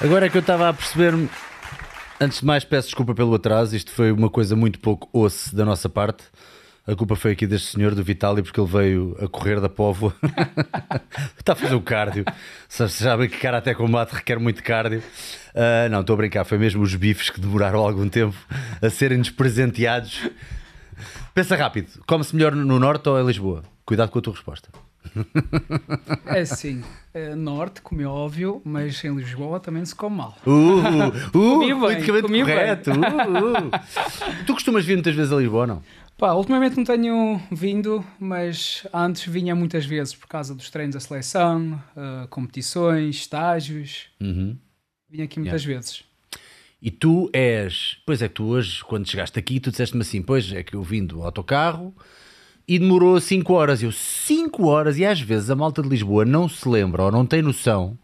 [0.00, 1.28] Agora é que eu estava a perceber-me.
[2.20, 3.74] Antes de mais, peço desculpa pelo atraso.
[3.74, 6.22] Isto foi uma coisa muito pouco osse da nossa parte.
[6.86, 10.14] A culpa foi aqui deste senhor, do Vitali, porque ele veio a correr da Póvoa.
[11.36, 12.24] Está a fazer o cardio.
[12.68, 15.00] Vocês sabem que cara até combate requer muito cardio.
[15.00, 16.44] Uh, não, estou a brincar.
[16.44, 18.36] Foi mesmo os bifes que demoraram algum tempo
[18.80, 20.30] a serem-nos presenteados.
[21.34, 21.88] Pensa rápido.
[22.06, 23.64] Come-se melhor no Norte ou em Lisboa?
[23.84, 24.68] Cuidado com a tua resposta.
[26.26, 26.82] É sim,
[27.18, 30.36] é norte, como é óbvio, mas em Lisboa também se come mal.
[30.46, 30.78] Uh,
[31.28, 32.54] uh, Comi bem, politicamente comi bem.
[32.54, 32.90] correto.
[32.90, 34.44] Uh, uh.
[34.46, 35.82] Tu costumas vir muitas vezes a Lisboa, não?
[36.18, 41.00] Pá, ultimamente não tenho vindo, mas antes vinha muitas vezes por causa dos treinos da
[41.00, 44.06] seleção, eh, competições, estágios.
[44.20, 44.58] Uhum.
[45.08, 46.02] Vinha aqui muitas vezes.
[46.82, 50.52] E tu és, pois é que tu hoje, quando chegaste aqui, tu disseste-me assim: Pois
[50.52, 51.94] é que eu vim do autocarro
[52.68, 53.82] e demorou 5 horas.
[53.82, 57.24] Eu, 5 horas, e às vezes a malta de Lisboa não se lembra ou não
[57.24, 57.96] tem noção.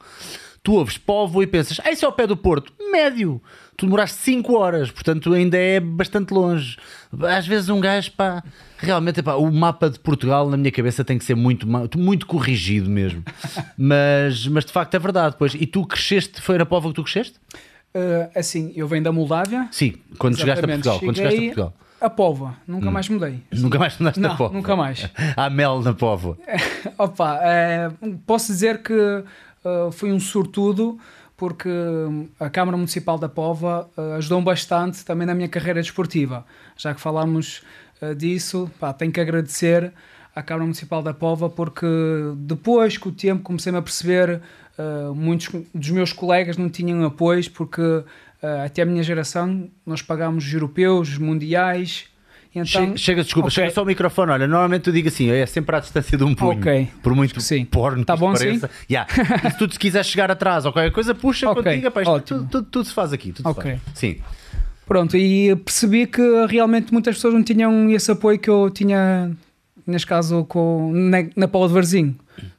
[0.62, 3.42] Tu ouves Povo e pensas, ah, isso é ao pé do Porto, médio.
[3.76, 6.78] Tu demoraste 5 horas, portanto ainda é bastante longe.
[7.20, 8.42] Às vezes um gajo, pá,
[8.78, 11.66] realmente, pá, o mapa de Portugal na minha cabeça tem que ser muito,
[11.98, 13.22] muito corrigido mesmo.
[13.76, 15.54] mas, mas de facto é verdade, pois.
[15.54, 17.38] E tu cresceste, foi na Povo que tu cresceste?
[17.92, 19.68] Eh, assim, eu venho da Moldávia.
[19.70, 21.00] Sim, quando chegaste a Exatamente, Portugal.
[21.00, 21.74] Quando chegaste a cheguei Portugal.
[22.05, 23.42] A Póvoa, nunca mais mudei.
[23.51, 24.55] Nunca mais andaste na Não, Póvoa.
[24.56, 25.11] nunca mais.
[25.34, 26.36] Há mel na Póvoa.
[26.98, 27.90] Opa, eh,
[28.27, 30.98] posso dizer que eh, fui um sortudo
[31.34, 31.70] porque
[32.39, 36.45] a Câmara Municipal da Póvoa eh, ajudou bastante também na minha carreira desportiva.
[36.77, 37.62] Já que falámos
[38.02, 39.90] eh, disso, pá, tenho que agradecer
[40.36, 41.86] à Câmara Municipal da Póvoa porque
[42.36, 44.42] depois, com o tempo, comecei-me a perceber
[44.77, 44.83] eh,
[45.14, 48.05] muitos dos meus colegas não tinham apoios porque
[48.44, 52.05] eh, até a minha geração nós pagámos os europeus, mundiais.
[52.56, 53.55] Então, Chega, chega, desculpa, Ok.
[53.56, 54.30] chega só o microfone.
[54.30, 56.58] Olha, normalmente tu digo assim, é sempre à distância de um punho.
[56.60, 56.88] Ok.
[57.02, 57.64] Por muito sim.
[57.64, 58.70] porno Tá que bom pareça.
[58.88, 59.10] Yeah.
[59.44, 61.90] E se tu te quiseres chegar atrás ou qualquer coisa, puxa Ok, contigo.
[61.90, 62.38] Pá, isto ótimo.
[62.40, 63.33] tudo, tudo, tudo se faz aqui.
[63.33, 63.72] Tudo se Ok.
[63.72, 63.80] faz.
[63.98, 64.16] Sim.
[64.86, 69.33] Pronto, e percebi que realmente muitas pessoas não tinham esse apoio que eu tinha,
[69.86, 72.14] neste caso, com, na, na Paula de Varzinho,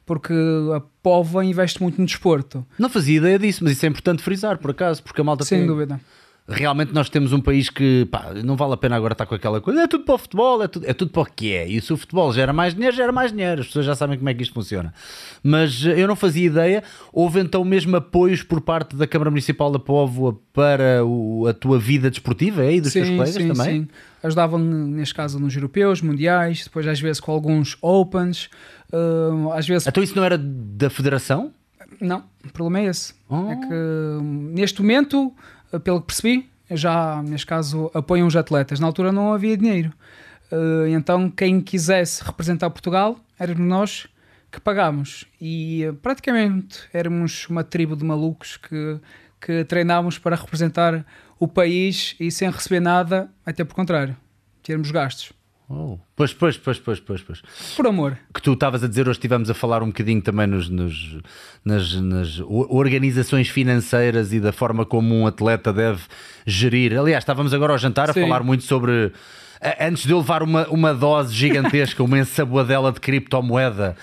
[0.06, 0.32] porque
[0.74, 4.56] a Póvoa investe muito no desporto, Não fazia ideia disso, mas isso é importante frisar,
[4.56, 5.66] por acaso, porque a malta sem tem...
[5.66, 6.00] dúvida.
[6.48, 9.60] Realmente nós temos um país que pá, não vale a pena agora estar com aquela
[9.60, 11.66] coisa, é tudo para o futebol, é tudo, é tudo para o que é.
[11.68, 13.62] E se o futebol gera mais dinheiro, gera mais dinheiro.
[13.62, 14.94] As pessoas já sabem como é que isto funciona.
[15.42, 16.84] Mas eh, eu não fazia ideia.
[17.12, 21.80] Houve então mesmo apoios por parte da Câmara Municipal da Póvoa para o- a tua
[21.80, 22.76] vida desportiva, é?
[22.76, 23.82] E dos teus colegas sim, também?
[23.82, 23.88] sim.
[24.22, 28.48] Ajudavam, neste caso, nos europeus, mundiais, depois às vezes com alguns opens,
[28.92, 29.86] hum, às vezes...
[29.88, 31.52] Então isso não era da Federação?
[32.00, 33.14] Não, o problema é esse.
[33.28, 33.50] Oh.
[33.50, 38.80] É que neste momento, eh, pelo que percebi, já neste caso apoiam os atletas.
[38.80, 39.92] Na altura não havia dinheiro.
[40.50, 44.08] Eh, então quem quisesse representar Portugal éramos nós
[44.50, 45.26] que pagámos.
[45.40, 49.00] E eh, praticamente éramos uma tribo de malucos que,
[49.40, 51.04] que treinámos para representar
[51.38, 54.16] o país e sem receber nada, até por contrário,
[54.62, 55.35] termos gastos.
[55.68, 55.98] Oh.
[56.14, 57.42] Pois, pois, pois, pois, pois, pois.
[57.76, 58.16] Por amor.
[58.32, 61.18] que tu estavas a dizer, hoje estivemos a falar um bocadinho também nos, nos-
[61.64, 66.02] nas, nas organizações financeiras e da forma como um atleta deve
[66.46, 66.96] gerir.
[66.96, 68.20] Aliás, estávamos agora ao jantar a Sim.
[68.22, 69.12] falar muito sobre.
[69.60, 73.96] a- Antes de eu levar uma, uma dose gigantesca, uma ensaboadela de criptomoeda.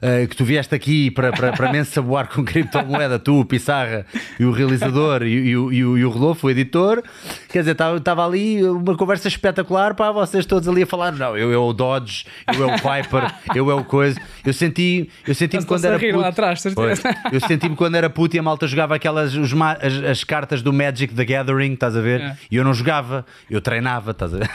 [0.00, 4.06] Eh, que tu vieste aqui para, para, para me ensaboar com criptomoeda, tu, o Pissarra
[4.38, 7.02] e o realizador e, e o, e, o, e o Rodolfo, o editor.
[7.48, 11.12] Quer dizer, estava ali uma conversa espetacular para vocês todos ali a falar.
[11.12, 14.20] Não, eu é o Dodge, eu é o Viper, eu é o coisa.
[14.44, 16.16] Eu senti, eu senti-me quando era puto.
[16.16, 17.02] lá atrás, certeza.
[17.32, 20.72] Eu senti-me quando era puto e a malta jogava aquelas os as, as cartas do
[20.72, 22.20] Magic the Gathering, estás a ver?
[22.20, 22.36] É.
[22.50, 24.50] E eu não jogava, eu treinava, estás a ver?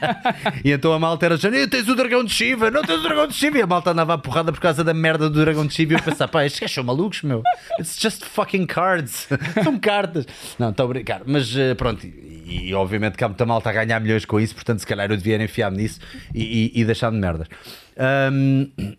[0.64, 3.26] e então a malta era dizendo: tens o dragão de Shiva, não tens o dragão
[3.26, 3.58] de Shiva.
[3.58, 5.92] E a malta andava a porrada por causa da merda do dragão de Shiva.
[5.92, 7.42] E eu pensava: pá, estes gajos são malucos, meu.
[7.78, 9.28] It's just fucking cards.
[9.62, 10.26] são cartas.
[10.58, 11.22] Não, estou a brincar.
[11.26, 14.54] Mas eh, pronto, e, e obviamente que há muita malta a ganhar milhões com isso,
[14.54, 16.00] portanto, se calhar eu devia enfiar-me nisso
[16.34, 17.48] e, e, e deixar-me de merdas.
[17.96, 18.96] Ahm,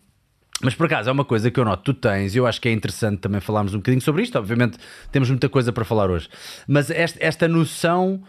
[0.64, 2.70] mas por acaso é uma coisa que eu noto, tu tens, e eu acho que
[2.70, 4.38] é interessante também falarmos um bocadinho sobre isto.
[4.38, 4.78] Obviamente
[5.12, 6.30] temos muita coisa para falar hoje,
[6.68, 8.22] mas esta, esta noção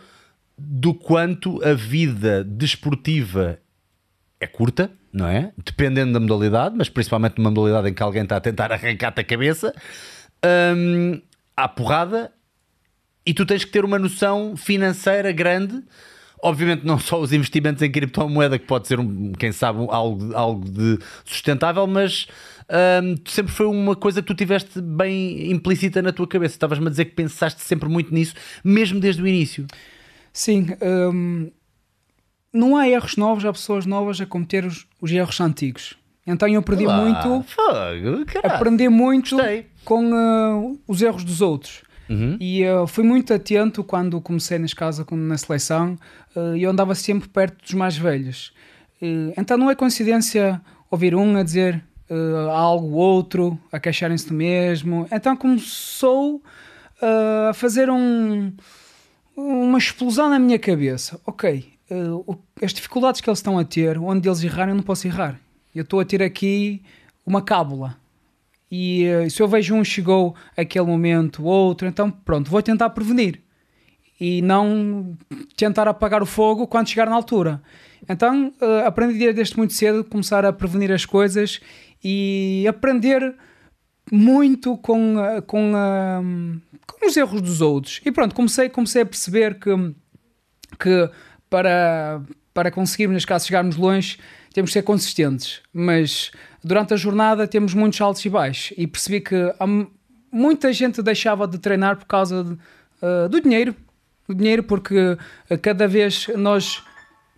[0.56, 3.58] do quanto a vida desportiva
[4.40, 5.52] é curta, não é?
[5.62, 9.24] Dependendo da modalidade, mas principalmente numa modalidade em que alguém está a tentar arrancar-te a
[9.24, 9.74] cabeça,
[10.76, 11.20] hum,
[11.56, 12.32] há porrada
[13.24, 15.82] e tu tens que ter uma noção financeira grande.
[16.44, 18.98] Obviamente, não só os investimentos em criptomoeda, que pode ser,
[19.38, 22.26] quem sabe, algo, algo de sustentável, mas
[23.02, 26.54] hum, sempre foi uma coisa que tu tiveste bem implícita na tua cabeça.
[26.54, 28.34] Estavas-me a dizer que pensaste sempre muito nisso,
[28.64, 29.66] mesmo desde o início.
[30.32, 31.50] Sim, hum,
[32.52, 35.96] não há erros novos, há pessoas novas a cometer os, os erros antigos.
[36.26, 38.26] Então eu aprendi Lá, muito, Fogo, caralho.
[38.44, 39.36] aprendi muito
[39.84, 41.82] com uh, os erros dos outros.
[42.08, 42.36] Uhum.
[42.38, 45.96] E uh, fui muito atento quando comecei nas casas na seleção
[46.36, 48.52] uh, eu andava sempre perto dos mais velhos.
[49.00, 50.60] Uh, então não é coincidência
[50.90, 55.06] ouvir um a dizer uh, algo, outro, a queixarem-se do mesmo.
[55.10, 56.42] Então começou
[57.48, 58.52] a fazer um,
[59.36, 61.20] uma explosão na minha cabeça.
[61.26, 65.06] Ok, uh, as dificuldades que eles estão a ter, onde eles errarem, eu não posso
[65.06, 65.38] errar.
[65.74, 66.82] Eu estou a ter aqui
[67.24, 67.96] uma cábula.
[68.70, 73.40] E uh, se eu vejo um chegou aquele momento, outro, então pronto, vou tentar prevenir.
[74.18, 75.16] E não
[75.56, 77.60] tentar apagar o fogo quando chegar na altura.
[78.08, 81.60] Então uh, aprendi desde muito cedo começar a prevenir as coisas
[82.02, 83.34] e aprender
[84.10, 85.16] muito com,
[85.46, 85.72] com,
[86.86, 88.00] com os erros dos outros.
[88.04, 89.70] E pronto, comecei, comecei a perceber que,
[90.78, 91.10] que
[91.52, 92.22] para,
[92.54, 94.18] para conseguirmos, neste caso, chegarmos longe,
[94.54, 95.60] temos de ser consistentes.
[95.70, 96.30] Mas
[96.64, 98.72] durante a jornada temos muitos altos e baixos.
[98.78, 99.36] E percebi que
[100.32, 103.76] muita gente deixava de treinar por causa de, uh, do dinheiro.
[104.26, 105.18] Do dinheiro, porque
[105.60, 106.82] cada vez nós.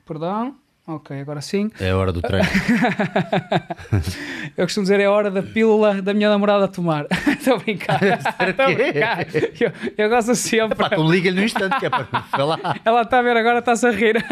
[0.06, 0.54] Perdão.
[0.86, 1.70] Ok, agora sim.
[1.80, 2.46] É a hora do treino.
[4.54, 7.06] eu costumo dizer é a hora da pílula da minha namorada a tomar.
[7.44, 8.00] Estou a brincar.
[8.48, 9.26] Estou a brincar.
[9.60, 10.72] Eu, eu gosto sempre.
[10.72, 12.80] Epá, tu liga-lhe no instante que é para falar.
[12.82, 14.16] Ela está a ver agora, está-se a rir.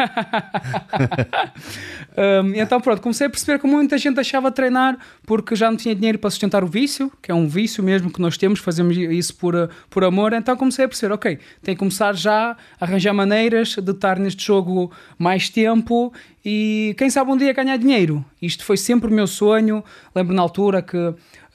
[2.17, 5.93] um, então pronto, comecei a perceber que muita gente de treinar porque já não tinha
[5.93, 9.35] dinheiro para sustentar o vício, que é um vício mesmo que nós temos, fazemos isso
[9.35, 10.33] por, por amor.
[10.33, 14.43] Então comecei a perceber, ok, tem que começar já a arranjar maneiras de estar neste
[14.43, 16.11] jogo mais tempo
[16.43, 18.25] e quem sabe um dia ganhar dinheiro.
[18.41, 19.83] Isto foi sempre o meu sonho.
[20.13, 20.97] Lembro na altura que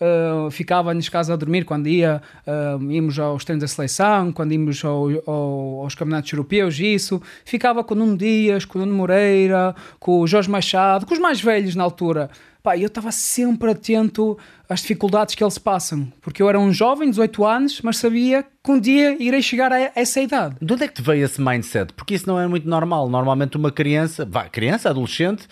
[0.01, 4.53] uh, ficava nas casas a dormir quando ia, uh, íamos aos treinos da seleção, quando
[4.53, 7.21] íamos ao, ao, aos campeonatos europeus, isso.
[7.45, 11.21] Ficava com o Nuno Dias, com o Nuno Moreira, com o Jorge Machado, com os
[11.21, 12.31] mais velhos na altura.
[12.63, 14.37] Pá, eu estava sempre atento
[14.69, 18.71] às dificuldades que eles passam, porque eu era um jovem, 18 anos, mas sabia que
[18.71, 20.57] um dia irei chegar a essa idade.
[20.61, 21.93] De onde é que te veio esse mindset?
[21.93, 23.09] Porque isso não é muito normal.
[23.09, 25.47] Normalmente uma criança, vá, criança, adolescente,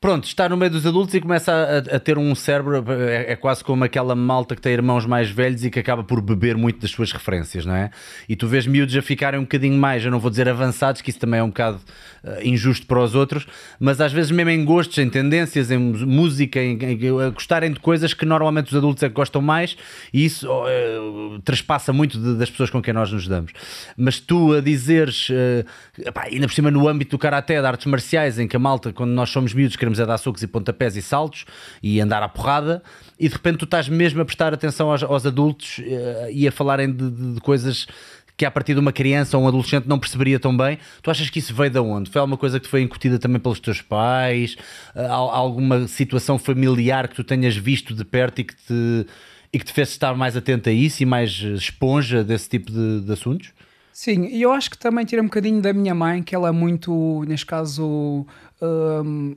[0.00, 3.36] pronto, está no meio dos adultos e começa a, a ter um cérebro, é, é,
[3.36, 6.80] quase como aquela malta que tem irmãos mais velhos e que acaba por beber muito
[6.80, 7.90] das suas referências, não é?
[8.28, 11.10] E tu vês miúdos a ficarem um bocadinho mais, eu não vou dizer avançados, que
[11.10, 11.80] isso também é um bocado
[12.22, 13.46] uh, injusto para os outros,
[13.80, 17.80] mas às vezes mesmo em gostos, em tendências, em música, em, em, a gostarem de
[17.80, 19.76] coisas que normalmente os adultos é que gostam mais
[20.12, 23.52] e isso uh, muito de, das pessoas com quem nós nos damos.
[23.96, 28.38] Mas tu a dizeres, uh, ainda por cima no âmbito do karaté, de artes marciais,
[28.38, 31.02] em que a malta, quando nós somos miúdos, queremos é dar socos e pontapés e
[31.02, 31.44] saltos
[31.82, 32.82] e andar à porrada,
[33.18, 36.52] e de repente tu estás mesmo a prestar atenção aos, aos adultos uh, e a
[36.52, 37.86] falarem de, de, de coisas
[38.36, 40.78] que a partir de uma criança ou um adolescente não perceberia tão bem.
[41.02, 42.08] Tu achas que isso veio de onde?
[42.08, 44.56] Foi alguma coisa que foi incutida também pelos teus pais?
[44.94, 49.06] Uh, alguma situação familiar que tu tenhas visto de perto e que te,
[49.52, 53.00] e que te fez estar mais atento a isso e mais esponja desse tipo de,
[53.00, 53.52] de assuntos?
[53.92, 56.52] Sim, e eu acho que também tira um bocadinho da minha mãe, que ela é
[56.52, 58.24] muito, neste caso,
[58.62, 59.36] um,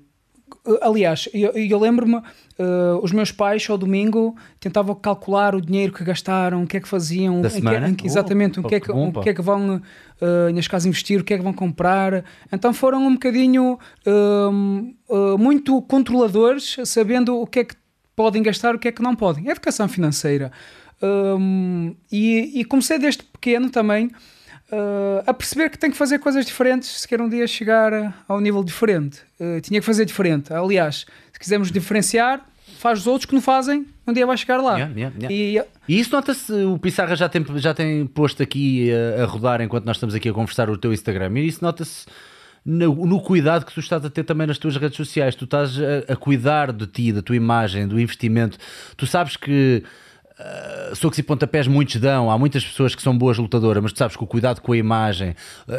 [0.81, 2.23] aliás, eu, eu lembro-me, uh,
[3.01, 6.87] os meus pais ao domingo tentavam calcular o dinheiro que gastaram, o que é que
[6.87, 7.41] faziam?
[7.41, 10.53] Que, em que, exatamente, oh, o, que é que, o que é que vão, uh,
[10.53, 12.23] neste caso, investir, o que é que vão comprar.
[12.51, 17.75] Então foram um bocadinho uh, muito controladores, sabendo o que é que
[18.15, 19.47] podem gastar, o que é que não podem.
[19.49, 20.51] Educação financeira.
[21.03, 24.11] Um, e, e comecei desde pequeno também
[24.71, 28.39] uh, a perceber que tem que fazer coisas diferentes se quer um dia chegar ao
[28.39, 29.19] nível diferente.
[29.39, 30.53] Uh, tinha que fazer diferente.
[30.53, 32.45] Aliás, se quisermos diferenciar,
[32.77, 34.77] faz os outros que não fazem, um dia vai chegar lá.
[34.77, 35.35] Yeah, yeah, yeah.
[35.87, 39.61] E, e, isso nota-se, o Pissarra já tem, já tem posto aqui a, a, rodar
[39.61, 42.05] enquanto nós estamos aqui a conversar o teu Instagram, e isso nota-se
[42.65, 45.35] no, no, cuidado que tu estás a ter também nas tuas redes sociais.
[45.35, 48.57] Tu estás a, a cuidar de ti, da tua imagem, do investimento.
[48.95, 49.83] Tu sabes que
[50.41, 53.99] Uh, socos e pontapés muitos dão, há muitas pessoas que são boas lutadoras, mas tu
[53.99, 55.35] sabes que o cuidado com a imagem,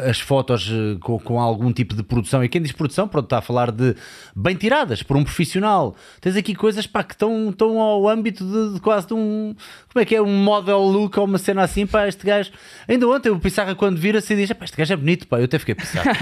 [0.09, 3.39] as fotos uh, com, com, algum tipo de produção, e quem diz produção, pronto, está
[3.39, 3.93] a falar de
[4.33, 5.95] bem tiradas por um profissional.
[6.21, 9.53] Tens aqui coisas pá, que estão, estão ao âmbito de, de, quase de um.
[9.91, 10.21] Como é que é?
[10.21, 12.51] Um model look ou uma cena assim, pá, este gajo.
[12.87, 15.59] Ainda ontem o Pissarra, quando vira-se, diz: pá, este gajo é bonito, pá, eu até
[15.59, 16.13] fiquei Pissarra.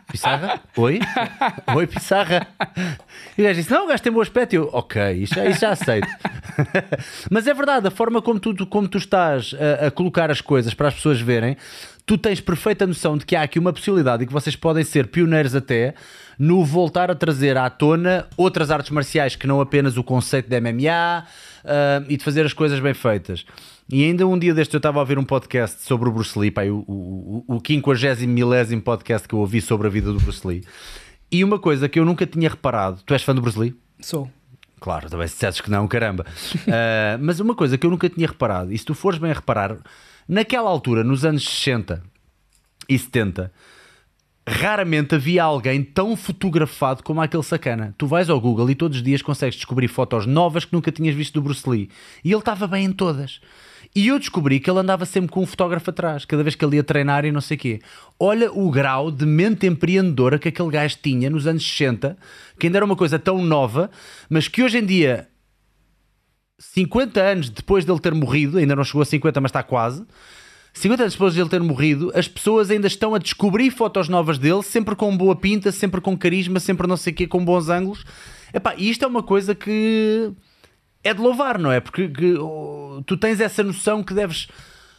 [0.10, 0.60] Pissarra?
[0.76, 1.00] Oi?
[1.74, 2.46] Oi, Pissarra.
[3.36, 4.54] E o gajo disse: não, o gajo tem bom aspecto.
[4.54, 6.08] E eu, ok, isso, isso já aceito.
[7.30, 10.40] mas mas é verdade, a forma como tu, como tu estás a, a colocar as
[10.40, 11.56] coisas para as pessoas verem,
[12.06, 15.08] tu tens perfeita noção de que há aqui uma possibilidade e que vocês podem ser
[15.08, 15.94] pioneiros até
[16.38, 20.60] no voltar a trazer à tona outras artes marciais que não apenas o conceito da
[20.60, 21.24] MMA
[21.64, 23.44] uh, e de fazer as coisas bem feitas.
[23.90, 26.52] E ainda um dia deste eu estava a ouvir um podcast sobre o Bruce Lee,
[26.52, 30.46] pá, o, o, o 50 milésimo podcast que eu ouvi sobre a vida do Bruce
[30.46, 30.62] Lee.
[31.28, 33.74] E uma coisa que eu nunca tinha reparado, tu és fã do Bruce Lee?
[34.00, 34.30] Sou
[34.82, 36.26] Claro, também se dissesses que não, caramba.
[36.56, 39.34] Uh, mas uma coisa que eu nunca tinha reparado, e se tu fores bem a
[39.34, 39.76] reparar,
[40.28, 42.02] naquela altura, nos anos 60
[42.88, 43.52] e 70,
[44.44, 47.94] raramente havia alguém tão fotografado como aquele sacana.
[47.96, 51.14] Tu vais ao Google e todos os dias consegues descobrir fotos novas que nunca tinhas
[51.14, 51.88] visto do Bruce Lee.
[52.24, 53.40] E ele estava bem em todas.
[53.94, 56.76] E eu descobri que ele andava sempre com um fotógrafo atrás, cada vez que ele
[56.76, 57.80] ia treinar e não sei o quê.
[58.18, 62.16] Olha o grau de mente empreendedora que aquele gajo tinha nos anos 60,
[62.58, 63.90] que ainda era uma coisa tão nova,
[64.30, 65.28] mas que hoje em dia,
[66.58, 70.06] 50 anos depois dele ter morrido, ainda não chegou a 50, mas está quase,
[70.72, 74.38] 50 anos depois de ele ter morrido, as pessoas ainda estão a descobrir fotos novas
[74.38, 77.68] dele, sempre com boa pinta, sempre com carisma, sempre não sei o quê, com bons
[77.68, 78.04] ângulos.
[78.54, 80.32] Epá, isto é uma coisa que
[81.04, 81.80] é de louvar, não é?
[81.80, 84.48] Porque que, oh, tu tens essa noção que deves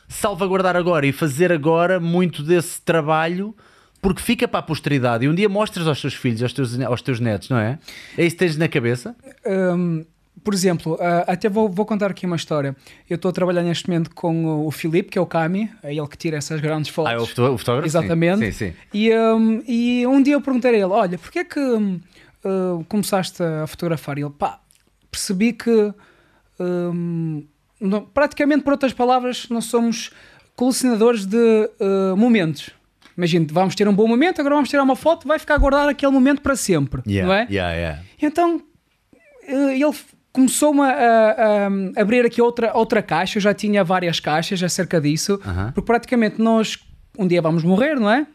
[0.07, 3.55] salvaguardar agora e fazer agora muito desse trabalho
[4.01, 7.01] porque fica para a posteridade e um dia mostras aos teus filhos, aos teus, aos
[7.01, 7.79] teus netos, não é?
[8.17, 9.15] É isso que tens na cabeça?
[9.45, 10.03] Um,
[10.43, 12.75] por exemplo, uh, até vou, vou, contar aqui uma história.
[13.09, 16.07] Eu estou a trabalhar neste momento com o Filipe, que é o Cami, é ele
[16.07, 17.13] que tira essas grandes fotos.
[17.13, 17.87] Ah, é o fotógrafo?
[17.87, 18.39] Exatamente.
[18.39, 18.73] Sim, sim, sim.
[18.93, 23.41] E, um, e um dia eu perguntei a ele: Olha, porquê é que uh, começaste
[23.41, 24.17] a fotografar?
[24.17, 24.59] E ele, pá,
[25.13, 25.93] percebi que
[26.59, 27.45] um,
[27.79, 30.11] não, praticamente, por outras palavras, nós somos
[30.55, 31.37] colecionadores de
[31.79, 32.69] uh, momentos.
[33.17, 36.11] Imagina, vamos ter um bom momento, agora vamos tirar uma foto, vai ficar guardado aquele
[36.11, 37.47] momento para sempre, yeah, não é?
[37.49, 38.03] Yeah, yeah.
[38.19, 38.61] Então
[39.47, 39.93] ele
[40.31, 44.99] começou-me a, a, a, abrir aqui outra, outra caixa, eu já tinha várias caixas acerca
[44.99, 45.73] disso, uh -huh.
[45.73, 46.79] porque praticamente nós
[47.17, 48.25] um dia vamos morrer, não é?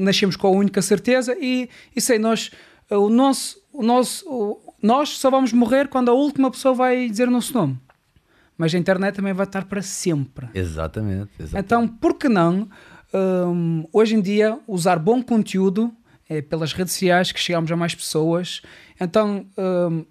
[0.00, 2.50] Nascemos com a única certeza e, e sei, nós,
[2.88, 7.30] o nosso, o nosso, nós só vamos morrer quando a última pessoa vai dizer o
[7.30, 7.78] nosso nome.
[8.56, 10.48] Mas a internet também vai estar para sempre.
[10.54, 11.30] Exatamente.
[11.38, 11.64] exatamente.
[11.64, 12.68] Então, por que não,
[13.14, 15.92] um, hoje em dia, usar bom conteúdo
[16.28, 18.60] é, pelas redes sociais que chegamos a mais pessoas.
[19.00, 20.04] Então, um,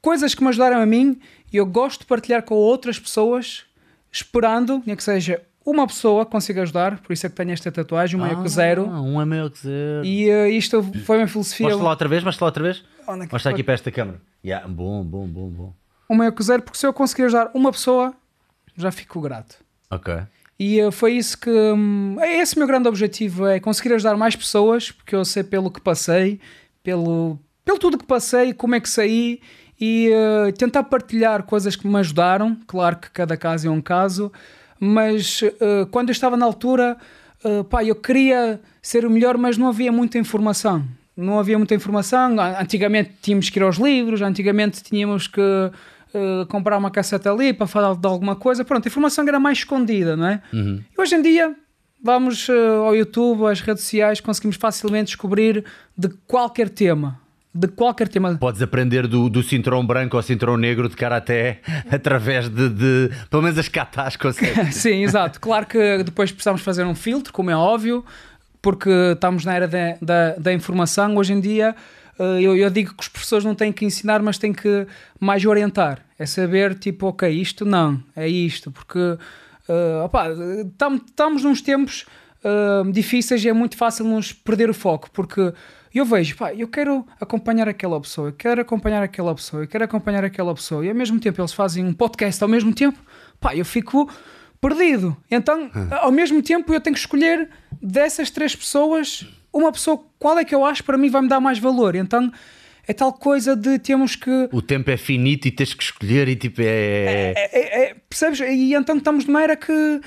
[0.00, 1.18] coisas que me ajudaram a mim
[1.52, 3.64] e eu gosto de partilhar com outras pessoas,
[4.10, 8.22] esperando que seja uma pessoa consiga ajudar, por isso é que tenho esta tatuagem, um
[8.22, 8.88] ah, meio que zero.
[8.88, 10.04] Um é meio que zero.
[10.04, 11.66] E uh, isto foi uma filosofia.
[11.66, 12.84] Mostra lá outra vez, mostra lá outra vez.
[13.08, 14.20] Onde é mostra aqui para esta câmera.
[14.44, 15.74] Yeah, bom, bom, bom, bom.
[16.08, 18.14] Um meio que zero, porque se eu conseguir ajudar uma pessoa,
[18.76, 19.56] já fico grato.
[19.90, 20.14] Ok.
[20.56, 21.50] E uh, foi isso que.
[21.50, 25.42] Um, é esse o meu grande objetivo: é conseguir ajudar mais pessoas, porque eu sei
[25.42, 26.40] pelo que passei,
[26.82, 29.40] pelo, pelo tudo que passei, como é que saí
[29.80, 32.56] e uh, tentar partilhar coisas que me ajudaram.
[32.68, 34.32] Claro que cada caso é um caso
[34.78, 36.96] mas uh, quando eu estava na altura,
[37.44, 40.84] uh, pá, eu queria ser o melhor, mas não havia muita informação.
[41.16, 42.36] Não havia muita informação.
[42.60, 47.66] Antigamente tínhamos que ir aos livros, antigamente tínhamos que uh, comprar uma casseta ali para
[47.66, 48.64] falar de alguma coisa.
[48.64, 50.42] Pronto, a informação era mais escondida, não é?
[50.52, 50.82] Uhum.
[50.96, 51.54] E hoje em dia
[52.02, 52.46] vamos
[52.84, 55.64] ao YouTube, às redes sociais, conseguimos facilmente descobrir
[55.96, 57.18] de qualquer tema
[57.56, 58.36] de qualquer tema.
[58.36, 61.60] Podes aprender do, do cinturão branco ao cinturão negro de karaté
[61.90, 64.74] através de, de pelo menos as katas consegues.
[64.76, 65.40] Sim, exato.
[65.40, 68.04] Claro que depois precisamos fazer um filtro, como é óbvio,
[68.60, 71.16] porque estamos na era de, da, da informação.
[71.16, 71.74] Hoje em dia,
[72.18, 74.86] eh, eu, eu, digo que os professores não têm que ensinar, mas têm que
[75.20, 76.00] mais orientar.
[76.18, 80.70] É saber, tipo, ok, isto não, é isto, porque uh,
[81.06, 82.06] estamos nos tempos
[82.42, 85.52] uh, difíceis e é muito fácil nos perder o foco, porque
[85.96, 89.66] e eu vejo, pá, eu quero acompanhar aquela pessoa, eu quero acompanhar aquela pessoa, eu
[89.66, 92.98] quero acompanhar aquela pessoa, e ao mesmo tempo eles fazem um podcast ao mesmo tempo,
[93.40, 94.06] pá, eu fico
[94.60, 95.16] perdido.
[95.30, 95.88] Então, hum.
[95.92, 97.48] ao mesmo tempo, eu tenho que escolher
[97.80, 101.40] dessas três pessoas uma pessoa, qual é que eu acho para mim vai me dar
[101.40, 101.94] mais valor.
[101.94, 102.30] Então,
[102.86, 104.50] é tal coisa de temos que.
[104.52, 106.66] O tempo é finito e tens que escolher e tipo é.
[106.66, 108.40] é, é, é, é percebes?
[108.40, 110.00] E então estamos numa era que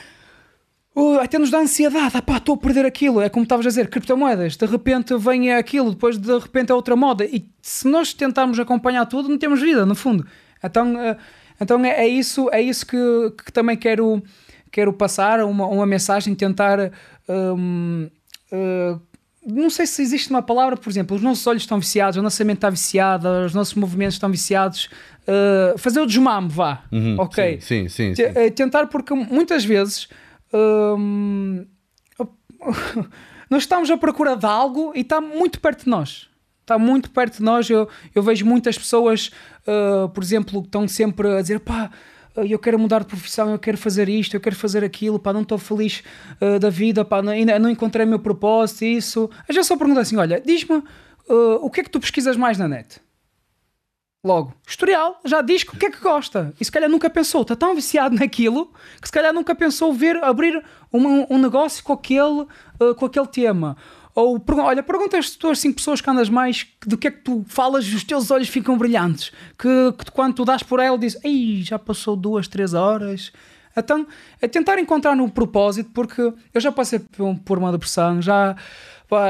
[0.95, 3.21] Oh, até nos dá ansiedade, ah pá, estou a perder aquilo.
[3.21, 6.95] É como estavas a dizer, criptomoedas, de repente vem aquilo, depois de repente é outra
[6.95, 7.25] moda.
[7.25, 10.25] E se nós tentarmos acompanhar tudo, não temos vida, no fundo.
[10.63, 11.17] Então, eh,
[11.61, 12.97] então é, é isso, é isso que,
[13.45, 14.21] que também quero,
[14.71, 16.91] quero passar, uma, uma mensagem, tentar.
[17.29, 18.09] Hum,
[18.51, 18.99] uh,
[19.45, 22.43] não sei se existe uma palavra, por exemplo, os nossos olhos estão viciados, a nossa
[22.43, 24.89] mente está viciada, os nossos movimentos estão viciados.
[25.21, 26.83] Uh, fazer o desmame, vá.
[26.91, 27.61] Uhum, ok.
[27.61, 28.51] Sim, sim, sim, sim.
[28.51, 30.09] Tentar, porque muitas vezes
[30.53, 31.65] hum,
[33.49, 36.29] nós estamos à procura de algo e está muito perto de nós.
[36.61, 37.69] Está muito perto de nós.
[37.69, 39.31] Eu, eu vejo muitas pessoas,
[39.65, 41.89] uh, por exemplo, que estão sempre a dizer: pá,
[42.35, 45.41] eu quero mudar de profissão, eu quero fazer isto, eu quero fazer aquilo, pá, não
[45.41, 46.03] estou feliz
[46.39, 49.29] uh, da vida, pá, não, ainda não encontrei meu propósito, isso.
[49.47, 52.57] A gente só pergunta assim: olha, diz-me uh, o que é que tu pesquisas mais
[52.57, 53.01] na net?
[54.21, 56.53] Logo, historial, já diz o que é que gosta.
[56.59, 58.69] E se calhar nunca pensou, está tão viciado naquilo
[59.01, 60.61] que se calhar nunca pensou ver, abrir
[60.91, 62.41] um, um negócio com aquele,
[62.81, 63.77] uh, com aquele tema.
[64.13, 67.45] Ou olha, pergunta às tuas cinco pessoas que andas mais do que é que tu
[67.47, 69.31] falas os teus olhos ficam brilhantes.
[69.57, 73.31] Que, que quando tu dás por ela dizes, ei, já passou duas, três horas.
[73.77, 74.05] Então,
[74.41, 76.21] é tentar encontrar um propósito, porque
[76.53, 78.57] eu já passei por uma depressão, já,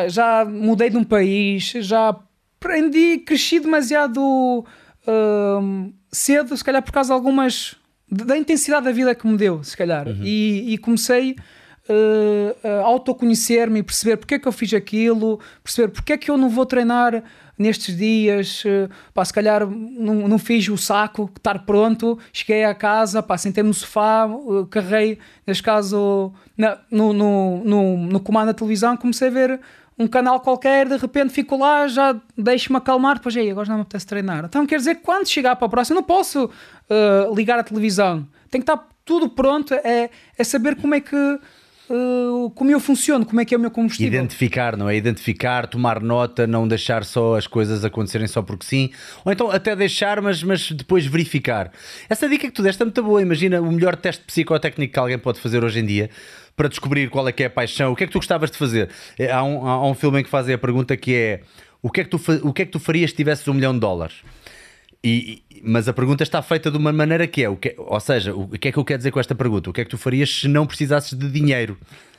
[0.07, 2.15] já mudei de um país, já
[2.59, 7.75] aprendi, cresci demasiado uh, cedo, se calhar por causa de algumas.
[8.11, 10.07] da intensidade da vida que me deu, se calhar.
[10.07, 10.21] Uhum.
[10.23, 11.35] E, e comecei
[11.89, 16.29] uh, uh, autoconhecer-me e perceber porque é que eu fiz aquilo, perceber porque é que
[16.29, 17.23] eu não vou treinar
[17.57, 22.73] nestes dias, uh, pá, se calhar não, não fiz o saco, estar pronto, cheguei à
[22.73, 28.47] casa, pá, sentei no sofá, uh, carreguei, neste caso, na, no, no, no, no comando
[28.47, 29.59] da televisão, comecei a ver
[29.99, 33.81] um canal qualquer, de repente fico lá, já deixo-me acalmar, depois aí, agora não me
[33.81, 34.45] apetece treinar.
[34.45, 38.61] Então quer dizer quando chegar para a próxima, não posso uh, ligar a televisão, tem
[38.61, 41.15] que estar tudo pronto, é, é saber como é que
[41.89, 44.07] uh, como eu funciono, como é que é o meu combustível.
[44.07, 44.95] Identificar, não é?
[44.95, 48.91] Identificar, tomar nota, não deixar só as coisas acontecerem só porque sim,
[49.25, 51.71] ou então até deixar, mas, mas depois verificar.
[52.07, 53.21] Essa dica que tu deste é muito boa.
[53.21, 56.09] Imagina o melhor teste psicotécnico que alguém pode fazer hoje em dia
[56.59, 57.93] para descobrir qual é que é a paixão.
[57.93, 58.89] O que é que tu gostavas de fazer?
[59.17, 61.41] É, há um, há um filme em que fazem a pergunta que é
[61.81, 63.73] o que é que tu, o que é que tu farias se tivesses um milhão
[63.73, 64.17] de dólares?
[65.01, 68.35] E, mas a pergunta está feita de uma maneira que é, o que, ou seja,
[68.35, 69.69] o que é que eu quero dizer com esta pergunta?
[69.69, 71.77] O que é que tu farias se não precisasses de dinheiro?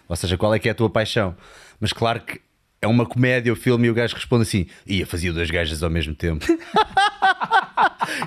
[0.09, 1.37] Ou seja, qual é que é a tua paixão?
[1.79, 2.41] Mas claro que
[2.81, 5.91] é uma comédia o filme e o gajo responde assim: ia fazia dois gajos ao
[5.91, 6.47] mesmo tempo.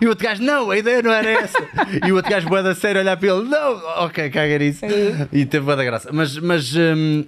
[0.01, 1.57] e o outro gajo, não, a ideia não era essa.
[2.05, 4.85] E o outro gajo, boa da sério, olhar para ele: não, ok, caga nisso.
[5.31, 6.09] E teve boa da graça.
[6.11, 7.25] Mas, mas hum,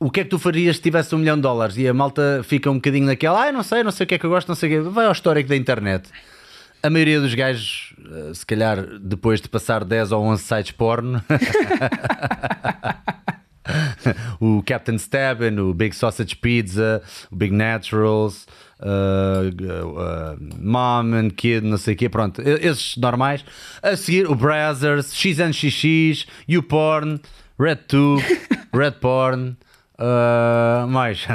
[0.00, 1.76] o que é que tu farias se tivesse um milhão de dólares?
[1.76, 4.18] E a malta fica um bocadinho naquela, ah, não sei, não sei o que é
[4.18, 4.90] que eu gosto, não sei o que.
[4.90, 6.08] Vai ao histórico da internet.
[6.80, 11.20] A maioria dos gajos, eh, se calhar depois de passar 10 ou 11 sites porno,
[14.38, 18.46] o Captain Stabbin, o Big Sausage Pizza, o Big Naturals,
[18.80, 23.44] uh, uh, Mom and Kid, não sei o quê, pronto, esses normais.
[23.82, 27.20] A seguir, o Brazzers, XNXX, YouPorn,
[27.58, 28.22] RedTube,
[28.72, 29.56] Red Porn.
[30.00, 31.26] Uh, mais.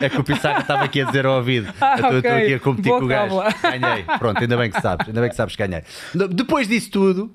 [0.00, 1.72] é que o Pissaca estava aqui a dizer ao ouvido.
[1.80, 3.36] Ah, eu estou aqui a competir Boa com o gajo.
[3.62, 4.04] Ganhei.
[4.18, 5.06] Pronto, ainda bem que sabes.
[5.06, 5.84] Ainda bem que sabes que ganhei.
[6.32, 7.32] Depois disso tudo.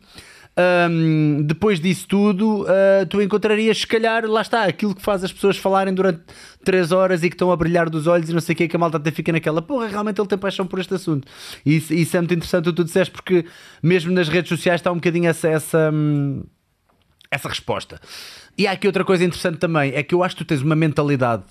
[0.55, 5.33] Um, depois disso tudo, uh, tu encontrarias, se calhar, lá está, aquilo que faz as
[5.33, 6.21] pessoas falarem durante
[6.63, 8.75] 3 horas e que estão a brilhar dos olhos e não sei o que, que
[8.75, 11.27] a malta até fica naquela, porra, realmente ele tem paixão por este assunto.
[11.65, 13.45] E isso, isso é muito interessante o que tu disseste, porque
[13.81, 16.43] mesmo nas redes sociais está um bocadinho essa, essa, hum,
[17.31, 17.99] essa resposta.
[18.55, 20.75] E há aqui outra coisa interessante também, é que eu acho que tu tens uma
[20.75, 21.43] mentalidade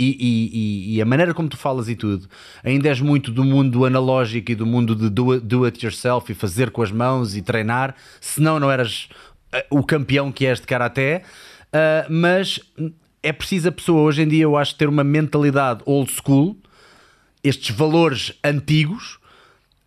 [0.00, 2.26] e, e, e, a maneira como tu falas e tudo,
[2.64, 6.34] ainda és muito do mundo analógico e do mundo de do, do it yourself e
[6.34, 9.08] fazer com as mãos e treinar, senão não eras
[9.52, 11.22] eh, o campeão que és de karaté,
[11.66, 12.60] uh, mas
[13.22, 16.56] é preciso a pessoa hoje em dia, eu acho, ter uma mentalidade old school,
[17.44, 19.18] estes valores antigos,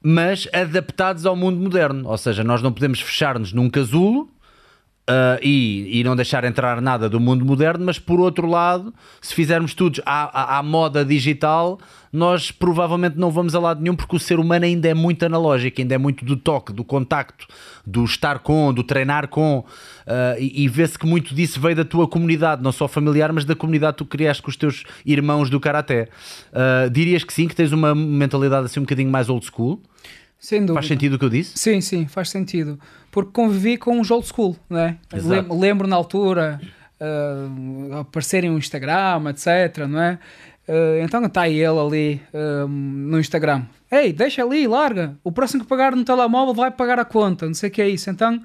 [0.01, 2.09] mas adaptados ao mundo moderno.
[2.09, 4.29] Ou seja, nós não podemos fechar-nos num casulo
[5.03, 9.33] Uh, e, e não deixar entrar nada do mundo moderno, mas por outro lado, se
[9.33, 11.77] fizermos tudo à, à, à, moda digital,
[12.09, 15.81] nós provavelmente não vamos a lado nenhum, porque o ser humano ainda é muito analógico,
[15.81, 17.45] ainda é muito do toque, do contacto,
[17.85, 21.83] do estar com, do treinar com, uh, e, e vê-se que muito disso veio da
[21.83, 25.49] tua comunidade, não só familiar, mas da comunidade que tu criaste com os teus irmãos
[25.49, 26.07] do Karaté.
[26.53, 29.81] Uh, dirias que sim, que tens uma mentalidade assim um bocadinho mais old school?
[30.39, 30.75] Sem dúvida.
[30.75, 31.57] Faz sentido o que eu disse?
[31.57, 32.79] Sim, sim, faz sentido.
[33.13, 34.97] Porque convivi com os old school, não é?
[35.13, 36.59] Lembro, lembro na altura
[36.99, 40.17] uh, aparecerem no Instagram, etc, não é?
[40.67, 43.65] Uh, então está ele ali uh, no Instagram.
[43.91, 45.15] Ei, deixa ali, larga.
[45.23, 47.87] O próximo que pagar no telemóvel vai pagar a conta, não sei o que é
[47.87, 48.09] isso.
[48.09, 48.41] Então,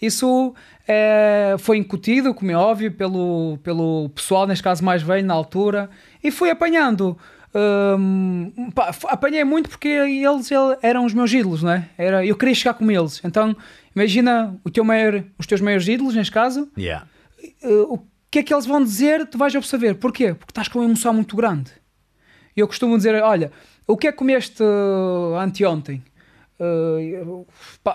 [0.00, 0.54] isso
[0.86, 5.90] é, foi incutido, como é óbvio, pelo, pelo pessoal, neste caso mais velho, na altura,
[6.22, 7.18] e fui apanhando.
[7.54, 11.88] Um, pá, apanhei muito porque eles, eles, eram os meus ídolos, não é?
[11.98, 13.20] Era, eu queria chegar com eles.
[13.24, 13.54] Então,
[13.94, 16.70] imagina o teu maior, os teus maiores ídolos, neste caso.
[16.76, 17.06] Yeah.
[17.62, 19.94] Uh, o que é que eles vão dizer, tu vais observar.
[19.96, 20.34] Porquê?
[20.34, 21.70] Porque estás com uma emoção muito grande.
[22.56, 23.52] E eu costumo dizer: olha,
[23.86, 26.02] o que é que comeste uh, anteontem?
[26.62, 27.44] Uh,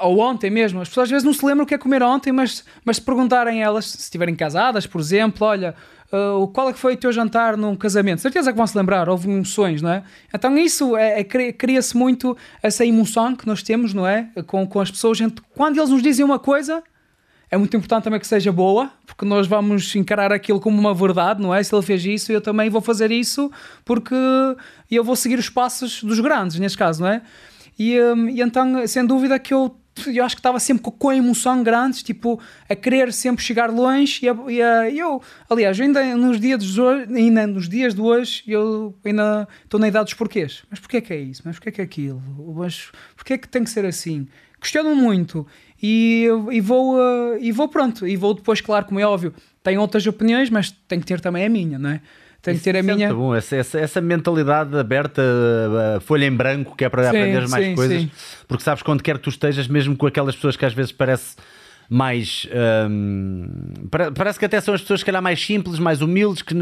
[0.01, 2.33] ou ontem mesmo, as pessoas às vezes não se lembram o que é comer ontem,
[2.33, 5.73] mas, mas se perguntarem elas, se estiverem casadas, por exemplo, olha,
[6.11, 8.21] uh, qual é que foi o teu jantar num casamento?
[8.21, 10.03] Certeza que vão se lembrar, houve emoções, não é?
[10.33, 14.27] Então isso é, é cria-se muito essa emoção que nós temos, não é?
[14.45, 15.17] Com, com as pessoas,
[15.55, 16.83] quando eles nos dizem uma coisa,
[17.49, 21.41] é muito importante também que seja boa, porque nós vamos encarar aquilo como uma verdade,
[21.41, 21.63] não é?
[21.63, 23.49] Se ele fez isso, eu também vou fazer isso,
[23.85, 24.13] porque
[24.91, 27.21] eu vou seguir os passos dos grandes, neste caso, não é?
[27.77, 31.15] E, um, e então, sem dúvida, que eu eu acho que estava sempre com, a
[31.15, 34.19] emoção grande, tipo, a querer sempre chegar longe.
[34.23, 38.01] E, a, e a- eu, aliás, ainda nos dias de hoje, ainda nos dias de
[38.01, 40.61] hoje, eu ainda estou na idade dos porquês.
[40.69, 41.41] Mas porquê que é isso?
[41.45, 42.21] Mas porquê que é aquilo?
[42.55, 44.27] Mas porquê que tem que ser assim?
[44.61, 45.47] Questiono muito
[45.81, 49.79] e, e vou eh, e vou pronto e vou depois claro como é óbvio tenho
[49.79, 52.01] outras opiniões mas tenho que ter também a minha não é
[52.47, 55.21] tenho que ter a minha bom, essa, essa, essa mentalidade aberta,
[56.01, 58.11] folha em branco, que é para Sim, aprender mais sim, coisas, sim.
[58.47, 61.35] porque sabes quando quer que tu estejas, mesmo com aquelas pessoas que às vezes parece
[61.89, 62.45] mais
[62.89, 63.47] hum,
[63.89, 66.53] pare- parece que até são as pessoas se calhar mais simples, mais humildes, que,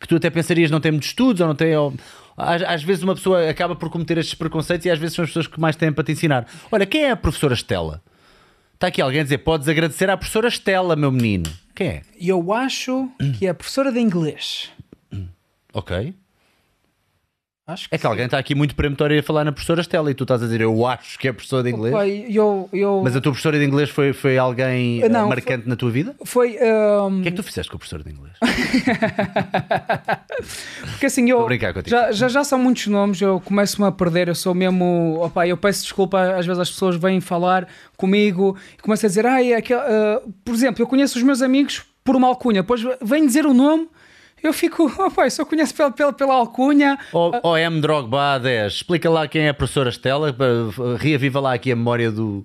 [0.00, 1.76] que tu até pensarias não têm muitos estudos ou não têm.
[1.76, 1.92] ou-
[2.36, 5.28] às, às vezes uma pessoa acaba por cometer estes preconceitos e às vezes são as
[5.30, 6.46] pessoas que mais têm para te ensinar.
[6.72, 8.00] Olha, quem é a professora Estela?
[8.74, 11.50] Está aqui alguém a dizer: podes agradecer à professora Estela, meu menino.
[11.74, 12.02] Quem é?
[12.20, 14.70] eu acho que é a professora de inglês
[15.72, 16.14] Ok.
[17.66, 20.14] acho que É que alguém está aqui muito peremptório a falar na professora Estela e
[20.14, 21.94] tu estás a dizer eu acho que é professora de inglês.
[21.94, 25.68] Pai, eu, eu Mas a tua professora de inglês foi, foi alguém eh, Não, marcante
[25.68, 26.16] na tua vida?
[26.24, 28.34] foi um, O que é que tu fizeste com a professora de inglês?
[30.90, 31.46] Porque assim, eu
[31.86, 35.18] já, já, já são muitos nomes, eu começo-me a perder, eu sou mesmo.
[35.20, 39.26] Opa, eu peço desculpa, às vezes as pessoas vêm falar comigo e começam a dizer,
[39.26, 43.26] ai, aquele, ah", por exemplo, eu conheço os meus amigos por uma alcunha, depois vêm
[43.26, 43.88] dizer o nome,
[44.42, 46.98] eu fico, opa, só conheço pela, pela, pela alcunha.
[47.12, 47.80] Ou M.
[47.80, 50.34] Drogba 10, explica lá quem é a professora Estela,
[50.98, 52.44] reaviva lá aqui a memória do,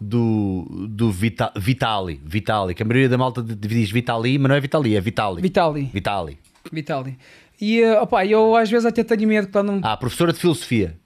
[0.00, 4.60] do, do Vita- Vitali, Vitali, que a maioria da malta diz Vitali, mas não é
[4.60, 5.40] Vitali, é Vitali.
[5.42, 6.38] Vitali, Vitali.
[6.72, 7.18] Vitali.
[7.60, 9.80] E, ah, opa, eu às vezes até tenho medo quando.
[9.84, 10.98] Ah, professora de filosofia.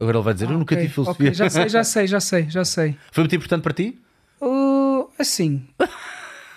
[0.00, 1.28] Agora ele vai dizer, eu nunca Ok, tive filosofia.
[1.28, 2.96] ok, já sei, já sei, já sei, já sei.
[3.10, 3.98] Foi muito importante para ti?
[4.40, 5.66] Uh, assim,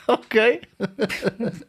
[0.19, 0.61] Ok.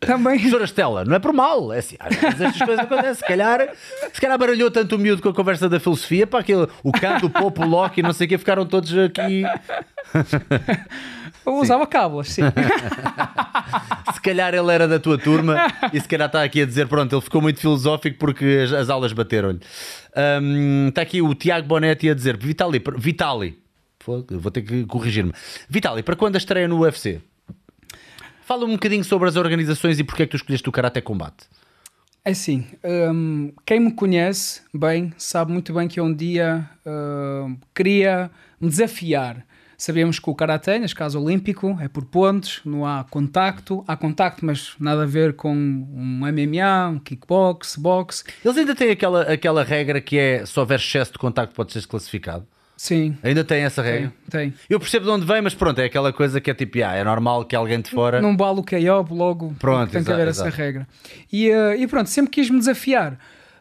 [0.00, 0.38] também.
[0.38, 3.14] Professora Estela, não é por mal, é assim, às vezes estas coisas acontecem.
[3.14, 3.68] Se calhar,
[4.12, 7.24] se calhar baralhou tanto o miúdo com a conversa da filosofia, para aquele, o Kant,
[7.26, 9.42] o Popo, o Locke e não sei o que, ficaram todos aqui.
[11.44, 12.42] Eu usava cábulas, sim.
[14.14, 15.56] Se calhar ele era da tua turma
[15.92, 18.90] e se calhar está aqui a dizer, pronto, ele ficou muito filosófico porque as, as
[18.90, 19.60] aulas bateram-lhe.
[20.42, 23.58] Hum, está aqui o Tiago Bonetti a dizer, Vitali, Vitali,
[24.06, 25.32] vou ter que corrigir-me.
[25.68, 27.20] Vitali, para quando a estreia no UFC?
[28.50, 31.46] Fala um bocadinho sobre as organizações e porque é que tu escolheste o Karate Combate.
[32.24, 38.28] É assim, hum, quem me conhece bem sabe muito bem que um dia hum, queria
[38.60, 39.46] me desafiar.
[39.78, 43.84] Sabemos que o Karate, neste caso olímpico, é por pontos, não há contacto.
[43.86, 48.24] Há contacto, mas nada a ver com um MMA, um kickbox, boxe.
[48.44, 51.78] Eles ainda têm aquela, aquela regra que é se houver excesso de contacto pode ser
[51.78, 52.44] desclassificado.
[52.82, 53.92] Sim, Ainda tem essa tem.
[53.92, 54.12] regra.
[54.30, 54.54] tem.
[54.68, 57.04] Eu percebo de onde vem, mas pronto, é aquela coisa que é tipo, ah, é
[57.04, 58.22] normal que alguém de fora.
[58.22, 60.48] Não vale o KO, logo Pronto, tem que haver exato.
[60.48, 60.88] essa regra.
[61.30, 63.18] E, eh, e pronto, sempre quis me desafiar.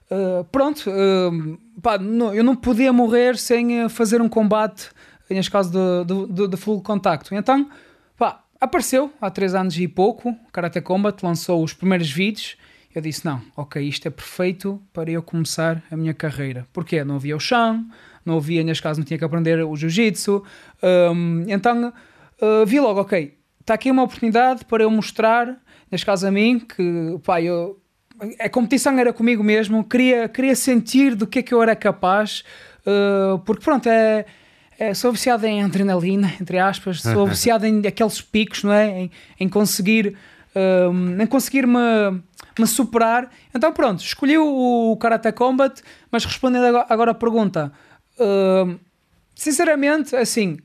[0.10, 4.88] Eh, pronto, eh, pá, não- eu não podia morrer sem fazer um combate,
[5.30, 7.36] neste caso de, de, de, de full contacto.
[7.36, 7.70] Então,
[8.18, 12.56] pá, apareceu há três anos e pouco, Karate Combat lançou os primeiros vídeos.
[12.96, 16.66] Eu disse: não, ok, isto é perfeito para eu começar a minha carreira.
[16.72, 17.04] Porquê?
[17.04, 17.86] Não havia o chão,
[18.26, 20.44] não havia, neste caso, não tinha que aprender o jiu-jitsu.
[21.14, 21.94] Hum, então,
[22.42, 25.58] uh, vi logo, ok, está aqui uma oportunidade para eu mostrar,
[25.92, 27.80] neste caso a mim, que pá, eu,
[28.40, 32.44] a competição era comigo mesmo, queria, queria sentir do que é que eu era capaz,
[32.82, 34.26] uh, porque pronto, é,
[34.80, 39.02] é, sou viciado em adrenalina, entre aspas, sou viciado em aqueles picos, não é?
[39.02, 40.18] Em, em conseguir,
[40.92, 42.22] um, em conseguir me,
[42.58, 43.30] me superar.
[43.54, 47.72] Então pronto, escolhi o, o Karate Combat, mas respondendo agora, agora a pergunta,
[49.36, 50.58] sinceramente, assim,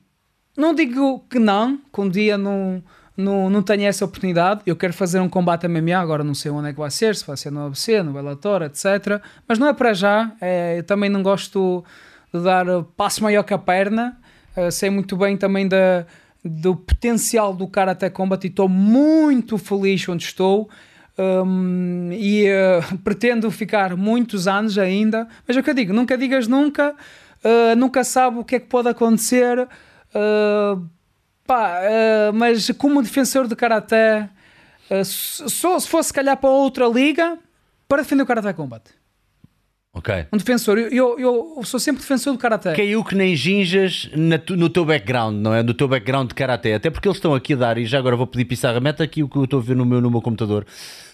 [0.57, 2.83] não digo que não, que um dia não,
[3.17, 4.63] não, não tenha essa oportunidade.
[4.67, 7.27] Eu quero fazer um combate MMA, agora não sei onde é que vai ser, se
[7.27, 9.21] vai ser no ABC, no Bellator, etc.
[9.49, 10.33] Mas não é para já.
[10.41, 11.85] É, eu também não gosto
[12.33, 14.19] de dar passo maior que a perna.
[14.57, 16.07] Eh, sei muito bem também da,
[16.45, 20.69] do potencial do Karate Combat e estou muito feliz onde estou.
[21.17, 25.29] Um, e eh, pretendo ficar muitos anos ainda.
[25.47, 26.95] Mas é o que eu digo: nunca digas nunca,
[27.45, 29.69] eh, nunca sabe o que é que pode acontecer.
[30.15, 30.89] Uh,
[31.47, 34.31] pá, uh, mas como defensor de Karaté,
[35.05, 35.43] se
[35.87, 37.39] fosse se calhar para outra liga
[37.87, 38.83] para defender o Karaté Combat.
[39.97, 40.27] Ok.
[40.33, 40.89] Um defensor, eu,
[41.21, 42.75] eu, eu sou sempre defensor do Karaté.
[42.75, 45.63] Caiu que nem ginjas na tu- no teu background, não é?
[45.63, 46.75] No teu background de karaté.
[46.75, 49.23] Até porque eles estão aqui a dar, e já agora vou pedir Pissarra, mete aqui
[49.23, 50.67] o que eu estou a ver no meu, no meu computador,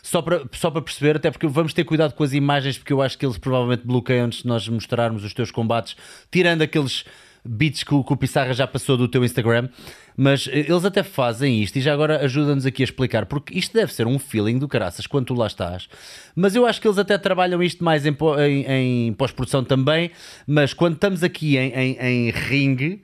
[0.03, 3.03] só para, só para perceber, até porque vamos ter cuidado com as imagens, porque eu
[3.03, 5.95] acho que eles provavelmente bloqueiam antes de nós mostrarmos os teus combates,
[6.33, 7.05] tirando aqueles
[7.45, 9.69] beats que o, que o Pissarra já passou do teu Instagram,
[10.17, 13.73] mas eh, eles até fazem isto e já agora ajuda-nos aqui a explicar, porque isto
[13.73, 15.89] deve ser um feeling do caraças quando tu lá estás.
[16.37, 18.65] Mas eu acho que eles até trabalham isto mais em, em-
[19.09, 20.11] em pós-produção também,
[20.47, 23.03] mas quando estamos aqui em, em, em ringue.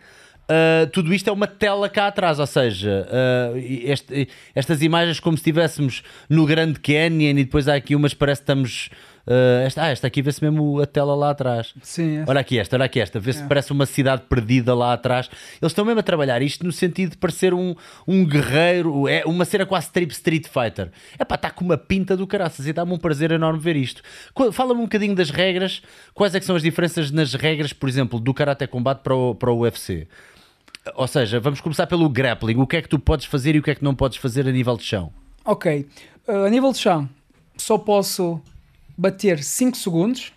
[0.49, 5.37] Uh, tudo isto é uma tela cá atrás, ou seja, uh, este- estas imagens como
[5.37, 8.89] se estivéssemos no Grande Canyon e depois há aqui umas parece que estamos.
[9.27, 11.75] Uh, esta, ah, esta aqui vê-se mesmo a tela lá atrás.
[11.83, 12.25] Sim, é.
[12.27, 15.29] Olha aqui esta, olha aqui esta, vê-se parece uma cidade perdida lá atrás.
[15.61, 17.75] Eles estão mesmo a trabalhar isto no sentido de parecer um,
[18.07, 20.91] um guerreiro, é uma cena quase trip Street Fighter.
[21.19, 24.03] É pá, está com uma pinta do caraças e dá-me um prazer enorme ver isto.
[24.53, 25.83] Fala-me um bocadinho das regras,
[26.15, 29.35] quais é que são as diferenças nas regras, por exemplo, do Karate Combate para o,
[29.35, 30.07] para o UFC?
[30.95, 32.57] Ou seja, vamos começar pelo grappling.
[32.61, 34.47] O que é que tu podes fazer e o que é que não podes fazer
[34.47, 35.13] a nível de chão?
[35.45, 35.87] Ok.
[36.29, 37.09] Uh, a nível de chão,
[37.57, 38.41] só posso
[38.97, 40.33] bater 5 segundos.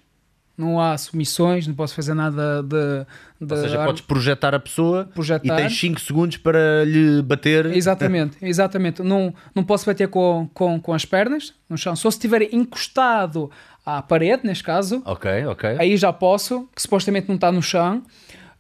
[0.58, 3.06] Não há submissões, não posso fazer nada de.
[3.46, 5.54] de Ou seja, ar- podes projetar a pessoa Projetar.
[5.54, 7.66] e tens 5 segundos para lhe bater.
[7.68, 9.02] Exatamente, exatamente.
[9.02, 11.96] Não, não posso bater com, com, com as pernas no chão.
[11.96, 13.50] Só se estiver encostado
[13.86, 15.78] à parede, neste caso, Ok, ok.
[15.80, 18.04] aí já posso, que supostamente não está no chão.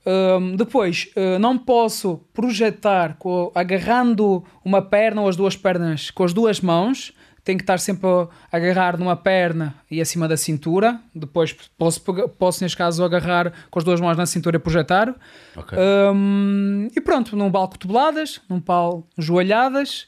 [0.05, 6.23] Hum, depois, uh, não posso projetar co- agarrando uma perna ou as duas pernas com
[6.23, 7.11] as duas mãos.
[7.49, 11.01] Tenho que estar sempre a agarrar numa perna e acima da cintura.
[11.15, 11.99] Depois posso,
[12.37, 15.15] posso neste caso, agarrar com as duas mãos na cintura e projetar.
[15.55, 15.75] Ok.
[16.13, 20.07] Hum, e pronto, num balco cotoveladas, num pau joelhadas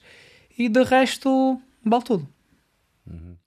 [0.56, 2.28] e de resto, vale tudo.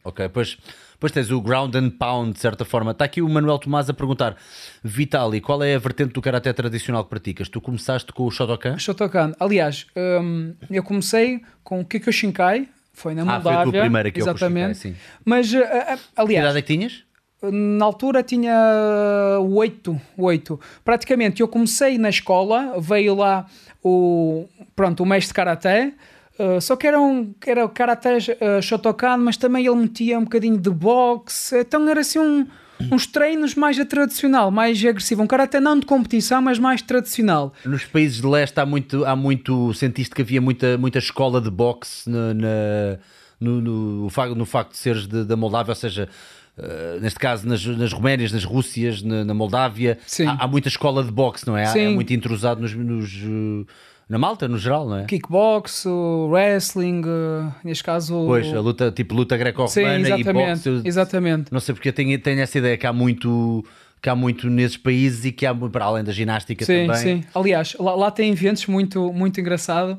[0.02, 0.58] Ok, depois,
[0.94, 2.90] depois tens o ground and pound, de certa forma.
[2.90, 4.36] Está aqui o Manuel Tomás a perguntar:
[4.82, 7.48] Vitali, qual é a vertente do karaté tradicional que praticas?
[7.48, 8.76] Tu começaste com o Shotokan?
[8.76, 9.34] Shotokan.
[9.38, 13.80] Aliás, hum, eu comecei com o Kikoshinkai, foi na Ah, foi a Moldávia.
[13.82, 14.68] primeira que exatamente.
[14.78, 15.20] Koshinkai, sim.
[15.24, 17.04] Mas, uh, Que aliás, idade é que tinhas?
[17.52, 20.58] na altura tinha oito, oito.
[20.82, 23.44] Praticamente eu comecei na escola, veio lá
[23.82, 25.92] o, pronto, o mestre de Karaté,
[26.38, 30.18] uh, só que era, um, que era o Karaté uh, Shotokan, mas também ele metia
[30.18, 32.46] um bocadinho de boxe, então era assim um,
[32.90, 37.52] uns treinos mais tradicional, mais agressivo, um Karaté não de competição, mas mais tradicional.
[37.64, 41.50] Nos países de leste há muito, há muito sentiste que havia muita, muita escola de
[41.50, 42.98] boxe na, na-
[43.40, 46.08] no, no, facto, no facto de seres de- da Moldávia, ou seja,
[46.56, 51.02] eh, neste caso nas, nas Roménias, nas Rússias, na, na Moldávia, há, há muita escola
[51.02, 51.64] de boxe, não é?
[51.64, 51.94] É Sim.
[51.94, 53.64] muito intrusado nos, nos, eh,
[54.08, 55.04] na Malta, no geral, não é?
[55.04, 55.86] Kickbox,
[56.30, 58.14] wrestling, uh, neste caso...
[58.26, 60.68] Pois, a luta, tipo luta Sim, greco-romana e boxe.
[60.68, 61.52] eu- exatamente.
[61.52, 63.64] Não sei porque eu tenho, tenho essa ideia que há muito
[64.02, 66.96] que há muito nesses países e que há para além da ginástica Sim, também.
[66.96, 67.24] sim.
[67.34, 69.98] Aliás, lá, lá tem eventos muito, muito engraçado.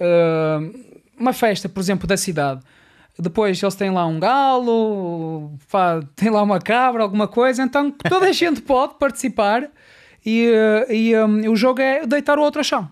[0.00, 0.76] Uh,
[1.16, 2.60] uma festa, por exemplo, da cidade.
[3.16, 7.62] Depois eles têm lá um galo, pá, tem lá uma cabra, alguma coisa.
[7.62, 9.70] Então toda a gente pode participar
[10.26, 12.90] e, uh, e, um, o jogo é deitar o outro ao chão.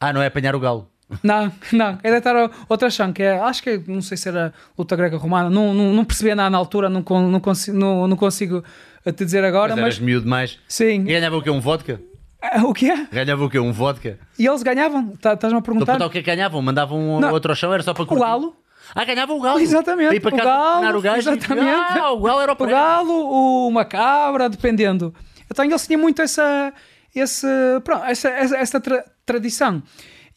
[0.00, 0.90] Ah, não é apanhar o galo.
[1.22, 4.28] Não, não, é deitar o outro ao chão, que é, acho que, não sei se
[4.28, 8.08] era luta grega romana, não, não, não percebi nada na altura, não, não, consigo, não,
[8.08, 8.64] não consigo
[9.04, 10.58] te dizer agora, Mas mas, eras miúdo mais.
[10.66, 11.02] sim.
[11.02, 11.48] E ganhava o quê?
[11.48, 12.00] Um vodka?
[12.42, 13.06] Ah, O que é?
[13.10, 13.58] Ganhava o quê?
[13.60, 14.18] Um vodka?
[14.36, 15.16] E eles ganhavam?
[15.16, 15.86] Tá- Estás-me a Estou a perguntar?
[15.92, 16.60] perguntar o que é que ganhavam?
[16.60, 17.30] Mandavam um Não.
[17.32, 17.72] outro ao chão?
[17.72, 18.24] Era só para O curtir?
[18.24, 18.56] galo.
[18.94, 19.58] Ah, ganhavam o galo.
[19.60, 21.16] Exatamente, ir para o galo, o gajo.
[21.30, 21.98] e- exatamente.
[22.00, 25.14] Ah, o galo era o O galo, o- uma cabra, dependendo.
[25.50, 26.72] Então eles tinham muito essa,
[27.14, 27.46] esse,
[27.84, 29.82] pronto, essa, essa, essa tra- tradição.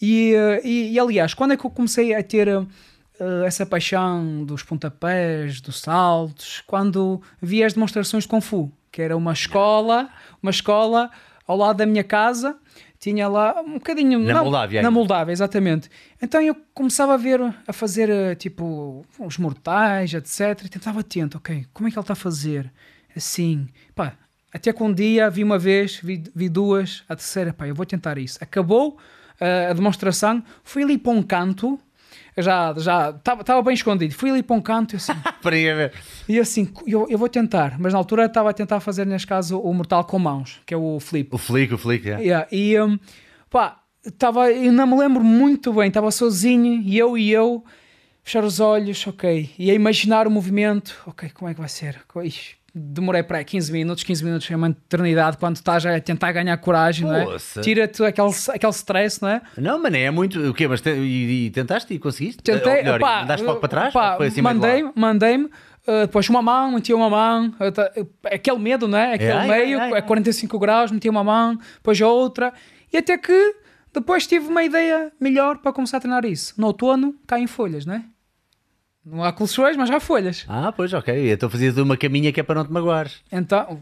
[0.02, 2.66] E, eh, e, e, aliás, quando é que eu comecei a ter eh,
[3.46, 9.16] essa paixão dos pontapés, dos saltos, quando vi as demonstrações de Kung Fu, que era
[9.16, 10.10] uma escola,
[10.42, 11.12] uma escola
[11.46, 12.58] ao lado da minha casa,
[13.00, 14.92] tinha lá um bocadinho Na não, Moldávia na.
[14.92, 15.90] Moldávia, exatamente.
[16.22, 20.66] Então eu começava a ver, a fazer eh, tipo os mortais, etc.
[20.66, 22.72] E tentava atento, ok, como é que ele está a fazer?
[23.16, 24.14] Assim, pá.
[24.52, 27.86] Até que um dia vi uma vez, vi, vi duas, a terceira, pá, eu vou
[27.86, 28.38] tentar isso.
[28.42, 28.98] Acabou
[29.40, 31.80] eh, a demonstração, fui ali para um canto,
[32.38, 35.76] já já estava bem escondido, fui ali para um canto e assim, Para ir a
[35.76, 35.94] ver.
[36.28, 39.60] e assim, eu, eu vou tentar, mas na altura estava a tentar fazer, neste caso,
[39.60, 41.34] o mortal com mãos, que é o flip.
[41.34, 42.20] O flick, o flick, é.
[42.20, 42.98] Yeah, e um,
[43.50, 47.64] pá, estava, eu não me lembro muito bem, estava sozinho, e eu e eu,
[48.24, 52.02] fechar os olhos, ok, e a imaginar o movimento, ok, como é que vai ser?
[52.24, 56.32] Ixi, demorei para aí 15 minutos, 15 minutos é uma eternidade quando estás a tentar
[56.32, 57.26] ganhar coragem, não é?
[57.26, 57.62] Poça.
[57.62, 59.42] Tira-te aquele, aquele stress, não é?
[59.58, 60.40] Não, mas nem é muito.
[60.50, 60.68] O quê?
[60.68, 62.42] Mas te- e, e tentaste e conseguiste?
[62.44, 63.94] Tentei, Ou melhor, pá, mandaste logo para trás?
[64.18, 64.94] foi assim meio de mandei, lado?
[64.96, 65.52] mandei-me, uh,
[66.02, 67.54] depois uma mão, metia uma mão,
[68.24, 69.14] aquele medo, né?
[69.14, 70.00] Aquele ai, meio, ai, ai.
[70.00, 72.54] a 45 graus, metia uma mão, depois outra,
[72.92, 73.56] e até que
[73.94, 76.54] depois tive uma ideia melhor para começar a treinar isso.
[76.58, 78.04] No outono caem folhas, né?
[79.06, 80.46] Não há colchões, mas há folhas.
[80.48, 81.32] Ah, pois, ok.
[81.32, 83.22] Então fazias uma caminha que é para não te magoares.
[83.32, 83.80] Então,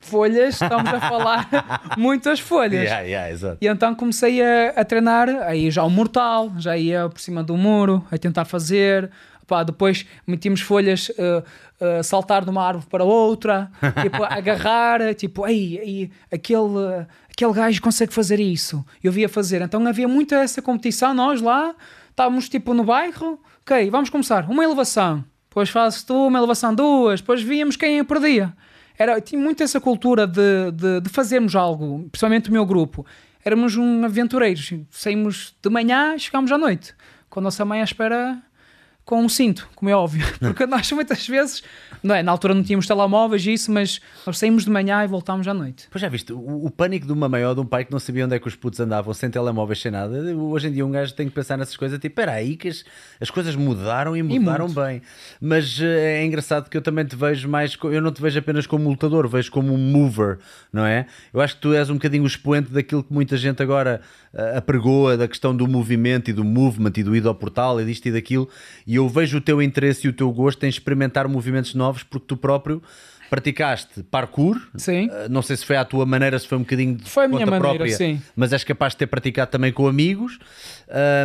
[0.00, 1.48] folhas, estamos a falar
[1.98, 2.84] muitas folhas.
[2.84, 3.56] Yeah, yeah.
[3.60, 7.56] E então comecei a, a treinar, aí já o mortal, já ia por cima do
[7.56, 9.10] muro, a tentar fazer.
[9.46, 11.44] Pá, depois metíamos folhas, uh,
[11.80, 13.70] uh, saltar de uma árvore para outra,
[14.02, 18.84] tipo, agarrar, tipo, ei, ei aquele, aquele gajo consegue fazer isso.
[19.04, 19.62] Eu via fazer.
[19.62, 21.76] Então havia muita essa competição, nós lá
[22.16, 27.20] estávamos tipo no bairro, ok, vamos começar, uma elevação, depois fazes tu uma elevação duas,
[27.20, 28.56] depois víamos quem perdia.
[28.98, 33.04] Era, tinha muito essa cultura de, de, de fazermos algo, principalmente o meu grupo.
[33.44, 36.94] Éramos um aventureiros, saímos de manhã e chegámos à noite,
[37.28, 38.42] com a nossa mãe à espera
[39.06, 40.26] com um cinto, como é óbvio.
[40.40, 41.62] Porque nós muitas vezes,
[42.02, 42.24] não é?
[42.24, 45.54] Na altura não tínhamos telemóveis e isso, mas nós saímos de manhã e voltámos à
[45.54, 45.86] noite.
[45.92, 48.00] Pois já viste, o, o, pânico de uma mãe ou de um pai que não
[48.00, 50.12] sabia onde é que os putos andavam, sem telemóveis, sem nada.
[50.34, 52.84] Hoje em dia um gajo tem que pensar nessas coisas, tipo, espera aí que as,
[53.20, 55.02] as, coisas mudaram e mudaram e bem.
[55.40, 58.66] Mas uh, é engraçado que eu também te vejo mais, eu não te vejo apenas
[58.66, 60.40] como lutador, vejo como um mover,
[60.72, 61.06] não é?
[61.32, 64.00] Eu acho que tu és um bocadinho o expoente daquilo que muita gente agora
[64.34, 67.84] uh, apregoa, da questão do movimento e do movement e do ir ao portal e
[67.84, 68.48] disto e daquilo.
[68.84, 72.26] E eu vejo o teu interesse e o teu gosto em experimentar movimentos novos porque
[72.26, 72.82] tu próprio
[73.28, 74.60] praticaste parkour.
[74.76, 75.08] Sim.
[75.08, 77.28] Uh, não sei se foi à tua maneira, se foi um bocadinho de foi a
[77.28, 78.20] minha maneira, própria, sim.
[78.34, 80.38] mas és capaz de ter praticado também com amigos.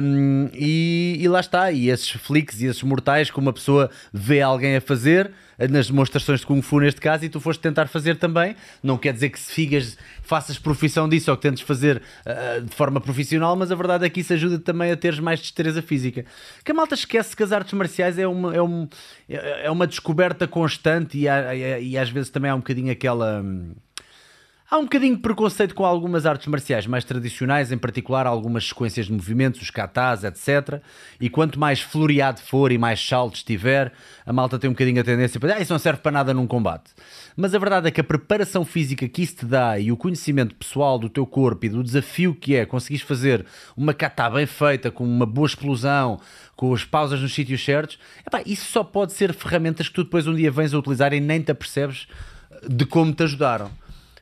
[0.03, 1.71] Um, e, e, lá está.
[1.71, 5.31] E esses flicks e esses mortais que uma pessoa vê alguém a fazer
[5.69, 8.55] nas demonstrações de Kung Fu neste caso, e tu foste tentar fazer também.
[8.81, 12.75] Não quer dizer que se figas, faças profissão disso ou que tentes fazer uh, de
[12.75, 16.25] forma profissional, mas a verdade é que isso ajuda também a teres mais destreza física.
[16.63, 18.87] Que a malta esquece que as artes marciais é uma, é um,
[19.27, 23.41] é uma descoberta constante e, há, e às vezes também há um bocadinho aquela.
[23.41, 23.73] Hum,
[24.73, 29.07] Há um bocadinho de preconceito com algumas artes marciais mais tradicionais, em particular algumas sequências
[29.07, 30.81] de movimentos, os katas, etc.
[31.19, 33.91] E quanto mais floreado for e mais saltos tiver,
[34.25, 36.47] a malta tem um bocadinho a tendência para ah, isso não serve para nada num
[36.47, 36.91] combate.
[37.35, 40.55] Mas a verdade é que a preparação física que isso te dá e o conhecimento
[40.55, 44.89] pessoal do teu corpo e do desafio que é conseguires fazer uma kata bem feita,
[44.89, 46.17] com uma boa explosão,
[46.55, 50.25] com as pausas nos sítios certos, epá, isso só pode ser ferramentas que tu depois
[50.27, 52.07] um dia vens a utilizar e nem te apercebes
[52.69, 53.80] de como te ajudaram.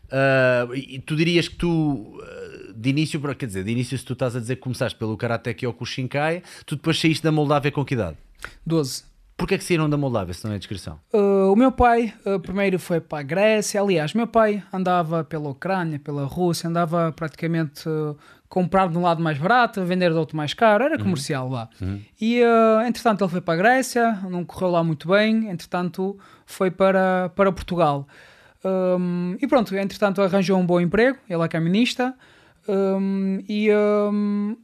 [0.10, 4.14] Uh, e tu dirias que tu, uh, de início, quer dizer, de início, se tu
[4.14, 7.94] estás a dizer que começaste pelo Karate Kyokushinkai, tu depois saíste da Moldávia com que
[7.94, 8.18] idade?
[8.66, 9.04] 12.
[9.38, 11.00] Porquê é que saíram da Moldávia, se não é a descrição?
[11.14, 15.98] Uh, o meu pai primeiro foi para a Grécia, aliás, meu pai andava pela Ucrânia,
[15.98, 17.84] pela Rússia, andava praticamente
[18.50, 21.04] comprar de um lado mais barato, vender do outro mais caro, era uhum.
[21.04, 21.52] comercial uhum.
[21.54, 21.70] lá.
[21.80, 22.02] Uhum.
[22.20, 22.42] E
[22.86, 27.50] entretanto ele foi para a Grécia, não correu lá muito bem, entretanto foi para, para
[27.52, 28.08] Portugal.
[28.64, 32.14] Um, e pronto, entretanto arranjou um bom emprego, ele é caminista,
[32.68, 34.58] um, e um,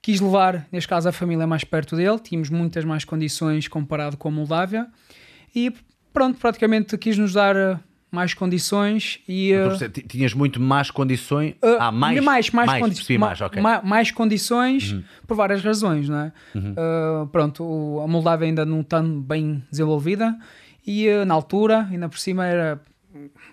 [0.00, 2.18] quis levar, neste caso, a família mais perto dele.
[2.18, 4.88] Tínhamos muitas mais condições comparado com a Moldávia,
[5.54, 5.72] e
[6.12, 7.78] pronto, praticamente quis nos dar uh,
[8.10, 13.18] mais condições e uh, tinhas muito mais condições uh, ah, mais mais mais, mais, condi
[13.18, 13.62] mais, okay.
[13.62, 15.02] mais, mais condições uhum.
[15.26, 16.72] por várias razões não é uhum.
[16.72, 20.36] uh, pronto a Moldávia ainda não está bem desenvolvida
[20.86, 22.82] e na altura ainda por cima era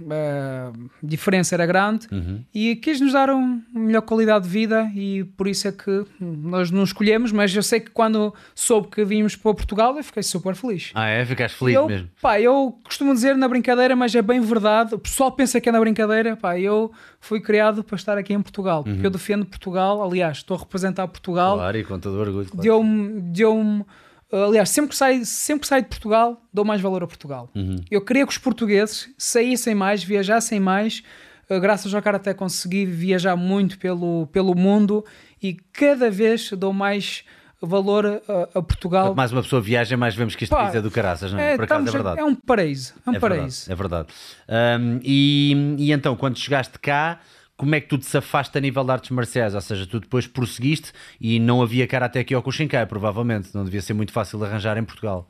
[0.10, 0.72] a
[1.04, 2.44] diferença era grande uhum.
[2.54, 6.72] e quis nos dar uma melhor qualidade de vida e por isso é que nós
[6.72, 10.56] não escolhemos, mas eu sei que quando soube que vínhamos para Portugal eu fiquei super
[10.56, 10.92] feliz.
[10.94, 11.26] Ah é?
[11.26, 12.10] Ficaste feliz eu, mesmo?
[12.22, 15.72] Pá, eu costumo dizer na brincadeira, mas é bem verdade, o pessoal pensa que é
[15.72, 19.06] na brincadeira, pá, eu fui criado para estar aqui em Portugal, porque uhum.
[19.06, 21.58] eu defendo Portugal, aliás, estou a representar Portugal.
[21.58, 22.46] Claro, e com todo orgulho.
[22.46, 22.62] Claro.
[22.62, 23.86] Deu-me deu
[24.32, 27.50] Aliás, sempre que, saio, sempre que saio de Portugal, dou mais valor a Portugal.
[27.56, 27.78] Uhum.
[27.90, 31.02] Eu queria que os portugueses saíssem mais, viajassem mais.
[31.50, 35.04] Uh, graças ao Karate consegui viajar muito pelo, pelo mundo
[35.42, 37.24] e cada vez dou mais
[37.60, 39.08] valor a, a Portugal.
[39.08, 41.54] Quanto mais uma pessoa viaja, mais vemos que isto Pá, é do caraças, não é?
[41.54, 42.20] é Por acaso é verdade.
[42.20, 42.94] É um paraíso.
[43.06, 43.66] É um é paraíso.
[43.68, 44.08] Verdade,
[44.48, 44.84] é verdade.
[44.84, 47.20] Um, e, e então, quando chegaste cá
[47.60, 49.54] como é que tu te safaste a nível de artes marciais?
[49.54, 53.54] Ou seja, tu depois prosseguiste e não havia Karate Kyokushinkai, provavelmente.
[53.54, 55.30] Não devia ser muito fácil de arranjar em Portugal.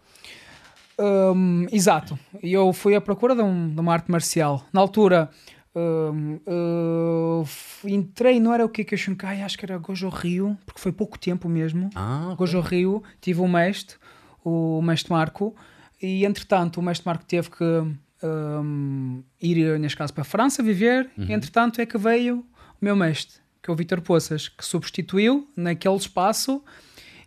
[0.99, 2.19] Um, exato.
[2.43, 4.63] Eu fui à procura de, um, de uma arte marcial.
[4.71, 5.31] Na altura,
[5.75, 7.43] um, uh,
[7.83, 11.89] entrei, não era o Kyokushinkai, acho que era Gojo Rio, porque foi pouco tempo mesmo.
[11.95, 12.35] Ah, okay.
[12.35, 13.95] Gojo Rio, tive um mestre,
[14.45, 15.55] o mestre Marco,
[15.99, 17.91] e entretanto o mestre Marco teve que
[18.23, 21.09] um, ir, neste caso, para a França viver.
[21.17, 21.25] Uhum.
[21.29, 22.45] Entretanto, é que veio o
[22.81, 26.63] meu mestre, que é o Vitor Poças, que substituiu naquele espaço.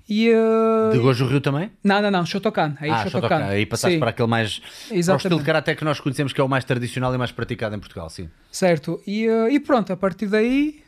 [0.09, 0.93] E, uh...
[0.93, 1.70] De Gojo Rio também?
[1.82, 2.76] Não, não, não, Shotokan.
[2.80, 3.28] Aí, ah, Shotokan.
[3.28, 3.45] Shotokan.
[3.47, 4.01] Aí passaste sim.
[4.01, 4.61] para aquele mais.
[4.90, 5.07] Exatamente.
[5.07, 7.32] Para o estilo de karate que nós conhecemos, que é o mais tradicional e mais
[7.32, 8.28] praticado em Portugal, sim.
[8.51, 9.01] Certo.
[9.07, 10.82] E, uh, e pronto, a partir daí.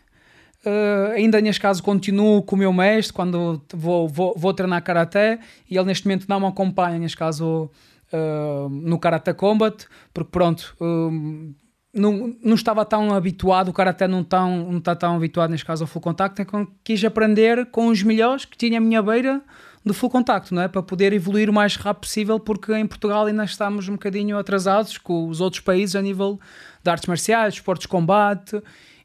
[0.67, 5.39] Uh, ainda neste caso continuo com o meu mestre quando vou, vou, vou treinar karaté
[5.69, 7.71] e ele neste momento não me acompanha, neste caso
[8.15, 11.55] uh, no Karate Combat, porque pronto, uh,
[11.93, 15.67] não, não estava tão habituado, o cara até não, tão, não está tão habituado, neste
[15.67, 19.43] caso, ao full contacto, então quis aprender com os melhores que tinha à minha beira
[19.85, 20.69] de full contacto, não é?
[20.69, 24.97] Para poder evoluir o mais rápido possível, porque em Portugal ainda estamos um bocadinho atrasados
[24.97, 26.41] com os outros países a nível
[26.83, 28.63] de artes marciais, esportes de combate.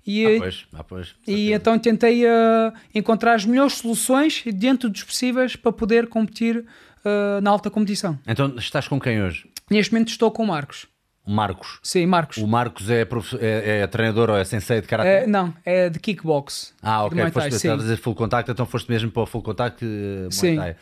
[0.08, 1.16] E, Ah, pois, ah, pois.
[1.28, 6.66] e então tentei uh, encontrar as melhores soluções dentro dos possíveis para poder competir
[7.06, 8.18] uh, na alta competição.
[8.28, 9.50] Então estás com quem hoje?
[9.70, 10.88] Neste momento estou com o Marcos.
[11.26, 11.80] Marcos.
[11.84, 12.38] Sim, Marcos.
[12.38, 13.08] O Marcos é,
[13.40, 15.28] é, é treinador ou é sensei de karate?
[15.28, 16.74] não, é de kickbox.
[16.82, 17.18] ah, ok.
[17.20, 20.32] Thai, Foste a dizer full contact, então foste mesmo para o full contact eh, Muay
[20.32, 20.56] Sim.
[20.56, 20.76] Thai.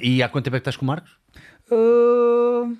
[0.00, 1.12] E há quanto tempo é que estás com o Marcos?
[1.70, 2.76] Uh,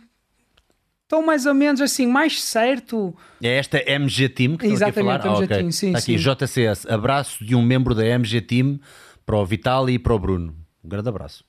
[1.12, 3.14] Estou mais ou menos assim, mais certo.
[3.42, 5.14] É esta MG Team que estão aqui a falar?
[5.16, 5.56] Exatamente, MG ok.
[5.58, 6.62] Team, sim, Está aqui sim.
[6.62, 6.86] JCS.
[6.86, 8.80] Abraço de um membro da MG Team
[9.26, 10.56] para o Vitali e para o Bruno.
[10.82, 11.44] Um grande abraço.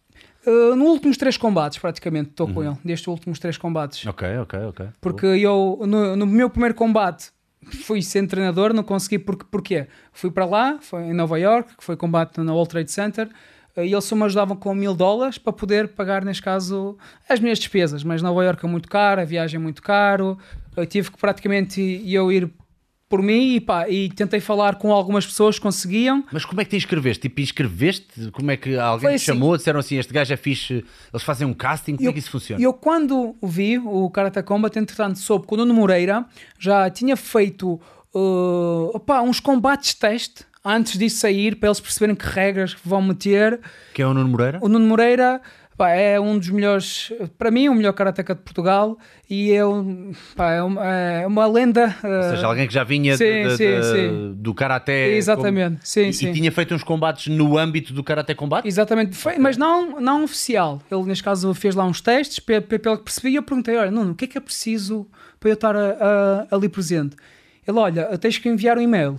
[0.46, 2.54] Uh, nos últimos três combates, praticamente, estou Uhum.
[2.54, 4.06] com ele, destes últimos três combates.
[4.06, 4.86] Ok, ok, ok.
[5.00, 7.32] Porque eu, no, no meu primeiro combate,
[7.86, 9.18] fui ser treinador, não consegui.
[9.20, 9.88] Porque, porquê?
[10.12, 13.30] Fui para lá, foi em Nova York, que foi combate na World Trade Center,
[13.76, 16.98] eh, e eles só me ajudavam com mil dólares para poder pagar, neste caso,
[17.30, 18.04] as minhas despesas.
[18.04, 20.38] Mas Nova York é muito caro, a viagem é muito caro,
[20.76, 22.52] eu tive que praticamente eu ir
[23.14, 26.26] por mim e, pá, e tentei falar com algumas pessoas que conseguiam.
[26.32, 27.22] Mas como é que te inscreveste?
[27.22, 28.32] Tipo, inscreveste?
[28.32, 29.26] Como é que alguém Foi te assim.
[29.26, 29.56] chamou?
[29.56, 30.84] Disseram assim: este gajo é fixe.
[31.14, 31.96] Eles fazem um casting?
[31.96, 32.60] Como é que isso funciona?
[32.60, 36.26] Eu, quando vi o Karate Combat, entretanto, soube que o Nuno Moreira
[36.58, 37.80] já tinha feito
[38.16, 43.60] uh, opá, uns combates teste antes disso sair, para eles perceberem que regras vão meter.
[43.94, 44.58] Quem é o Nuno Moreira?
[44.60, 45.40] O Nuno Moreira
[45.84, 48.98] pá, é um dos melhores, para mim, o melhor karateka de Portugal
[49.30, 51.94] e é, um, pá, é, uma, é uma lenda.
[52.02, 54.34] Ou seja, alguém que já vinha sim, de- de- sim, sim.
[54.38, 55.10] do Karaté.
[55.16, 56.30] Exatamente, como- sim, e, sim.
[56.30, 58.66] E tinha feito uns combates no âmbito do Karaté Combate?
[58.68, 60.82] Exatamente, foi, mas não, não oficial.
[60.90, 63.76] Ele, neste caso, fez lá uns testes, pe- pe- pelo que percebi, e eu perguntei:
[63.76, 65.06] Olha, Nuno, o que é que é preciso
[65.40, 67.18] para eu estar a- a- ali presente?
[67.68, 69.18] Ele, olha, tens que enviar um e-mail.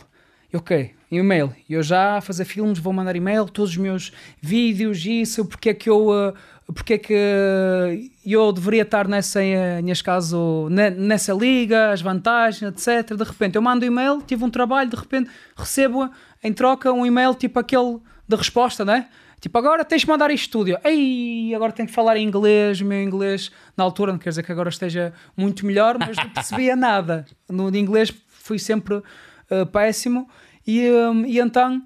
[0.52, 1.52] Eu, ok, e-mail.
[1.68, 5.74] Eu já a fazer filmes, vou mandar e-mail, todos os meus vídeos, isso, porque é
[5.74, 6.08] que eu.
[6.10, 6.32] uh,
[6.72, 9.40] porque é que eu deveria estar nessa,
[9.82, 13.14] neste caso, ne- nessa liga, as vantagens, etc.
[13.16, 16.10] De repente eu mando um e-mail, tive um trabalho, de repente recebo
[16.42, 19.08] em troca um e-mail tipo aquele de resposta, né?
[19.40, 20.66] Tipo, agora tens de mandar isto.
[20.66, 24.30] Eu, Ei, agora tenho que falar em inglês, o meu inglês na altura, não quer
[24.30, 27.26] dizer que agora esteja muito melhor, mas não percebia nada.
[27.50, 30.26] No de inglês fui sempre uh, péssimo.
[30.66, 31.82] E, um, e então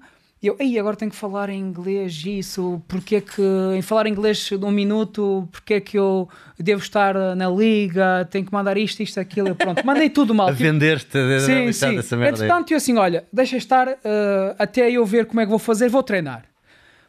[0.47, 3.41] eu, ei, agora tenho que falar em inglês isso, porque é que,
[3.75, 8.45] em falar inglês num minuto, porque é que eu devo estar uh, na liga, tenho
[8.45, 10.47] que mandar isto, isto, aquilo, pronto, mandei tudo mal.
[10.47, 11.95] A Tipo, vender-te Sim, sim.
[11.97, 12.37] dessa merda.
[12.37, 12.45] aí.
[12.47, 15.89] Entretanto, eu assim, olha, deixa estar eh, até eu ver como é que vou fazer,
[15.89, 16.45] vou treinar.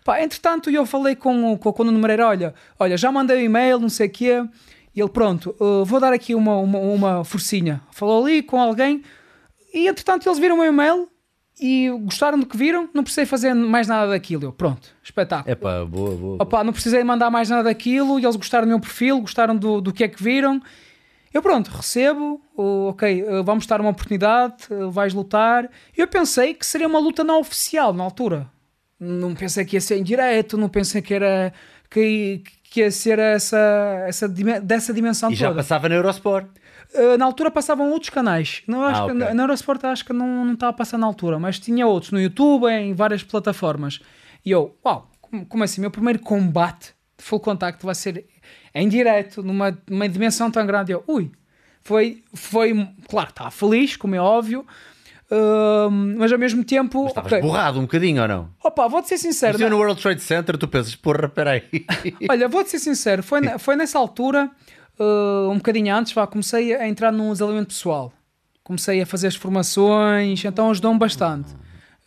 [0.05, 3.37] Pá, entretanto, eu falei com, o- com, com o Nuno Moreira, olha, olha, já mandei
[3.37, 4.43] um e-mail, não sei o quê,
[4.97, 7.81] e ele, pronto, eh, vou dar aqui uma, uma, uma forcinha.
[7.93, 9.03] Falou ali com alguém,
[9.73, 11.07] e entretanto eles viram o meu e-mail
[11.61, 14.45] e gostaram do que viram, não precisei fazer mais nada daquilo.
[14.45, 15.51] Eu, pronto, espetáculo.
[15.53, 16.17] É pá, boa, boa.
[16.17, 16.37] boa.
[16.41, 19.81] Opa, não precisei mandar mais nada daquilo e eles gostaram do meu perfil, gostaram do,
[19.81, 20.61] do que é que viram.
[21.33, 25.71] Eu pronto, recebo, ok, eh, vamos dar uma oportunidade, eh, vais lutar.
[25.97, 28.49] Eu pensei que seria uma luta não oficial na altura.
[28.99, 31.53] Não pensei que ia ser em direto, não pensei que era
[31.89, 33.57] que, que ia ser essa,
[34.09, 35.59] essa, dessa dimensão E já toda.
[35.59, 36.49] passava na Eurosport.
[36.93, 38.63] Uh, na altura passavam outros canais.
[38.67, 39.35] Não, acho Ah, que, ok.
[39.35, 42.21] Na Eurosport acho que não, não estava a passar na altura, mas tinha outros no
[42.21, 44.01] YouTube, em várias plataformas.
[44.45, 45.09] E eu, uau,
[45.49, 45.81] como, assim?
[45.81, 48.27] Meu primeiro combate de full contacto vai ser
[48.75, 50.91] em direto, numa, numa dimensão tão grande.
[50.93, 51.31] Eu, ui,
[51.83, 52.73] foi, foi
[53.09, 54.67] claro, estava feliz, como é óbvio,
[55.31, 57.07] uh, mas ao mesmo tempo.
[57.07, 57.41] Estavas ok.
[57.43, 58.51] borrado um bocadinho ou não?
[58.65, 59.57] Opa, vou-te ser sincero.
[59.57, 61.63] Eu não- no World Trade Center, tu pensas, porra, peraí.
[62.29, 64.51] Olha, vou-te ser sincero, foi, foi nessa altura,
[65.01, 68.13] uh, um bocadinho antes, vá, comecei a entrar num desenvolvimento pessoal.
[68.63, 71.53] Comecei a fazer as formações, então ajudou-me bastante.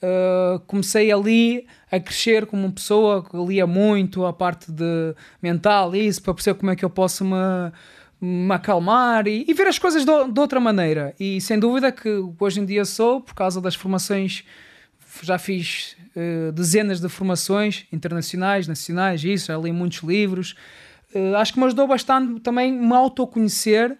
[0.02, 6.34] Uh, comecei ali a crescer como pessoa lia muito a parte de mental, isso, para
[6.34, 7.72] perceber como é que eu posso me,
[8.22, 11.16] me acalmar e, e ver as coisas de, de outra maneira.
[11.20, 14.44] E sem dúvida que hoje em dia sou, por causa das formações
[15.22, 20.56] já fiz eh, dezenas de formações internacionais, nacionais, isso, já li muitos livros.
[21.14, 23.98] Eh, acho que me ajudou bastante também me autoconhecer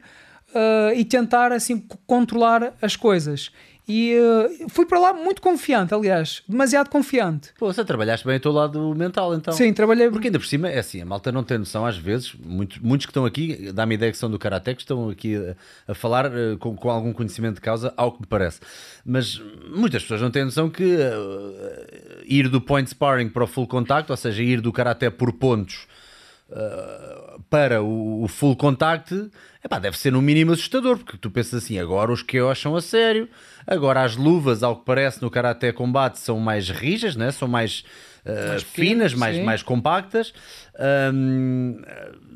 [0.54, 3.52] eh, e tentar assim controlar as coisas.
[3.88, 7.50] E eh, fui para lá muito confiante, aliás, demasiado confiante.
[7.60, 9.54] Pô, você trabalhaste bem o teu lado mental, então.
[9.54, 12.34] Sim, trabalhei Porque ainda por cima, é assim, a malta não tem noção às vezes,
[12.34, 15.92] muitos, muitos que estão aqui, dá-me ideia que são do Karate, que estão aqui a,
[15.92, 18.62] a falar eh, com, com algum conhecimento de causa, ao que me parece.
[19.06, 23.68] Mas muitas pessoas não têm noção que eh, ir do point sparring para o full
[23.68, 25.88] contact, ou seja, ir do Karate por pontos,
[26.54, 29.30] uh, para o, o, full contact,
[29.64, 32.82] epá, deve ser no mínimo assustador, porque tu pensas assim, agora os QOs são a
[32.82, 33.28] sério,
[33.66, 37.32] agora as luvas, ao que parece, no Karate Combate são mais rijas, né?
[37.32, 37.84] são mais,
[38.26, 40.34] uh, mais finas, mais, mais compactas.
[41.14, 41.82] Um,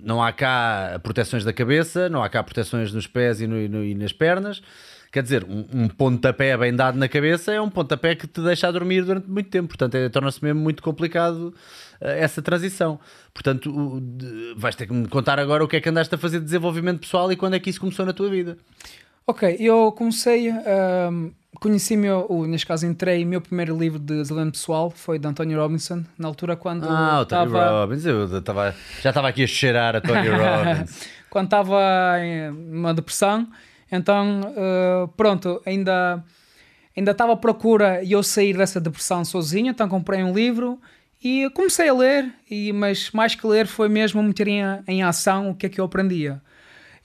[0.03, 3.67] não há cá proteções da cabeça, não há cá proteções nos pés e, no, e,
[3.67, 4.61] no, e nas pernas.
[5.17, 8.67] Quer dizer, um, um, pontapé bem dado na cabeça é um pontapé que te deixa
[8.67, 9.69] a dormir durante muito tempo.
[9.69, 11.55] Portanto, é, torna-se mesmo muito complicado
[11.99, 12.99] uh, essa transição.
[13.33, 16.37] Portanto, de, vais ter que me contar agora o que é que andaste a fazer
[16.37, 18.59] de desenvolvimento pessoal e quando é que isso começou na tua vida.
[19.25, 20.51] Ok, eu comecei.
[20.51, 25.59] Uh, conheci meu, neste caso entrei, meu primeiro livro de desenvolvimento pessoal foi de António
[25.59, 27.69] Robinson, na altura quando Ah, o Tony tava...
[27.71, 31.09] Robbins, eu tava, já estava aqui a cheirar a Tony Robbins.
[31.27, 33.47] quando estava em uma depressão
[33.91, 36.23] então, uh, pronto, ainda
[36.97, 40.81] ainda estava à procura e eu sair dessa depressão sozinho, então comprei um livro
[41.23, 45.51] e comecei a ler, e, mas mais que ler foi mesmo meter em, em ação
[45.51, 46.41] o que é que eu aprendia.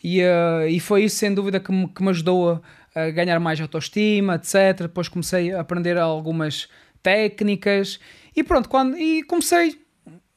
[0.02, 2.62] E, uh, e foi isso, sem dúvida, que me, que me ajudou
[2.94, 4.82] a, a, ganhar mais autoestima, etc.
[4.82, 6.68] Depois comecei a aprender algumas
[7.02, 8.00] técnicas
[8.34, 9.78] e pronto, quando, e comecei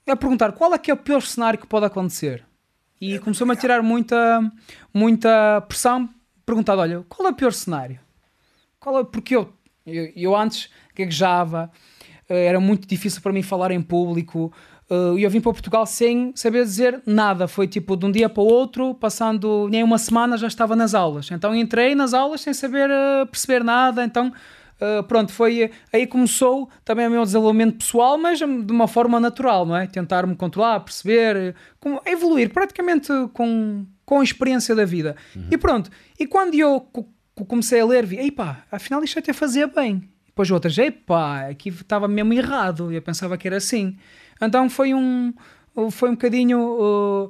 [0.07, 2.43] a perguntar qual é que é o pior cenário que pode acontecer.
[3.01, 4.39] E começou-me a tirar muita,
[4.93, 6.09] muita pressão
[6.45, 7.99] perguntado: olha, qual é o pior cenário?
[8.79, 9.51] Qual é, porque eu,
[9.85, 11.71] eu, eu antes gaguejava,
[12.29, 14.51] eh, era muito difícil para mim falar em público.
[14.89, 17.47] Uh, eu vim para Portugal sem saber dizer nada.
[17.47, 20.93] Foi tipo de um dia para o outro, passando nem uma semana já estava nas
[20.93, 21.29] aulas.
[21.31, 24.03] Então entrei nas aulas sem saber uh, perceber nada.
[24.03, 24.31] Então
[24.79, 29.65] uh, pronto, foi aí começou também o meu desenvolvimento pessoal, mas de uma forma natural,
[29.65, 29.87] não é?
[29.87, 35.15] Tentar me controlar, perceber, como, evoluir praticamente com com a experiência da vida.
[35.35, 35.47] Uhum.
[35.51, 35.89] E pronto.
[36.19, 36.81] E quando eu
[37.47, 40.09] comecei a ler, vi, ei pá, afinal isto até fazia bem.
[40.25, 42.91] Depois outras, ei pá, aqui estava mesmo errado.
[42.91, 43.97] Eu pensava que era assim.
[44.41, 45.33] Então foi um,
[45.91, 47.25] foi um bocadinho uh,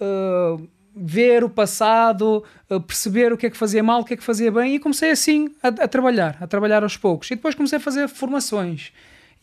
[0.00, 4.16] uh, ver o passado, uh, perceber o que é que fazia mal, o que é
[4.16, 7.30] que fazia bem, e comecei assim a, a trabalhar, a trabalhar aos poucos.
[7.30, 8.92] E depois comecei a fazer formações.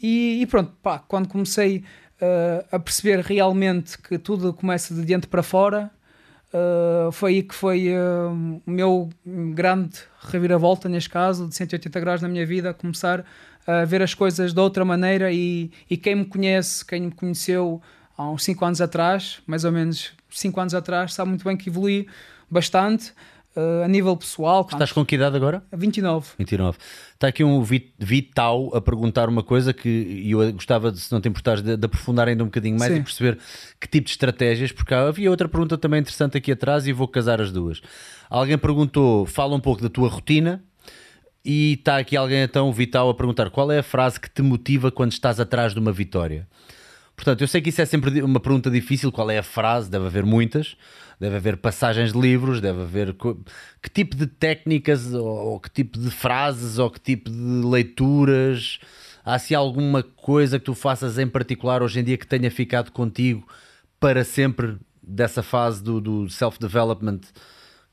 [0.02, 1.84] E, e pronto, pá, quando comecei
[2.72, 5.92] a perceber realmente que tudo começa de dentro para fora,
[6.54, 9.10] Uh, foi aí que foi uh, o meu
[9.54, 13.26] grande reviravolta, neste caso, de 180 graus na minha vida, começar
[13.66, 17.82] a ver as coisas de outra maneira e, e quem me conhece, quem me conheceu
[18.18, 21.70] há uns 5 anos atrás, mais ou menos 5 anos atrás, sabe muito bem que
[21.70, 22.08] evolui
[22.50, 23.14] bastante
[23.58, 24.66] uh, a nível pessoal.
[24.72, 25.64] Estás com que idade agora?
[25.74, 26.30] 29.
[26.38, 26.78] 29.
[27.14, 27.64] Está aqui um
[27.98, 31.86] Vital a perguntar uma coisa que eu gostava, de, se não te importares, de, de
[31.86, 33.00] aprofundar ainda um bocadinho mais Sim.
[33.00, 33.40] e perceber
[33.80, 37.42] que tipo de estratégias, porque havia outra pergunta também interessante aqui atrás e vou casar
[37.42, 37.82] as duas.
[38.30, 40.64] Alguém perguntou, fala um pouco da tua rotina.
[41.50, 44.92] E está aqui alguém então, Vital, a perguntar qual é a frase que te motiva
[44.92, 46.46] quando estás atrás de uma vitória?
[47.18, 50.06] Portanto, eu sei que isso é sempre uma pergunta difícil, qual é a frase, deve
[50.06, 50.78] haver muitas,
[51.20, 53.16] deve haver passagens de livros, deve haver
[53.82, 58.80] que tipo de técnicas ou, ou que tipo de frases ou que tipo de leituras.
[59.26, 62.92] Há se alguma coisa que tu faças em particular hoje em dia que tenha ficado
[62.92, 63.48] contigo
[64.00, 67.22] para sempre dessa fase do, do self-development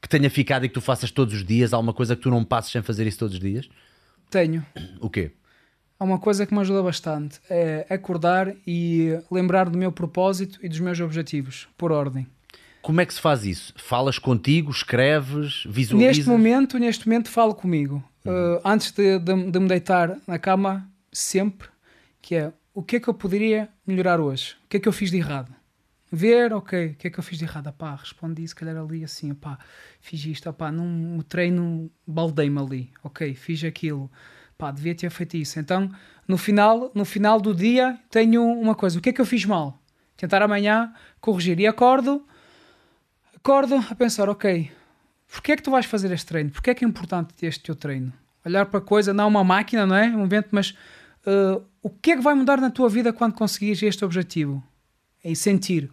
[0.02, 1.72] que tenha ficado e que tu faças todos os dias?
[1.72, 3.70] Há alguma coisa que tu não passes sem fazer isso todos os dias?
[4.28, 4.64] Tenho.
[5.00, 5.32] O quê?
[6.04, 10.68] Há uma coisa que me ajuda bastante: é acordar e lembrar do meu propósito e
[10.68, 12.26] dos meus objetivos, por ordem.
[12.82, 13.72] Como é que se faz isso?
[13.78, 16.18] Falas contigo, escreves, visualizas?
[16.18, 18.04] Neste momento, neste momento falo comigo.
[18.22, 18.56] Uhum.
[18.56, 21.68] Uh, antes de, de, de, me deitar na cama, sempre,
[22.20, 24.56] que é o que é que eu poderia melhorar hoje?
[24.66, 25.54] O que é que eu fiz de errado?
[26.12, 27.72] Ver, ok, o que é que eu fiz de errado?
[27.72, 29.58] Pá, respondi se calhar ali assim, pá,
[30.02, 34.10] fiz isto, pá, num treino baldei-me ali, ok, fiz aquilo,
[34.56, 35.58] pá, devia ter feito isso.
[35.58, 35.90] Então,
[36.26, 39.44] no final, no final do dia, tenho uma coisa, o que é que eu fiz
[39.44, 39.78] mal?
[40.16, 42.24] Tentar amanhã corrigir e acordo
[43.44, 44.72] acordo a pensar, ok,
[45.30, 46.50] porquê é que tu vais fazer este treino?
[46.50, 48.10] Porquê é que é importante este teu treino?
[48.42, 50.08] Olhar para a coisa, não uma máquina, não é?
[50.08, 50.70] Um evento, mas
[51.26, 54.64] uh, o que é que vai mudar na tua vida quando conseguires este objetivo?
[55.22, 55.90] É sentir.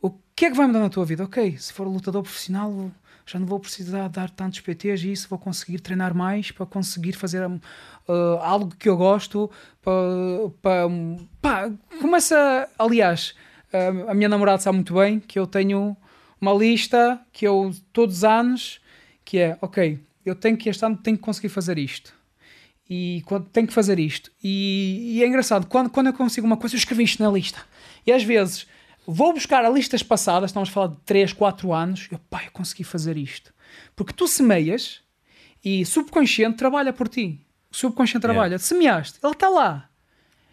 [0.00, 1.24] O que é que vai mudar na tua vida?
[1.24, 2.92] Ok, se for lutador profissional,
[3.30, 7.12] já não vou precisar dar tantos PTs e isso, vou conseguir treinar mais para conseguir
[7.12, 7.60] fazer uh,
[8.40, 9.50] algo que eu gosto.
[9.82, 9.92] Para,
[10.62, 10.88] para,
[11.40, 11.70] pá,
[12.00, 13.34] começa, aliás,
[13.72, 15.94] uh, a minha namorada sabe muito bem que eu tenho
[16.40, 18.80] uma lista que eu, todos os anos,
[19.26, 22.16] que é, ok, eu tenho que este ano tenho que conseguir fazer isto.
[22.88, 23.22] E
[23.52, 24.30] tenho que fazer isto.
[24.42, 27.58] E, e, é engraçado, quando, quando eu consigo uma coisa, eu escrevi isto na lista.
[28.06, 28.66] E às vezes
[29.10, 32.44] vou buscar a listas passadas, estamos a falar de 3, 4 anos, e eu, pá,
[32.44, 33.54] eu consegui fazer isto.
[33.96, 35.00] Porque tu semeias
[35.64, 37.40] e subconsciente trabalha por ti.
[37.70, 38.56] O subconsciente trabalha.
[38.56, 38.58] Yeah.
[38.58, 39.88] Semeaste, ele está lá.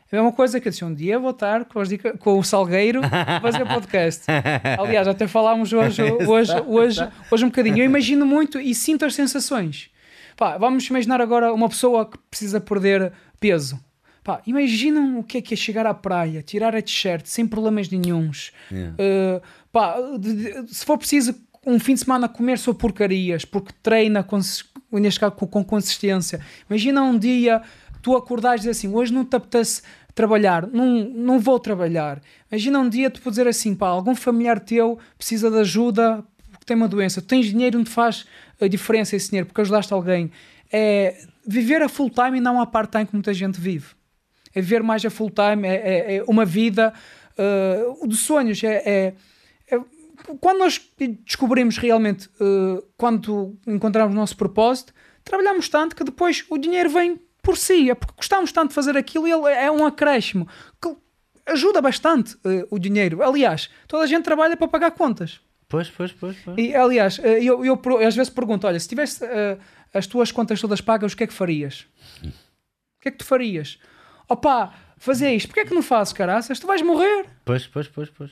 [0.10, 1.82] É a mesma coisa que eu disse, um dia vou estar com,
[2.20, 4.24] com o Salgueiro a fazer podcast.
[4.80, 7.80] Aliás, até falámos hoje, hoje, hoje, hoje um bocadinho.
[7.80, 9.90] Eu imagino muito e sinto as sensações.
[10.38, 13.78] Pá, vamos imaginar agora uma pessoa que precisa perder peso.
[14.26, 17.88] Pá, imaginam o que é que é chegar à praia, tirar a t-shirt sem problemas
[17.90, 18.52] nenhuns.
[18.72, 23.72] Uh, pá, de- de- se for preciso um fim de semana comer só porcarias, porque
[23.84, 24.40] treina com,
[24.94, 26.42] neste caso, com, com consistência.
[26.68, 27.62] Imagina um dia
[28.02, 29.84] tu acordares e dizer assim, hoje não te apetece
[30.16, 32.20] trabalhar, não, não vou trabalhar.
[32.52, 36.66] Imagina um dia tu podes dizer assim, pá, algum familiar teu precisa de ajuda porque
[36.66, 38.26] tem uma doença, tu tens dinheiro, não te faz
[38.60, 40.32] a diferença esse dinheiro porque ajudaste alguém.
[40.72, 41.16] É
[41.48, 43.88] viver a full time e não a part time que muita gente vive.
[44.56, 46.94] É viver mais a full time, é, é- é uma vida
[47.38, 48.64] uh, de sonhos.
[48.64, 49.14] É, é-
[49.76, 49.82] é-
[50.40, 50.82] quando nós
[51.26, 54.94] descobrimos realmente, uh, quando encontramos o nosso propósito,
[55.24, 57.90] trabalhamos tanto que depois o dinheiro vem por si.
[57.92, 60.48] É porque gostamos tanto de fazer aquilo e ele é um acréscimo
[60.82, 60.96] que
[61.46, 63.22] ajuda bastante uh, o dinheiro.
[63.22, 65.40] Aliás, toda a gente trabalha para pagar contas.
[65.68, 66.38] Pois, pois, pois.
[66.46, 66.58] pois.
[66.58, 69.58] E, aliás, eu, eu, eu às vezes pergunto: olha, se tivesse eh,
[69.94, 71.88] as tuas contas todas pagas, o que é que farias?
[72.24, 73.80] O que é que tu farias?
[74.28, 76.60] Opá, fazer isto, porque é que não fazes, caraças?
[76.60, 77.26] Tu vais morrer.
[77.44, 78.32] Pois, pois, pois, pois.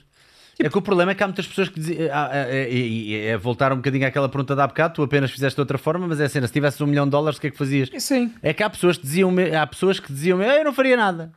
[0.59, 2.09] É que o problema é que há muitas pessoas que dizem.
[2.11, 5.31] ah, ah, É, é, é voltar um bocadinho àquela pergunta de há bocado, tu apenas
[5.31, 7.47] fizeste de outra forma, mas é cena, se tivesses um milhão de dólares, o que
[7.47, 7.89] é que fazias?
[7.97, 8.31] Sim.
[8.41, 11.31] É que há pessoas que diziam, há pessoas que diziam, "Ah, eu não faria nada.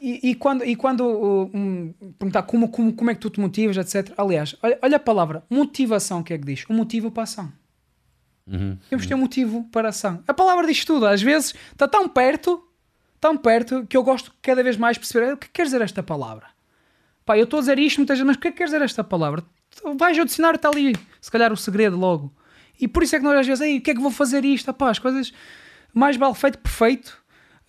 [0.00, 3.38] E, e quando, e quando uh, um, perguntar como, como, como é que tu te
[3.38, 4.12] motivas, etc.
[4.16, 6.64] Aliás, olha, olha a palavra motivação, o que é que diz?
[6.68, 7.52] O motivo para a ação.
[8.90, 10.22] Temos de ter um motivo para a ação.
[10.26, 11.06] A palavra diz tudo.
[11.06, 12.60] Às vezes está tão perto,
[13.22, 16.48] tão perto, que eu gosto cada vez mais perceber o que quer dizer esta palavra.
[17.24, 18.82] Pá, eu estou a dizer isto muitas vezes, mas o que é que quer dizer
[18.82, 19.44] esta palavra?
[19.96, 22.34] Vais ao dicionário, está ali, se calhar o segredo logo.
[22.80, 24.44] E por isso é que nós às vezes, Ei, o que é que vou fazer
[24.44, 24.74] isto?
[24.74, 25.32] Pá, as coisas
[25.94, 27.16] mais vale feito perfeito.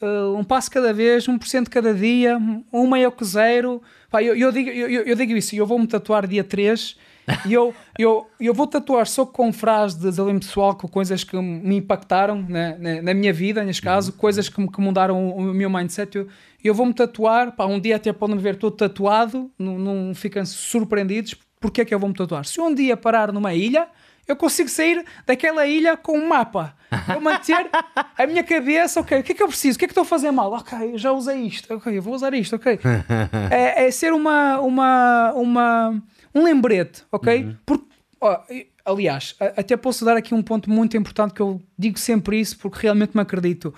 [0.01, 2.39] Uh, um passo cada vez, 1% cada dia,
[2.74, 3.80] um maior que zero.
[4.10, 6.97] Pá, eu, eu digo, eu, eu digo isso, eu vou-me tatuar dia 3
[7.46, 11.36] e eu, eu, eu vou tatuar só com frases de desalimento pessoal, com coisas que
[11.38, 15.54] me impactaram na, na, na minha vida, neste caso, coisas que, que mudaram o, o
[15.54, 16.18] meu mindset.
[16.18, 16.28] Eu,
[16.64, 20.46] eu vou-me tatuar, pá, um dia até podem me ver todo tatuado, não, não ficam
[20.46, 21.36] surpreendidos.
[21.60, 22.44] Porque é que eu vou-me tatuar?
[22.44, 23.88] Se um dia parar numa ilha,
[24.28, 26.76] eu consigo sair daquela ilha com um mapa.
[27.14, 27.70] Eu manter
[28.18, 29.76] a minha cabeça, ok, o que é que eu preciso?
[29.76, 30.52] O que é que estou a fazer mal?
[30.52, 32.80] Ok, eu já usei isto, ok, eu vou usar isto, ok.
[33.50, 36.04] É, é ser uma, uma, uma,
[36.34, 37.56] um lembrete, ok?
[37.66, 37.86] Porque,
[38.22, 42.40] ó, e- aliás, até posso dar aqui um ponto muito importante que eu digo sempre
[42.40, 43.74] isso porque realmente me acredito.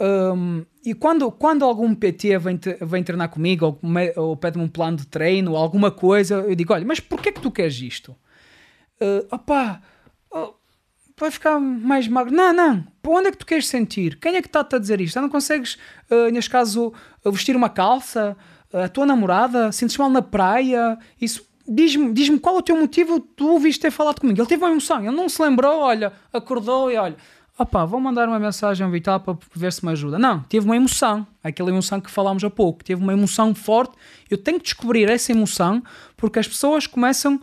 [0.00, 4.64] Hum, e quando, quando algum PT vem, te- vem treinar comigo ou, me- ou pede-me
[4.64, 7.80] um plano de treino ou alguma coisa, eu digo: olha, mas porquê que tu queres
[7.80, 8.16] isto?
[9.00, 9.80] Uh, opá,
[10.30, 10.54] oh,
[11.18, 12.34] vai ficar mais magro.
[12.34, 12.86] Não, não.
[13.02, 14.18] Para onde é que tu queres sentir?
[14.18, 15.20] Quem é que está-te a dizer isto?
[15.20, 15.76] Não consegues,
[16.10, 16.92] uh, neste caso,
[17.24, 18.36] uh, vestir uma calça?
[18.72, 19.70] Uh, a tua namorada?
[19.72, 20.98] Sentes mal na praia?
[21.20, 21.46] Isso.
[21.66, 24.40] Diz-me diz qual é o teu motivo tu ouviste ter falado comigo.
[24.40, 27.16] Ele teve uma emoção, ele não se lembrou, olha, acordou e olha,
[27.58, 30.18] opá, vou mandar uma mensagem Vital para ver se me ajuda.
[30.18, 33.96] Não, teve uma emoção, aquela emoção que falámos há pouco, teve uma emoção forte.
[34.28, 35.82] Eu tenho que descobrir essa emoção
[36.16, 37.40] porque as pessoas começam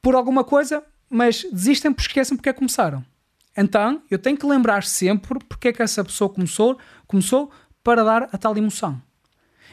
[0.00, 3.04] por alguma coisa, mas desistem porque esquecem porque é que começaram.
[3.56, 7.50] Então, eu tenho que lembrar sempre porque é que essa pessoa começou, começou
[7.82, 9.00] para dar a tal emoção.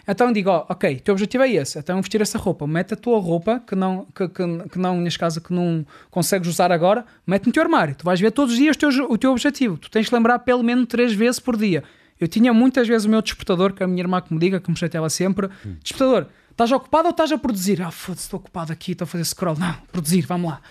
[0.08, 2.98] Então digo, ó, ok, o teu objetivo é esse, então vestir essa roupa, mete a
[2.98, 7.06] tua roupa, que não, que, que, que não neste caso, que não consegues usar agora,
[7.26, 9.78] mete no teu armário, tu vais ver todos os dias o teu, o teu objetivo,
[9.78, 11.84] tu tens de lembrar pelo menos três vezes por dia.
[12.20, 14.70] Eu tinha muitas vezes o meu despertador, que a minha irmã que me diga, que
[14.70, 15.50] me chateava sempre,
[15.82, 17.82] despertador, estás ocupado ou estás a produzir?
[17.82, 19.58] Ah, foda-se, estou ocupado aqui, estou a fazer scroll.
[19.58, 20.62] Não, produzir, vamos lá.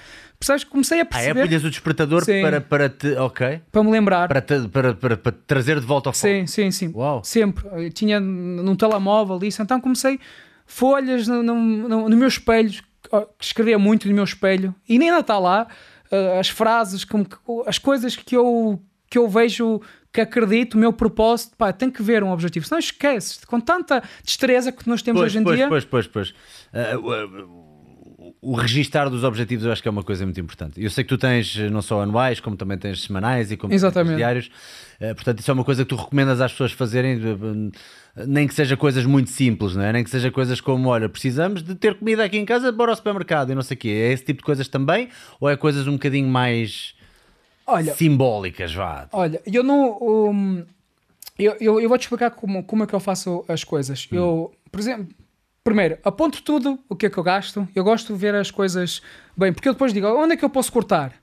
[0.46, 0.64] Percebes?
[0.64, 1.04] Comecei a Ah, é?
[1.06, 2.42] perceber, Punhas o despertador Sim.
[2.42, 3.12] para, para te.
[3.16, 3.60] Ok.
[3.72, 4.28] para me lembrar.
[4.28, 6.26] Para, te, para, para, para te trazer de volta ao foco.
[6.26, 6.92] Sim, sim, sim.
[6.94, 7.22] Uau.
[7.24, 7.64] Sempre.
[7.72, 9.62] Eu tinha num telemóvel isso.
[9.62, 10.20] Então comecei
[10.66, 15.08] folhas no, no, no, no meu espelho, que escrevia muito no meu espelho, e nem
[15.10, 15.66] ainda está lá.
[16.10, 17.26] eh, as frases, como
[17.66, 18.80] as coisas que eu,
[19.10, 19.80] que eu vejo
[20.12, 22.64] que acredito, o meu propósito, pá, tem que ver um objetivo.
[22.66, 25.68] Senão esqueces, com tanta destreza que nós temos Pois, hoje em pois, dia.
[25.68, 26.34] pois, pois, pois.
[26.72, 27.63] Ah, o- o-
[28.40, 30.82] o registar dos objetivos eu acho que é uma coisa muito importante.
[30.82, 33.70] Eu sei que tu tens eh, não só anuais, como também tens semanais e como
[33.70, 34.16] também tens Exatamente.
[34.16, 34.50] diários.
[35.00, 37.20] Eh, portanto, isso é uma coisa que tu recomendas às pessoas fazerem,
[38.26, 39.92] nem que seja coisas muito simples, não é?
[39.92, 42.96] Nem que seja coisas como, olha, precisamos de ter comida aqui em casa, bora ao
[42.96, 43.88] supermercado e não sei o quê.
[43.88, 45.08] É esse tipo de coisas também?
[45.40, 46.94] Ou é coisas um bocadinho mais
[47.66, 49.08] Olha, simbólicas, vá?
[49.12, 49.98] Olha, eu não.
[50.00, 50.64] um,
[51.38, 54.06] eu, eu, eu vou te explicar como, como é que eu faço as coisas.
[54.12, 55.08] Eu, por exemplo,
[55.64, 57.66] primeiro, aponto tudo o que é que eu gasto.
[57.74, 59.00] Eu gosto de ver as coisas
[59.36, 61.14] bem, porque eu depois digo onde é que eu posso cortar?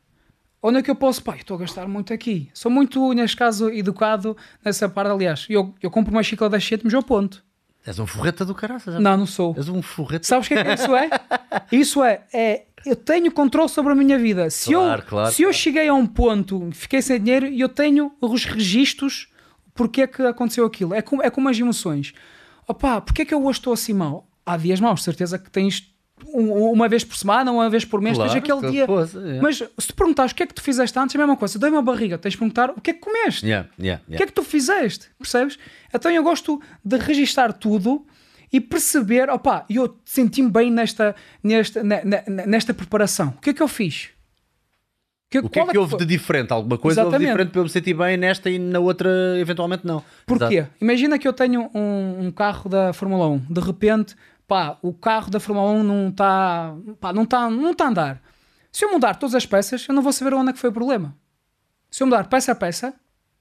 [0.63, 1.23] Onde é que eu posso.
[1.23, 2.49] Pá, eu estou a gastar muito aqui.
[2.53, 5.11] Sou muito, neste caso, educado nessa parte.
[5.11, 7.43] Aliás, eu, eu compro uma xícara das 7, mas eu aponto.
[7.85, 8.99] És um forreta do caraças.
[8.99, 9.55] Não, não sou.
[9.57, 10.27] És um forreta.
[10.27, 11.09] Sabes o que é que isso é?
[11.71, 14.49] Isso é, é eu tenho controle sobre a minha vida.
[14.49, 15.57] Se, Claro, eu, claro, se eu claro.
[15.57, 19.29] cheguei a um ponto, fiquei sem dinheiro e eu tenho os registros
[19.73, 20.93] porque é que aconteceu aquilo.
[20.93, 22.13] É como, é como as emoções.
[22.67, 24.27] Opá, porque é que eu hoje estou assim mal?
[24.53, 25.89] Há dias maus, certeza que tens
[26.33, 28.85] um- uma vez por semana, uma vez por mês, Claro, tens aquele que dia.
[28.85, 29.41] fosse, é.
[29.41, 31.57] Mas se te perguntares o que é que tu fizeste antes, é a mesma coisa.
[31.57, 33.45] Dei uma barriga, tens de perguntar o que é que comeste.
[33.45, 34.23] Yeah, yeah, O que yeah.
[34.23, 35.07] é que tu fizeste?
[35.17, 35.57] Percebes?
[35.93, 38.05] Então eu gosto de registar tudo
[38.53, 43.29] e perceber, opá, eu senti-me bem nesta, nesta, ne- ne- nesta preparação.
[43.37, 44.09] O que é que eu fiz?
[45.33, 45.99] O que é qual que houve foi?
[45.99, 46.51] de diferente?
[46.51, 47.29] Alguma coisa houve Exatamente.
[47.31, 50.03] diferente para eu me sentir bem nesta e na outra, eventualmente, não.
[50.25, 50.55] Porquê?
[50.55, 50.71] Exato.
[50.81, 53.37] Imagina que eu tenho um, um carro da Fórmula 1.
[53.49, 54.13] De repente,
[54.51, 56.75] pá, o carro da Fórmula 1 não está
[57.15, 58.21] não tá, não tá a andar.
[58.69, 60.73] Se eu mudar todas as peças, eu não vou saber onde é que foi o
[60.73, 61.15] problema.
[61.89, 62.93] Se eu mudar peça a peça,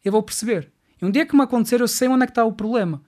[0.05, 0.73] eu vou perceber.
[1.03, 3.03] E um dia que me acontecer, eu sei onde é que está o problema.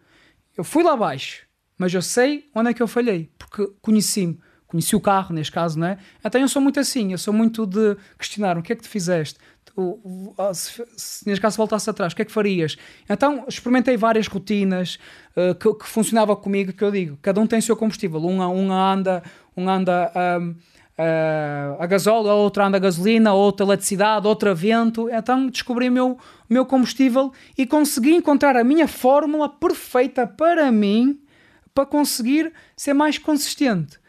[0.57, 1.47] Eu fui lá abaixo,
[1.79, 4.37] mas eu sei onde é que eu falhei, porque conheci-me.
[4.67, 5.99] Conheci o carro, neste caso, não é?
[6.25, 8.89] Então eu sou muito assim, eu sou muito de questionar o que é que tu
[8.89, 9.39] fizeste.
[10.37, 12.77] Ah, se, se neste caso voltasse atrás, o que é que farias?
[13.09, 14.99] Então experimentei várias rotinas
[15.35, 18.21] uh, que, que funcionava comigo, que eu digo, cada um tem o seu combustível.
[18.21, 19.23] Um, um anda,
[19.57, 25.09] um anda um, uh, a gasóleo, a outra anda a gasolina, outra eletricidade, outra vento.
[25.11, 26.19] Então descobri o meu,
[26.51, 31.19] meu combustível e consegui encontrar a minha fórmula perfeita para mim
[31.75, 34.02] para conseguir ser mais consistente.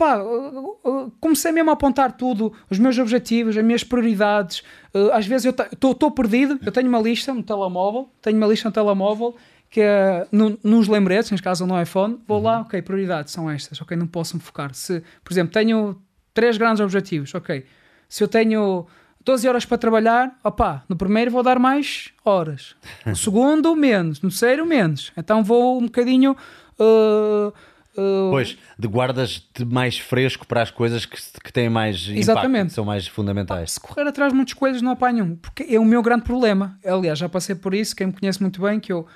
[0.00, 4.62] Pá, uh, uh, comecei mesmo a apontar tudo, os meus objetivos, as minhas prioridades.
[4.94, 5.54] Uh, Às vezes eu
[5.90, 9.36] estou perdido, eu tenho uma lista no telemóvel, tenho uma lista no telemóvel
[9.68, 13.78] que é no- nos lembretes, neste caso no iPhone, vou lá, ok, prioridades são estas,
[13.82, 14.72] ok, não posso me focar.
[14.74, 16.00] Se, por exemplo, tenho
[16.32, 17.66] três grandes objetivos, ok,
[18.08, 18.86] se eu tenho
[19.22, 22.74] 12 horas para trabalhar, opá, no primeiro vou dar mais horas,
[23.04, 26.34] no segundo menos, no terceiro menos, então vou um bocadinho...
[26.80, 27.52] uh,
[27.96, 32.66] uh, Pois, de guardas-te mais fresco para as coisas que, que têm mais impacto, Exatamente.
[32.68, 33.72] que são mais fundamentais.
[33.72, 36.78] se correr atrás de muitos coelhos não apanho um, porque é o meu grande problema.
[36.84, 39.06] Aliás, já passei por isso, quem me conhece muito bem, que eu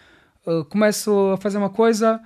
[0.47, 2.20] uh, começo a fazer uma coisa,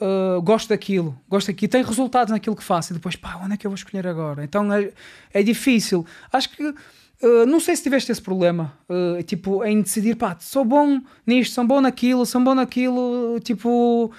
[0.00, 3.56] uh, gosto daquilo, gosto daquilo, tenho resultados naquilo que faço e depois, pá, onde é
[3.56, 4.44] que eu vou escolher agora?
[4.44, 4.90] Então é,
[5.32, 6.06] é difícil.
[6.32, 10.64] Acho que, uh, não sei se tiveste esse problema, uh, tipo, em decidir, pá, sou
[10.64, 14.12] bom nisto, sou bom naquilo, sou bom naquilo, tipo,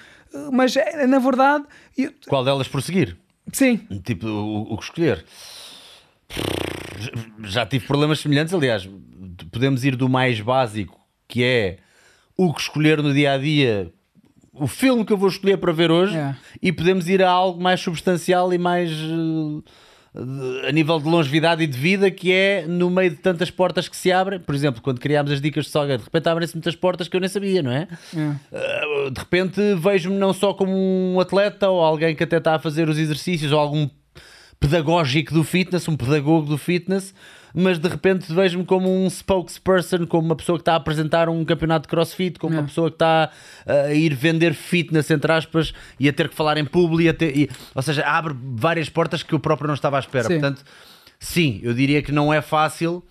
[0.51, 1.65] mas eh, na verdade,
[1.97, 3.15] eu- Qual delas prosseguir?
[3.53, 5.25] sim, Tipo, o, o que escolher?
[7.43, 8.89] Já tive problemas semelhantes, aliás,
[9.51, 11.77] podemos ir do mais básico, que é
[12.37, 13.91] o que escolher no dia a dia,
[14.53, 16.35] o filme que eu vou escolher para ver hoje, É.
[16.61, 19.63] e podemos ir a algo mais substancial e mais de-
[20.67, 23.97] a nível de longevidade e de vida, que é no meio de tantas portas que
[23.97, 24.39] se abrem.
[24.39, 27.19] Por exemplo, quando criámos as dicas de soga, de repente abrem-se muitas portas que eu
[27.19, 27.87] nem sabia, não é?
[28.15, 29.07] é.
[29.07, 32.59] Uh, de repente vejo-me não só como um atleta ou alguém que até está a
[32.59, 33.89] fazer os exercícios ou algum
[34.59, 37.13] pedagógico do fitness, um pedagogo do fitness,
[37.55, 41.43] mas de repente vejo-me como um spokesperson, como uma pessoa que está a apresentar um
[41.45, 42.65] campeonato de crossfit, como uma É.
[42.65, 43.31] pessoa que está
[43.65, 47.37] a ir vender fitness, entre aspas, e a ter que falar em público, e ter-
[47.37, 50.25] e- ou seja, abre várias portas que eu próprio não estava à espera.
[50.27, 50.39] Sim.
[50.39, 50.63] Portanto,
[51.19, 53.03] sim, eu diria que não é fácil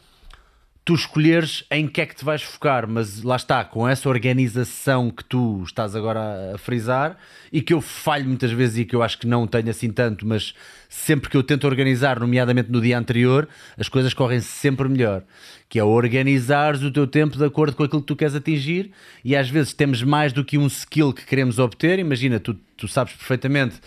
[0.85, 5.11] tu escolheres em que é que te vais focar, mas lá está, com essa organização
[5.11, 7.17] que tu estás agora a frisar
[7.51, 10.27] e que eu falho muitas vezes e que eu acho que não tenho assim tanto,
[10.27, 10.55] mas
[10.89, 15.23] sempre que eu tento organizar, nomeadamente no dia anterior, as coisas correm sempre melhor.
[15.71, 18.91] Que é organizares o teu tempo de acordo com aquilo que tu queres atingir
[19.25, 21.99] e às vezes temos mais do que um skill que queremos obter.
[21.99, 23.81] Imagina, tu, tu sabes perfeitamente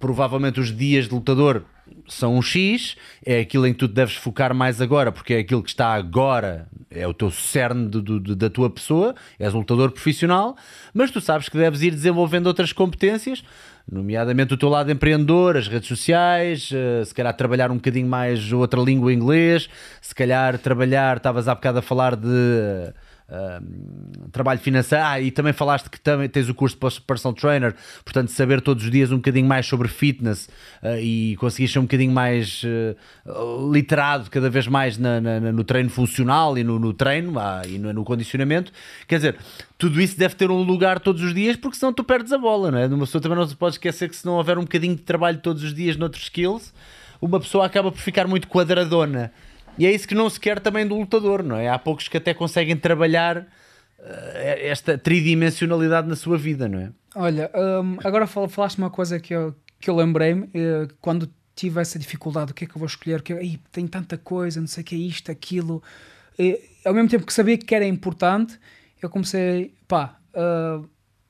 [0.00, 1.64] provavelmente os dias de lutador
[2.06, 5.62] são um X, é aquilo em que tu deves focar mais agora, porque é aquilo
[5.62, 7.88] que está agora, é o teu cerne
[8.36, 10.56] da tua pessoa, és um lutador profissional,
[10.92, 13.42] mas tu sabes que deves ir desenvolvendo outras competências,
[13.90, 18.52] nomeadamente o teu lado empreendedor, as redes sociais, eh, se calhar trabalhar um bocadinho mais
[18.52, 19.68] outra língua inglês,
[20.00, 22.92] se calhar trabalhar, estavas há bocado a falar de
[24.32, 25.04] trabalho financeiro.
[25.04, 28.84] Ah, e também falaste que também tens o curso de personal trainer, portanto, saber todos
[28.84, 30.48] os dias um bocadinho mais sobre fitness
[30.82, 35.64] uh, e conseguir ser um bocadinho mais uh, literado cada vez mais na- na- no
[35.64, 38.72] treino funcional e no, no treino ah, e no, no condicionamento.
[39.08, 39.36] Quer dizer,
[39.78, 42.70] tudo isso deve ter um lugar todos os dias, porque senão tu perdes a bola,
[42.70, 42.86] não é?
[42.86, 45.38] Uma pessoa também não se pode esquecer que se não houver um bocadinho de trabalho
[45.38, 46.72] todos os dias noutros skills,
[47.20, 49.32] uma pessoa acaba por ficar muito quadradona.
[49.78, 51.68] E é isso que não se quer também do lutador, não é?
[51.68, 53.46] Há poucos que até conseguem trabalhar
[53.98, 56.90] eh, esta tridimensionalidade na sua vida, não é?
[57.16, 57.50] Olha,
[57.82, 61.98] hum, agora fal- falaste uma coisa que eu, que eu lembrei-me eh, quando tive essa
[61.98, 63.22] dificuldade, o que é que eu vou escolher?
[63.22, 65.82] Que eu, "Ih, tem tanta coisa, não sei o que é isto, aquilo.
[66.38, 68.58] E, ao mesmo tempo que sabia que era importante,
[69.00, 70.80] eu comecei, pá, ah,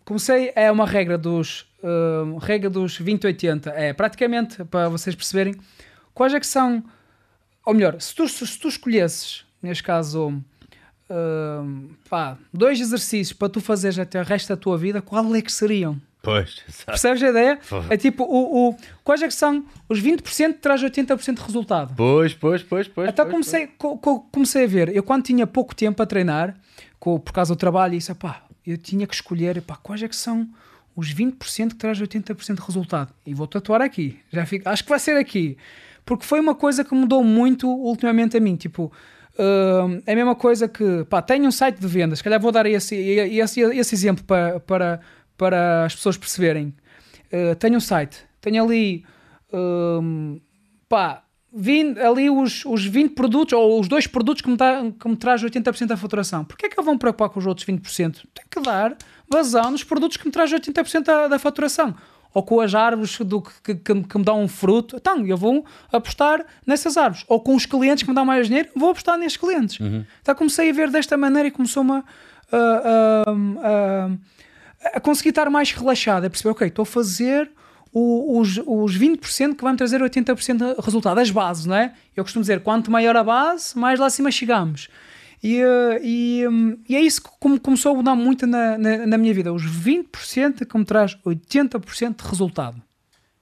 [0.05, 3.71] comecei, é uma regra dos, uh, regra dos 20-80.
[3.75, 5.55] É praticamente, para vocês perceberem,
[6.15, 6.83] quais é que são,
[7.65, 10.29] ou melhor, se tu, se tu escolhesses, neste caso,
[11.11, 15.43] uh, pá, dois exercícios para tu fazeres até o resto da tua vida, qual é
[15.43, 16.01] que seriam?
[16.23, 16.87] Pois, exato.
[16.87, 17.59] Percebes a ideia?
[17.91, 21.93] É tipo, o, o, quais é que são os 20% que traz 80% de resultado?
[21.95, 23.11] Pois, pois, pois, pois.
[23.11, 26.57] Então pois, comecei, co- co- comecei a ver, eu quando tinha pouco tempo a treinar,
[26.99, 30.49] por causa do trabalho, isso, pá, eu tinha que escolher, pá, quais é que são
[30.97, 33.13] os 20% que traz 80% de resultado.
[33.27, 35.59] E vou tatuar aqui, já fico, acho que vai ser aqui.
[36.05, 38.93] Porque foi uma coisa que mudou muito ultimamente a mim, tipo,
[39.39, 42.53] hum, é a mesma coisa que, pá, tenho um site de vendas, se calhar vou
[42.53, 45.01] dar esse, esse, esse exemplo para, para,
[45.37, 46.75] para as pessoas perceberem.
[47.33, 49.05] Uh, tenho um site, tenho ali,
[49.53, 50.41] hum,
[50.89, 51.25] pá,
[51.57, 55.17] 20, ali os, os 20 produtos ou os dois produtos que me, dá, que me
[55.17, 56.45] traz 80% da faturação.
[56.45, 58.25] Porquê é que eu vou me preocupar com os outros 20%?
[58.35, 58.97] Tem que dar
[59.31, 61.95] vazão nos produtos que me traz 80% da, da faturação.
[62.35, 64.97] Ou com as árvores do, que, que, que me dão um fruto.
[64.97, 67.25] Então, eu vou apostar nessas árvores.
[67.29, 69.79] Ou com os clientes que me dão mais dinheiro, vou apostar nesses clientes.
[70.21, 72.03] Então comecei a ver desta maneira e começou-me a,
[72.53, 74.09] a-
[74.95, 76.25] a- conseguir estar mais relaxado.
[76.25, 77.51] A perceber, ok, estou a fazer
[77.93, 81.93] o- os, os 20% que vai-me trazer 80% de resultado, as bases, não é?
[82.17, 84.89] Eu costumo dizer, quanto maior a base, mais lá acima chegamos.
[85.45, 89.07] E, eh, e, hum, e é isso que come- começou a mudar muito na, na,
[89.07, 89.53] na minha vida.
[89.53, 92.83] Os 20% que me traz 80% de resultado.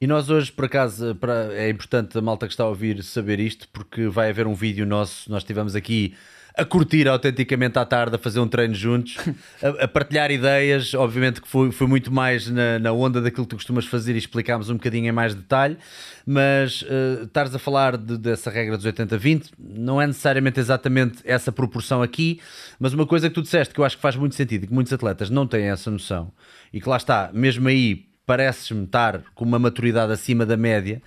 [0.00, 1.16] E nós hoje, por acaso,
[1.52, 4.84] é importante a malta que está a ouvir saber isto, porque vai haver um vídeo
[4.84, 6.12] nosso, nós estivemos aqui
[6.56, 9.16] a curtir autenticamente à tarde, a fazer um treino juntos,
[9.62, 13.50] a, a partilhar ideias, obviamente que foi, foi muito mais na, na onda daquilo que
[13.50, 15.78] tu costumas fazer e explicámos um bocadinho em mais detalhe,
[16.26, 21.50] mas uh, estares a falar de- dessa regra dos 80-20, não é necessariamente exatamente essa
[21.50, 22.40] proporção aqui,
[22.78, 24.92] mas uma coisa que tu disseste que eu acho que faz muito sentido que muitos
[24.92, 26.32] atletas não têm essa noção,
[26.72, 31.02] e que lá está, mesmo aí pareces-me estar com uma maturidade acima da média,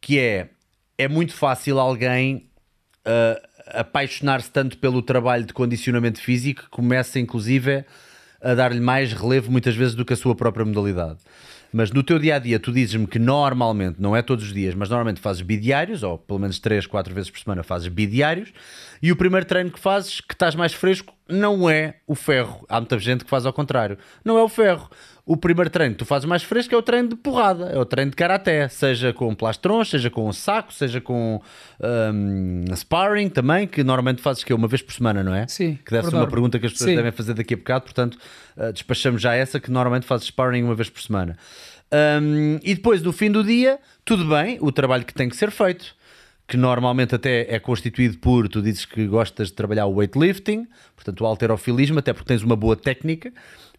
[0.00, 0.50] que é
[0.96, 2.48] é muito fácil alguém
[3.04, 7.84] uh, apaixonar-se tanto pelo trabalho de condicionamento físico que começa inclusive
[8.40, 11.18] a dar-lhe mais relevo muitas vezes do que a sua própria modalidade.
[11.72, 14.76] Mas no teu dia a dia, tu dizes-me que normalmente, não é todos os dias,
[14.76, 18.52] mas normalmente fazes bidiários, ou pelo menos 3, 4 vezes por semana fazes bidiários,
[19.02, 22.64] e o primeiro treino que fazes, que estás mais fresco, não é o ferro.
[22.68, 23.98] Há muita gente que faz ao contrário.
[24.24, 24.88] Não é o ferro.
[25.26, 27.84] O primeiro treino que tu fazes mais fresco é o treino de porrada, é o
[27.86, 31.40] treino de karaté, seja com plastrons, seja com saco, seja com
[32.12, 35.46] hum, sparring também, que normalmente fazes que é uma vez por semana, não é?
[35.46, 36.96] Sim, Que deve ser uma pergunta que as pessoas Sim.
[36.96, 38.18] devem fazer daqui a bocado, portanto,
[38.54, 41.38] uh, despachamos já essa, que normalmente fazes sparring uma vez por semana.
[42.20, 45.50] Hum, e depois, no fim do dia, tudo bem, o trabalho que tem que ser
[45.50, 45.94] feito,
[46.46, 51.22] que normalmente até é constituído por, tu dizes que gostas de trabalhar o weightlifting, portanto
[51.22, 53.32] o alterofilismo, até porque tens uma boa técnica,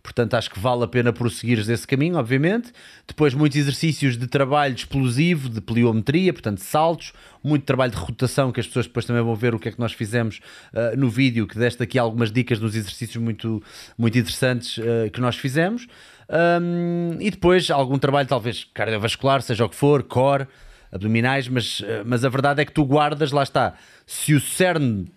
[0.05, 2.71] portanto acho que vale a pena prosseguires esse caminho, obviamente.
[3.07, 7.11] Depois muitos exercícios de trabalho explosivo, de pliometria, portanto saltos,
[7.43, 9.79] muito trabalho de rotação, que as pessoas depois também vão ver o que é que
[9.79, 10.39] nós fizemos
[10.73, 13.61] uh, no vídeo, que deste aqui algumas dicas nos exercícios muito,
[13.97, 15.87] muito interessantes uh, que nós fizemos.
[16.29, 20.47] Um, e depois algum trabalho talvez cardiovascular, seja o que for, core,
[20.95, 23.73] abdominais, mas, eh, mas a verdade é que tu guardas, lá está,
[24.05, 25.11] se o cerne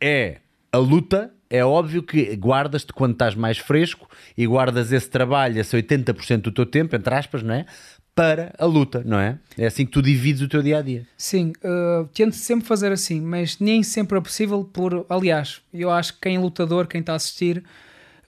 [0.00, 0.38] é
[0.72, 5.76] a luta, é óbvio que guardas-te quando estás mais fresco e guardas esse trabalho, esse
[5.76, 7.66] 80% do teu tempo, entre aspas, não é?
[8.14, 9.38] Para a luta, não é?
[9.58, 11.06] É assim que tu divides o teu dia a dia.
[11.14, 15.04] Sim, uh, tento sempre fazer assim, mas nem sempre é possível por...
[15.10, 17.62] Aliás, eu acho que quem é lutador, quem está a assistir,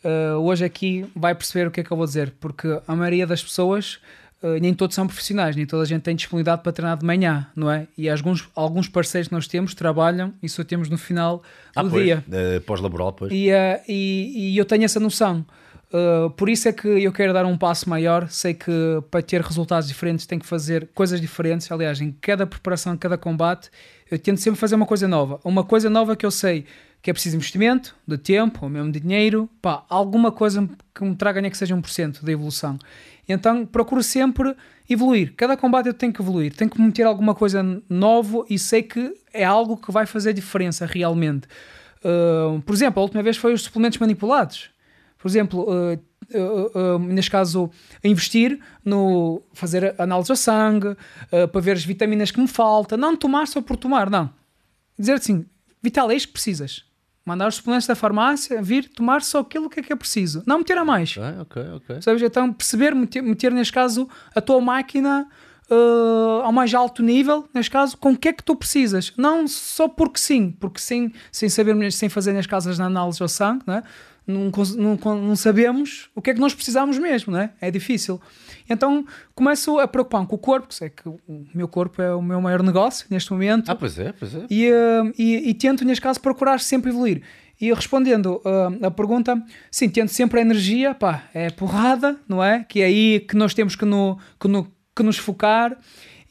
[0.05, 3.27] uh, hoje aqui vai perceber o que é que eu vou dizer, porque a maioria
[3.27, 4.01] das pessoas,
[4.45, 7.47] uh, nem todos são profissionais, nem toda a gente tem disponibilidade para treinar de manhã,
[7.57, 7.89] não é?
[7.97, 11.43] E alguns, alguns parceiros que nós temos trabalham e só temos no final
[11.75, 12.23] do dia.
[12.29, 13.33] Uh, Pós-laboral, pois.
[13.33, 15.45] E, uh, e, e eu tenho essa noção.
[16.37, 18.29] Por isso é que eu quero dar um passo maior.
[18.29, 18.73] Sei que
[19.13, 21.71] para ter resultados diferentes tem que fazer coisas diferentes.
[21.71, 23.71] Aliás, em cada preparação, em cada combate,
[24.11, 25.39] eu tento sempre fazer uma coisa nova.
[25.45, 26.67] Uma coisa nova que eu sei
[27.05, 31.15] que é preciso investimento, de tempo, ou mesmo de dinheiro, pá, alguma coisa que me
[31.15, 32.79] traga nem que seja 1% de evolução.
[33.29, 34.55] Então procuro sempre
[34.89, 35.35] evoluir.
[35.37, 39.15] Cada combate eu tenho que evoluir, tenho que meter alguma coisa novo e sei que
[39.33, 41.47] é algo que vai fazer diferença realmente.
[42.01, 44.71] Uh, por exemplo, a última vez foi os suplementos manipulados.
[45.17, 45.99] Por exemplo, uh,
[46.39, 47.71] uh, uh, neste caso,
[48.03, 52.99] investir no fazer análise ao sangue uh, para ver as vitaminas que me faltam.
[52.99, 54.31] Não tomar só por tomar, não.
[54.99, 55.47] Dizer assim,
[55.85, 56.83] Vital, é isto que precisas.
[57.25, 60.43] Mandar os suplementos da farmácia, vir tomar só aquilo que é que é preciso.
[60.47, 61.17] Não meter a mais.
[61.19, 62.03] Ah, ok, ok.
[62.03, 62.23] Sabes?
[62.23, 65.27] Então, perceber, meter, meter neste caso a tua máquina
[65.71, 69.13] uh, ao mais alto nível, neste caso, com o que é que tu precisas.
[69.17, 73.29] Não só porque sim, porque sim, sem saber, sem fazer nas casas de análise ao
[73.29, 73.83] sangue, não é?
[74.27, 77.51] Não, não, não sabemos o que é que nós precisamos mesmo, não é?
[77.61, 78.21] É difícil.
[78.69, 79.05] Então
[79.35, 81.19] começo a preocupar com o corpo, que sei que o
[81.55, 83.71] meu corpo é o meu maior negócio neste momento.
[83.71, 84.47] Ah, pois é, pois é.
[84.51, 87.23] E, eh, e, e tento, neste caso, procurar sempre evoluir.
[87.61, 92.65] E respondendo eh, a pergunta, sim, tento sempre a energia, pá, é porrada, não é?
[92.65, 95.77] Que é aí que nós temos que, no, que, no- que nos focar.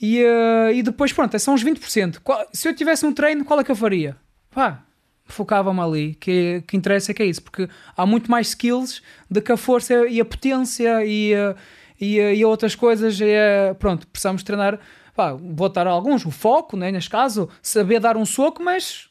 [0.01, 2.19] E, eh, e depois, pronto, são os 20%.
[2.23, 4.17] Qual- se eu tivesse um treino, qual é que eu faria?
[4.53, 4.83] Pá,
[5.25, 9.41] focava-me ali, que, que interessa é que é isso, porque há muito mais skills do
[9.41, 11.55] que a força e a potência e, eh,
[11.99, 13.19] e, eh, e outras coisas.
[13.19, 14.79] E, eh, pronto, precisamos treinar,
[15.15, 19.09] pá, vou dar alguns, o foco, né, neste caso, saber dar um soco, mas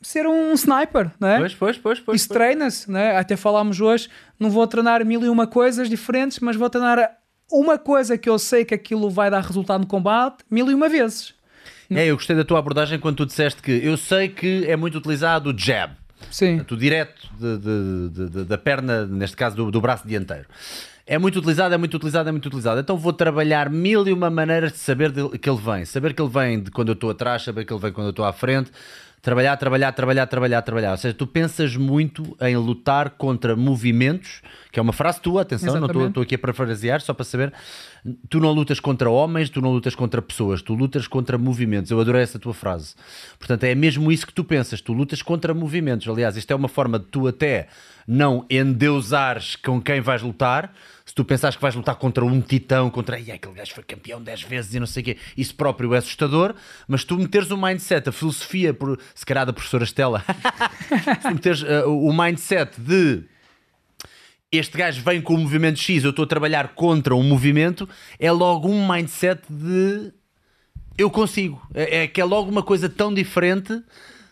[0.00, 1.38] ser um sniper, não é?
[1.38, 2.20] Pois, pois, pois, pois.
[2.20, 3.16] Isso treina-se, né?
[3.16, 7.18] até falámos hoje, não vou treinar mil e uma coisas diferentes, mas vou treinar
[7.50, 10.88] uma coisa que eu sei que aquilo vai dar resultado no combate mil e uma
[10.88, 11.34] vezes.
[11.90, 14.98] É, eu gostei da tua abordagem quando tu disseste que eu sei que é muito
[14.98, 15.94] utilizado o jab.
[16.30, 16.56] Sim.
[16.56, 17.58] Portanto, o direto de-
[18.10, 20.44] de- de- da perna, neste caso do, do braço dianteiro.
[21.06, 22.78] É muito utilizado, é muito utilizado, é muito utilizado.
[22.80, 25.84] Então vou trabalhar mil e uma maneiras de saber de- que ele vem.
[25.86, 28.10] Saber que ele vem de quando eu estou atrás, saber que ele vem quando eu
[28.10, 28.70] estou à frente.
[29.20, 30.90] Trabalhar, trabalhar, trabalhar, trabalhar, trabalhar.
[30.92, 34.40] Ou seja, tu pensas muito em lutar contra movimentos,
[34.70, 36.08] que é uma frase tua, atenção, não estou- Exatamente.
[36.10, 37.52] estou aqui a parafrasear, só para saber.
[38.30, 41.90] Tu não lutas contra homens, tu não lutas contra pessoas, tu lutas contra movimentos.
[41.90, 42.94] Eu adorei essa tua frase.
[43.38, 46.06] Portanto, é mesmo isso que tu pensas, tu lutas contra movimentos.
[46.08, 47.66] Aliás, isto é uma forma de tu até
[48.06, 50.72] não endeusares com quem vais lutar.
[51.18, 54.42] Tu pensares que vais lutar contra um titão, contra "Ai, aquele gajo foi campeão 10
[54.42, 56.54] vezes e não sei o quê, isso próprio é assustador,
[56.86, 60.24] mas tu meteres o mindset, a filosofia, por, se calhar da professora Estela,
[61.20, 63.24] tu meteres uh, o mindset de
[64.52, 68.30] este gajo vem com o movimento X, eu estou a trabalhar contra um movimento, é
[68.30, 70.12] logo um mindset de
[70.96, 71.60] eu consigo.
[71.74, 73.82] É, é que é logo uma coisa tão diferente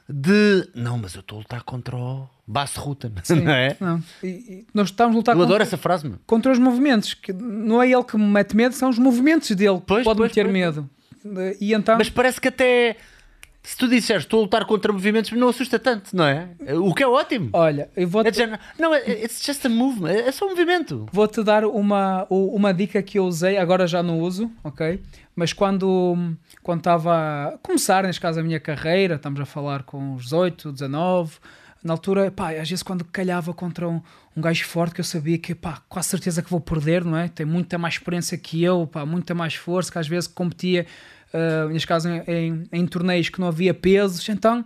[0.08, 3.76] de não, mas eu estou a lutar contra o Basso Ruta, não é?
[3.80, 4.02] Não.
[4.22, 6.18] E- e nós estamos a lutar Eu adoro contra, essa frase, meu.
[6.26, 9.78] contra os movimentos, que não é ele que me mete medo, são os movimentos dele
[9.80, 10.52] que Pois, podem pois, meter pois.
[10.52, 10.90] medo.
[11.60, 12.96] E então, Mas parece que até
[13.64, 16.50] se tu disseres estou a lutar contra movimentos, não assusta tanto, não é?
[16.80, 17.50] O que é ótimo.
[17.52, 20.50] olha, eu É vou-te de género, não, é- it's just a movement, é só um
[20.50, 21.04] movimento.
[21.12, 25.00] Vou-te dar uma, uma dica que eu usei, agora já não uso, ok?
[25.36, 30.14] Mas quando quando estava a começar, neste caso, a minha carreira, estamos a falar com
[30.14, 31.34] os 18, 19,
[31.84, 34.00] na altura, pá, às vezes quando calhava contra um,
[34.36, 37.16] um gajo forte que eu sabia que, pá, com a certeza que vou perder, não
[37.18, 37.28] é?
[37.28, 40.86] Tem muita mais experiência que eu, pá, muita mais força, que às vezes competia,
[41.32, 44.64] ah, neste caso, em, em, em torneios que não havia pesos, então,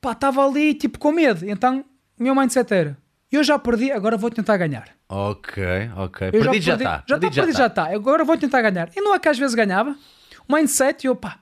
[0.00, 1.44] pá, estava ali, tipo, com medo.
[1.46, 1.84] Então,
[2.18, 2.96] o meu mindset era,
[3.30, 4.88] eu já perdi, agora vou tentar ganhar.
[5.08, 5.62] Ok,
[5.96, 6.28] ok.
[6.28, 7.04] Eu Perdido já perdi- está.
[7.06, 7.94] Já está, perdido já está.
[7.94, 8.88] Agora vou tentar ganhar.
[8.96, 9.94] E não é que às vezes ganhava.
[10.48, 11.38] Mindset, e pá.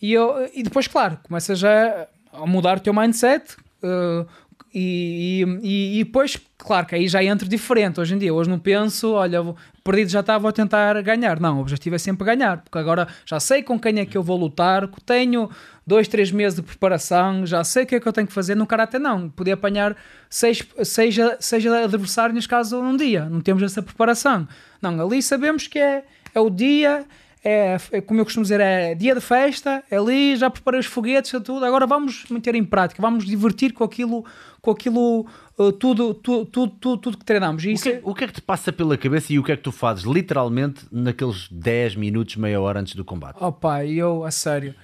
[0.00, 3.56] E, eu, e depois, claro, começa já a mudar o teu mindset.
[3.82, 4.26] eh,
[4.72, 8.32] e, e, e- depois, claro, que aí já entro diferente hoje em dia.
[8.32, 9.40] Hoje não penso, olha,
[9.82, 11.40] perdido já está, vou tentar ganhar.
[11.40, 14.22] Não, o objetivo é sempre ganhar, porque agora já sei com quem é que eu
[14.22, 15.50] vou lutar, tenho
[15.84, 18.54] dois, três meses de preparação, já sei o que é que eu tenho que fazer
[18.54, 18.96] no karate.
[18.98, 19.96] Não, podia apanhar
[20.28, 23.24] seis, seja, seja adversário, neste caso, num dia.
[23.24, 24.46] Não temos essa preparação.
[24.80, 27.04] Não, ali sabemos que é, é o dia.
[27.42, 30.86] É, é, como eu costumo dizer, é dia de festa, é ali já preparei os
[30.86, 34.24] foguetes e tudo, agora vamos meter em prática, vamos divertir com aquilo,
[34.60, 35.26] com aquilo
[35.58, 37.64] uh, tudo, tudo, tudo, tudo, tudo que treinamos.
[37.64, 39.52] E O que, é- o que é que te passa pela cabeça e o que
[39.52, 43.42] é que tu fazes literalmente naqueles 10 minutos, meia hora antes do combate?
[43.42, 44.74] Opa, eu, a sério.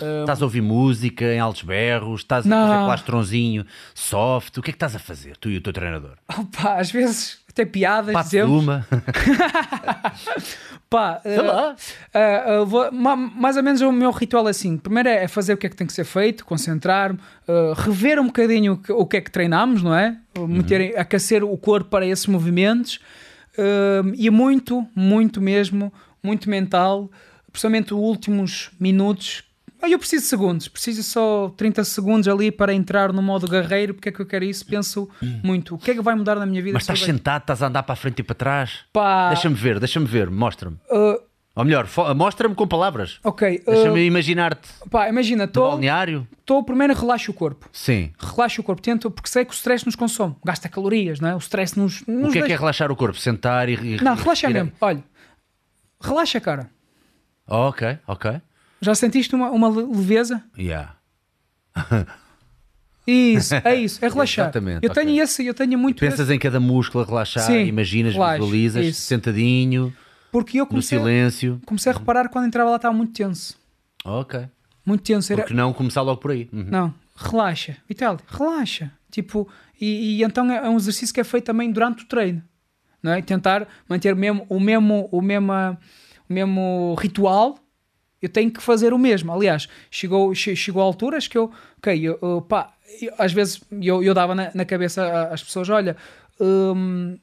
[0.00, 2.66] uh, Estás a ouvir música em altos berros, estás a Não.
[2.68, 6.12] fazer plastronzinho soft, o que é que estás a fazer, tu e o teu treinador?
[6.34, 8.62] opa, às vezes até piadas de dizemos.
[8.62, 8.86] uma,
[10.90, 11.76] Pá, sei uh, lá.
[12.14, 15.54] Uh, uh, vou- ma- mais ou menos o meu ritual é assim: primeiro é fazer
[15.54, 18.92] o que é que tem que ser feito, concentrar-me, uh, rever um bocadinho o que,
[18.92, 20.16] o que é que treinamos, não é?
[20.46, 23.00] Meter, aquecer o corpo para esses movimentos
[24.18, 25.90] e muito, muito mesmo,
[26.22, 27.10] muito mental,
[27.50, 29.42] principalmente os últimos minutos.
[29.82, 33.94] Ah, Eu preciso de segundos, preciso só 30 segundos ali para entrar no modo guerreiro.
[33.94, 34.64] Porque é que eu quero isso?
[34.66, 35.08] Penso
[35.42, 35.74] muito.
[35.74, 36.74] O que é que vai mudar na minha vida?
[36.74, 38.80] Mas estás sentado, estás a andar para a frente e para trás.
[38.92, 40.76] Pá, Deixa-me ver, deixa-me ver, mostra-me.
[40.90, 41.20] uh,
[41.54, 43.18] Ou melhor, mostra-me com palavras.
[43.22, 46.26] ok, uh, Deixa-me imaginar-te pá, imagina, estou balneário.
[46.66, 47.68] primeiro relaxo o corpo.
[47.72, 48.12] Sim.
[48.18, 51.34] relaxa o corpo, tento, porque sei que o stress nos consome, gasta calorias, não é?
[51.34, 52.02] O stress nos.
[52.06, 53.18] nos O que é que é relaxar o corpo?
[53.18, 53.74] Sentar e.
[53.96, 54.72] e Não, relaxa mesmo.
[54.80, 55.02] Olha,
[56.00, 56.70] relaxa, cara.
[57.48, 58.40] Oh, ok, ok.
[58.80, 60.42] Já sentiste uma, uma le- leveza?
[60.58, 60.96] Yeah.
[63.06, 64.46] Isso, é isso, é relaxar.
[64.46, 65.20] Exatamente, eu tenho ok.
[65.20, 68.86] esse, eu tenho muito esse, Pensas em cada músculo a relaxar, Sim, imaginas, relaxa, visualizas,
[68.86, 69.00] isso.
[69.02, 69.94] sentadinho,
[70.32, 71.60] porque eu no comecei, silêncio.
[71.64, 73.56] comecei a reparar quando entrava lá estava muito tenso.
[74.04, 74.48] Ok.
[74.84, 75.32] Muito tenso.
[75.32, 76.48] Era, Porque não começar logo por aí.
[76.52, 76.66] Uhum.
[76.68, 77.76] Não, relaxa.
[77.88, 78.90] Vital, relaxa.
[79.10, 79.48] Tipo,
[79.80, 82.42] E, e então é um exercício que é feito também durante o treino,
[83.00, 83.22] não é?
[83.22, 85.52] Tentar manter mesmo, o mesmo, o mesmo,
[86.28, 87.56] o mesmo ritual.
[88.20, 89.32] Eu tenho que fazer o mesmo.
[89.32, 94.14] Aliás, chegou, chegou a alturas que eu, ok, eu, pá, eu, às vezes eu, eu
[94.14, 95.96] dava na, na cabeça às pessoas: olha,
[96.40, 97.18] hum,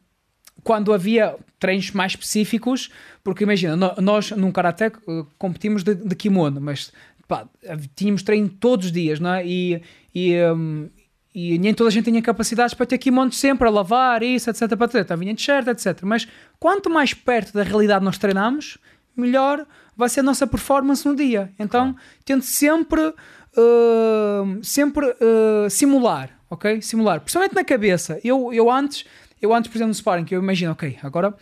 [0.63, 2.89] quando havia treinos mais específicos,
[3.23, 6.91] porque imagina, nós num Karate uh, competimos de, de, kimono, mas
[7.27, 7.47] pá,
[7.95, 9.45] tínhamos treino todos os dias, não é?
[9.45, 9.81] E,
[10.13, 10.89] e, um,
[11.33, 14.69] e nem toda a gente tinha capacidades para ter kimono sempre a lavar, isso, etc.
[15.05, 16.01] Tá, vinha de shirt, etc.
[16.03, 16.27] Mas
[16.59, 18.77] quanto mais perto da realidade nós treinamos,
[19.15, 19.65] melhor
[19.95, 21.51] vai ser a nossa performance no dia.
[21.57, 26.81] Então, tento sempre, uh, sempre uh, simular, ok?
[26.81, 28.19] Simular, principalmente na cabeça.
[28.23, 29.05] Eu, eu antes
[29.43, 31.35] eu antes, por exemplo, no sparring, que eu imagino, ok, agora,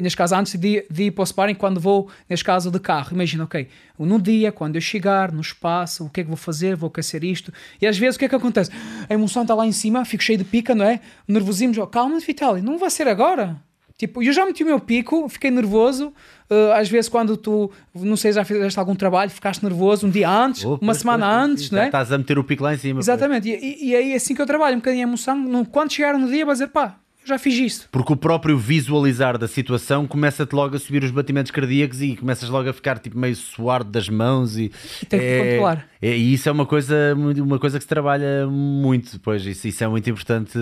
[0.00, 3.12] neste caso, antes de, de ir para o sparring, quando vou, neste caso, de carro,
[3.12, 6.74] imagino, ok, no dia, quando eu chegar, no espaço, o que é que vou fazer,
[6.74, 8.70] vou aquecer isto, e às vezes o que é que acontece?
[9.06, 11.00] A emoção está lá em cima, fico cheio de pica, não é?
[11.28, 13.62] Nervosismo, calma, Vitali, não vai ser agora.
[14.02, 16.12] Tipo, eu já meti o meu pico, fiquei nervoso.
[16.50, 20.28] Uh, às vezes, quando tu, não sei, já fizeste algum trabalho, ficaste nervoso um dia
[20.28, 21.86] antes, oh, uma semana pois, antes, não é?
[21.86, 22.98] Estás a meter o pico lá em cima.
[22.98, 25.36] Exatamente, e, e, aí é assim que eu trabalho, um bocadinho a emoção.
[25.38, 27.88] No, quando chegar no dia, vai dizer, pá, já fiz isto.
[27.92, 32.48] Porque o próprio visualizar da situação começa-te logo a subir os batimentos cardíacos e começas
[32.48, 35.88] logo a ficar tipo meio suado das mãos e, e tem é, que controlar.
[36.02, 39.84] É, e isso é uma coisa, uma coisa que se trabalha muito depois, isso, isso
[39.84, 40.58] é muito importante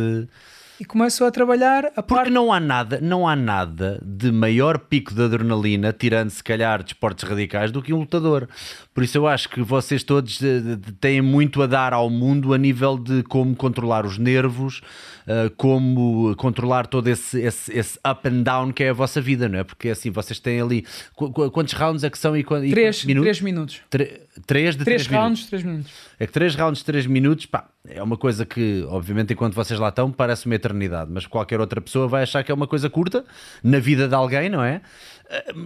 [0.80, 2.30] e começo a trabalhar a Porque parte...
[2.30, 7.28] não há nada, não há nada de maior pico de adrenalina, tirando se calhar desportos
[7.28, 8.48] radicais, do que um lutador.
[8.92, 10.60] Por isso eu acho que vocês todos eh,
[11.00, 14.80] têm muito a dar ao mundo a nível de como controlar os nervos,
[15.26, 19.48] eh, como controlar todo esse, esse, esse up and down que é a vossa vida,
[19.48, 19.64] não é?
[19.64, 20.84] Porque assim, vocês têm ali.
[21.14, 23.24] Quantos rounds é que são e, e três, minutos?
[23.24, 23.80] Três minutos.
[23.88, 25.46] três de três, três rounds, minutos.
[25.48, 25.92] três minutos.
[26.18, 29.88] É que três rounds, três minutos, pá, é uma coisa que, obviamente, enquanto vocês lá
[29.88, 33.24] estão, parece uma eternidade, mas qualquer outra pessoa vai achar que é uma coisa curta
[33.62, 34.82] na vida de alguém, não é?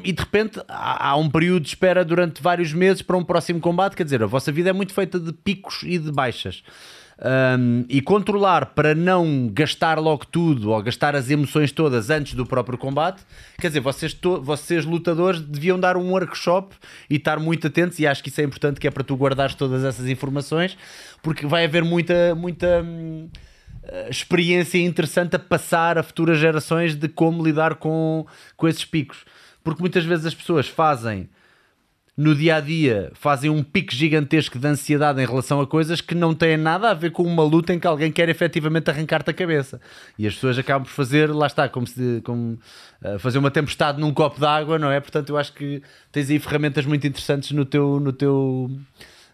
[0.03, 3.97] E de repente há um período de espera durante vários meses para um próximo combate,
[3.97, 6.63] quer dizer, a vossa vida é muito feita de picos e de baixas.
[7.17, 12.45] Um, e controlar para não gastar logo tudo ou gastar as emoções todas antes do
[12.45, 13.23] próprio combate,
[13.59, 16.75] quer dizer, vocês, vocês lutadores deviam dar um workshop
[17.09, 18.01] e estar muito atentos.
[18.01, 20.77] E acho que isso é importante, que é para tu guardares todas essas informações,
[21.23, 23.29] porque vai haver muita, muita hum,
[24.11, 29.25] experiência interessante a passar a futuras gerações de como lidar com, com esses picos,
[29.65, 31.29] porque muitas vezes as pessoas fazem
[32.17, 36.15] no dia a dia fazem um pico gigantesco de ansiedade em relação a coisas que
[36.15, 39.35] não têm nada a ver com uma luta em que alguém quer efetivamente arrancar-te a
[39.35, 39.81] cabeça.
[40.17, 42.59] E as pessoas acabam por fazer, lá está, como se como,
[43.03, 45.01] uh, fazer uma tempestade num copo d'água, não é?
[45.01, 48.71] Portanto, eu acho que tens aí ferramentas muito interessantes no teu, no teu,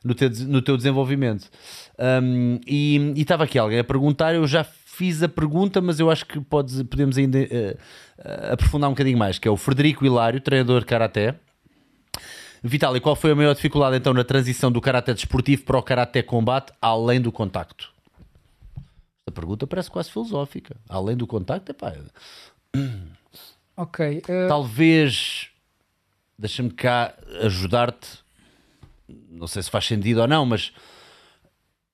[0.03, 1.51] no teu, no teu desenvolvimento.
[1.99, 4.65] Um, e estava aqui alguém a perguntar, eu já
[5.01, 9.39] fiz a pergunta, mas eu acho que podes, podemos ainda uh, aprofundar um bocadinho mais,
[9.39, 11.37] que é o Frederico Hilário, treinador de Karaté
[12.63, 16.23] Vitali, qual foi a maior dificuldade então na transição do karatê desportivo para o karatê
[16.23, 17.91] combate, além do contacto?
[19.21, 20.77] Esta pergunta parece quase filosófica.
[20.87, 21.95] Além do contacto, é pá.
[23.75, 24.19] Ok.
[24.19, 24.47] Uh...
[24.47, 25.49] Talvez,
[26.39, 28.19] deixa-me cá ajudar-te.
[29.31, 30.71] Não sei se faz sentido ou não, mas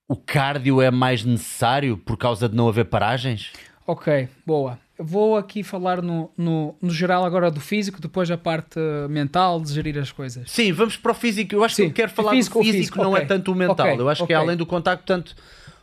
[0.08, 3.52] o cardio é mais necessário por causa de não haver paragens?
[3.86, 4.78] Ok, boa.
[4.98, 8.80] Vou aqui falar no, no, no, geral agora do físico, depois a parte
[9.10, 10.50] mental de gerir as coisas.
[10.50, 11.54] Sim, vamos para o físico.
[11.54, 13.24] Eu acho Sim, que eu quero falar físico, do físico, físico não é okay.
[13.24, 13.86] é tanto o mental.
[13.86, 14.34] Okay, eu acho okay.
[14.34, 15.36] que é além do contacto, portanto,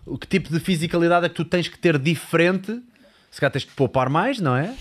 [0.05, 2.81] o que tipo de fisicalidade é que tu tens que ter diferente?
[3.29, 4.73] Se calhar tens que poupar mais, não é?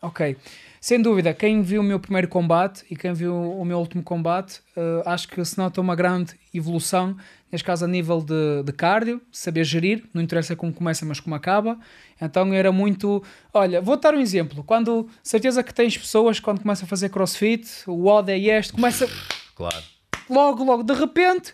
[0.00, 0.36] Ok.
[0.80, 4.60] Sem dúvida, quem viu o meu primeiro combate e quem viu o meu último combate,
[4.74, 7.16] uh, acho que se nota uma grande evolução,
[7.50, 11.34] neste caso a nível de, de cardio, saber gerir, não interessa como começa, mas como
[11.34, 11.78] acaba.
[12.20, 13.22] Então era muito.
[13.52, 14.62] Olha, vou dar um exemplo.
[14.64, 19.08] Quando, certeza que tens pessoas quando começam a fazer crossfit, o odd é este, começa.
[19.60, 19.84] Claro.
[20.30, 21.52] Logo, logo, de repente,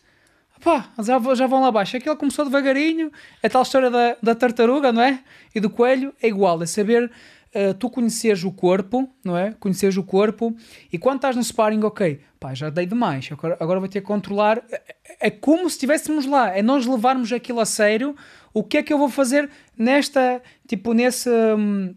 [0.63, 1.97] pá, já, já vão lá abaixo.
[1.97, 3.11] Aquilo começou devagarinho,
[3.43, 5.19] a tal história da, da tartaruga, não é?
[5.53, 7.11] E do coelho, é igual, é saber
[7.57, 9.53] uh, tu conheceres o corpo, não é?
[9.59, 10.55] Conheceres o corpo
[10.93, 14.07] e quando estás no sparring, ok, pá, já dei demais, agora, agora vou ter que
[14.07, 14.63] controlar.
[14.71, 18.15] É, é como se estivéssemos lá, é nós levarmos aquilo a sério.
[18.53, 21.29] O que é que eu vou fazer nesta, tipo, nesse.
[21.29, 21.95] Um,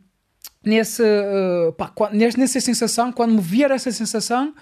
[0.64, 4.54] nesse, uh, pá, nesse, nessa sensação, quando me vier essa sensação,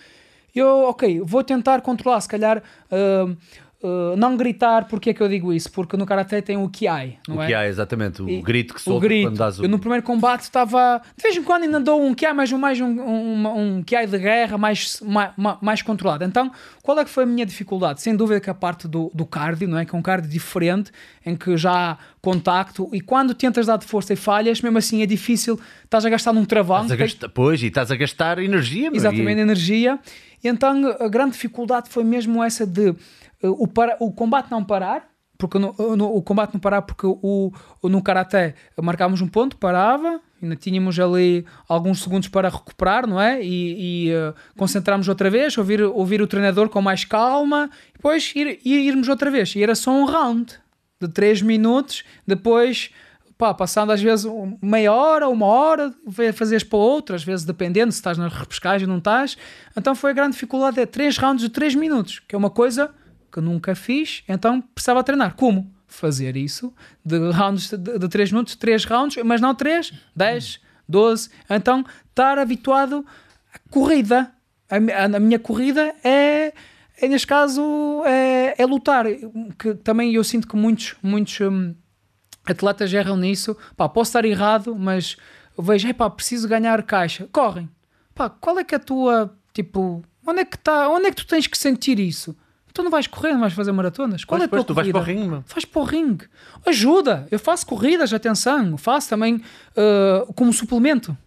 [0.53, 2.63] eu, ok, vou tentar controlar, se calhar.
[2.91, 3.37] Uh,
[3.83, 5.71] uh, não gritar, porque é que eu digo isso?
[5.71, 7.47] Porque no Karate tem o Kiai, não o é?
[7.47, 8.21] que há, exatamente.
[8.21, 9.27] O E- grito que o solta grito.
[9.27, 9.63] quando dás o.
[9.65, 11.01] Eu no primeiro combate estava.
[11.15, 13.47] De vez em quando ainda dou um Kiai, mas mais um, um,
[13.77, 15.31] um Kiai de guerra mais, mais,
[15.61, 16.23] mais controlado.
[16.23, 16.51] Então,
[16.81, 18.01] qual é que foi a minha dificuldade?
[18.01, 19.85] Sem dúvida que a parte do, do cardio, não é?
[19.85, 20.91] Que é um cardio diferente,
[21.25, 25.01] em que já há contacto e quando tentas dar de força e falhas, mesmo assim
[25.01, 26.85] é difícil, estás a gastar num travão.
[26.85, 29.99] Estás a pois, e estás a gastar energia, Exatamente, e- energia.
[30.43, 32.95] E então a grande dificuldade foi mesmo essa de uh,
[33.43, 35.07] o, para, o combate não parar,
[35.37, 37.51] porque no, no- o combate não parar, porque o,
[37.83, 43.43] no Karaté marcámos um ponto, parava, ainda tínhamos ali alguns segundos para recuperar, não é?
[43.43, 48.59] E, e uh, concentrarmos outra vez, ouvir, ouvir o treinador com mais calma, depois ir,
[48.65, 49.55] ir- irmos outra vez.
[49.55, 50.53] E era só um round
[50.99, 52.89] de 3 minutos, depois
[53.37, 54.25] pá, passando às vezes
[54.61, 55.93] meia hora, uma hora,
[56.33, 59.37] fazeres para outra, às vezes dependendo se estás na repescagem ou não estás.
[59.77, 62.91] Então foi a grande dificuldade, é 3 rounds de 3 minutos, que é uma coisa
[63.31, 65.35] que nunca fiz, então precisava treinar.
[65.35, 65.71] Como?
[65.87, 66.73] Fazer isso,
[67.05, 71.29] de rounds de 3 minutos, 3 rounds, mas não 3, 10, 12.
[71.49, 73.05] Então estar habituado
[73.53, 74.31] à corrida.
[74.69, 76.51] A, mi- a minha corrida é,
[76.99, 77.61] é, neste caso,
[78.05, 79.05] é, é lutar.
[79.57, 81.73] Que também eu sinto que muitos, muitos hum,
[82.51, 83.55] atletas erram nisso.
[83.75, 85.17] Pá, posso estar errado, mas
[85.57, 87.27] vejo, pá, preciso ganhar caixa.
[87.31, 87.69] Correm.
[88.13, 91.17] Pá, qual é que é a tua, tipo, onde é que está, onde é que
[91.17, 92.35] tu tens que sentir isso?
[92.73, 94.23] Tu não vais correr, não vais fazer maratonas.
[94.23, 94.99] Qual é a tua pois, tu vais corrida?
[94.99, 95.43] para o ringue, meu.
[95.47, 96.25] Faz para o ringue.
[96.63, 97.27] Ajuda.
[97.31, 98.77] Eu faço corridas, atenção.
[98.77, 101.17] Faço também uh, como suplemento.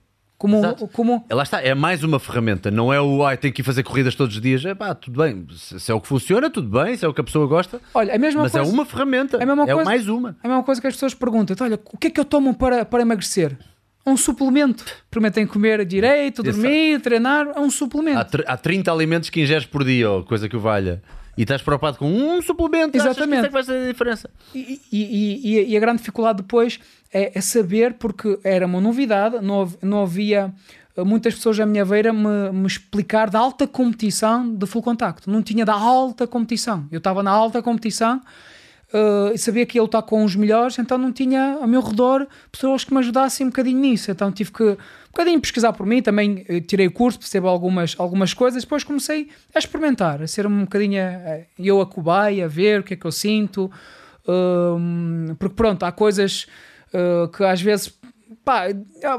[0.40, 0.88] Como, Exato.
[0.88, 3.82] como Lá está, é mais uma ferramenta, não é o ai, tenho que ir fazer
[3.82, 4.64] corridas todos os dias.
[4.64, 7.20] É pá, tudo bem, se, é o que funciona, tudo bem, se é o que
[7.20, 10.08] a pessoa gosta, Olha, a mesma mas coisa, é uma ferramenta, é mesma coisa- mais
[10.08, 10.30] uma.
[10.42, 12.54] É a mesma coisa que as pessoas perguntam: olha, o que é que eu tomo
[12.54, 13.54] para, para emagrecer?
[14.06, 14.82] Um suplemento.
[15.10, 16.56] Primeiro tem que comer direito, Exato.
[16.58, 17.46] dormir, treinar.
[17.54, 18.30] É um Há, suplemento.
[18.38, 21.02] tr- há 30 alimentos que ingeres por dia, ou coisa que o valha,
[21.40, 23.44] e estás preocupado com um suplemento, que Exatamente.
[23.44, 24.28] é que vai fazer a diferença.
[24.54, 26.78] E, e- e- e a grande dificuldade depois
[27.10, 30.52] é, é saber, porque era uma novidade, não, não havia
[30.94, 35.30] eh, muitas pessoas à minha beira me, me explicar da alta competição de full contacto.
[35.30, 36.86] Não tinha da alta competição.
[36.92, 38.20] Eu estava na alta competição
[39.32, 42.82] e sabia que ia lutar com os melhores, então não tinha ao meu redor pessoas
[42.82, 44.10] que me ajudassem um bocadinho nisso.
[44.10, 44.76] Então tive que
[45.10, 48.84] um bocadinho pesquisar por mim, também eh, tirei o curso, percebo algumas, algumas coisas, depois
[48.84, 52.94] comecei a experimentar, a ser um bocadinho eh, eu a cobaia, a ver o que
[52.94, 53.70] é que eu sinto.
[54.28, 56.46] Hum, porque pronto, há coisas
[56.94, 57.92] uh, que às vezes
[58.44, 58.66] pá,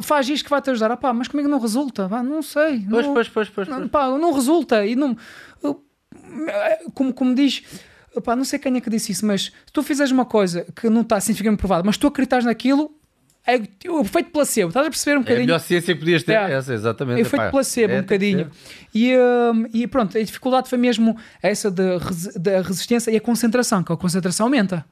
[0.02, 2.86] faz isto que vai te ajudar, ah, pá, mas comigo não resulta, pá, não sei,
[2.90, 3.68] Pois, não, pois, pois, pois.
[3.68, 3.92] não, pois.
[3.92, 5.18] pá, não resulta e não
[6.94, 7.64] como, como diz
[8.24, 10.90] pá, não sei quem é que disse isso, mas se tu fizeres uma coisa que
[10.90, 12.96] não está cientificamente provada, mas tu acreditas naquilo,
[13.90, 15.46] o efeito placebo, estás a perceber um É a bocadinho?
[15.48, 16.52] melhor ciência que podias ter, É.
[16.54, 17.22] essa, exatamente.
[17.22, 18.52] Epá, de placebo é, um que bocadinho.
[18.94, 23.92] E, hum, e pronto, a dificuldade foi mesmo essa da resistência e a concentração, que
[23.92, 24.86] a concentração aumenta.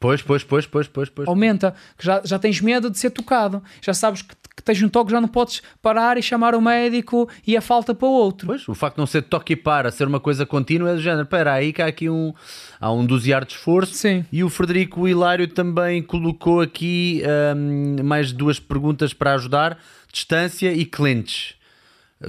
[0.00, 1.28] Pois, pois, pois, pois, pois, pois.
[1.28, 3.62] Aumenta, que já, já tens medo de ser tocado.
[3.80, 7.28] Já sabes que, que tens um toque, já não podes parar e chamar o médico
[7.46, 8.46] e a falta para o outro.
[8.46, 11.00] Pois, o facto de não ser toque e para, ser uma coisa contínua é do
[11.00, 11.22] género.
[11.22, 12.32] Espera aí que há aqui um,
[12.80, 13.94] há um dosear de esforço.
[13.94, 14.24] Sim.
[14.30, 17.22] E o Frederico Hilário também colocou aqui
[17.56, 19.78] hum, mais duas perguntas para ajudar:
[20.12, 21.56] distância e clinch.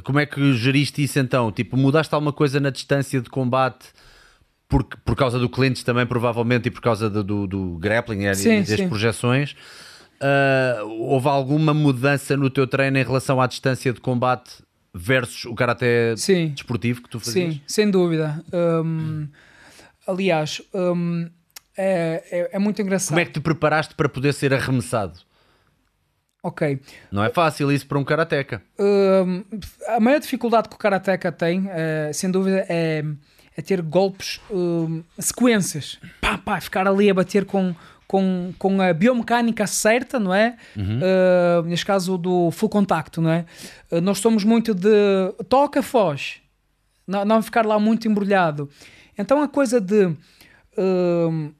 [0.03, 1.51] Como é que geriste isso então?
[1.51, 3.85] Tipo, mudaste alguma coisa na distância de combate
[4.67, 8.33] por, por causa do clinch também, provavelmente, e por causa do, do, do grappling é,
[8.33, 8.89] Sim, e das sim.
[8.89, 9.55] projeções?
[10.19, 14.63] Ah, houve alguma mudança no teu treino em relação à distância de combate
[14.93, 16.49] versus o karaté Sim.
[16.49, 17.55] desportivo que tu fazias?
[17.55, 18.43] Sim, sem dúvida.
[18.53, 19.27] Hum,
[20.07, 21.29] aliás, hum,
[21.77, 23.09] é, é, é muito engraçado.
[23.09, 25.19] Como é que te preparaste para poder ser arremessado?
[26.41, 26.79] Ok.
[27.11, 28.61] Não é fácil isso para um karateca.
[28.79, 29.43] Hum,
[29.87, 33.03] a maior dificuldade que o Karateka tem, eh, sem dúvida, é,
[33.57, 35.99] é ter golpes, hum, sequências.
[36.21, 37.73] Pá, pá, ficar ali a bater com,
[38.07, 40.57] com, com a biomecânica certa, não é?
[40.77, 43.45] Uh, neste caso do full contacto, não é?
[43.91, 46.41] Uh, nós somos muito de toca, foge.
[47.07, 48.69] Não, não ficar lá muito embrulhado.
[49.17, 50.13] Então a coisa de,
[50.77, 51.51] hum,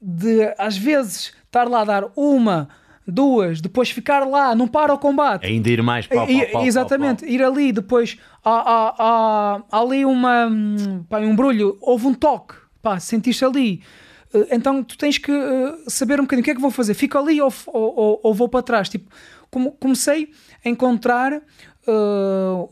[0.00, 2.68] de às vezes estar lá a dar uma,
[3.06, 5.46] duas, depois ficar lá, não para o combate.
[5.46, 10.04] Ainda ir mais pau, pau, pau, exatamente, ir ali depois há, há, há, há ali
[10.04, 13.82] uma hum, pá, um brulho, houve um toque, pá, sentiste ali.
[14.36, 16.94] Eh, Então tu tens que eh, saber um bocadinho o que é que vou fazer,
[16.94, 18.88] fico ali ou, ou, ou- ou vou para trás.
[18.88, 19.10] Tipo,
[19.80, 20.30] comecei
[20.64, 21.42] a encontrar eh,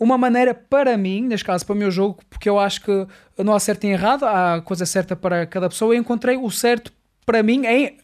[0.01, 3.07] uma maneira para mim, neste caso para o meu jogo, porque eu acho que
[3.39, 5.95] não há certo e errado, há coisa certa para cada pessoa.
[5.95, 6.93] Eu encontrei o certo
[7.27, 7.62] para mim.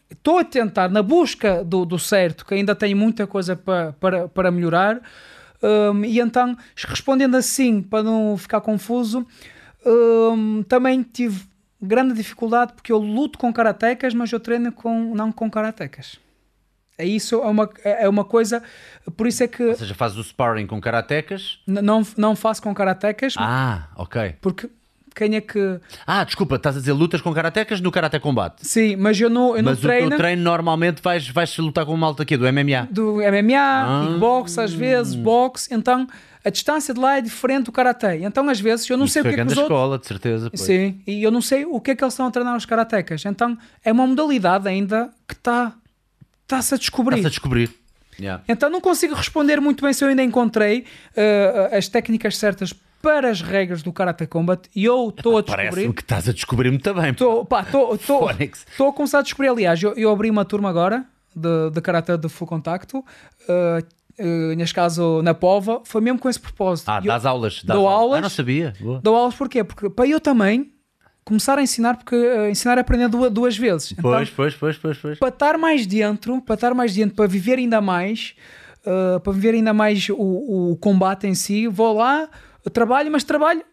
[0.09, 4.27] Estou a tentar, na busca do, do certo, que ainda tenho muita coisa para, para,
[4.27, 5.01] para melhorar.
[5.61, 9.25] Um, e então, respondendo assim, para não ficar confuso,
[9.85, 11.43] um, também tive
[11.81, 16.19] grande dificuldade porque eu luto com karatecas, mas eu treino com, não com karatecas.
[16.97, 18.61] É isso, é uma, é uma coisa,
[19.17, 21.59] por isso é que Ou seja, fazes o sparring com karatecas.
[21.65, 24.35] não, não faço com karatecas, Ah, ok.
[24.39, 24.69] porque
[25.15, 25.79] quem é que.
[26.07, 28.65] Ah, desculpa, estás a dizer lutas com karatecas no Karate Combate.
[28.65, 30.09] Sim, mas eu não, eu não Mas o treino.
[30.09, 32.87] teu treino normalmente vais, vais lutar com um malta aqui do MMA.
[32.89, 34.05] do MMA, Ah.
[34.07, 36.07] kickbox, às vezes, boxe, então
[36.43, 38.19] a distância de lá é diferente do karatê.
[38.23, 39.63] Então, às vezes, eu não Isso sei o que é que os outros.
[39.65, 40.49] escola, de certeza.
[40.49, 40.61] pois.
[40.61, 43.23] Sim, e eu não sei o que é que eles estão a treinar os karatecas.
[43.25, 43.55] Então,
[43.85, 45.73] é uma modalidade ainda que está
[46.43, 47.15] está-se a descobrir.
[47.17, 47.69] Estás a descobrir.
[48.19, 48.43] Yeah.
[48.47, 50.83] Então, não consigo responder muito bem se eu ainda encontrei
[51.15, 55.69] eh, as técnicas certas para as regras do Karate Combat e eu estou a descobrir.
[55.69, 57.11] Parece-me que estás a descobrir muito bem.
[57.11, 59.49] Estou a começar a descobrir.
[59.49, 61.05] Aliás, eu, eu abri uma turma agora
[61.35, 63.03] de, de karate de full contacto, uh,
[64.23, 66.89] uh, neste caso na Pova, foi mesmo com esse propósito.
[66.89, 67.63] Ah, Eu das aulas.
[67.63, 68.19] Das dou aulas.
[68.19, 68.73] Ah, não sabia.
[68.79, 68.99] Boa.
[69.01, 69.63] Dou aulas porquê?
[69.63, 70.71] Porque para eu também
[71.23, 73.91] começar a ensinar, porque uh, ensinar é aprender duas, duas vezes.
[73.93, 75.19] Então, Pois, pois, pois, pois, pois.
[75.19, 78.33] para estar mais dentro, para estar mais dentro, para viver ainda mais,
[78.85, 82.27] uh, para viver ainda mais o, o combate em si, vou lá,
[82.69, 83.63] trabalho, mas trabalho,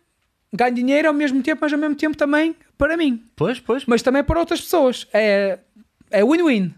[0.53, 3.85] ganho dinheiro ao mesmo tempo, mas ao mesmo tempo também para mim Pois, pois.
[3.87, 5.07] mas também para outras pessoas.
[5.13, 5.59] É
[6.11, 6.75] é win-win.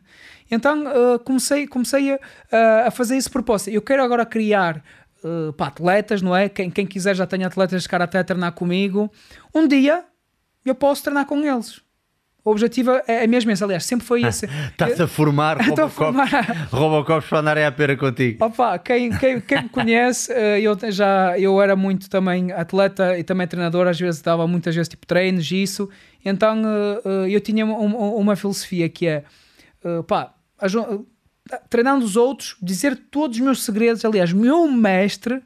[0.50, 2.18] Então uh, comecei, comecei a,
[2.50, 3.72] a- a fazer esse propósito.
[3.72, 4.82] Eu quero agora criar
[5.22, 6.48] uh, para atletas, não é?
[6.48, 9.08] Quem, quem quiser já tem atletas de karaté a treinar comigo.
[9.54, 10.04] Um dia
[10.64, 11.80] eu posso treinar com eles.
[12.50, 13.62] O objetivo é, é mesmo esse.
[13.62, 14.46] Aliás, sempre foi esse.
[14.70, 16.16] Estás a formar Robocops.
[16.70, 18.44] Robocops para andarem à pera contigo.
[18.44, 23.22] Opa, quem, quem, quem me conhece, eh, eu já eu era muito também atleta e
[23.24, 25.88] também treinador, às vezes dava muitas vezes tipo treinos e isso.
[26.24, 29.24] Então eh, eh, eu tinha um- uma filosofia que é
[30.06, 30.34] pá,
[31.68, 34.04] treinando os outros, dizer todos os meus segredos.
[34.04, 35.42] Aliás, meu mestre,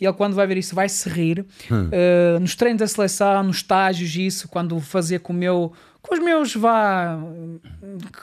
[0.00, 1.44] e ele quando vai ver isso vai se rir,
[1.92, 5.72] eh, nos treinos da seleção, nos estágios, isso, quando fazia com o meu.
[6.02, 7.18] Com os meus, vá,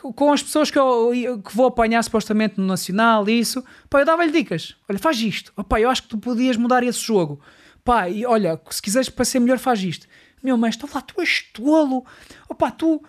[0.01, 4.31] com as pessoas que eu que vou apanhar supostamente no Nacional, isso, pá, eu dava-lhe
[4.31, 4.75] dicas.
[4.89, 5.53] Olha, faz isto.
[5.55, 7.39] Oh, pá, eu acho que tu podias mudar esse jogo.
[7.83, 10.07] Pá, e olha, se quiseres para ser melhor, faz isto.
[10.43, 12.03] Meu mestre, lá, tu és tolo.
[12.49, 13.03] Oh, pá, tu,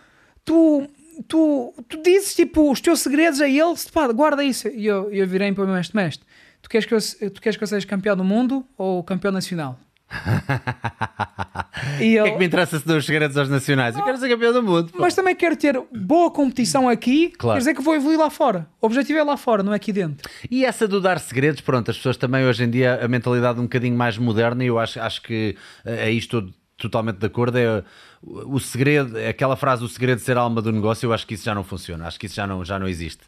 [0.44, 0.86] tu,
[1.26, 4.68] tu, tu dizes tipo os teus segredos a ele, pá, guarda isso.
[4.68, 6.26] E eu, eu virei para o meu mestre, mestre,
[6.60, 9.78] tu queres, que eu, tu queres que eu seja campeão do mundo ou campeão nacional?
[12.00, 13.96] e O que é que me interessa se dou os segredos aos nacionais?
[13.96, 14.90] Eu quero ser campeão do mundo.
[14.92, 14.98] pô.
[15.00, 17.56] mas também quero ter boa competição aqui, Claro.
[17.56, 18.66] quer dizer que vou evoluir lá fora.
[18.80, 20.28] O objetivo é lá fora, não é aqui dentro.
[20.50, 23.64] E essa do dar segredos, pronto, as pessoas também hoje em dia, a mentalidade um
[23.64, 27.82] bocadinho mais moderna, e eu acho, acho que é isto estou totalmente de acordo, é
[28.22, 31.34] o segredo, aquela frase, o segredo de ser a alma do negócio, eu acho que
[31.34, 33.20] isso já não funciona, acho que isso já não, já não existe.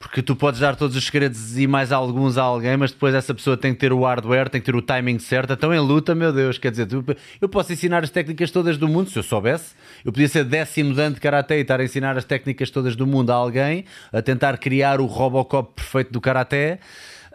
[0.00, 3.34] Porque tu podes dar todos os segredos e mais alguns a alguém, mas depois essa
[3.34, 5.52] pessoa tem que ter o hardware, tem que ter o timing certo.
[5.52, 7.04] Então em luta, meu Deus, quer dizer, tu-
[7.40, 9.74] eu posso ensinar as técnicas todas do mundo, se eu soubesse.
[10.04, 13.08] Eu podia ser décimo dan de karaté e estar a ensinar as técnicas todas do
[13.08, 16.78] mundo a alguém, a tentar criar o Robocop perfeito do karaté.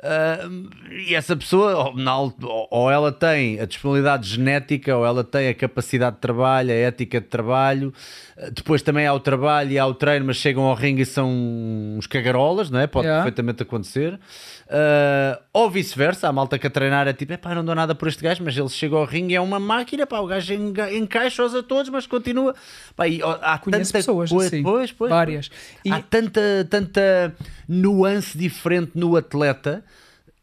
[0.05, 0.49] Ah,
[0.91, 1.93] e essa pessoa,
[2.69, 7.21] ou ela tem a disponibilidade genética, ou ela tem a capacidade de trabalho, a ética
[7.21, 7.93] de trabalho.
[8.37, 11.05] Ah, Depois também há o trabalho e há o treino, mas chegam ao ringue e
[11.05, 11.29] são
[11.97, 12.87] uns cagarolas, não é?
[12.87, 13.23] Pode Yeah.
[13.23, 14.19] perfeitamente acontecer.
[14.75, 18.07] Ah, ou vice-versa, a malta que a treinar é tipo, epá, não dou nada por
[18.07, 20.51] este gajo, mas ele chega ao ringue e é uma máquina, pá, o gajo
[20.91, 22.55] encaixa-os a todos, mas continua.
[22.95, 25.51] Pá, e, ó, há Conheço tanta pessoas coisa- assim, pois, pois, várias.
[25.85, 27.35] E- Há tanta, tanta
[27.69, 29.83] nuance diferente no atleta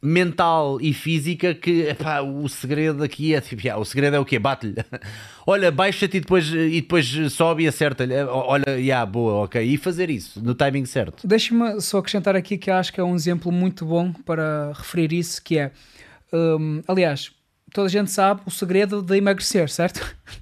[0.03, 4.39] mental e física que epá, o segredo aqui é tipo, o segredo é o quê?
[4.39, 4.77] Bate-lhe.
[5.47, 8.15] Olha, baixa-te e depois, e depois sobe e acerta-lhe.
[8.25, 9.63] Olha, yeah, boa, ok.
[9.63, 11.27] E fazer isso no timing certo.
[11.27, 15.43] Deixa-me só acrescentar aqui que acho que é um exemplo muito bom para referir isso,
[15.43, 15.71] que é,
[16.33, 17.33] hum, aliás,
[17.73, 20.01] toda a gente sabe o segredo de emagrecer, certo?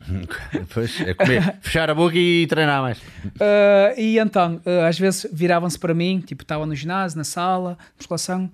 [0.73, 2.99] Pois, é comer, fechar a boca e treinar mais.
[2.99, 7.77] Uh, e então, uh, às vezes viravam-se para mim, tipo, estava no ginásio, na sala,
[7.97, 8.51] musculação,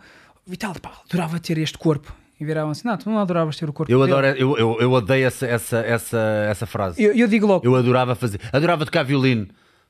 [0.47, 2.13] Vital, pá, adorava ter este corpo.
[2.41, 4.93] E viravam-se, não, tu não adoravas ter o corpo Eu, dele." adoro, eu, eu, eu
[4.93, 6.19] odeio essa, essa, essa,
[6.51, 7.01] essa frase.
[7.03, 9.47] Eu, eu digo logo, Eu adorava fazer, adorava tocar violino.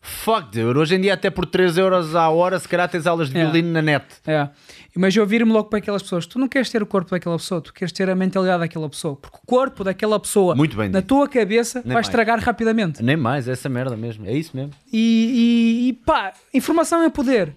[0.07, 0.79] Fuck, dude.
[0.79, 3.41] hoje em dia, até por 3 euros à hora, se calhar tens aulas de É.
[3.43, 4.05] violino na net.
[4.27, 4.51] É.
[4.95, 6.27] Mas eu viro-me logo para aquelas pessoas.
[6.27, 9.17] Tu não queres ter o corpo daquela pessoa, tu queres ter a mentalidade daquela pessoa.
[9.17, 11.09] Porque o corpo daquela pessoa Muito bem na dito.
[11.09, 12.07] tua cabeça Nem vai mais.
[12.09, 13.03] estragar rapidamente.
[13.03, 14.27] Nem mais, é essa merda mesmo.
[14.27, 14.73] É isso mesmo.
[14.93, 17.55] E, e, e pá, informação é poder.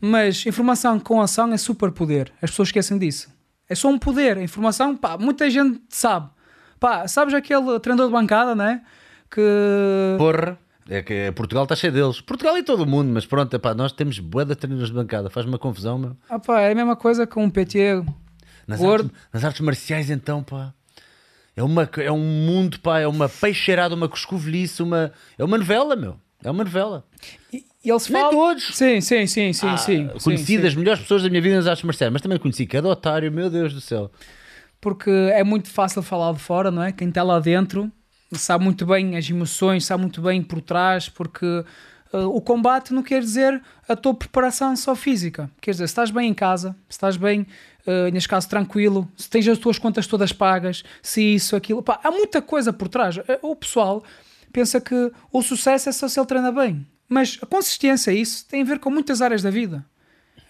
[0.00, 2.32] Mas informação com ação é super poder.
[2.40, 3.28] As pessoas esquecem disso.
[3.68, 4.38] É só um poder.
[4.38, 6.28] A informação, pá, muita gente sabe.
[6.78, 8.82] Pá, sabes aquele treinador de bancada, né?
[9.30, 10.16] Que.
[10.18, 10.58] Porra.
[10.88, 12.20] É que Portugal está cheio deles.
[12.20, 15.30] Portugal e todo o mundo, mas pronto, epá, nós temos bué de treinos de bancada.
[15.30, 16.16] Faz uma confusão, meu.
[16.28, 18.02] Ah, pá, é a mesma coisa com um PT
[18.66, 19.04] Nas, gordo.
[19.04, 20.74] artes, nas artes marciais, então, pá.
[21.54, 25.94] É, uma, é um mundo, pá, é uma peixeirada, uma coscovilhice, uma, é uma novela,
[25.94, 26.16] meu.
[26.42, 27.04] É uma novela.
[27.52, 28.36] E, e eles Nem falam.
[28.36, 28.76] todos.
[28.76, 30.08] Sim, sim, sim, sim, Ah, sim.
[30.22, 30.78] conheci sim, das sim.
[30.78, 33.72] melhores pessoas da minha vida nas artes marciais, mas também conheci cada otário, meu Deus
[33.72, 34.10] do céu.
[34.80, 36.92] Porque é muito fácil falar de fora, não é?
[36.92, 37.90] Quem está lá dentro
[38.32, 41.44] sabe muito bem as emoções, sabe muito bem por trás, porque
[42.12, 45.50] uh, o combate não quer dizer a tua preparação só física.
[45.60, 47.40] Quer dizer, se estás bem em casa, se estás bem,
[47.86, 51.82] uh, neste caso, tranquilo, se tens as tuas contas todas pagas, se isso, aquilo.
[51.82, 53.16] Pá, há muita coisa por trás.
[53.16, 54.02] Uh, O pessoal
[54.52, 56.86] pensa que o sucesso é só se ele treina bem.
[57.10, 59.84] Mas a consistência, isso, tem a ver com muitas áreas da vida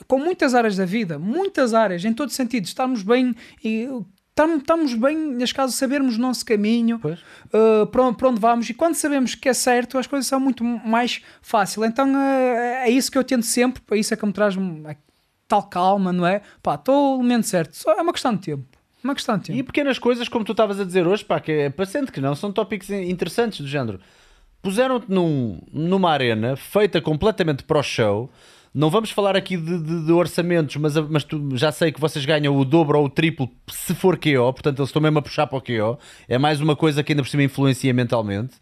[0.06, 3.32] com muitas áreas da vida, muitas áreas, em todos os sentidos, estarmos bem
[3.62, 3.86] e
[4.30, 8.68] estamos, estamos bem, neste caso, sabermos o nosso caminho, uh, para, onde, para onde vamos,
[8.70, 11.86] e quando sabemos que é certo, as coisas são muito mais fáceis.
[11.86, 14.82] Então uh, é isso que eu tento sempre, para isso é que me traz um-
[15.46, 16.42] tal calma, não é?
[16.62, 18.64] Pá, estou no momento certo, Só é uma questão de tempo.
[19.02, 19.58] Uma questão de tempo.
[19.58, 22.34] E pequenas coisas, como tu estavas a dizer hoje, pá, que é paciente que não,
[22.34, 24.00] são tópicos interessantes do género.
[24.62, 28.30] Puseram-te num, numa arena feita completamente para o show.
[28.72, 32.24] Não vamos falar aqui de, de- de orçamentos, mas, mas tu, já sei que vocês
[32.24, 35.46] ganham o dobro ou o triplo se for KO, portanto eles estão mesmo a puxar
[35.46, 35.98] para o KO.
[36.28, 38.54] É mais uma coisa que ainda por cima influencia mentalmente.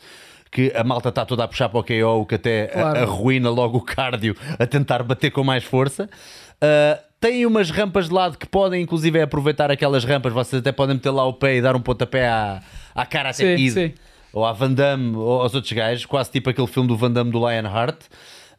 [0.51, 3.01] Que a malta está toda a puxar para o KO, o que até Claro.
[3.01, 6.09] arruína logo o cardio a tentar bater com mais força.
[6.55, 10.33] Uh, têm umas rampas de lado que podem, inclusive, aproveitar aquelas rampas.
[10.33, 12.63] Vocês até podem meter lá o pé e dar um pontapé à,
[12.95, 13.93] à cara Sim, Kid sim.
[14.33, 17.31] Ou à Van Damme ou aos outros gajos, quase tipo aquele filme do Van Damme
[17.31, 18.05] do Lionheart.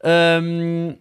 [0.03, 0.95] Um,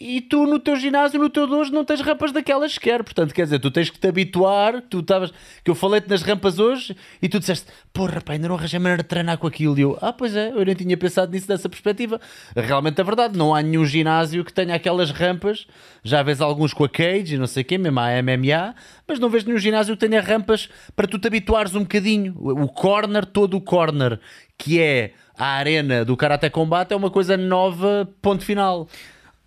[0.00, 3.04] e tu no teu ginásio, no teu dojo, não tens rampas daquelas sequer.
[3.04, 4.80] Portanto, quer dizer, tu tens que te habituar.
[4.80, 5.30] Tu estavas,
[5.62, 9.02] que eu falei-te nas rampas hoje e tu disseste, porra, pá, ainda não arranjei maneira
[9.02, 9.78] de treinar com aquilo.
[9.78, 12.18] E eu, ah, pois é, eu nem tinha pensado nisso dessa perspectiva.
[12.56, 15.66] Realmente é verdade, não há nenhum ginásio que tenha aquelas rampas.
[16.02, 18.74] Já vês alguns com a cage e não sei o quê, mesmo a MMA,
[19.06, 22.34] mas não vês nenhum ginásio que tenha rampas para tu te habituares um bocadinho.
[22.38, 24.18] O corner, todo o corner,
[24.56, 28.88] que é a arena do Karate Combate, é uma coisa nova, ponto final.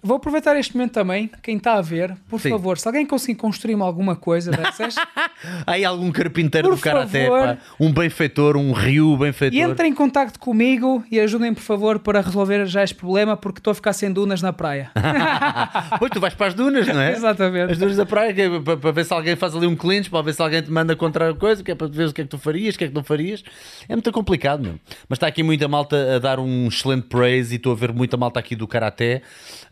[0.05, 2.49] Vou aproveitar este momento também, quem está a ver, por Sim.
[2.49, 4.95] favor, se alguém conseguir construir-me alguma coisa dessas,
[5.65, 7.55] aí algum carpinteiro Por do Karaté, favor.
[7.55, 9.57] pá, um benfeitor, um Ryu benfeitor.
[9.57, 13.59] E entrem em contacto comigo e ajudem, por favor, para resolver já este problema, porque
[13.59, 14.91] estou a ficar sem dunas na praia.
[15.97, 17.13] pois tu vais para as dunas, não é?
[17.15, 17.71] Exatamente.
[17.71, 20.21] As dunas da praia, é para, para ver se alguém faz ali um clinch, para
[20.21, 22.23] ver se alguém te manda contra a coisa, que é para ver o que é
[22.25, 23.41] que tu farias, o que é que não farias.
[23.87, 24.75] É muito complicado, meu.
[25.07, 28.17] Mas está aqui muita malta a dar um excelente praise e estou a ver muita
[28.17, 29.21] malta aqui do Karaté.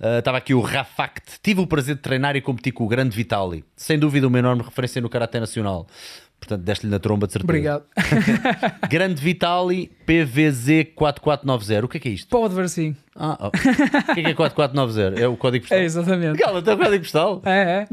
[0.02, 1.40] Ah, estava aqui o Rafact.
[1.44, 3.64] Tive o prazer de treinar e competir com o grande Vitali.
[3.76, 5.86] Sem dúvida, uma enorme referência no Karaté Nacional.
[6.40, 7.52] Portanto, deste-lhe na tromba de certeza.
[7.52, 7.86] Obrigado.
[8.90, 11.84] Grande Vitali PVZ4490.
[11.84, 12.28] O que é que é isto?
[12.30, 12.96] Pode ver sim.
[13.16, 13.48] Ah, oh.
[13.50, 15.22] O que é que é 4490?
[15.22, 15.78] É o código postal?
[15.78, 16.40] É, exatamente.
[16.40, 17.44] Cala, tem o código postal.
[17.46, 17.88] É, é.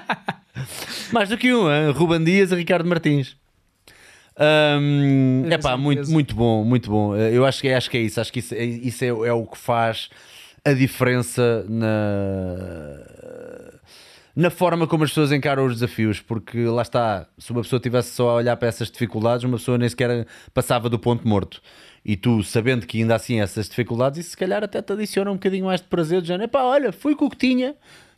[1.12, 1.90] Mais do que um, hein?
[1.90, 3.36] Ruben Dias e Ricardo Martins.
[4.34, 7.14] É Tenho pá, muito, muito bom, muito bom.
[7.14, 8.18] Eu acho que, acho que é isso.
[8.18, 10.08] Acho que isso, é, isso é, é o que faz
[10.64, 11.84] a diferença na,
[14.34, 16.20] na forma como as pessoas encaram os desafios.
[16.20, 19.76] Porque lá está, se uma pessoa tivesse só a olhar para essas dificuldades, uma pessoa
[19.76, 21.60] nem sequer passava do ponto morto.
[22.04, 25.34] E tu, sabendo que ainda assim essas dificuldades, isso se calhar até te adiciona um
[25.34, 27.74] bocadinho mais de prazer, de género, epá, olha, fui com o que tinha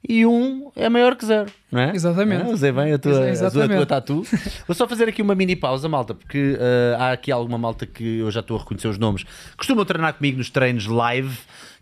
[0.09, 1.95] e um é maior que zero, não é?
[1.95, 2.43] Exatamente.
[2.43, 4.23] Ah, usei bem a tua, a tua, a tua tatu.
[4.67, 8.19] Vou só fazer aqui uma mini pausa, malta, porque ah, há aqui alguma malta que
[8.19, 9.25] eu já estou a reconhecer os nomes.
[9.57, 11.37] Costumam treinar comigo nos treinos live.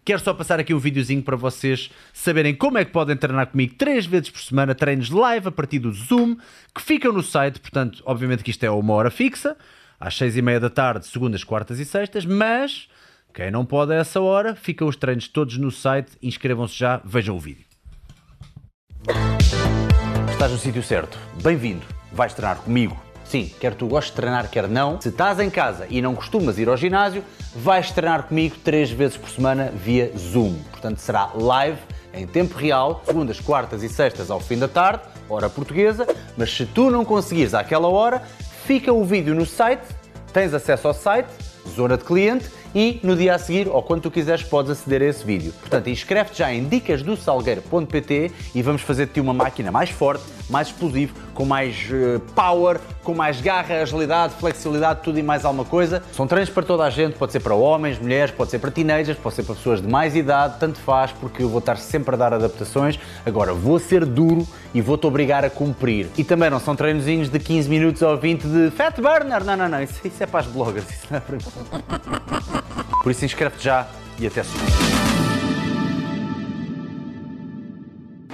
[0.04, 3.74] Quero só passar aqui um videozinho para vocês saberem como é que podem treinar comigo
[3.78, 6.36] três vezes por semana, treinos live a partir do Zoom,
[6.74, 9.56] que ficam no site, portanto, obviamente que isto é uma hora fixa,
[9.98, 12.86] às seis e meia da tarde, segundas, quartas e sextas, mas
[13.32, 17.34] quem não pode a essa hora, ficam os treinos todos no site, inscrevam-se já, vejam
[17.34, 17.64] o vídeo.
[20.30, 21.18] Estás no sítio certo.
[21.42, 21.82] Bem-vindo.
[22.12, 23.03] Vais treinar comigo.
[23.24, 25.00] Sim, quer tu gostes de treinar, quer não.
[25.00, 27.24] Se estás em casa e não costumas ir ao ginásio,
[27.54, 30.54] vais treinar comigo três vezes por semana via Zoom.
[30.70, 31.78] Portanto, será live,
[32.12, 36.06] em tempo real, segundas, quartas e sextas ao fim da tarde, hora portuguesa.
[36.36, 38.22] Mas se tu não conseguires àquela hora,
[38.66, 39.82] fica o vídeo no site,
[40.32, 41.28] tens acesso ao site,
[41.74, 45.06] zona de cliente, e no dia a seguir, ou quando tu quiseres, podes aceder a
[45.06, 45.52] esse vídeo.
[45.60, 50.68] Portanto, inscreve-te já em dicasdosalgueiro.pt e vamos fazer de ti uma máquina mais forte, mais
[50.68, 56.02] explosivo, com mais eh, power, com mais garra, agilidade, flexibilidade, tudo e mais alguma coisa.
[56.12, 59.18] São treinos para toda a gente, pode ser para homens, mulheres, pode ser para teenagers,
[59.18, 62.18] pode ser para pessoas de mais idade, tanto faz, porque eu vou estar sempre a
[62.18, 62.98] dar adaptações.
[63.24, 66.08] Agora, vou ser duro e vou-te obrigar a cumprir.
[66.18, 69.68] E também não são treinozinhos de 15 minutos ou 20 de fat burner, não, não,
[69.68, 71.38] não, isso, isso é para as bloggers, isso não é para.
[73.02, 73.86] Por isso inscreve-te já
[74.18, 74.72] e até segunda.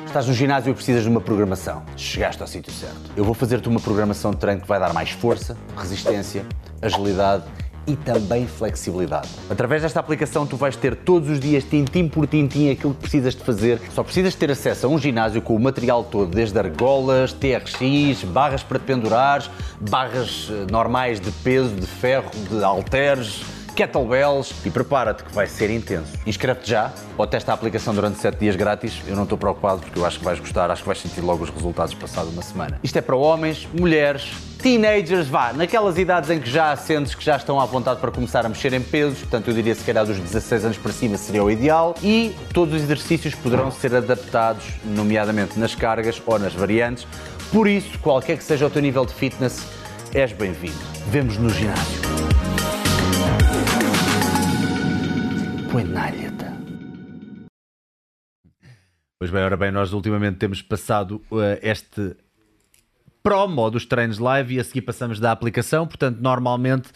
[0.06, 1.84] Estás no ginásio e precisas de uma programação.
[1.96, 3.12] Chegaste ao sítio certo.
[3.16, 6.44] Eu vou fazer-te uma programação de treino que vai dar mais força, resistência,
[6.82, 7.44] agilidade
[7.90, 9.28] e também flexibilidade.
[9.48, 13.34] Através desta aplicação tu vais ter todos os dias, tintim por tintim, aquilo que precisas
[13.34, 13.80] de fazer.
[13.94, 18.62] Só precisas ter acesso a um ginásio com o material todo, desde argolas, TRX, barras
[18.62, 19.50] para te pendurares,
[19.80, 23.42] barras eh, normais de peso, de ferro, de halteres,
[23.80, 26.12] kettlebells e prepara-te que vai ser intenso.
[26.26, 29.00] Inscreve-te já ou testa a aplicação durante 7 dias grátis.
[29.06, 31.44] Eu não estou preocupado porque eu acho que vais gostar, acho que vais sentir logo
[31.44, 32.78] os resultados passado uma semana.
[32.82, 34.32] Isto é para homens, mulheres,
[34.62, 38.44] teenagers, vá, naquelas idades em que já sentes que já estão à vontade para começar
[38.44, 41.42] a mexer em pesos, portanto eu diria se calhar dos 16 anos para cima seria
[41.42, 47.06] o ideal e todos os exercícios poderão ser adaptados, nomeadamente nas cargas ou nas variantes.
[47.50, 49.64] Por isso, qualquer que seja o teu nível de fitness,
[50.12, 50.78] és bem-vindo.
[51.08, 52.29] Vemos no ginásio.
[55.70, 56.46] Puenalha-te.
[59.20, 62.16] Pois bem, ora bem, nós ultimamente temos passado uh, este
[63.22, 66.88] promo dos treinos live e a seguir passamos da aplicação, portanto, normalmente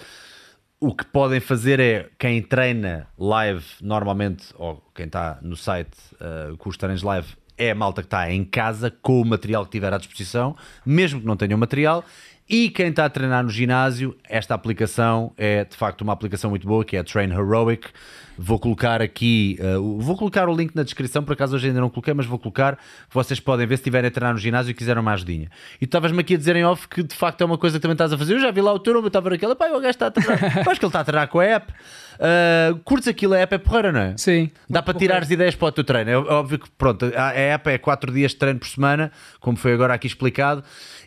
[0.81, 6.57] o que podem fazer é quem treina live, normalmente, ou quem está no site uh,
[6.57, 9.71] com os treinos live, é a malta que está em casa com o material que
[9.71, 12.05] tiver à disposição, mesmo que não tenham material.
[12.49, 16.67] E quem está a treinar no ginásio, esta aplicação é de facto uma aplicação muito
[16.69, 17.89] boa, que é a Train Heroic.
[18.37, 21.89] Vou colocar aqui, uh, vou colocar o link na descrição, por acaso hoje ainda não
[21.89, 22.77] coloquei, mas vou colocar,
[23.09, 25.49] vocês podem ver se estiverem a treinar no ginásio e quiserem uma ajudinha.
[25.77, 27.83] E tu estavas-me aqui a dizer em off que de facto é uma coisa que
[27.83, 28.35] também estás a fazer.
[28.35, 30.11] Eu já vi lá o teu nome, eu estava naquela, pá, o gajo está a
[30.11, 30.39] treinar.
[30.69, 31.73] Acho que ele está a treinar com a app.
[31.73, 34.15] Uh, curtes aquilo, a app é porreira, não é?
[34.17, 34.51] Sim.
[34.69, 36.11] Dá para tirar as ideias para o teu treino.
[36.11, 39.73] É óbvio que, pronto, a app é 4 dias de treino por semana, como foi
[39.73, 40.63] agora aqui explicado.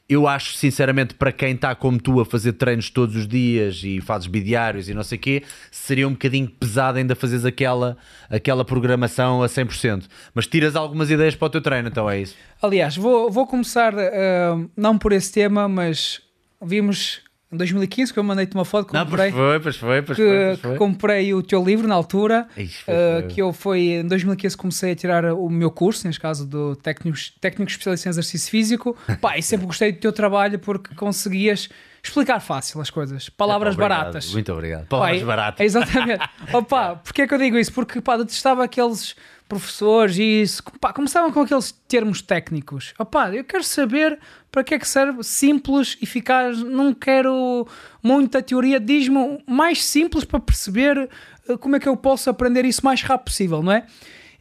[0.10, 4.00] Eu acho, sinceramente, para quem está como tu a fazer treinos todos os dias e
[4.00, 7.98] fazes bidiários e não sei o quê, seria um bocadinho pesado ainda fazeres aquela,
[8.30, 10.06] aquela programação a 100%.
[10.34, 12.36] Mas tiras algumas ideias para o teu treino, então é isso.
[12.62, 16.22] Aliás, vou, vou começar, uh, não por esse tema, mas
[16.62, 20.18] vimos em 2015 que eu mandei-te uma foto que não, comprei, foi, pois foi, pois
[20.18, 20.72] que, foi, pois foi.
[20.72, 24.92] que comprei o teu livro na altura Ixi, uh, que eu foi em 2015 comecei
[24.92, 29.38] a tirar o meu curso neste caso do técnico, técnico especialista em exercício físico pá,
[29.38, 31.70] e sempre gostei do teu trabalho porque conseguias
[32.04, 34.88] explicar fácil as coisas palavras Obrigado, baratas Muito obrigado.
[34.88, 35.60] Palavras Pá, baratas.
[35.66, 36.30] Exatamente.
[36.54, 37.74] Opa, porque é que eu digo isso?
[37.74, 39.16] Porque pá, detestava aqueles
[39.48, 40.62] professores e isso,
[40.94, 42.94] começavam com aqueles termos técnicos.
[43.00, 44.20] Opa, eu quero saber
[44.52, 47.68] para que é que serve simples, eficaz, não quero
[48.04, 51.10] muita teoria, diz-me mais simples para perceber
[51.50, 53.86] uh, como é que eu posso aprender isso mais rápido possível, não é?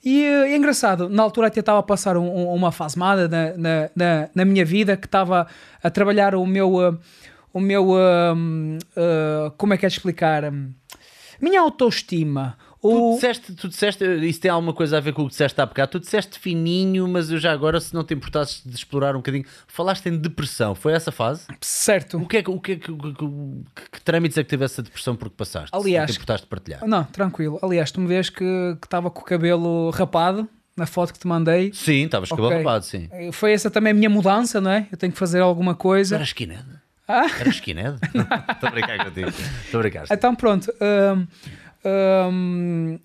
[0.05, 3.29] E uh, é engraçado, na altura até estava a passar um, um, uma má na,
[3.29, 5.47] na, na, na, minha vida, que estava
[5.83, 6.75] a trabalhar o meu...
[6.75, 6.99] Uh,
[7.53, 7.87] o meu...
[9.57, 10.53] como é que é de explicar?
[11.41, 12.57] minha autoestima.
[12.81, 15.67] Tu disseste, tu disseste, isso tem alguma coisa a ver com o que disseste há
[15.67, 19.19] bocado, tu disseste fininho, mas eu já agora, se não te importasses de explorar um
[19.19, 21.47] bocadinho, falaste em depressão, foi essa fase?
[21.61, 22.19] Certo.
[22.19, 24.65] O que é que, o que, é que, que, que, que trâmites é que teve
[24.65, 25.71] essa depressão porque passaste?
[25.75, 26.87] Aliás- se não te importaste de partilhar?
[26.87, 27.59] Não, tranquilo.
[27.63, 28.45] Aliás, tu me vês que
[28.83, 31.73] estava com o cabelo rapado na foto que te mandei.
[31.73, 32.49] Sim, estavas com o Ok.
[32.51, 33.09] cabelo rapado, sim.
[33.11, 34.87] Eh, Foi essa também a minha mudança, não é?
[34.93, 36.15] Eu tenho que fazer alguma coisa.
[36.17, 36.65] Era skinhead?
[37.09, 37.27] Ah?
[37.41, 37.99] Era skinhead?
[38.53, 39.29] Estou a brincar contigo.
[39.65, 40.05] Estou a brincar.
[40.11, 40.71] Então pronto.
[40.81, 41.27] hum,
[42.31, 42.99] hum,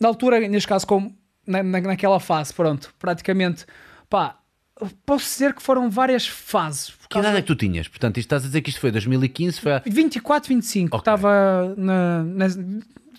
[0.00, 1.16] na altura, neste caso, como
[1.46, 3.64] na, na- naquela fase, pronto, praticamente,
[4.08, 4.38] pá,
[5.06, 6.92] posso dizer que foram várias fases.
[7.08, 7.88] Que idade é que tu tinhas?
[7.88, 9.82] Portanto, isto estás a dizer que isto foi 2015, foi há...
[9.86, 11.00] 24, 25, Ok.
[11.00, 12.46] estava na, na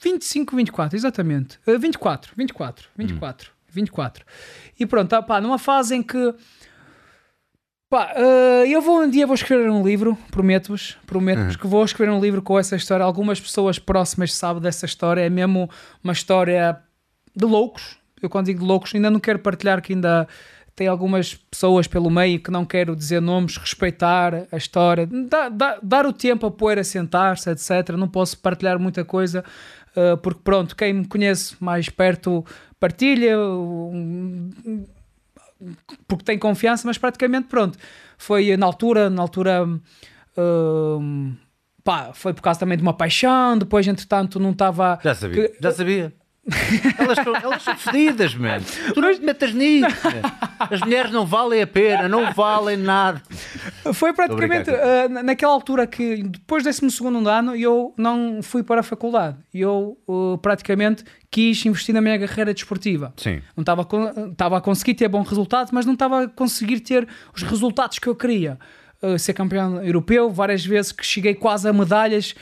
[0.03, 1.57] 25, 24, exatamente.
[1.67, 4.25] Uh, 24, 24, 24, 24.
[4.79, 6.33] E pronto, tá, pá, numa fase em que
[7.93, 12.11] pá, uh, eu vou um dia vou escrever um livro, prometo-vos, prometo-vos que vou escrever
[12.11, 13.05] um livro com essa história.
[13.05, 15.69] Algumas pessoas próximas sabem dessa história, é mesmo
[16.03, 16.79] uma história
[17.35, 17.95] de loucos.
[18.19, 20.27] Eu quando digo de loucos, ainda não quero partilhar que ainda
[20.75, 25.79] tem algumas pessoas pelo meio que não quero dizer nomes, respeitar a história, dá- dá-
[25.83, 27.89] dar o tempo a poeira sentar-se, etc.
[27.89, 29.45] Não posso partilhar muita coisa,
[29.95, 32.43] uh, porque pronto, quem me conhece mais perto
[32.79, 34.49] partilha, um,
[36.07, 37.77] porque tem confiança, mas praticamente pronto.
[38.17, 39.65] Foi na altura, na altura.
[40.37, 41.35] hum,
[41.83, 44.99] pá, foi por causa também de uma paixão, depois entretanto não estava.
[45.03, 46.13] Já sabia, que- já sabia.
[46.99, 48.63] Elas, são, elas são fedidas, mano.
[48.93, 49.87] Tu não te metas nisso.
[50.59, 53.21] As mulheres não valem a pena, não valem nada.
[53.93, 58.81] Foi praticamente uh, na- naquela altura que, depois desse segundo ano, eu não fui para
[58.81, 59.37] a faculdade.
[59.53, 63.13] Eu uh, praticamente quis investir na minha carreira desportiva.
[63.17, 63.41] Sim.
[63.55, 63.87] Não estava,
[64.31, 68.07] estava a conseguir ter bom resultado, mas não estava a conseguir ter os resultados que
[68.07, 68.59] eu queria.
[69.01, 72.35] Uh, ser campeão europeu, várias vezes que cheguei quase a medalhas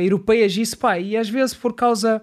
[0.00, 2.22] europeias, e isso, pá, e às vezes por causa,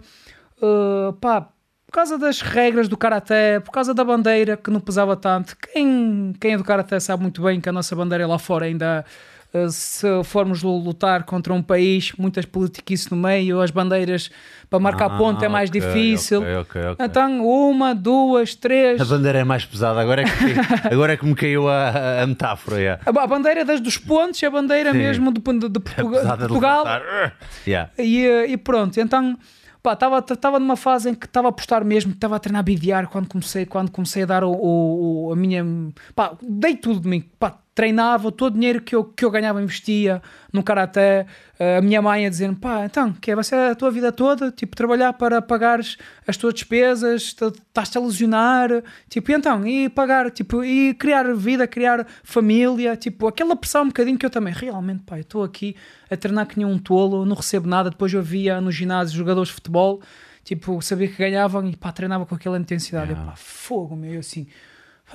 [0.61, 1.47] uh, pá,
[1.91, 5.55] causa das regras do karaté, por causa da bandeira que não pesava tanto.
[5.57, 9.05] Quem, quem é do karaté sabe muito bem que a nossa bandeira lá fora ainda
[9.53, 14.31] eh, se formos lutar contra um país, muitas politiquices no meio, as bandeiras
[14.71, 16.39] para marcar Ah, ponto é mais ok, difícil.
[16.41, 17.05] ok, ok, ok.
[17.05, 18.99] Então, uma, duas, três.
[18.99, 20.31] A bandeira é mais pesada, agora é que,
[20.91, 22.77] agora é que me caiu a, a metáfora.
[22.79, 23.03] Yeah.
[23.05, 24.97] A bandeira das dos pontos, a bandeira Sim.
[24.97, 26.83] mesmo de, de- de É de Portugal.
[26.85, 27.37] levantar.
[27.67, 27.91] Yeah.
[27.99, 29.37] E, eh, e pronto, então
[29.91, 33.65] estava numa fase em que estava a apostar mesmo, estava a treinar BDR quando comecei,
[33.65, 35.65] quando comecei a dar o, o- o- a minha.
[36.15, 37.21] Pá, dei tudo de mim.
[37.39, 40.21] Pá, treinava, todo o dinheiro que eu, que eu ganhava investia
[40.51, 41.25] no karaté.
[41.59, 44.11] Eh, a minha mãe a dizer pá, então, que é, vai ser a tua vida
[44.11, 45.97] toda, tipo, trabalhar para pagares
[46.27, 48.69] as tuas despesas, estás-te a lesionar,
[49.09, 53.87] tipo, e então, e pagar, tipo, e criar vida, criar família, tipo, aquela pressão um
[53.87, 55.75] bocadinho que eu também, realmente, pá, eu estou aqui
[56.11, 59.49] a treinar que nem um tolo, não recebo nada, depois eu via no ginásio jogadores
[59.49, 60.01] de futebol,
[60.43, 64.19] tipo, sabia que ganhavam e pá, treinava com aquela intensidade, eu, pá, fogo, meu, eu
[64.19, 64.47] assim,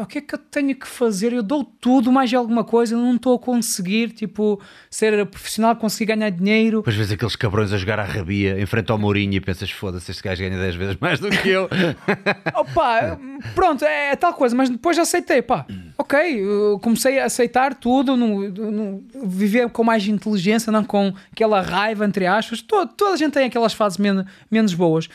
[0.03, 1.33] o que é que eu tenho que fazer?
[1.33, 4.61] Eu dou tudo, mais alguma coisa, eu não estou a conseguir, tipo,
[4.91, 8.91] ser profissional, conseguir ganhar dinheiro, Depois vês aqueles cabrões a jogar à rabia em frente
[8.91, 11.69] ao Mourinho e pensas, foda-se, este gajo ganha 10 vezes mais do que eu.
[12.55, 13.19] Opa,
[13.55, 15.67] pronto, é, tal coisa, mas depois aceitei, pá,
[15.97, 16.43] ok,
[16.83, 22.27] comecei a aceitar tudo, no, no- viver com mais inteligência, não com aquela raiva, entre
[22.27, 25.09] aspas, toda, toda a gente tem aquelas fases men- menos boas.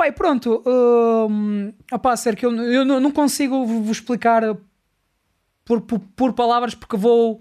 [0.00, 4.56] Pá, e pronto, hum, opá, sério que eu, eu não não consigo vos explicar
[5.62, 7.38] por, por, por palavras porque vou,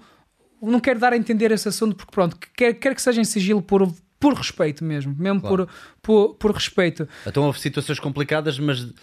[0.62, 3.62] não quero dar a entender esse assunto porque pronto, quero, quero que seja em sigilo
[3.62, 5.68] por, por respeito mesmo, mesmo Claro.
[5.68, 5.70] por,
[6.02, 7.08] por, por respeito.
[7.26, 8.94] Então houve situações complicadas, mas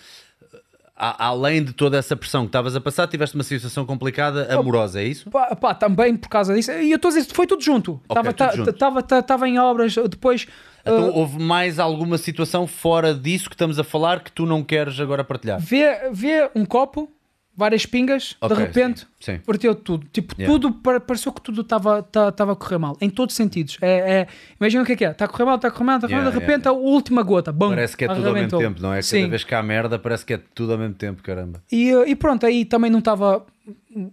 [0.97, 5.01] a- além de toda essa pressão que estavas a passar, tiveste uma situação complicada amorosa,
[5.01, 5.31] é isso?
[5.31, 6.73] Pá, pá, também por causa disso.
[6.73, 8.01] E eu estou a dizer, foi tudo junto.
[8.70, 10.47] Estava tava em obras, depois.
[10.82, 14.62] Então uh, houve mais alguma situação fora disso que estamos a falar que tu não
[14.62, 15.59] queres agora partilhar?
[15.60, 17.10] vê, vê um copo,
[17.57, 19.41] várias pingas, Ok, de repente sim,
[19.83, 20.07] tudo.
[20.12, 20.53] Tipo, Yeah.
[20.53, 22.05] tudo, pa- pareceu que tudo estava
[22.53, 23.78] a correr mal, em todos os sentidos.
[23.81, 23.89] É,
[24.20, 24.27] é,
[24.61, 26.07] imagina o que é que é: está a correr mal, está a correr mal, está
[26.07, 27.53] a correr mal, Yeah, de repente a última gota.
[27.53, 28.97] Bum, Parece que é tudo ao mesmo tempo, não é?
[28.97, 29.28] Cada Sim.
[29.28, 31.62] vez que há merda, parece que é tudo ao mesmo tempo, caramba.
[31.73, 33.45] E, uh, e pronto, aí também não estava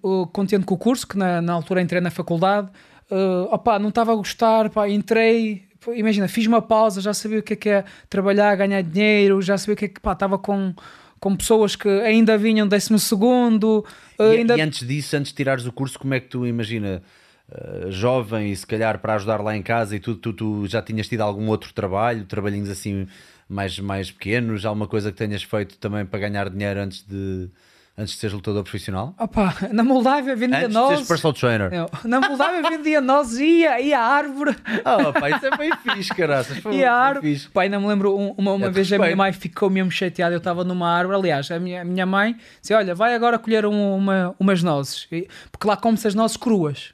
[0.02, 2.70] uh, contente com o curso, que na, na altura entrei na faculdade.
[3.12, 5.64] Uh, opá, não estava a gostar, pá, entrei,
[5.94, 9.58] imagina, fiz uma pausa, já sabia o que é que é trabalhar, ganhar dinheiro, já
[9.58, 10.74] sabia o que é que, pá, estava com,
[11.24, 13.86] com pessoas que ainda vinham décimo segundo,
[14.20, 14.58] uh, E, ainda...
[14.58, 17.02] e antes disso, antes de tirares o curso, como é que tu imagina,
[17.50, 20.82] uh, jovem e se calhar para ajudar lá em casa e tudo, tu, tu já
[20.82, 23.08] tinhas tido algum outro trabalho, trabalhinhos assim
[23.48, 27.50] mais, mais pequenos, alguma coisa que tenhas feito também para ganhar dinheiro antes de,
[27.98, 29.14] antes de seres lutador profissional?
[29.20, 31.08] Opá, na Moldávia vendia Antes de seres nozes.
[31.08, 31.72] personal trainer.
[31.72, 34.56] Não, Na Moldávia vendia nozes e ia, ia à árvore.
[34.84, 36.58] Ah, pá, isso é bem fixe, caraças.
[36.58, 37.34] Foi E a árvore.
[37.34, 37.50] fixe.
[37.50, 39.18] Pai, não me lembro, um- uma, uma É de vez a minha respeito.
[39.18, 40.34] mãe ficou mesmo chateada.
[40.34, 41.18] Eu estava numa árvore.
[41.18, 45.08] Aliás, a minha, a minha mãe disse: Olha, vai agora colher um- uma, umas nozes.
[45.12, 46.94] E- Porque lá come-se as nozes cruas.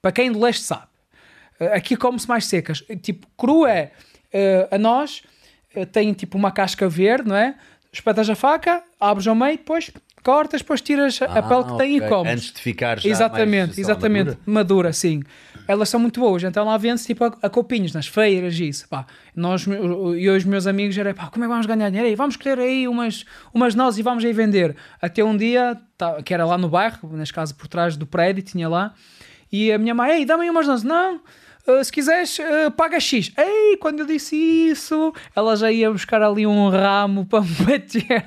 [0.00, 0.86] Para quem do leste sabe.
[1.58, 2.84] Eh, Aqui come-se mais secas.
[3.02, 3.90] Tipo, cru é
[4.32, 5.22] eh, a noz,
[5.74, 7.56] eh, tem tipo uma casca verde, não é?
[7.92, 9.90] Espetas a faca, abres ao meio, depois
[10.26, 11.96] cortas, depois tiras a Ah, pele que tem ok.
[11.96, 12.32] e comes.
[12.32, 14.26] Antes de ficar já Exatamente, exatamente.
[14.30, 14.40] madura.
[14.46, 14.92] Madura.
[14.92, 15.22] sim.
[15.68, 16.42] Elas são muito boas.
[16.44, 18.88] Então lá vende-se tipo a, a copinhos nas feiras e isso.
[18.88, 19.04] Pá.
[19.34, 22.08] Nós, eu e os meus amigos, era pá, como é que vamos ganhar dinheiro?
[22.08, 23.24] Aí, vamos escolher aí umas,
[23.54, 24.76] umas nozes e vamos aí vender.
[25.02, 28.42] Até um dia, tá, que era lá no bairro, neste caso por trás do prédio,
[28.44, 28.94] tinha lá.
[29.50, 30.84] E a minha mãe, ei, dá-me aí umas nozes.
[30.84, 31.20] Não,
[31.66, 33.32] ah, se quiseres, ah, paga X.
[33.36, 38.24] Ei, quando eu disse isso, ela já ia buscar ali um ramo para me bater.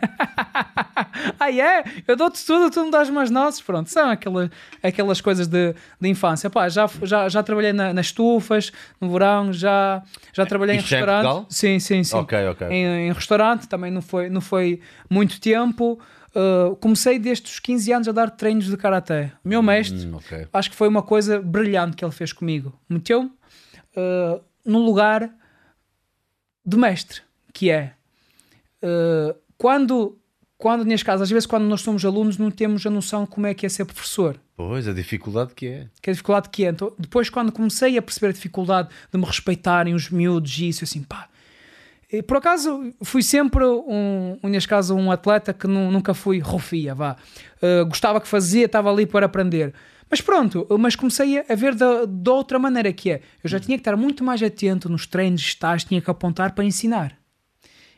[1.39, 1.83] ah, é?
[2.07, 3.61] Eu dou-te tudo, tu me dás umas nozes.
[3.61, 4.49] Pronto, são aquelas,
[4.83, 6.49] aquelas coisas de, de infância.
[6.49, 10.01] Pá, já, já, já trabalhei na- nas estufas, no verão, já,
[10.33, 11.45] já trabalhei em já é em restaurante.
[11.49, 12.17] Sim, sim, sim.
[12.17, 12.67] Ok, ok.
[12.69, 14.79] Em, em restaurante também não foi, não foi
[15.09, 15.99] muito tempo.
[16.35, 19.31] Uh, comecei desde os 15 anos a dar treinos de karaté.
[19.43, 20.47] O meu mestre, Hum, ok.
[20.53, 22.77] acho que foi uma coisa brilhante que ele fez comigo.
[22.87, 25.29] Meteu-me uh, no lugar
[26.65, 27.21] de mestre,
[27.53, 27.93] que é
[28.83, 30.17] uh, quando,
[30.57, 33.47] quando neste caso, às vezes quando nós somos alunos não temos a noção de como
[33.47, 35.87] é que é ser professor Pois, a dificuldade que é.
[36.01, 36.69] que a dificuldade que é.
[36.69, 40.83] Então, depois, quando comecei a perceber a dificuldade de me respeitarem os miúdos e isso,
[40.83, 41.29] assim, pá.
[42.11, 46.95] E, por acaso, fui sempre, um, neste caso, um atleta que nu- nunca fui rofia,
[46.95, 47.15] vá.
[47.61, 49.73] Uh, gostava que fazia, estava ali para aprender.
[50.09, 53.21] Mas pronto, mas comecei a ver da, da outra maneira que é.
[53.43, 56.65] Eu já tinha que estar muito mais atento nos treinos, estágios, tinha que apontar para
[56.65, 57.15] ensinar.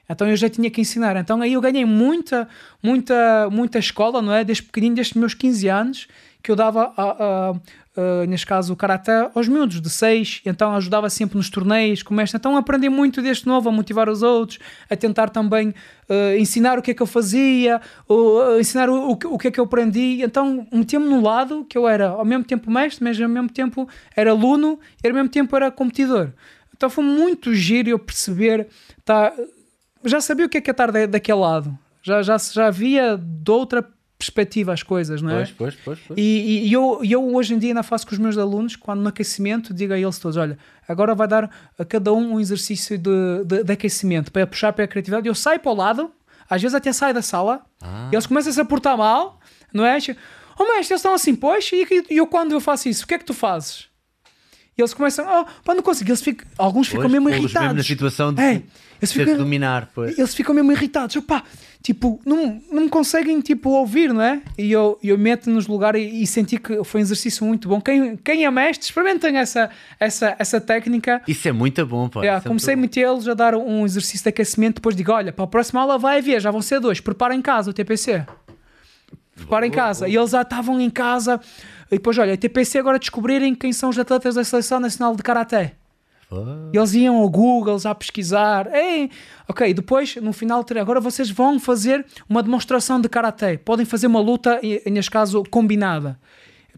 [0.09, 1.15] Então eu já tinha que ensinar.
[1.15, 2.49] Então aí eu ganhei muita,
[2.83, 4.43] muita, muita escola, não é?
[4.43, 6.07] Desde pequenino, desde meus 15 anos,
[6.43, 7.53] que eu dava, a, a,
[7.95, 12.21] a, neste caso, o Karaté aos miúdos de 6, então ajudava sempre nos torneios, como
[12.21, 12.37] este.
[12.37, 14.59] Então aprendi muito deste novo, a motivar os outros,
[14.89, 19.11] a tentar também uh, ensinar o que é que eu fazia, uh, ensinar o, o,
[19.11, 20.21] o, que é que eu aprendi.
[20.21, 23.87] Então metia-me no lado que eu era ao mesmo tempo mestre, mas ao mesmo tempo
[24.15, 26.29] era aluno e ao mesmo tempo era competidor.
[26.75, 28.67] Então foi muito giro eu perceber,
[29.03, 29.33] tá,
[30.03, 33.51] já sabia o que é que é estar daquele lado, já, já, já havia de
[33.51, 34.00] outra perspectiva
[34.71, 35.35] as coisas, não é?
[35.37, 35.99] Pois, pois, pois.
[36.07, 36.19] pois.
[36.19, 39.09] E, e eu, eu hoje em dia ainda faço com os meus alunos, quando no
[39.09, 40.57] aquecimento, digo a eles todos: olha,
[40.87, 44.85] agora vai dar a cada um um exercício de, de, de aquecimento para puxar para
[44.85, 45.27] a criatividade.
[45.27, 46.11] Eu saio para o lado,
[46.49, 48.09] às vezes até saio da sala, ah.
[48.11, 49.39] e eles começam -se a portar mal,
[49.73, 49.97] não é?
[50.59, 53.15] Oh, mestre, eles estão assim, pois, e, e eu quando eu faço isso, o que
[53.15, 53.89] é que tu fazes?
[54.77, 56.09] E eles começam, oh, pá, não consigo.
[56.09, 57.61] Eles ficam, alguns ficam mesmo irritados.
[57.61, 58.63] Mesmo na situação de é,
[59.01, 59.89] eles ficam, dominar.
[59.93, 60.17] Pois.
[60.17, 61.15] Eles ficam mesmo irritados.
[61.15, 61.43] Opá,
[61.81, 64.41] tipo, não, não me conseguem tipo, ouvir, não é?
[64.57, 67.81] E eu, eu meto nos lugares e, e, senti que foi um exercício muito bom.
[67.81, 69.69] Quem, quem é mestre, experimentem essa,
[69.99, 71.21] essa, essa técnica.
[71.27, 72.21] Isso é muito bom, pá.
[72.21, 74.75] Yeah, comecei a metê-los a dar um exercício de aquecimento.
[74.75, 76.99] Depois digo: olha, para a próxima aula vai haver, já vão ser dois.
[76.99, 78.25] Prepara em casa o TPC.
[79.35, 80.07] Prepara em casa.
[80.07, 81.41] E eles já estavam em casa
[81.91, 85.73] e depois, olha, TPC agora descobrirem quem são os atletas da Seleção Nacional de Karaté.
[86.73, 88.73] E eles iam ao Google já pesquisar.
[88.73, 89.09] Ei,
[89.47, 93.57] ok, depois no final agora vocês vão fazer uma demonstração de karaté.
[93.57, 96.19] Podem fazer uma luta, neste caso, combinada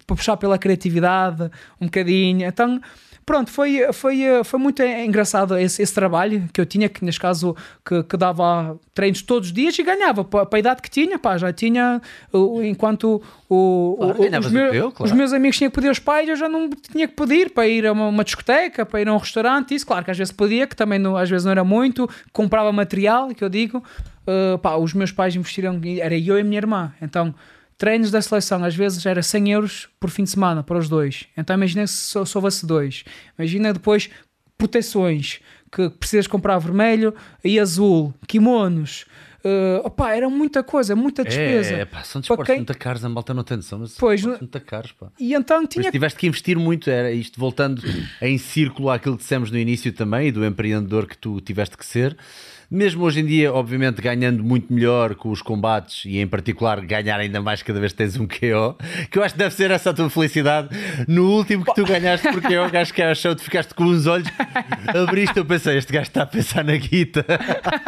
[0.05, 1.49] para puxar pela criatividade
[1.79, 2.47] um bocadinho.
[2.47, 2.81] Então
[3.25, 7.55] Pronto, foi, foi, foi muito engraçado esse, esse trabalho que eu tinha, que neste caso
[7.85, 10.23] que, que dava treinos todos os dias e ganhava.
[10.23, 12.01] Para, a idade que tinha, pá, já tinha,
[12.63, 15.11] enquanto o, claro, o, os, meu, teu, claro.
[15.11, 17.67] os, meus amigos tinham que pedir aos pais, eu já não tinha que pedir para
[17.67, 20.33] ir a uma, uma, discoteca, para ir a um restaurante, isso, claro que às vezes
[20.33, 24.57] podia, que também não, às vezes não era muito, comprava material, que eu digo, uh,
[24.59, 27.33] pá, os meus pais investiram, era eu e a minha irmã, então
[27.77, 31.25] Treinos da seleção, às vezes era 100 euros por fim de semana para os dois.
[31.35, 33.03] Então imagina se só, houvesse dois.
[33.37, 34.09] Imagina depois
[34.57, 35.39] proteções
[35.71, 37.13] que precisas comprar vermelho
[37.43, 39.05] e azul, kimonos.
[39.43, 41.73] Uh, opa, era muita coisa, muita despesa.
[41.73, 42.57] É, pá, são desportos quem...
[42.57, 44.93] muito caros, a malta não tem noção, mas pois, são muito caros.
[44.93, 45.07] Pá.
[45.19, 45.83] E então tinha...
[45.83, 47.83] Mas tiveste que investir muito, era isto voltando
[48.21, 51.85] em círculo àquilo que dissemos no início também, e do empreendedor que tu tiveste que
[51.85, 52.15] ser
[52.73, 57.19] mesmo hoje em dia, obviamente, ganhando muito melhor com os combates e, em particular, ganhar
[57.19, 58.75] ainda mais cada vez que tens um KO,
[59.11, 60.69] que eu acho que deve ser essa a tua felicidade.
[61.07, 64.07] No último que tu ganhaste por KO, acho que era show, tu ficaste com os
[64.07, 64.27] olhos,
[64.87, 67.23] abriste, eu pensei, este gajo está a pensar na guita.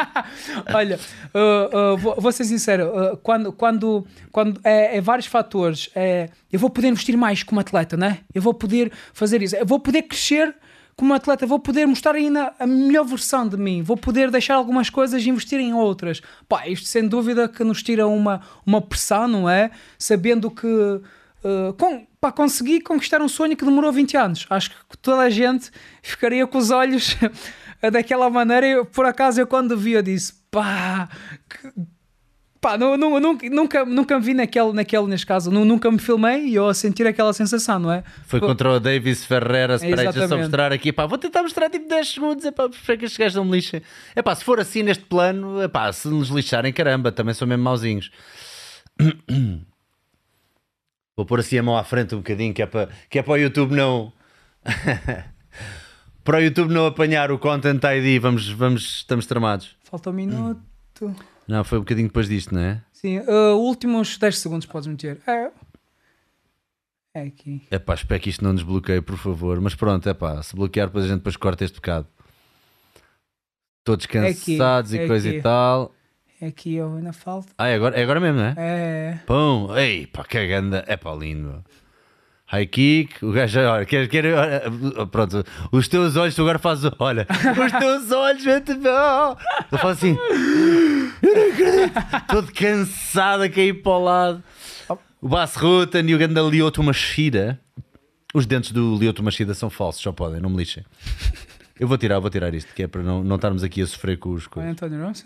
[0.71, 0.99] Olha,
[1.33, 6.29] uh, uh, vou, vou, ser sincero, uh, quando, quando, quando é, é, vários fatores, é,
[6.53, 8.19] eu vou poder investir mais como atleta, né?
[8.35, 10.53] Eu vou poder fazer isso, eu vou poder crescer
[10.95, 14.89] como atleta, vou poder mostrar ainda a melhor versão de mim, vou poder deixar algumas
[14.89, 16.21] coisas e investir em outras.
[16.47, 19.71] Pá, isto sem dúvida que nos tira uma, uma pressão, não é?
[19.97, 24.45] Sabendo que uh, com, para conseguir conquistar um sonho que demorou 20 anos.
[24.49, 25.69] Acho que toda a gente
[26.01, 27.17] ficaria com os olhos
[27.91, 28.65] daquela maneira.
[28.65, 31.09] Eu, por acaso, eu quando vi, eu disse: pá,
[31.49, 31.71] que,
[32.65, 36.45] pá, não, não, nunca, nunca, nunca me vi naquele, naquele, neste caso, nunca me filmei
[36.45, 38.03] e eu a sentir aquela sensação, não é?
[38.25, 41.69] Foi contra o Davis Ferreira, espera aí, deixa só mostrar aqui, pá, vou tentar mostrar
[41.69, 43.83] tipo 10 segundos, é pá, para que estes gajos não me lixem.
[44.15, 47.47] É pá, se for assim neste plano, é pá, se nos lixarem, caramba, também são
[47.47, 48.09] mesmo mauzinhos.
[51.15, 53.33] Vou pôr assim a mão à frente um bocadinho, que é para, que é para
[53.33, 54.11] o YouTube não.
[56.25, 59.75] para o YouTube não apanhar o Content ID, vamos, vamos, estamos tramados.
[59.83, 60.59] Falta um minuto.
[61.47, 62.81] Não, foi um bocadinho depois disto, não é?
[62.91, 65.19] Sim, uh, últimos 10 segundos podes meter.
[65.27, 65.51] É.
[67.13, 67.61] É aqui.
[67.71, 69.61] É pá, espero que isto não nos bloqueie, por favor.
[69.61, 72.07] Mas pronto, é pá, se bloquear, depois a gente depois corta este bocado.
[73.83, 75.37] Todos cansados é aqui, e é coisa aqui.
[75.37, 75.93] e tal.
[76.41, 77.53] É aqui, eu ainda falta.
[77.57, 78.55] Ah, é agora, é agora mesmo, não é?
[78.57, 79.19] É.
[79.25, 80.83] Pão, ei, pá, que ganda.
[80.87, 81.63] É pá, lindo.
[82.47, 84.23] High kick, o gajo, olha, quer, quer,
[85.11, 89.37] pronto, os teus olhos, tu agora fazes, olha, os teus olhos, bom.
[89.71, 90.17] Eu faço assim,
[91.23, 94.43] eu não acredito, todo cansado a cair para o lado.
[95.19, 97.59] O Bass Rutan e o ganda Lioto Machida,
[98.31, 100.85] os dentes do Lioto Machida são falsos, só podem, não me lixem.
[101.79, 104.17] Eu vou tirar, vou tirar isto, que é para não, não estarmos aqui a sofrer
[104.17, 104.75] com os coisas.
[104.75, 105.25] Tony Robbins?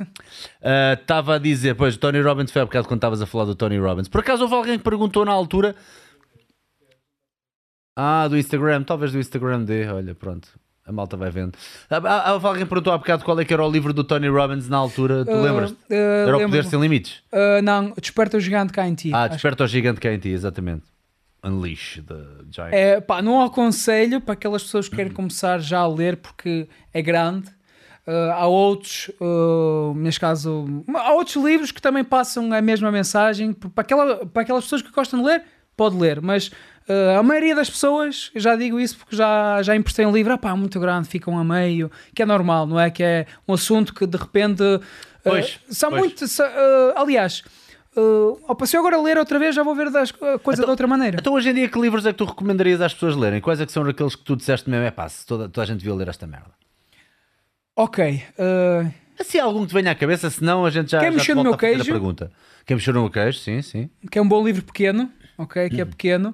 [0.99, 3.45] Estava uh, a dizer, pois, o Tony Robbins foi há bocado quando estavas a falar
[3.45, 4.07] do Tony Robbins.
[4.07, 5.75] Por acaso houve alguém que perguntou na altura
[8.01, 10.47] ah, do Instagram, talvez do Instagram dê, olha, pronto.
[10.85, 11.53] A malta vai vendo.
[11.89, 14.29] Ah, ah, ah, alguém perguntou há bocado qual é que era o livro do Tony
[14.29, 15.25] Robbins na altura.
[15.25, 15.71] Tu uh, lembras?
[15.71, 17.21] Uh, era o Poder Sem Limites?
[17.31, 19.11] Uh, não, Desperta o Gigante cá em ti.
[19.13, 20.83] Ah, Desperta o Gigante cá em ti, exatamente.
[21.43, 22.15] Unleash the
[22.49, 22.73] Giant.
[22.73, 27.01] É, pá, não aconselho para aquelas pessoas que querem começar já a ler porque é
[27.01, 27.49] grande.
[28.07, 33.53] Uh, há outros, uh, neste caso, há outros livros que também passam a mesma mensagem.
[33.53, 35.43] Para, aquela, para aquelas pessoas que gostam de ler,
[35.77, 36.51] pode ler, mas
[36.89, 40.37] uh, a maioria das pessoas, já digo isso porque já, já emprestei um livro, ah
[40.37, 42.89] pá, muito grande, ficam a meio, que é normal, não é?
[42.89, 44.61] Que é um assunto que de repente.
[44.63, 44.81] Uh,
[45.21, 46.01] Pois, são pois.
[46.01, 46.23] muito.
[46.23, 47.43] uh, aliás,
[47.95, 50.69] uh, opa, se eu agora ler outra vez, já vou ver das, a coisa de
[50.69, 51.17] outra maneira.
[51.19, 53.41] Então hoje em dia que livros é que tu recomendarias às pessoas lerem?
[53.41, 54.85] Quais é que são aqueles que tu disseste mesmo?
[54.85, 56.51] É pá, se toda, toda a gente devia ler esta merda.
[57.75, 58.23] Ok.
[58.37, 61.35] uh, Assim algum que te venha à cabeça, senão a gente já, Quem já mexeu
[61.35, 61.83] no meu queijo?
[61.83, 62.31] pergunta.
[62.65, 63.89] Quem mexeu no meu queijo, sim, sim.
[64.09, 65.69] que é um bom livro pequeno, ok?
[65.69, 66.33] Que é pequeno.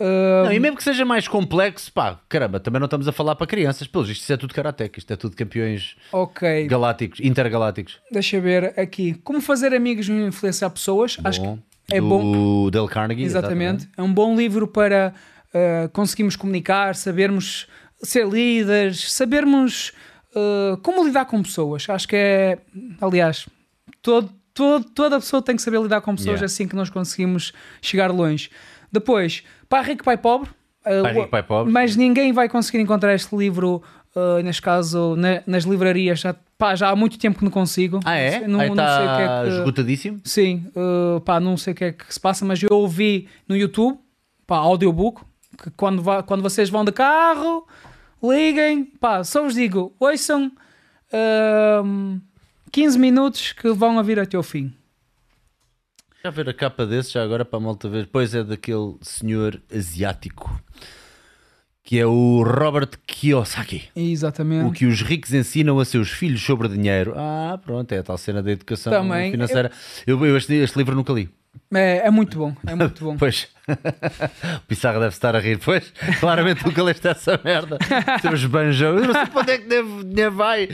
[0.00, 3.36] Uh, Não, e mesmo que seja mais complexo, pá, caramba, também não estamos a falar
[3.36, 3.86] para crianças.
[3.86, 6.66] Pelos isto é tudo karateca, isto é tudo campeões ok.
[6.66, 8.00] galácticos, intergalácticos.
[8.10, 9.14] Deixa ver aqui.
[9.22, 11.16] Como fazer amigos e influenciar pessoas.
[11.22, 11.58] Acho que Bom.
[11.92, 12.70] é do bom.
[12.70, 13.22] Dale Carnegie.
[13.24, 13.88] Exatamente.
[13.96, 15.14] É um bom livro para
[15.54, 17.68] uh, conseguirmos comunicar, sabermos
[18.02, 19.92] ser líderes, sabermos
[20.34, 21.88] uh, como lidar com pessoas.
[21.88, 22.58] Acho que é,
[23.00, 23.46] aliás,
[24.02, 26.46] todo, todo- toda pessoa tem que saber lidar com pessoas, Yeah.
[26.46, 28.50] assim que nós conseguimos chegar longe.
[28.94, 30.48] Depois, Pai Rico, Pai Pobre.
[30.86, 31.72] uh, Pai Rico, Pai Pobre.
[31.72, 33.82] Mas ninguém vai conseguir encontrar este livro,
[34.14, 36.20] uh, neste caso, na- nas livrarias.
[36.20, 38.00] Já, pá, já há muito tempo que não consigo.
[38.04, 38.46] Ah, é?
[38.46, 39.48] Não, Aí não sei o que é que...
[39.58, 40.20] esgotadíssimo.
[40.24, 43.56] Sim, uh, pá, não sei o que é que se passa, mas eu ouvi no
[43.56, 43.98] YouTube,
[44.46, 45.22] pá, audiobook,
[45.62, 47.66] que quando, va- quando vocês vão de carro,
[48.22, 50.50] liguem, pá, só vos digo, ouçam
[51.84, 52.20] um,
[52.72, 54.72] 15 minutos que vão a vir até o fim.
[56.26, 58.08] Já ver a capa desse, já agora para a malta ver.
[58.10, 60.58] Pois é daquele senhor asiático
[61.82, 63.90] que é o Robert Kiyosaki.
[63.94, 64.66] Exatamente.
[64.66, 67.12] O que os ricos ensinam a seus filhos sobre dinheiro.
[67.14, 69.32] Ah, pronto, é a tal cena da educação Também.
[69.32, 69.70] financeira.
[70.06, 71.28] Eu, eu este, este livro nunca li.
[71.74, 73.16] É, é muito bom, é muito bom.
[73.20, 75.58] Pois, o Pissarra deve estar a rir.
[75.62, 77.76] Pois, claramente nunca leste essa merda.
[78.22, 78.96] Seus banjão.
[78.96, 80.68] Eu não sei para onde é que deve- o dinheiro vai.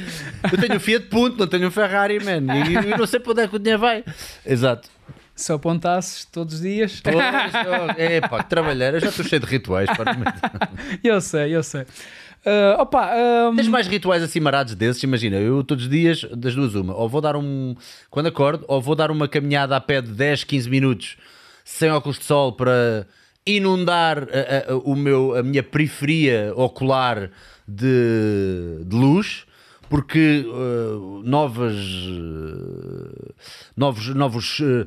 [0.53, 2.55] Eu tenho um Fiat Punto, não tenho um Ferrari, man.
[2.69, 4.05] E eu não sei para onde é que o dinheiro vai.
[4.47, 4.89] Exato.
[5.41, 7.03] Se apontasses todos os dias.
[7.07, 8.93] Oh, é pá, trabalhar.
[8.95, 9.89] Eu já estou cheio de rituais.
[9.97, 10.15] Para
[11.03, 11.83] eu sei, eu sei.
[11.83, 13.11] Uh, opa,
[13.51, 15.03] um, Tens mais rituais assim marados desses?
[15.03, 17.75] Imagina, eu todos os dias, das duas, uma, ou vou dar um.
[18.11, 21.17] Quando acordo, ou vou dar uma caminhada a pé de 10, 15 minutos
[21.65, 23.07] sem óculos de sol para
[23.47, 27.31] inundar a, a- o meu, a minha periferia ocular
[27.67, 29.45] de, de luz.
[29.91, 33.35] Porque uh, novas, uh,
[33.77, 34.87] novos, novos uh,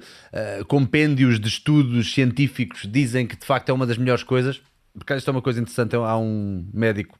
[0.67, 4.61] compêndios de estudos científicos dizem que de facto é uma das melhores coisas.
[4.97, 5.93] Porque isto é uma coisa interessante.
[5.95, 7.19] Há um médico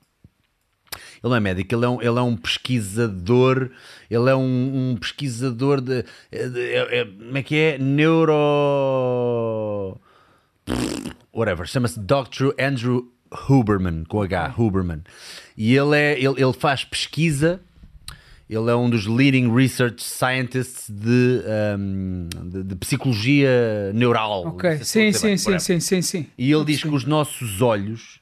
[1.23, 3.69] ele não é médico, ele é um, ele é um pesquisador,
[4.11, 6.07] ele é um, um pesquisador de, de-
[6.61, 7.77] é- é- Como é que é?
[7.79, 8.33] Neuro.
[11.33, 12.51] Whatever, chama-se Dr.
[12.59, 13.11] Andrew
[13.49, 15.01] Huberman, com H, Huberman.
[15.57, 17.59] E ele, é, ele, ele faz pesquisa,
[18.49, 21.41] ele é um dos leading research scientists de,
[21.77, 24.47] um, de, de psicologia neural.
[24.47, 26.27] ok, sim, sim, bem, sim, sim, sim, sim.
[26.37, 28.21] E ele diz que os nossos olhos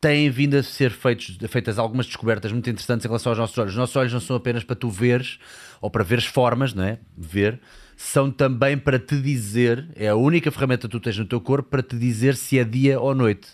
[0.00, 3.72] têm vindo a ser feitos, feitas algumas descobertas muito interessantes em relação aos nossos olhos.
[3.72, 5.38] Os nossos olhos não são apenas para tu veres
[5.80, 6.98] ou para veres formas, não é?
[7.16, 7.58] Ver,
[7.96, 11.70] são também para te dizer, é a única ferramenta que tu tens no teu corpo
[11.70, 13.48] para te dizer se é dia ou noite.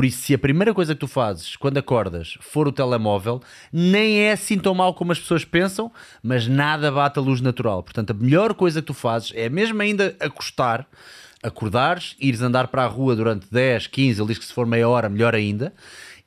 [0.00, 4.20] Por isso, se a primeira coisa que tu fazes quando acordas for o telemóvel, nem
[4.20, 7.82] é assim tão mal como as pessoas pensam, mas nada bate a luz natural.
[7.82, 10.88] Portanto, a melhor coisa que tu fazes é mesmo ainda acostar,
[11.42, 14.88] acordares, ires andar para a rua durante 10, 15, ele diz que se for meia
[14.88, 15.70] hora, melhor ainda,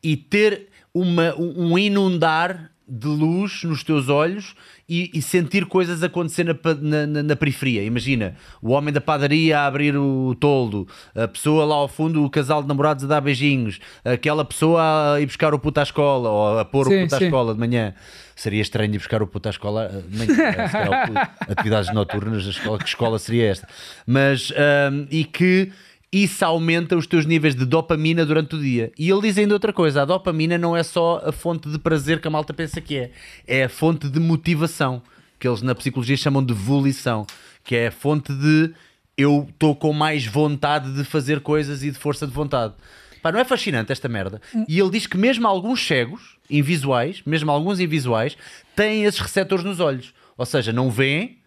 [0.03, 4.53] e ter uma, um um inundar de luz nos teus olhos
[4.87, 7.83] e, e sentir coisas acontecer na, na- na- na periferia.
[7.83, 12.29] Imagina o homem da padaria a abrir o toldo, a pessoa lá ao fundo, o
[12.29, 16.29] casal de namorados a dar beijinhos, aquela pessoa a ir buscar o puto à escola
[16.29, 17.25] ou a pôr Sim, o puto à sim.
[17.25, 17.93] escola de manhã.
[18.35, 20.33] Seria estranho ir buscar o puto à escola eh, de manhã.
[20.39, 23.67] eh, Atividades noturnas, escola, que escola seria esta?
[24.07, 25.71] Mas, ahm, e que
[26.13, 28.91] isso aumenta os teus níveis de dopamina durante o dia.
[28.97, 32.21] E ele diz ainda outra coisa: a dopamina não é só a fonte de prazer
[32.21, 33.11] que a malta pensa que é,
[33.47, 35.01] é a fonte de motivação,
[35.39, 37.25] que eles na psicologia chamam de volição,
[37.63, 38.71] que é a fonte de
[39.17, 42.73] eu estou com mais vontade de fazer coisas e de força de vontade.
[43.21, 44.41] Pá, não é fascinante esta merda?
[44.67, 48.37] E ele diz que mesmo alguns cegos, invisuais, mesmo alguns invisuais,
[48.75, 50.13] têm esses receptores nos olhos.
[50.37, 51.37] Ou seja, não veem,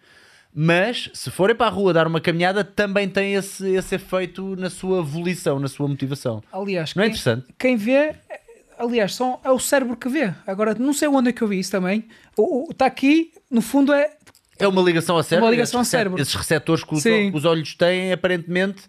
[0.59, 4.71] mas se forem para a rua dar uma caminhada, também tem esse, esse efeito na
[4.71, 6.41] sua volição, na sua motivação.
[6.51, 7.45] Aliás, Não é quem, interessante?
[7.59, 8.15] quem vê,
[8.79, 10.33] aliás, são, é o cérebro que vê.
[10.47, 12.05] Agora, não sei onde é que eu vi isso também.
[12.71, 14.09] Está aqui, no fundo, é.
[14.57, 15.45] É uma ligação ao cérebro.
[15.45, 16.19] Uma ligação esses ao cérebro.
[16.19, 17.03] Esses receptores que os,
[17.35, 18.81] os olhos têm, aparentemente,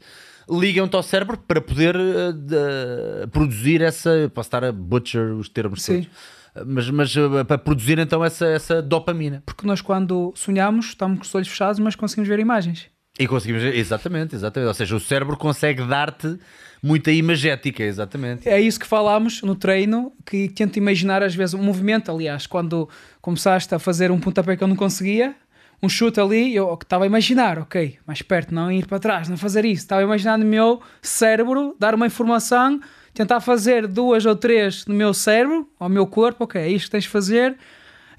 [0.48, 4.30] ligam-te ao cérebro para poder eh, de- produzir essa.
[4.34, 6.04] Posso estar a butcher os termos Sim.
[6.04, 6.38] todos.
[6.66, 9.43] Mas, mas eh, para produzir então essa, essa dopamina.
[9.44, 12.86] Porque nós, quando sonhamos, estamos com os olhos fechados, mas conseguimos ver imagens.
[13.18, 14.68] E conseguimos, exatamente, exatamente.
[14.68, 16.39] Ou seja, o cérebro consegue dar-te
[16.82, 18.48] muita imagética, exatamente.
[18.48, 22.12] É isso que falámos no treino, que tento imaginar às vezes um movimento.
[22.12, 22.89] Aliás, quando
[23.20, 25.35] começaste a fazer um pontapé que eu não conseguia,
[25.82, 29.36] um chute ali, eu estava a imaginar, ok, mais perto, não ir para trás, não
[29.36, 29.82] fazer isso.
[29.82, 32.80] Estava a imaginar no meu cérebro, dar uma informação,
[33.18, 36.90] tentar fazer duas ou três no meu cérebro, ao meu corpo, ok, é isto que
[36.92, 37.56] tens de fazer.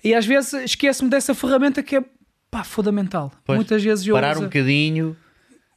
[0.04, 2.04] E às vezes esqueço-me dessa ferramenta que é
[2.52, 3.32] pá, fundamental.
[3.46, 5.16] Pois, Muitas vezes eu Parar uso- um bocadinho,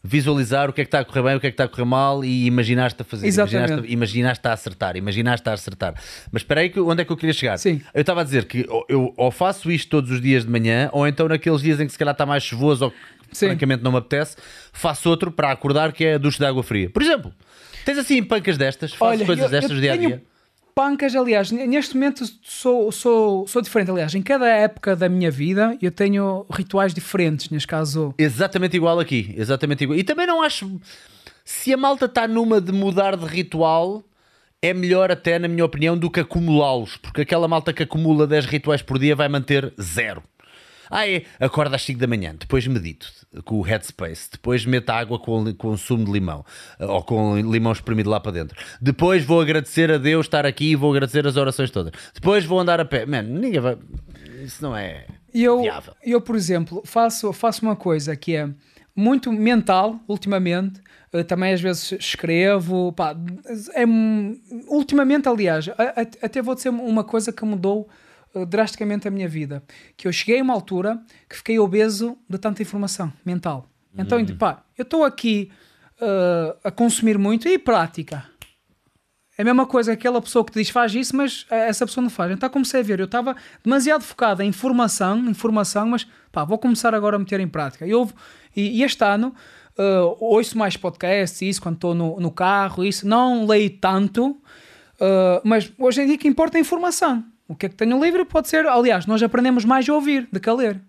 [0.04, 1.68] visualizar o que é que está a correr bem, o que é que está a
[1.68, 3.28] correr mal e imaginaste a fazer.
[3.28, 5.94] Imaginaste, imaginaste a acertar, imaginaste a acertar.
[6.32, 7.56] Mas espera aí, que- onde é que eu queria chegar?
[7.58, 7.80] Sim.
[7.94, 11.06] Eu estava a dizer que eu ou faço isto todos os dias de manhã, ou
[11.06, 13.46] então naqueles dias em que se calhar está mais chuvoso ou que Sim.
[13.46, 14.36] francamente não me apetece,
[14.72, 16.90] faço outro para acordar que é a ducha de água fria.
[16.90, 17.32] Por exemplo,
[17.84, 20.22] tens assim pancas destas, fazes coisas eu- destas eu dia a tenho dia.
[20.74, 23.90] Pancas, aliás, neste momento sou, sou, sou diferente.
[23.90, 27.50] Aliás, em cada época da minha vida eu tenho rituais diferentes.
[27.50, 29.98] Neste caso, Exatamente igual aqui, exatamente igual.
[29.98, 30.80] E também não acho.
[31.44, 34.02] Se a malta está numa de mudar de ritual,
[34.62, 36.96] é melhor até, na minha opinião, do que acumulá-los.
[36.96, 40.22] Porque aquela malta que acumula 10 rituais por dia vai manter zero.
[40.92, 43.10] Ah, é, acorda às 5 da manhã, depois medito
[43.44, 46.44] com o headspace, depois meto água com, com sumo de limão
[46.78, 48.56] ou com limão espremido lá para dentro.
[48.80, 51.92] Depois vou agradecer a Deus estar aqui e vou agradecer as orações todas.
[52.14, 53.06] Depois vou andar a pé.
[53.06, 53.78] Mano, ninguém vai.
[54.44, 55.06] Isso não é.
[55.32, 55.94] eu, Viável.
[56.04, 58.48] eu por exemplo, faço, faço uma coisa que é
[58.94, 60.80] muito mental, ultimamente.
[61.12, 62.92] Eh, Também às vezes escrevo.
[62.92, 63.16] pá,
[63.74, 63.84] é,
[64.68, 65.70] ultimamente, aliás,
[66.20, 67.94] até vou dizer uma coisa que mudou eh,
[68.48, 69.62] drasticamente a minha vida.
[69.96, 73.68] Que eu cheguei a uma altura que fiquei obeso de tanta informação mental.
[73.96, 74.26] Então, Hum.
[74.38, 75.50] pá, eu estou aqui
[76.00, 78.24] eh, a consumir muito e prática.
[79.38, 81.86] É a mesma coisa que aquela pessoa que te diz faz isso, mas eh, essa
[81.86, 82.30] pessoa não faz.
[82.32, 83.34] Então comecei a ver, eu estava
[83.64, 87.86] demasiado focado em informação, informação, mas pá, vou começar agora a meter em prática.
[87.86, 88.14] E, houve-
[88.56, 89.34] e- e este ano
[89.78, 94.38] eh, ouço mais podcasts, isso, quando estou no, no carro, isso, não leio tanto,
[95.00, 97.24] eh, mas hoje em dia que importa é a informação.
[97.48, 100.40] O que é que tenho livre pode ser, aliás, nós aprendemos mais a ouvir do
[100.40, 100.80] que a ler.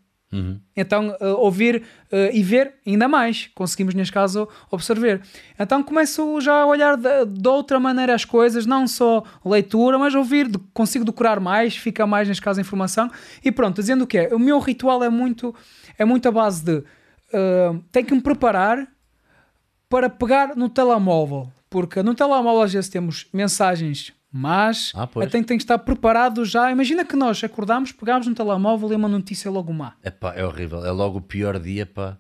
[0.75, 5.21] Então, eh, ouvir eh, e ver ainda mais, conseguimos neste caso observar.
[5.59, 10.15] Então, começo já a olhar de, de outra maneira as coisas, não só leitura, mas
[10.15, 13.11] ouvir, de- consigo decorar mais, fica mais neste caso a informação.
[13.45, 15.53] E pronto, dizendo o que é, o meu ritual é muito,
[15.99, 16.83] é muito a base de
[17.31, 18.87] eh, tenho que me preparar
[19.87, 25.57] para pegar no telemóvel, porque no telemóvel às vezes temos mensagens mas Ah, tem, tem
[25.57, 26.71] que estar preparado já.
[26.71, 29.93] Imagina que nós acordamos, pegámos no telemóvel e uma notícia logo má.
[30.03, 30.83] Epá, é horrível.
[30.83, 32.17] É logo o pior dia, pá.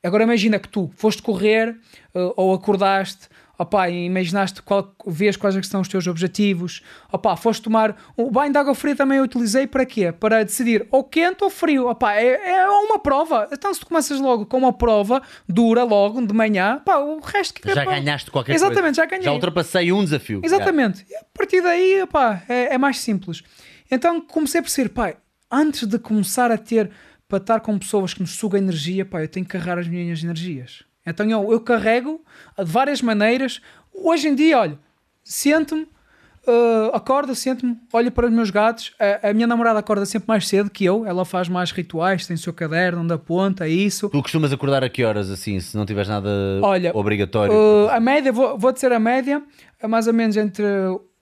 [0.00, 1.76] Agora imagina que tu foste correr
[2.14, 3.28] eh, ou acordaste,
[3.58, 6.80] opá, imaginaste qual, vês quais é que são os teus objetivos,
[7.12, 10.12] opá, foste tomar o banho de água fria também eu utilizei para quê?
[10.12, 13.48] Para decidir ou quente ou frio, opá, é, é uma prova.
[13.50, 17.60] Então se tu começas logo com uma prova dura logo de manhã, pá, o resto
[17.60, 19.02] que Já é, ganhaste qualquer Exatamente, coisa.
[19.02, 19.24] já ganhei.
[19.24, 20.40] Já ultrapassei um desafio.
[20.44, 21.04] Exatamente.
[21.10, 23.42] E a partir daí, pá, é, é mais simples.
[23.90, 25.14] Então comecei a perceber, pá,
[25.50, 26.90] antes de começar a ter
[27.26, 30.22] para estar com pessoas que nos sugam energia, pá, eu tenho que carregar as minhas
[30.22, 30.87] energias.
[31.10, 32.20] Então eu, eu carrego
[32.58, 33.60] de várias maneiras.
[33.94, 34.78] Hoje em dia, olha,
[35.24, 38.94] sento-me, uh, acordo, sento-me, olho para os meus gatos.
[38.98, 41.04] A, a minha namorada acorda sempre mais cedo que eu.
[41.04, 44.08] Ela faz mais rituais, tem o seu caderno onde aponta, isso.
[44.08, 46.28] Tu costumas acordar a que horas, assim, se não tiveres nada
[46.62, 47.54] Olha, obrigatório?
[47.54, 49.42] Uh, a média, vou, vou dizer a média,
[49.80, 50.64] é mais ou menos entre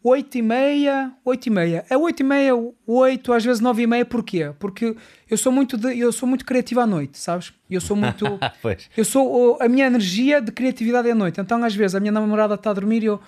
[0.09, 1.85] 8 e meia, 8 e meia.
[1.91, 2.53] É 8 e meia,
[2.87, 4.53] 8, às vezes 9 e meia, porquê?
[4.57, 4.95] Porque
[5.29, 7.53] eu sou muito, de, eu sou muito criativo à noite, sabes?
[7.69, 8.25] Eu sou muito...
[8.63, 8.89] pois.
[8.97, 11.41] eu sou, a minha energia de criatividade é à noite.
[11.41, 13.21] Então às vezes a minha namorada está a dormir e eu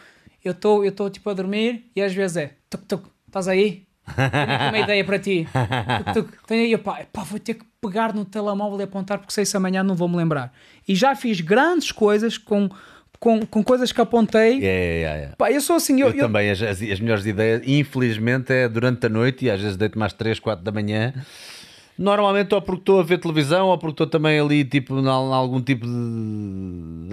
[0.45, 3.83] estou eu tô, tipo a dormir e às vezes é, tuc, tuc, estás aí?
[4.15, 5.49] Tenho uma ideia para ti.
[6.15, 6.47] Tuc, tuc.
[6.47, 9.57] Tenho aí, pá, pá, vou ter que pegar no telemóvel e apontar porque sei se
[9.57, 10.53] amanhã não vou me lembrar.
[10.87, 12.69] E já fiz grandes coisas com,
[13.21, 14.65] com, com coisas que apontei.
[14.65, 15.31] É, é, é.
[15.37, 18.69] Pá, eu sou assim, eu, Eu, eu- também, as, as, as melhores ideias, infelizmente, é
[18.69, 21.13] durante a noite e às vezes deito mais 3, 4 da manhã.
[21.99, 25.61] Normalmente, ou porque estou a ver televisão, ou porque estou também ali, tipo, em algum
[25.61, 27.09] tipo de.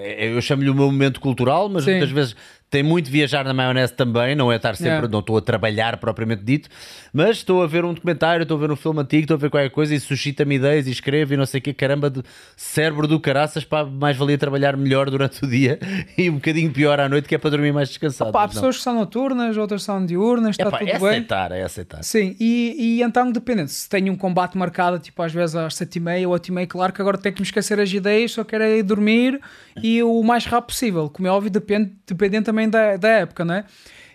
[0.00, 1.92] é- Eu chamo-lhe o meu momento cultural, mas Sim.
[1.92, 2.36] muitas vezes
[2.68, 5.08] tem muito viajar na maionese também, não é estar sempre, Yeah.
[5.08, 6.68] não estou a trabalhar propriamente dito,
[7.12, 9.50] mas estou a ver um documentário, estou a ver um filme antigo, estou a ver
[9.50, 12.22] qualquer coisa e suscita-me ideias e escrevo e não sei o que, caramba, de
[12.56, 15.78] cérebro do caraças, pá, mais valia trabalhar melhor durante o dia
[16.18, 18.32] e um bocadinho pior à noite, que é para dormir mais descansado.
[18.32, 18.60] pá, há mas não.
[18.62, 21.08] pessoas que são noturnas, outras são diurnas, está Epá, tudo é bem.
[21.08, 22.02] aceitar, é aceitar.
[22.02, 26.26] Sim, e, e então dependendo, se tenho um combate marcado, tipo às vezes às 7h30
[26.28, 28.82] ou 8h30, claro que agora tenho que me esquecer as ideias, só quero é ir
[28.82, 29.40] dormir
[29.82, 33.64] e o mais rápido possível, como é óbvio, depende, dependendo também da, da época, é?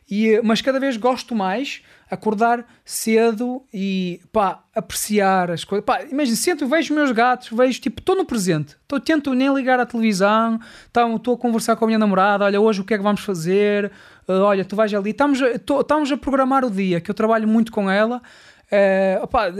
[0.09, 5.85] E, mas cada vez gosto mais acordar cedo e pá, apreciar as coisas.
[5.85, 8.75] Pá, imagina, sento, vejo os meus gatos, vejo, tipo, estou no presente.
[8.85, 12.81] Tô, tento nem ligar à televisão, estou a conversar com a minha namorada, olha, hoje
[12.81, 13.89] o que é que vamos fazer?
[14.27, 15.11] Uh, olha, tu vais ali.
[15.11, 18.21] Estamos, estamos a programar o dia, que eu trabalho muito com ela.
[18.67, 19.53] Uh, opa,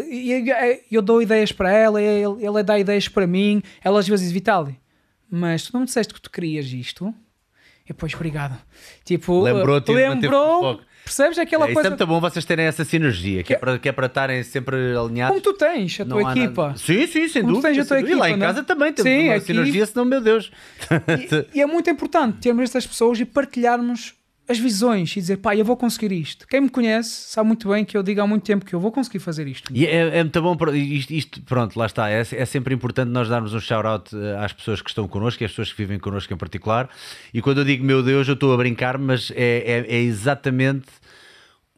[0.92, 3.64] eu dou ideias para ela, ele dá ideias para mim.
[3.82, 4.78] Ela às vezes diz, Vitali,
[5.30, 7.14] mas tu não me disseste que tu querias isto?
[7.92, 8.58] E depois, obrigado.
[9.04, 11.82] Tipo, lembrou-te lembrou, Percebes aquela é, coisa?
[11.82, 14.06] Isso é muito bom vocês terem essa sinergia, que, que, é, para, que é para
[14.06, 15.42] estarem sempre alinhados.
[15.42, 16.68] Como tu tens a tua equipa.
[16.68, 16.78] Nada...
[16.78, 17.70] Sim, sim, sem Como dúvida.
[17.70, 18.48] Tu tens a tua equipa, e lá em não?
[18.48, 19.46] casa também temos sim, uma aqui...
[19.46, 20.52] sinergia, senão, meu Deus.
[21.54, 24.14] E, e, é muito importante termos estas pessoas e partilharmos
[24.52, 26.48] as visões e dizer, pá, eu vou conseguir isto.
[26.48, 28.92] Quem me conhece sabe muito bem que eu digo há muito tempo que eu vou
[28.92, 29.72] conseguir fazer isto.
[29.74, 32.10] E é, é muito bom, isto, isto, pronto, lá está.
[32.10, 35.46] É, é sempre importante nós darmos um shout-out eh, às pessoas que estão connosco e
[35.46, 36.90] às pessoas que vivem connosco em particular.
[37.34, 40.88] E quando eu digo, meu Deus, eu estou a brincar, mas é, é, é exatamente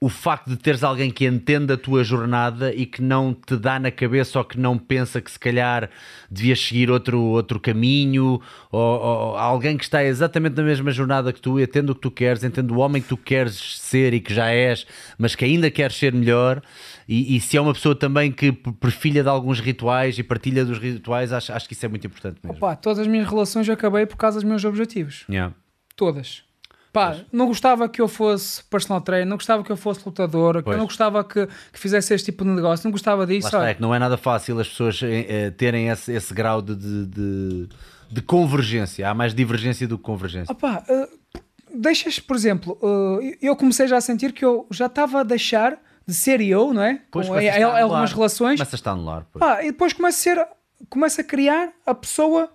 [0.04, 3.80] o facto de teres alguém que entende a tua jornada e que não te dá
[3.80, 5.90] na cabeça ou que não pensa que se calhar
[6.30, 11.40] devias seguir outro, outro caminho, ou, ou alguém que está exatamente na mesma jornada que
[11.40, 14.34] tu, entende o que tu queres, entende o homem que tu queres ser e que
[14.34, 14.86] já és,
[15.18, 16.62] mas que ainda queres ser melhor.
[17.08, 20.80] E, e se é uma pessoa também que perfilha de alguns rituais e partilha dos
[20.80, 22.58] rituais, acho, acho que isso é muito importante mesmo.
[22.58, 25.24] Opa, todas as minhas relações eu acabei por causa dos meus objetivos.
[25.30, 25.56] Yeah.
[25.96, 26.44] Todas.
[26.94, 30.70] Pá, não gostava que eu fosse personal trainer, não gostava que eu fosse lutador, que
[30.70, 33.48] eu não gostava que, que, fizesse este tipo de negócio, não gostava disso.
[33.48, 36.76] Está, é que não é nada fácil as pessoas eh, terem esse, esse grau de,
[36.76, 37.68] de,
[38.12, 39.10] de, convergência.
[39.10, 40.52] Há mais divergência do que convergência.
[40.52, 41.42] Opa, uh,
[41.74, 45.80] deixas, por exemplo, uh, eu comecei já a sentir que eu já estava a deixar
[46.06, 47.02] de ser eu, não é?
[47.10, 48.60] Pois, Com a, a, algumas relações.
[48.60, 49.26] Começa a estar no lar.
[49.40, 50.48] Pá, e depois começa a ser,
[50.92, 52.52] começa a criar a pessoa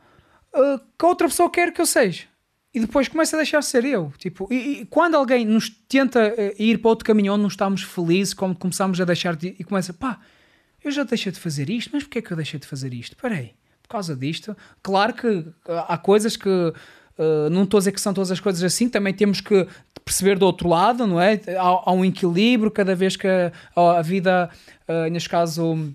[0.55, 2.28] uh, que a outra pessoa quer que eu seja
[2.73, 4.13] e depois começa a deixar de ser eu.
[4.19, 7.83] Tipo, e, e quando alguém nos tenta uh, ir para outro caminho onde não estamos
[7.83, 9.55] felizes, como começamos a deixar de.
[9.59, 10.19] e começa, pá,
[10.85, 13.17] eu já deixei de fazer isto, mas porquê é que eu deixei de fazer isto?
[13.23, 14.57] Aí, por causa disto.
[14.83, 15.55] Claro que uh,
[15.89, 16.49] há coisas que.
[16.49, 19.67] Uh, não estou a dizer que são todas as coisas assim, também temos que
[20.05, 21.41] perceber do outro lado, não é?
[21.59, 24.49] Há, há um equilíbrio cada vez que a, a vida,
[25.11, 25.93] neste caso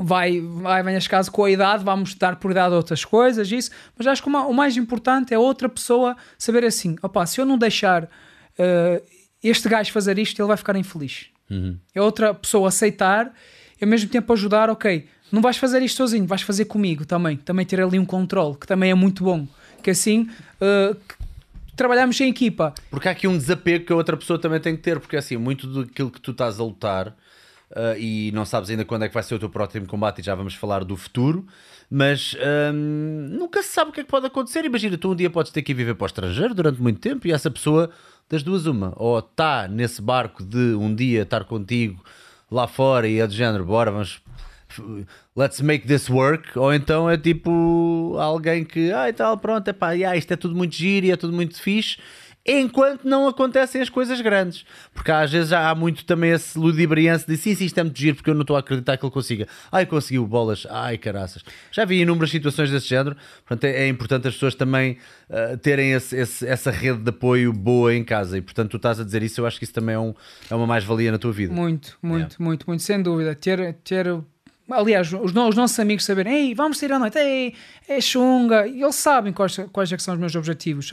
[0.00, 4.06] vai, vai neste caso com a idade, vamos dar prioridade a outras coisas, isso, mas
[4.06, 8.04] acho que o mais importante é outra pessoa saber assim: opá, se eu não deixar
[8.04, 9.02] uh,
[9.42, 11.26] este gajo fazer isto, ele vai ficar infeliz.
[11.50, 11.76] Uhum.
[11.94, 13.32] É outra pessoa aceitar
[13.80, 17.36] e ao mesmo tempo ajudar, ok, não vais fazer isto sozinho, vais fazer comigo também,
[17.36, 19.46] também ter ali um controle, que também é muito bom,
[19.82, 20.28] que assim.
[20.60, 20.96] Uh,
[21.76, 22.74] trabalhamos em equipa.
[22.90, 25.38] Porque há aqui um desapego que a outra pessoa também tem que ter, porque assim,
[25.38, 27.16] muito daquilo que tu estás a lutar
[27.72, 30.22] uh, e não sabes ainda quando é que vai ser o teu próximo combate e
[30.22, 31.46] já vamos falar do futuro,
[31.90, 32.36] mas
[32.72, 34.64] um, nunca se sabe o que é que pode acontecer.
[34.64, 37.26] Imagina, tu um dia podes ter que ir viver para o estrangeiro durante muito tempo
[37.26, 37.90] e essa pessoa,
[38.28, 42.02] das duas, uma, ou está nesse barco de um dia estar contigo
[42.50, 44.22] lá fora e é do género, bora, vamos
[45.36, 49.72] let's make this work, ou então é tipo alguém que, ah, e tal, pronto, é
[49.72, 51.98] pá, yeah, isto é tudo muito giro e é tudo muito fixe,
[52.46, 54.64] enquanto não acontecem as coisas grandes.
[54.94, 57.98] Porque às vezes já há muito também esse ludibriança de sim, sim, isto é muito
[57.98, 59.46] giro porque eu não estou a acreditar que ele consiga.
[59.70, 61.44] Ai, conseguiu bolas, ai, caraças.
[61.70, 64.98] Já vi inúmeras situações desse género, portanto é, é importante as pessoas também
[65.28, 68.98] uh, terem esse, esse, essa rede de apoio boa em casa e portanto tu estás
[69.00, 70.14] a dizer isso, eu acho que isso também é, um,
[70.50, 71.52] é uma mais-valia na tua vida.
[71.52, 73.34] Muito, muito, muito, muito, sem dúvida.
[73.34, 74.06] Ter, ter
[74.72, 77.54] aliás, os, os, nossos amigos saberem, ei, vamos sair à noite, ei,
[77.88, 80.90] é chunga, e eles sabem quais, quais é são os meus objetivos.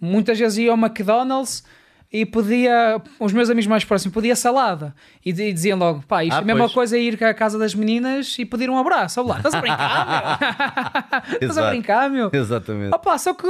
[0.00, 1.64] Muitas vezes ia ao McDonald's
[2.12, 4.94] e pedia, os meus amigos mais próximos, pedia salada
[5.24, 6.72] e, e diziam logo, pá, isto ah, é a mesma pois.
[6.72, 11.38] coisa ir à casa das meninas e pedir um abraço, olá, estás a brincar, meu?
[11.40, 12.30] estás a brincar, meu?
[12.32, 12.94] Exatamente.
[12.94, 13.46] Opa, só que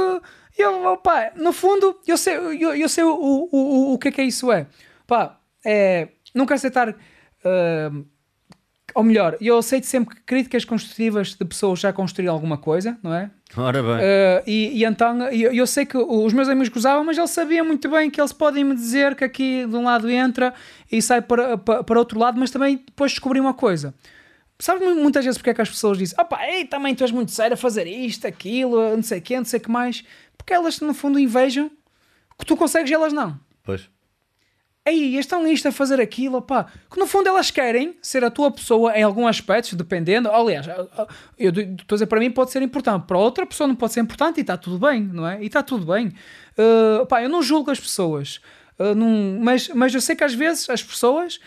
[0.57, 4.11] eu, opa, no fundo, eu sei, eu, eu sei o, o, o, o que é
[4.11, 4.67] que é isso é.
[5.07, 6.89] Pá, é, quero aceitar...
[6.89, 8.05] Uh,
[8.93, 13.29] ou melhor, eu aceito sempre críticas construtivas de pessoas já construíram alguma coisa, não é?
[13.55, 13.91] Ora bem.
[13.91, 17.65] Uh, e, e, então, eu, eu, sei que os meus amigos gozavam, mas eles sabiam
[17.65, 20.53] muito bem que eles podem me dizer que aqui de um lado entra
[20.91, 23.93] e sai para, para, para outro lado, mas também depois descobri uma coisa.
[24.57, 27.31] Sabes muitas vezes porque é que as pessoas dizem pá, ei, também tu és muito
[27.31, 30.03] sério a fazer isto, aquilo, não sei o quê, não sei o que mais.
[30.37, 31.69] Porque elas no fundo invejam
[32.37, 33.39] que tu consegues e elas não.
[33.63, 33.89] Pois.
[34.83, 36.65] Ei, estão isto a fazer aquilo, pá.
[36.89, 40.29] Que no fundo elas querem ser a tua pessoa em algum aspecto, dependendo.
[40.29, 40.65] Aliás,
[41.37, 43.99] eu estou a dizer, para mim pode ser importante, para outra pessoa não pode ser
[43.99, 45.41] importante e está tudo bem, não é?
[45.41, 46.07] E está tudo bem.
[46.57, 48.41] Uh, pá, eu não julgo as pessoas,
[48.79, 51.39] uh, não, mas, mas eu sei que às vezes as pessoas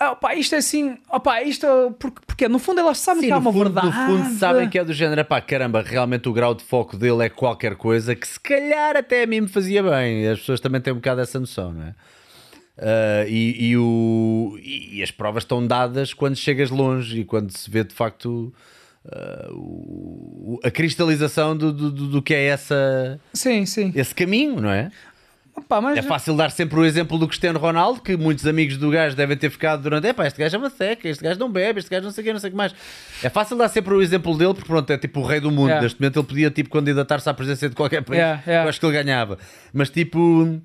[0.00, 1.66] ah, opá, isto é assim, opá, isto
[1.98, 3.86] porque, porque no fundo elas sabem Sim, que há uma fundo, verdade.
[3.86, 7.26] no fundo sabem que é do género, pá, caramba, realmente o grau de foco dele
[7.26, 10.26] é qualquer coisa que se calhar até a mim me fazia bem.
[10.28, 11.94] As pessoas também têm um bocado essa noção, não é?
[12.78, 17.70] Ah, e, e o, e as provas estão dadas quando chegas longe e quando se
[17.70, 18.52] vê de facto
[19.10, 23.92] ah, o- a cristalização do, do, do- que é essa, Sim, sim.
[23.94, 24.90] esse caminho, não é?
[25.58, 28.90] Opá, mas É fácil dar sempre o exemplo do Cristiano Ronaldo, que muitos amigos do
[28.90, 30.06] gajo devem ter ficado durante.
[30.06, 32.24] Epá, este gajo é uma seca, este gajo não bebe, este gajo não sei o
[32.26, 32.74] que, não sei o que mais.
[33.22, 35.68] É fácil dar sempre o exemplo dele, porque pronto, é tipo o rei do mundo.
[35.68, 35.82] Yeah.
[35.82, 38.18] Neste momento ele podia tipo candidatar-se à presidência de qualquer país.
[38.18, 38.66] Yeah, yeah.
[38.66, 39.38] Eu acho que ele ganhava.
[39.72, 40.60] Mas tipo.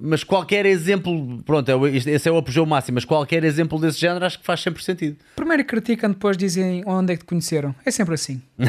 [0.00, 4.24] Mas qualquer exemplo, pronto, é esse é o apogeu máximo, mas qualquer exemplo desse género
[4.26, 5.16] acho que faz sempre sentido.
[5.36, 7.74] primeiro criticam, depois dizem onde é que te conheceram.
[7.84, 8.42] É sempre assim.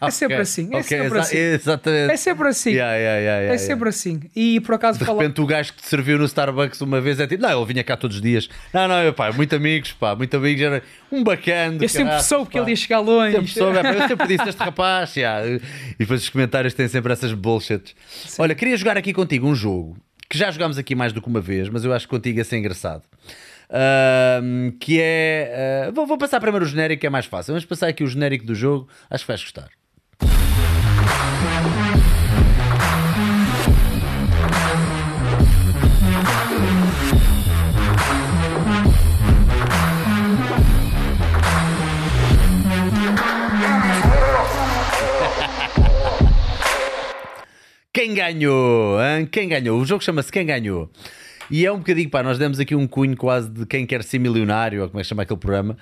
[0.00, 0.64] É sempre assim.
[0.66, 1.36] É ok, sempre exa- assim.
[1.36, 2.12] Exatamente.
[2.12, 2.70] É sempre assim.
[2.70, 4.20] Yeah, yeah, yeah, É sempre assim.
[4.36, 7.18] E por acaso De fala- repente o gajo que te serviu no Starbucks uma vez
[7.20, 8.48] é tipo, não, ele vinha cá todos os dias.
[8.72, 11.78] Não, não, eu, pá, muito amigos, pá, muito amigos, era um bacana.
[11.82, 12.62] Eu sempre caraças, soube que pá.
[12.62, 13.32] ele ia chegar longe.
[13.32, 15.14] Sempre soube, é, eu sempre disse este rapaz.
[15.16, 15.60] E
[15.98, 17.94] depois os comentários têm sempre essas bullshits.
[18.38, 19.96] Olha, queria jogar aqui contigo um jogo
[20.28, 22.44] que já jogámos aqui mais do que uma vez, mas eu acho que contigo ia
[22.44, 23.02] ser engraçado.
[23.70, 25.86] Ahm, que é.
[25.88, 27.52] ah, vou, vou passar primeiro o genérico, é mais fácil.
[27.52, 29.68] Vamos passar aqui o genérico do jogo, acho que vais gostar.
[48.04, 49.00] Quem ganhou?
[49.00, 49.24] hein?
[49.24, 49.80] Quem ganhou?
[49.80, 50.90] O jogo chama-se Quem Ganhou.
[51.50, 54.18] E é um bocadinho, pá, nós demos aqui um cunho quase de quem quer ser
[54.18, 55.74] milionário, ou como é que chama aquele programa.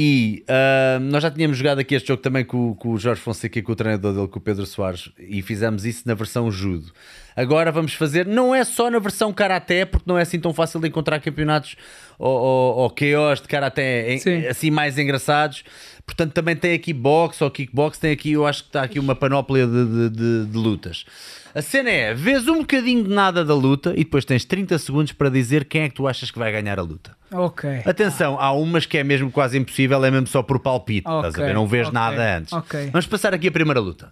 [0.00, 3.58] E ah, nós já tínhamos jogado aqui este jogo também com, com o Jorge Fonseca
[3.58, 6.92] e com o treinador dele, com o Pedro Soares, e fizemos isso na versão judo.
[7.34, 10.78] Agora vamos fazer, não é só na versão karaté, porque não é assim tão fácil
[10.80, 11.74] de encontrar campeonatos
[12.16, 14.46] ou, ou, ou KOs de karaté em- Sim.
[14.46, 15.64] assim mais engraçados.
[16.06, 19.16] Portanto, também tem aqui boxe ou kickbox, tem aqui, eu acho que está aqui uma
[19.16, 21.04] panóplia de, de- de- de lutas.
[21.52, 25.10] A cena é, vês um bocadinho de nada da luta e depois tens 30 segundos
[25.12, 27.17] para dizer quem é que tu achas que vai ganhar a luta.
[27.30, 27.82] Ok.
[27.84, 31.44] Atenção, há umas que é mesmo quase impossível, é mesmo só por palpite, estás a
[31.46, 31.54] ver?
[31.54, 32.52] Não vês ok, nada antes.
[32.52, 32.86] ok.
[32.90, 34.10] Vamos passar aqui a primeira luta.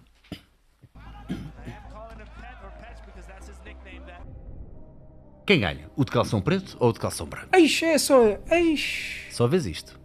[5.45, 5.89] Quem ganha?
[5.95, 7.47] O de calção preto ou o de calção branco?
[7.55, 8.37] Eixe, é só.
[8.51, 9.31] Eixe.
[9.31, 9.97] Só vês isto.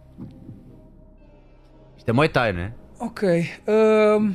[1.97, 2.73] Isto é Muay Thai, não é?
[2.99, 3.49] Ok.
[3.67, 4.33] hum,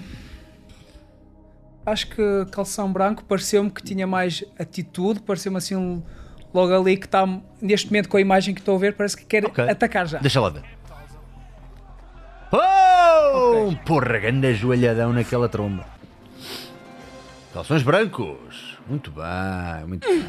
[1.86, 2.22] acho que
[2.52, 6.02] calção branco pareceu-me que tinha mais atitude, pareceu-me assim um-
[6.52, 7.26] logo ali que está
[7.60, 9.68] neste momento com a imagem que estou a ver, parece que quer Ok.
[9.68, 10.18] atacar já.
[10.18, 10.62] Deixa lá ver.
[12.52, 13.74] Oh!
[13.84, 15.86] Porra, grande joelhadão naquela tromba.
[17.52, 18.78] Calções brancos.
[18.88, 20.24] Muito bem, muito bem.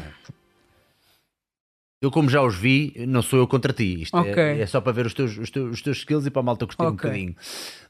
[2.02, 4.02] Eu, como já os vi, não sou eu contra ti.
[4.02, 4.60] Isto é- Ok.
[4.62, 6.64] é, só para ver os teus, os, teus, os teus skills e para a malta
[6.66, 6.96] curtir um Ok.
[6.96, 7.36] bocadinho.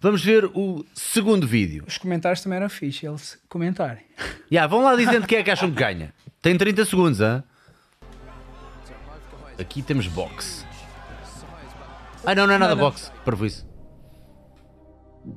[0.00, 1.84] Vamos ver o segundo vídeo.
[1.86, 4.02] Os comentários também eram fixe, eles comentarem.
[4.50, 6.12] Já, vão lá dizendo quem é que acham que ganha.
[6.42, 7.44] Tem 30 segundos, hã?
[9.60, 10.64] Aqui temos boxe.
[12.24, 12.90] Ah, não, não é nada Não, não.
[12.90, 13.10] boxe.
[13.24, 13.66] Parvo isso.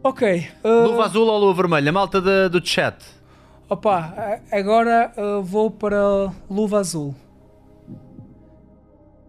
[0.03, 0.47] Ok.
[0.63, 1.91] uh, Luva azul ou luva vermelha?
[1.91, 3.03] Malta da- do chat.
[3.69, 4.13] opa,
[4.51, 7.13] agora uh, vou para luva azul.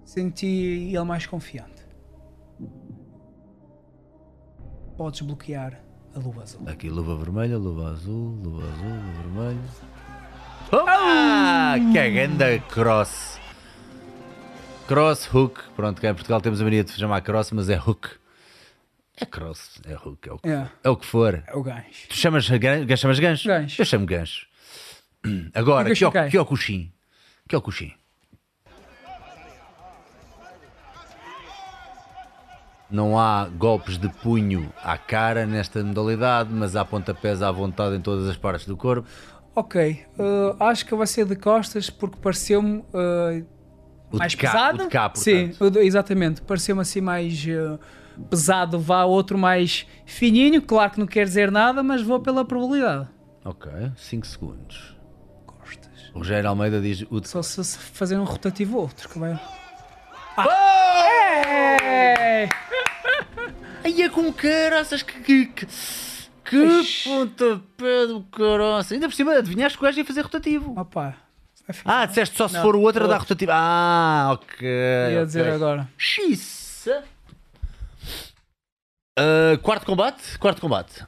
[0.05, 0.47] Senti
[0.95, 1.83] ele mais confiante.
[4.97, 5.81] Podes bloquear
[6.15, 6.61] a luva azul.
[6.69, 9.61] Aqui luva vermelha, luva azul, luva azul, luva vermelha.
[10.73, 11.75] Opa!
[11.93, 13.41] Que grande cross.
[14.87, 15.61] Cross, hook.
[15.77, 18.09] Pronto, cá em Portugal temos a mania de chamar cross, mas é hook.
[19.17, 20.69] É cross, é hook, é o que, É.
[20.83, 21.43] é o que for.
[21.47, 22.09] É o gancho.
[22.09, 23.49] Tu chamas, gan- chamas gancho?
[23.49, 23.81] Gancho.
[23.81, 24.47] Eu chamo gancho.
[25.55, 26.93] Agora, que é o, gancho que é o coxim?
[27.49, 27.93] Que é o coxim?
[32.91, 38.01] Não há golpes de punho à cara nesta modalidade, mas há pontapés à vontade em
[38.01, 39.09] todas as partes do corpo.
[39.57, 43.47] Ok, uh, acho que vai ser de costas porque pareceu-me uh,
[44.15, 44.85] O mais de cá, pesado.
[44.85, 45.51] o cá, Sim,
[45.83, 46.41] exatamente.
[46.43, 47.79] Pareceu-me assim mais uh,
[48.31, 48.79] pesado.
[48.79, 50.63] Vá outro mais fininho.
[50.63, 53.09] Claro que não quer dizer nada, mas vou pela probabilidade.
[53.45, 54.97] Ok, 5 segundos.
[55.47, 56.11] Costas.
[56.15, 57.29] O Rogério Almeida diz o de...
[57.29, 59.39] Só se se fazer um rotativo outro que vai.
[60.39, 60.43] Oh!
[61.85, 62.49] É!
[63.85, 65.21] Ai, é com caraças que...
[65.21, 65.67] que, que...
[66.45, 68.93] Que pontapé do caroço.
[68.93, 70.79] Ainda por cima, adivinhaste que o gajo ia fazer rotativo.
[70.79, 71.17] Opa,
[71.67, 73.19] vai ficar- Ah, disseste só se Não, for o outro outro.
[73.19, 73.53] rotativo.
[73.55, 74.69] Ah, ok.
[74.69, 75.53] ia dizer ok.
[75.55, 75.89] agora.
[75.99, 77.03] Xiça.
[79.19, 80.39] Ah, quarto combate?
[80.39, 81.05] Quarto combate.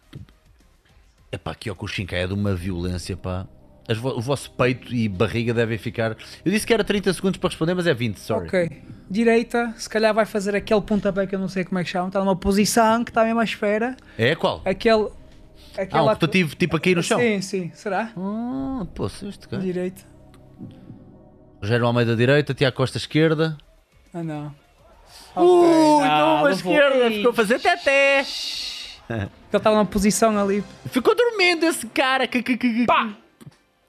[1.33, 3.47] Epá, aqui ao Coxinca é de uma violência, pá.
[4.01, 6.17] Vo- o vosso peito e barriga devem ficar.
[6.45, 8.47] Eu disse que era 30 segundos para responder, mas é 20, sorry.
[8.49, 8.83] Ok.
[9.09, 12.09] direita, se calhar vai fazer aquele pontapé que eu não sei como é que chama,
[12.09, 13.97] está numa posição que está mesmo à espera.
[14.19, 14.61] É qual?
[14.65, 15.09] Aquele.
[15.93, 17.21] Ah, um rotativo tipo aqui no chão.
[17.21, 17.71] Sim, sim.
[17.75, 18.11] Será?
[18.17, 19.63] Ah, pô, este cara.
[19.63, 20.03] Direita.
[21.61, 23.57] Rogério Almeida direita, Tiago Costa esquerda.
[24.13, 24.55] Ah, não.
[25.37, 25.43] Ui,
[25.99, 26.51] Ok, não, não vou.
[26.51, 28.21] esquerda, ficou a fazer teté.
[29.09, 30.65] Ele está numa posição ali.
[30.91, 32.27] Ficou dormindo esse cara.
[32.27, 33.15] Que, que, que, que- Pá!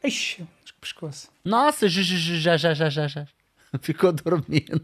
[0.03, 0.45] Ixi,
[0.79, 1.29] pescoço.
[1.43, 3.27] Nossa, já, já, já, já, já, já.
[3.81, 4.81] Ficou dormindo.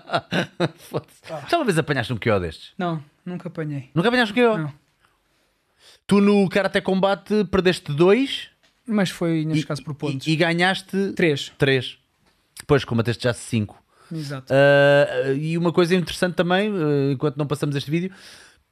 [0.78, 1.48] Foda-se.
[1.50, 2.72] Já uma vez apanhaste um QO destes?
[2.78, 3.90] Não, nunca apanhei.
[3.94, 4.58] Nunca apanhaste um QO?
[4.58, 4.72] Não.
[6.06, 8.48] Tu no Karate Combate perdeste dois
[8.86, 10.26] Mas foi, neste e, caso, por pontos.
[10.26, 11.52] e, e ganhaste Três.
[11.58, 11.98] três.
[12.66, 13.80] Depois combateste já cinco.
[14.12, 14.52] Exato.
[14.52, 18.10] Ah, e uma coisa interessante também, ah, enquanto não passamos este vídeo,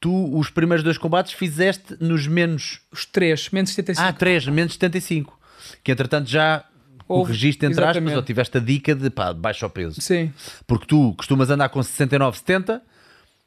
[0.01, 2.81] tu os primeiros dois combates fizeste nos menos.
[2.91, 4.09] Os três, menos 75.
[4.09, 5.39] Ah, três, menos 75.
[5.83, 6.65] Que entretanto já
[7.07, 8.17] Houve, corrigiste entre aspas, exatamente.
[8.17, 10.01] ou tiveste a dica de pá, baixa o peso.
[10.01, 10.33] Sim.
[10.67, 12.83] Porque tu costumas andar com 69, 70,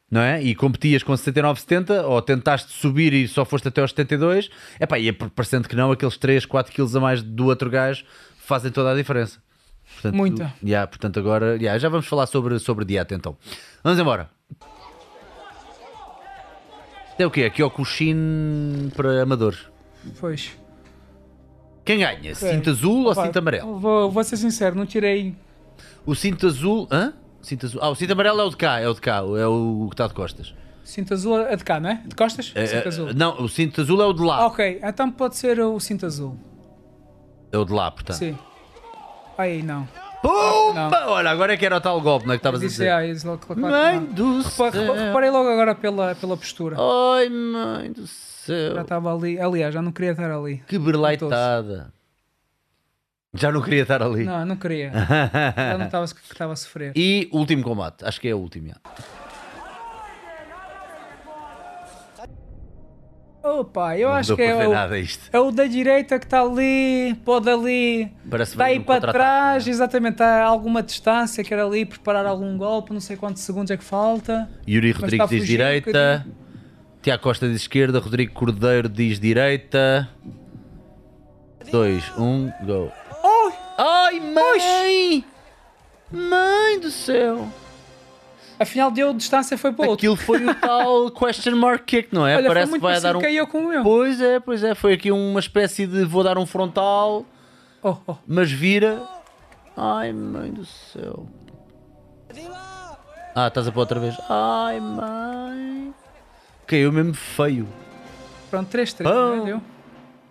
[0.10, 0.42] não é?
[0.42, 4.50] E competias com 69, 70, ou tentaste subir e só foste até aos 72.
[4.80, 8.06] Epá, e é parecendo que não, aqueles 3, 4 quilos a mais do outro gajo
[8.38, 9.40] fazem toda a diferença.
[9.98, 10.54] Portanto, Muita.
[10.64, 13.36] yeah, portanto, agora yeah, já vamos falar sobre, sobre dieta então.
[13.84, 14.30] Vamos embora.
[17.18, 17.50] É o quê?
[17.50, 19.66] Kyokushin para amadores.
[20.20, 20.56] Pois.
[21.84, 22.36] Quem ganha?
[22.36, 23.80] Cinto azul ou Pá, cinto amarelo?
[23.80, 25.36] Vou, vou ser sincero, não tirei.
[26.06, 26.88] O cinto azul.
[26.92, 27.14] Hã?
[27.42, 27.82] Cinto azul.
[27.82, 29.96] Ah, o cinto amarelo é o de cá, é o de cá, é o que
[29.96, 30.54] está de costas.
[30.84, 32.04] Cinto azul é de cá, não é?
[32.06, 32.52] De costas?
[32.54, 33.14] É, cinto é, azul.
[33.16, 34.46] Não, o cinto azul é o de lá.
[34.46, 36.38] Ok, então pode ser o cinto azul.
[37.52, 38.18] É o de lá, portanto.
[38.18, 38.38] Sim.
[39.38, 39.88] Aí não.
[40.22, 41.06] Pumba!
[41.08, 42.90] Olha, agora é que era o tal golpe, não é que estavas a Disse, dizer?
[42.92, 44.04] ah, isso logo- claro Mãe não.
[44.08, 44.72] do céu.
[44.72, 46.76] repa- Reparei logo agora pela, pela postura.
[46.80, 48.82] Ai, mãe do Já céu.
[48.82, 49.40] estava ali.
[49.40, 50.64] Aliás, já não queria estar ali.
[50.68, 51.94] Que berleitada.
[53.34, 54.24] Já não queria estar ali.
[54.24, 54.92] Não, não queria.
[55.56, 56.94] Já não estava a sofrer.
[56.96, 58.70] E último combate, acho que é o último.
[58.70, 58.76] já.
[63.48, 64.74] Opa, eu Não acho que é o,
[65.34, 68.12] é o da direita que está ali, pode ali.
[68.42, 73.00] Está aí um para trás, exatamente, a alguma distância, quer ali preparar algum golpe, não
[73.00, 74.50] sei quantos segundos é que falta.
[74.68, 76.26] Yuri Rodrigues a diz fugir um direita.
[77.02, 78.00] Tiago Costa diz esquerda.
[78.00, 80.10] Rodrigo Cordeiro diz direita.
[81.72, 82.92] 2, 1, go.
[83.24, 83.52] Oh!
[83.78, 85.26] Ai, mãe!
[86.12, 87.48] Mãe do céu!
[88.60, 89.94] Afinal deu distância, foi para outro.
[89.96, 92.38] Aquilo foi o tal question mark kick, não é?
[92.38, 93.20] Olha, Parece que vai dar um.
[93.20, 93.84] parecido com o meu.
[93.84, 94.74] Pois é, pois é.
[94.74, 97.26] Foi aqui uma espécie de vou dar um frontal,
[97.84, 98.16] Oh, oh.
[98.26, 99.02] mas vira.
[99.76, 101.28] Ai, mãe do céu.
[103.36, 104.16] Ah, estás a pôr outra vez.
[104.30, 105.94] Ai, mãe.
[106.66, 107.68] Caiu mesmo feio.
[108.50, 109.36] Pronto, 3-3, Oh.
[109.36, 109.46] não é?
[109.46, 109.62] Deu?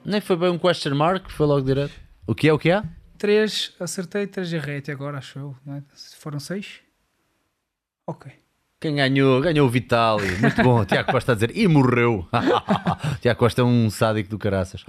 [0.04, 1.92] Nem foi bem um question mark, foi logo direto.
[2.26, 2.82] O que é, o que é?
[3.18, 5.56] 3, acertei, 3 errei até agora, acho eu.
[5.68, 5.80] É?
[6.18, 6.80] Foram 6?
[8.06, 8.30] Ok.
[8.78, 9.40] Quem ganhou?
[9.40, 10.36] Ganhou o Vitali.
[10.38, 10.84] Muito bom.
[10.86, 11.56] Tiago Costa a dizer.
[11.56, 12.26] E morreu.
[13.20, 14.84] Tiago Costa é um sádico do caraças.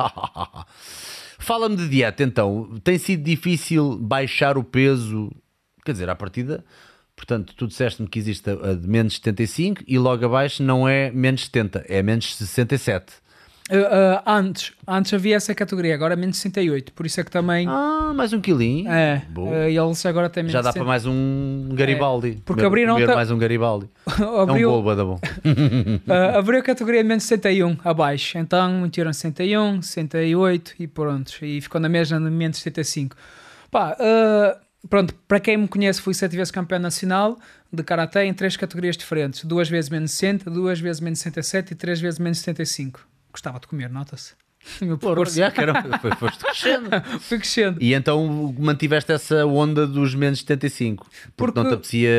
[1.40, 2.80] Fala-me de dieta então.
[2.84, 5.32] Tem sido difícil baixar o peso?
[5.86, 6.64] Quer dizer, à partida.
[7.16, 11.46] Portanto, tu disseste-me que existe a de menos 75 e logo abaixo não é menos
[11.46, 13.14] 70, é menos 67.
[13.70, 17.30] Uh, uh, antes, antes havia essa categoria, agora é menos 68, por isso é que
[17.30, 17.68] também.
[17.68, 18.90] Ah, mais um quilinho.
[18.90, 19.50] é, Boa.
[19.66, 20.88] uh, e eles agora têm menos Já dá para 60.
[20.88, 22.42] mais um Garibaldi.
[22.46, 23.90] porque Comer- abriram outra- mais um Garibaldi.
[24.20, 25.16] É um abriu, bolo, bué da bom.
[25.16, 31.82] uh, abriu a categoria menos 61 abaixo, então metiram 61, 68 e pronto, e ficou
[31.82, 33.18] na mesma no menos 75.
[33.70, 37.38] Pá, uh, pronto, para quem me conhece, fui sete vezes campeão nacional
[37.74, 41.76] de Karaté em três categorias diferentes: duas vezes menos 60, duas vezes menos 67 e
[41.76, 43.06] três vezes menos 75.
[43.38, 44.34] Gostava de comer, nota-se.
[44.82, 46.90] O meu Porra, percurso já, caramba, foi- foste crescendo.
[47.20, 47.78] foi crescendo.
[47.80, 51.06] E então mantiveste essa onda dos menos 75.
[51.06, 52.12] Porque, Porque- não te apetecia.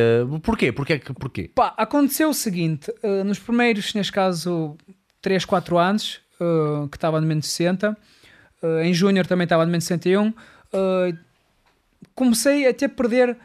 [0.44, 0.70] Porquê?
[0.72, 0.98] Porquê?
[1.00, 1.50] que- Porquê?
[1.52, 4.76] Pá, aconteceu o seguinte: uh, nos primeiros, neste caso,
[5.20, 7.90] 3, 4 anos, uh, que estava no menos 60,
[8.62, 10.34] uh, em Júnior também estava no menos 61, uh,
[12.14, 13.36] comecei a ter perder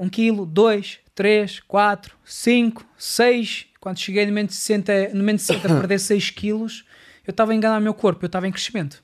[0.00, 3.66] 1 kg, 2, 3, 4, 5, 6.
[3.78, 6.84] Quando cheguei no menos 60, no menos 60 a perder 6 quilos,
[7.26, 9.02] eu estava a enganar o meu corpo, eu estava em crescimento.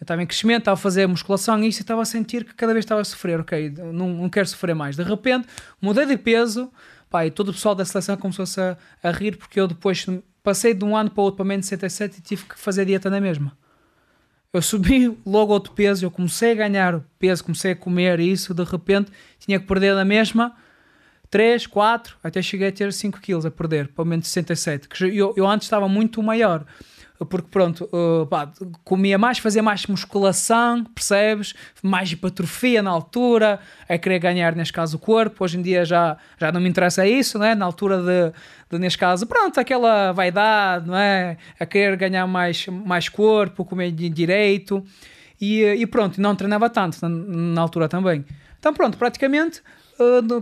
[0.00, 2.54] Eu estava em crescimento, estava a fazer musculação e isso eu estava a sentir que
[2.54, 3.40] cada vez estava a sofrer.
[3.40, 4.96] Ok, não, não quero sofrer mais.
[4.96, 5.46] De repente,
[5.80, 6.70] mudei de peso,
[7.08, 10.04] pá, e todo o pessoal da seleção começou-se a, a rir porque eu depois
[10.42, 13.08] passei de um ano para o outro para menos 67 e tive que fazer dieta
[13.08, 13.56] na mesma.
[14.52, 18.62] Eu subi logo outro peso, eu comecei a ganhar peso, comecei a comer isso, de
[18.62, 20.54] repente tinha que perder na mesma
[21.28, 24.88] 3, 4, até cheguei a ter 5 quilos a perder para o menos 67.
[24.88, 26.64] Que eu, eu antes estava muito maior.
[27.18, 28.50] Porque pronto, uh, pá,
[28.82, 31.54] comia mais, fazia mais musculação, percebes?
[31.82, 35.44] Mais hipertrofia na altura, a querer ganhar, neste caso, o corpo.
[35.44, 37.54] Hoje em dia já, já não me interessa isso, não é?
[37.54, 38.32] Na altura de,
[38.70, 41.36] de, neste caso, pronto, aquela vaidade, não é?
[41.58, 44.84] A querer ganhar mais, mais corpo, comer di- direito.
[45.40, 48.24] E, e pronto, não treinava tanto na, na altura também.
[48.58, 49.62] Então pronto, praticamente,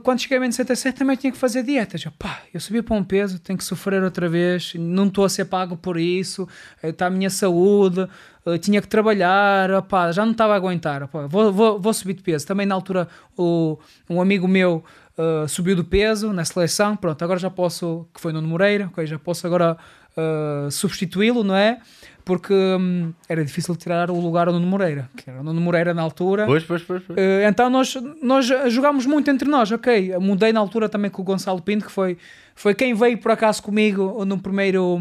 [0.02, 2.04] quando cheguei a menos 77 também tinha que fazer dietas.
[2.04, 5.28] Eu, pá, eu subi para um peso, tenho que sofrer outra vez, não estou a
[5.28, 6.48] ser pago por isso,
[6.82, 8.08] está a minha saúde,
[8.46, 9.68] uh, tinha que trabalhar,
[10.12, 12.46] já não estava a aguentar, vou, vou, vou subir de peso.
[12.46, 14.82] Também na altura o, um amigo meu
[15.18, 19.06] uh, subiu de peso na seleção, pronto, agora já posso, que foi no Moreira, ok,
[19.06, 19.76] já posso agora
[20.16, 21.78] uh, substituí-lo, não é?
[22.24, 25.92] Porque hum, era difícil tirar o lugar ao Nuno Moreira, que era o Nuno Moreira
[25.92, 26.46] na altura.
[26.46, 27.02] Pois, pois, pois.
[27.04, 27.18] pois.
[27.18, 30.16] Eh, então nós, nós jogámos muito entre nós, ok.
[30.18, 32.16] Mudei na altura também com o Gonçalo Pinto, que foi,
[32.54, 35.00] foi quem veio por acaso comigo no primeiro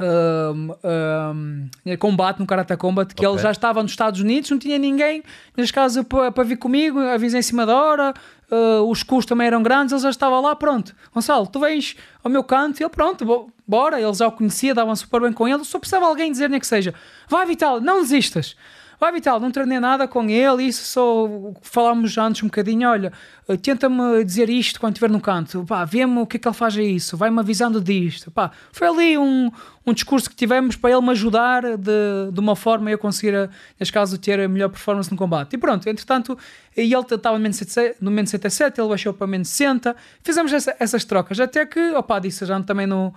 [0.00, 3.34] um, um, combate, no Karate Combat, que Ok.
[3.36, 5.22] ele já estava nos Estados Unidos, não tinha ninguém,
[5.56, 8.14] neste caso, para, vir comigo, avisei em cima da hora,
[8.50, 10.94] eh, os custos também eram grandes, ele já estava lá, pronto.
[11.12, 14.74] Gonçalo, tu vens ao meu canto, e ele, pronto, bo- bora, ele já o conhecia,
[14.74, 16.94] davam super bem com ele, só precisava alguém dizer nem que seja,
[17.28, 18.56] vai Vital, não desistas.
[19.00, 21.28] Vai Vital, não treinei nada com ele, isso só
[21.62, 23.12] falámos antes um bocadinho, olha,
[23.60, 26.76] tenta-me dizer isto quando estiver no canto, pá, vê-me o que é que ele faz
[26.78, 29.50] a isso, vai-me avisando disto, pá, foi ali um,
[29.84, 33.92] um discurso que tivemos para ele me ajudar de, de uma forma eu conseguir, neste
[33.92, 35.54] caso, ter a melhor performance no combate.
[35.54, 36.38] E pronto, entretanto,
[36.76, 40.76] ele estava no menos 77, no menos 77, ele baixou para menos 60, fizemos essa-
[40.78, 43.12] essas trocas, até que, opá, disse já também no...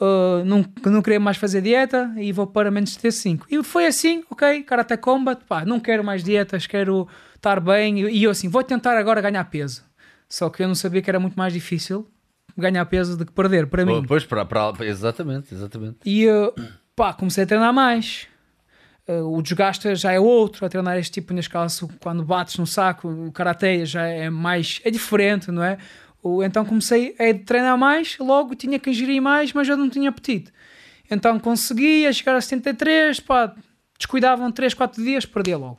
[0.00, 3.46] Uh, não, não queria mais fazer dieta e vou para menos 75.
[3.50, 8.08] E foi assim, ok, Karate Combat, pá, não quero mais dietas, quero estar bem.
[8.08, 9.82] E eu assim, vou tentar agora ganhar peso.
[10.28, 12.06] Só que eu não sabia que era muito mais difícil
[12.56, 14.04] ganhar peso do que perder, para mim.
[14.06, 15.98] Pois, para, para, exatamente, exatamente.
[16.04, 16.52] E uh,
[16.94, 18.26] pá, comecei a treinar mais.
[19.08, 22.66] Uh, o desgaste já é outro a treinar este tipo, neste caso, quando bates no
[22.66, 25.78] saco, o karatê já é mais, é diferente, não é?
[26.44, 30.52] Então comecei a treinar mais, logo tinha que ingerir mais, mas eu não tinha apetite.
[31.10, 33.54] Então conseguia chegar a 73, pá,
[33.96, 35.78] descuidavam 3, 4 dias, perdia logo.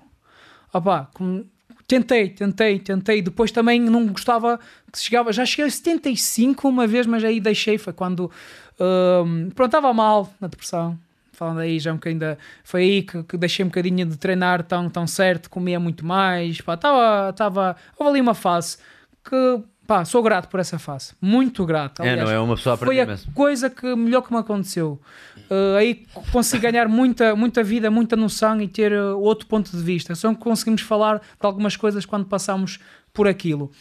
[0.73, 1.45] Opá, com-
[1.87, 3.21] tentei, tentei, tentei.
[3.21, 4.59] Depois também não gostava
[4.91, 5.31] que chegava.
[5.33, 7.77] Já cheguei a 75 uma vez, mas aí deixei.
[7.77, 8.31] Foi quando.
[8.79, 10.97] hum, pronto, estava mal na depressão.
[11.33, 12.37] Falando aí já um bocadinho da.
[12.63, 16.59] Foi aí que, que deixei um bocadinho de treinar tão, tão certo, comia muito mais.
[16.61, 18.77] Pá, estava houve ali uma fase
[19.23, 19.63] que.
[19.89, 21.15] Pá, sou grato por essa fase.
[21.19, 22.03] Muito grato.
[22.03, 22.29] É, aliás.
[22.29, 22.39] não é?
[22.39, 23.27] Uma pessoa Foi a imenso.
[23.33, 25.01] coisa que melhor que me aconteceu.
[25.49, 29.81] Uh, aí consegui ganhar muita, muita vida, muita noção e ter uh, outro ponto de
[29.81, 30.13] vista.
[30.13, 32.77] Só conseguimos falar de algumas coisas quando passamos
[33.11, 33.71] por aquilo.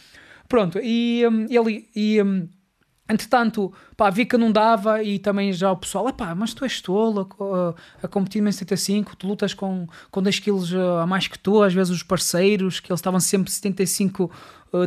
[0.47, 1.87] Pronto, e um, ele.
[1.95, 2.49] E, um,
[3.11, 6.79] Entretanto, pá, vi que não dava e também já o pessoal, pá, mas tu és
[6.79, 11.39] tolo a, a competir em 75, tu lutas com, com 10 quilos a mais que
[11.39, 14.31] tu, às vezes os parceiros, que eles estavam sempre 75 uh,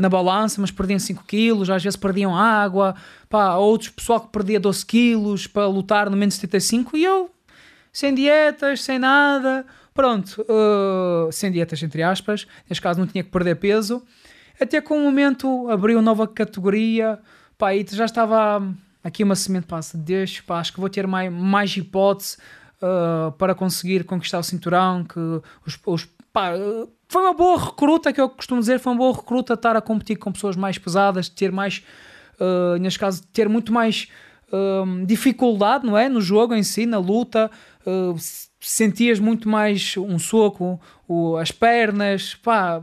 [0.00, 2.94] na balança, mas perdiam 5 quilos, às vezes perdiam água,
[3.28, 7.30] pá, outros pessoal que perdia 12 quilos para lutar no menos 75 e eu,
[7.92, 13.30] sem dietas, sem nada, pronto, uh, sem dietas entre aspas, neste caso não tinha que
[13.30, 14.02] perder peso,
[14.60, 17.18] até que um momento abriu nova categoria,
[17.59, 18.62] pá, e já estava
[19.02, 22.36] aqui uma semente, pá, se deixo, pá, acho que vou ter mais, mais hipótese
[22.80, 25.18] uh, para conseguir conquistar o cinturão, que
[25.66, 29.14] os, os pá, uh, foi uma boa recruta, que eu costumo dizer, foi uma boa
[29.14, 31.84] recruta estar a competir com pessoas mais pesadas, ter mais,
[32.40, 34.09] uh, neste caso, ter muito mais
[34.51, 36.09] um, dificuldade, não é?
[36.09, 37.51] No jogo em si, na luta,
[37.86, 38.16] uh,
[38.59, 42.82] sentias muito mais um soco, o, as pernas, pá,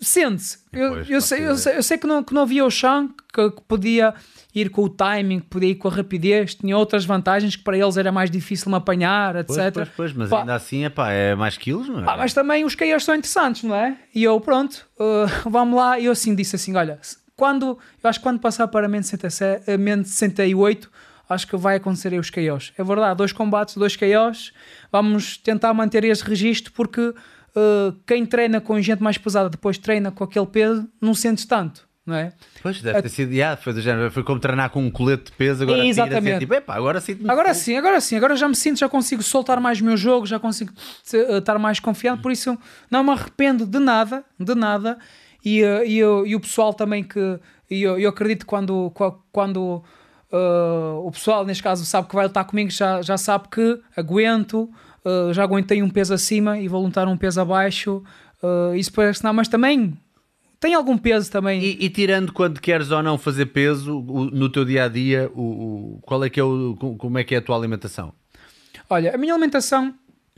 [0.00, 0.58] sente-se.
[0.72, 3.50] Eu, eu, sei, eu, sei, eu sei que não, que não havia o chão, que,
[3.50, 4.14] que podia
[4.56, 7.98] ir com o timing, podia ir com a rapidez, tinha outras vantagens que para eles
[7.98, 9.54] era mais difícil me apanhar, etc.
[9.54, 12.04] Pois, pois, pois, mas Pá, ainda assim epá, é mais quilos, não é?
[12.06, 13.98] ah, mas também os KOs são interessantes, não é?
[14.14, 16.00] E eu, pronto, uh, vamos lá.
[16.00, 16.98] Eu assim disse assim: olha,
[17.36, 20.90] quando, eu acho que quando passar para menos 67, eh, menos 68,
[21.28, 22.72] acho que vai acontecer aí os KOs.
[22.78, 24.54] É verdade, dois combates, dois KOs.
[24.90, 30.10] Vamos tentar manter esse registro porque uh, quem treina com gente mais pesada depois treina
[30.10, 32.32] com aquele peso, não sentes tanto, não é?
[32.62, 35.32] Pois, deve ter sido, yeah, foi do género, foi como treinar com um colete de
[35.32, 36.30] peso, agora Exatamente.
[36.30, 39.60] assim, tipo, agora sinto-me Agora sim, agora sim, agora já me sinto, já consigo soltar
[39.60, 40.72] mais o meu jogo, já consigo
[41.12, 42.56] eh, estar mais confiante, por isso
[42.90, 44.98] não me arrependo de nada, de nada.
[45.44, 47.38] E, eh, e, e o pessoal também que
[47.68, 49.82] e eu, eu acredito quando, qua- quando
[50.32, 50.36] eh,
[51.02, 54.70] o pessoal, neste caso, sabe que vai lutar comigo, já, já sabe que aguento,
[55.04, 58.02] eh, já aguentei um peso acima e vou lutar um peso abaixo.
[58.42, 59.96] eh, isso parece não, mas também
[60.60, 61.62] tem algum peso também.
[61.62, 65.30] E, e tirando quando queres ou não fazer peso o- no teu dia a dia,
[65.34, 68.12] o, o- qual é que é o, co- como é que é a tua alimentação?
[68.88, 69.94] Olha, a minha alimentação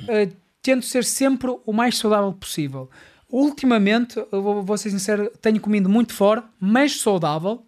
[0.07, 0.29] eh,
[0.63, 2.89] tento ser sempre o mais saudável possível.
[3.31, 7.63] Ultimamente, eu vou, vou ser sincero, tenho comido muito fora, mas saudável,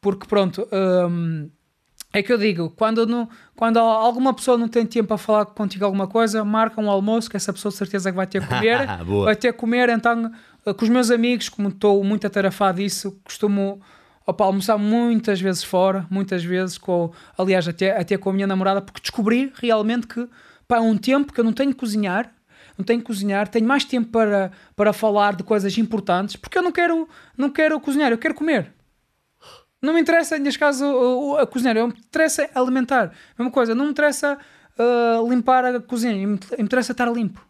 [0.00, 0.68] porque pronto,
[1.10, 1.48] hum,
[2.12, 5.84] é que eu digo, quando, não, quando alguma pessoa não tem tempo para falar contigo
[5.84, 8.86] alguma coisa, marca um almoço que essa pessoa de certeza que vai ter que comer,
[9.24, 10.30] vai ter que comer, então
[10.74, 13.80] com os meus amigos, como estou muito atarefado disso, costumo
[14.26, 18.80] opa, almoçar muitas vezes fora, muitas vezes com, aliás, até, até com a minha namorada,
[18.82, 20.28] porque descobri realmente que
[20.66, 22.32] pá, é um tempo que eu não tenho que cozinhar,
[22.76, 26.62] não tenho que cozinhar, tenho mais tempo para, para falar de coisas importantes, porque eu
[26.62, 28.72] não quero, não quero cozinhar, eu quero comer.
[29.80, 33.12] Não me interessa, neste caso, o- o- a cozinhar, eu me interessa alimentar.
[33.38, 34.36] Mesma coisa, não me interessa
[34.78, 37.40] ah, limpar a cozinha, me interessa estar limpo.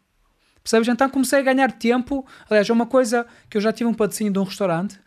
[0.66, 0.88] Percebes?
[0.88, 2.26] Então comecei a ganhar tempo.
[2.50, 4.98] Aliás, é uma coisa que eu já tive um patrocínio de um restaurante.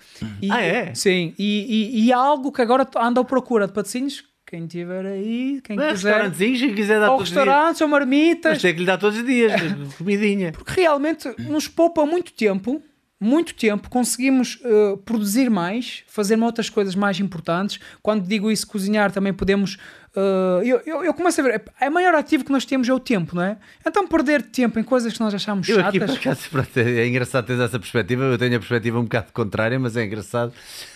[0.41, 0.95] E, Ah, é?
[0.95, 4.23] Sim, e, e, e há algo que agora ando à procura de patrocínios.
[4.47, 6.07] Quem tiver aí, quem Não é quiser.
[6.11, 8.53] restaurantezinhos, quem quiser dar Ou todos restaurantes, ou marmitas.
[8.53, 9.51] Mas tem que lhe dar todos os dias,
[9.97, 10.53] comidinha.
[10.53, 12.81] Porque realmente nos poupa muito tempo,
[13.19, 17.79] muito tempo, conseguimos eh, produzir mais, fazer outras coisas mais importantes.
[18.01, 19.77] Quando digo isso, cozinhar, também podemos.
[20.15, 22.93] eh, eu, eu, eu começo a ver, é o maior ativo que nós temos é
[22.93, 23.57] o tempo, não é?
[23.85, 26.21] Então perder tempo em coisas que nós achamos Eu aqui, por chatas.
[26.25, 28.23] acaso, pronto, é engraçado ter essa perspectiva.
[28.23, 30.53] Eu tenho a perspectiva um bocado contrária, mas é engraçado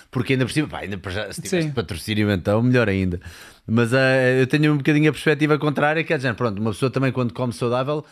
[0.10, 3.20] porque ainda por cima, pá, ainda por já, se tivesse patrocínio, então melhor ainda.
[3.68, 6.92] Mas eh, eu tenho um bocadinho a perspectiva contrária, que é dizer, pronto, uma pessoa
[6.92, 8.06] também quando come saudável.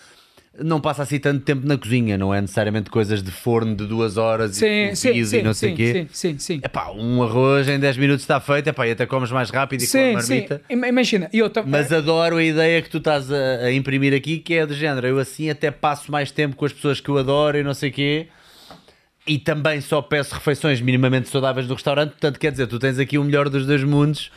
[0.59, 4.17] Não passa assim tanto tempo na cozinha, não é necessariamente coisas de forno de duas
[4.17, 5.93] horas Sim, e sim, cozido e sim, não sei o sim, quê.
[5.93, 6.61] sim, sim, sim.
[6.61, 9.87] Epá, um arroz em 10 minutos está feito, epá, e até comes mais rápido e
[9.87, 10.35] com Sim, a sim.
[10.35, 10.61] marmita.
[10.69, 14.39] Ima- Imagina, eu tam- Mas adoro a ideia que tu estás a, a imprimir aqui,
[14.39, 15.07] que é do género.
[15.07, 17.89] Eu assim até passo mais tempo com as pessoas que eu adoro e não sei
[17.89, 18.27] o quê.
[19.25, 22.09] E também só peço refeições minimamente saudáveis do restaurante.
[22.11, 24.29] Portanto, quer dizer, tu tens aqui o melhor dos dois mundos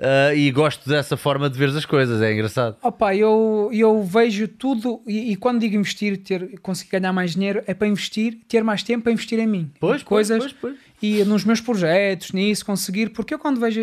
[0.00, 2.20] ah, e gosto dessa forma de ver as coisas.
[2.22, 2.76] É engraçado.
[2.82, 7.62] Opa, eu, eu vejo tudo e, e quando digo investir, ter, conseguir ganhar mais dinheiro,
[7.66, 9.70] é para investir, ter mais tempo para investir em mim.
[9.78, 10.76] Pois, Em pois, coisas pois, pois.
[11.02, 13.80] e nos meus projetos, nisso, conseguir, porque eu quando vejo,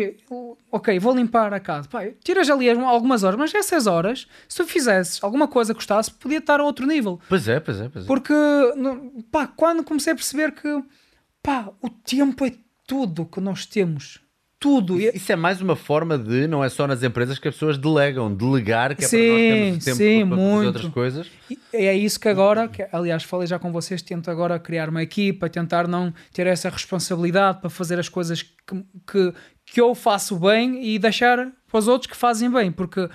[0.70, 4.56] ok, vou limpar a casa, pá, tiras ali as- algumas horas, mas essas horas, se
[4.56, 7.20] tu fizesses alguma coisa que gostasse, podia estar a outro nível.
[7.28, 8.06] Pois é, pois é, pois é.
[8.08, 8.32] Porque,
[9.30, 10.82] pá, quando comecei a perceber que,
[11.42, 12.52] pá, o tempo é
[12.86, 14.20] tudo que nós temos.
[14.60, 15.00] Tudo.
[15.00, 18.34] Isso é mais uma forma de, não é só nas empresas que as pessoas delegam,
[18.34, 19.48] delegar, que é para nós Sim,
[19.78, 21.26] termos tempo sim, para fazer outras coisas.
[21.48, 25.00] E é isso que agora, que, aliás, falei já com vocês, tento agora criar uma
[25.02, 29.32] equipa, tentar não ter essa responsabilidade para fazer as coisas que, que,
[29.66, 31.36] que eu faço bem e deixar
[31.68, 33.08] para os outros que fazem bem, porque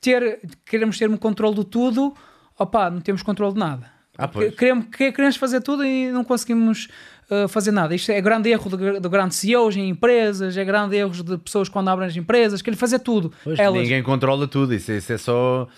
[0.00, 2.14] ter, queremos ter um controle de tudo,
[2.58, 3.90] opá, não temos controle de nada.
[4.16, 4.28] Ah.
[4.56, 6.88] Queremos, que- queremos fazer tudo e não conseguimos
[7.30, 7.94] uh, fazer nada.
[7.94, 11.68] Isto é grande erro de, de grandes CEOs em empresas, é grande erro de pessoas
[11.68, 13.32] quando abrem as empresas, querem fazer tudo.
[13.44, 13.82] Pois, Elas.
[13.82, 15.68] Ninguém controla tudo, isso, isso é só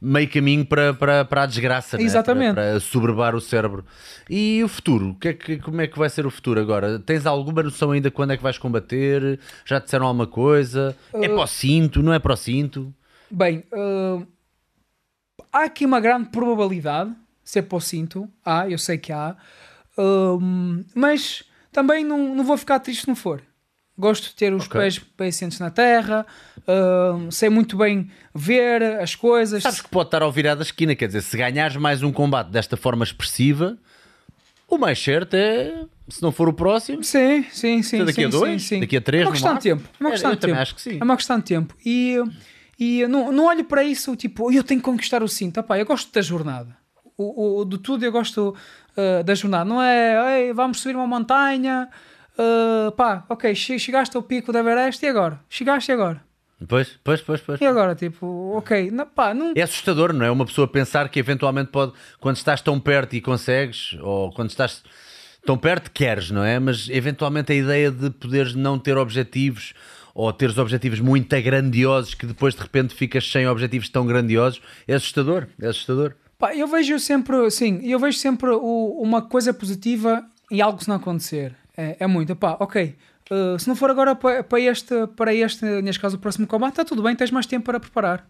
[0.00, 2.04] meio caminho para, para, para a desgraça, né?
[2.04, 2.54] Exatamente.
[2.54, 3.84] para, para soberbar o cérebro.
[4.28, 5.16] E o futuro?
[5.18, 6.98] Que é que, como é que vai ser o futuro agora?
[6.98, 9.40] Tens alguma noção ainda quando é que vais combater?
[9.64, 10.96] Já te disseram alguma coisa?
[11.14, 12.02] É para o cinto?
[12.02, 12.92] Não é para o cinto?
[13.30, 14.26] Bem, uh,
[15.52, 17.16] há aqui uma grande probabilidade de
[17.50, 18.28] ser para o cinto.
[18.44, 19.36] Há, eu sei que há.
[19.96, 23.42] Um, mas também não, não vou ficar triste se não for.
[23.96, 24.80] Gosto de ter os Ok.
[24.80, 26.26] pés bem assentes na terra.
[27.16, 29.62] um, sei muito bem ver as coisas.
[29.62, 32.48] Sabes que pode estar ao virar da esquina, quer dizer, se ganhares mais um combate
[32.50, 33.78] desta forma expressiva,
[34.68, 37.98] o mais certo é, se não for o próximo, Sim, sim, sim.
[38.04, 38.62] Daqui sim, a dois?
[38.62, 38.80] sim, sim.
[38.80, 39.88] Daqui a três, É uma questão de tempo.
[39.88, 40.58] É uma É, questão eu de tempo.
[40.58, 40.98] acho que sim.
[41.00, 41.76] É uma questão de tempo.
[41.86, 42.16] E,
[42.76, 45.60] e não, não olho para isso tipo, eu tenho que conquistar o cinto.
[45.60, 46.76] Epá, eu gosto da jornada.
[47.16, 48.56] O, o- de tudo eu gosto
[48.96, 49.64] uh, da jornada.
[49.64, 51.88] Não é, "Ei, vamos subir uma montanha.
[52.36, 55.38] uh, pá, ok, che- chegaste ao pico da Everest e agora?
[55.48, 56.20] Chegaste e agora?
[56.68, 57.60] Pois, pois, pois, pois.
[57.60, 57.94] E agora?
[57.94, 60.30] Tipo, ok, não, pá, não, É assustador, não é?
[60.30, 64.82] Uma pessoa pensar que eventualmente pode, quando estás tão perto e consegues, ou quando estás
[65.46, 66.58] tão perto, queres, não é?
[66.58, 69.74] Mas eventualmente a ideia de poderes não ter objetivos
[70.14, 74.94] ou teres objetivos muito grandiosos que depois de repente ficas sem objetivos tão grandiosos é
[74.94, 75.46] assustador.
[75.60, 76.14] É assustador.
[76.38, 80.88] Pá, eu vejo sempre, sim, eu vejo sempre o- uma coisa positiva e algo se
[80.88, 81.54] não acontecer.
[81.76, 82.96] É, é muito, pá, ok.
[83.30, 86.72] uh, se não for agora para, para este, para este, neste caso, o próximo combate,
[86.72, 88.26] está tudo bem, tens mais tempo para preparar.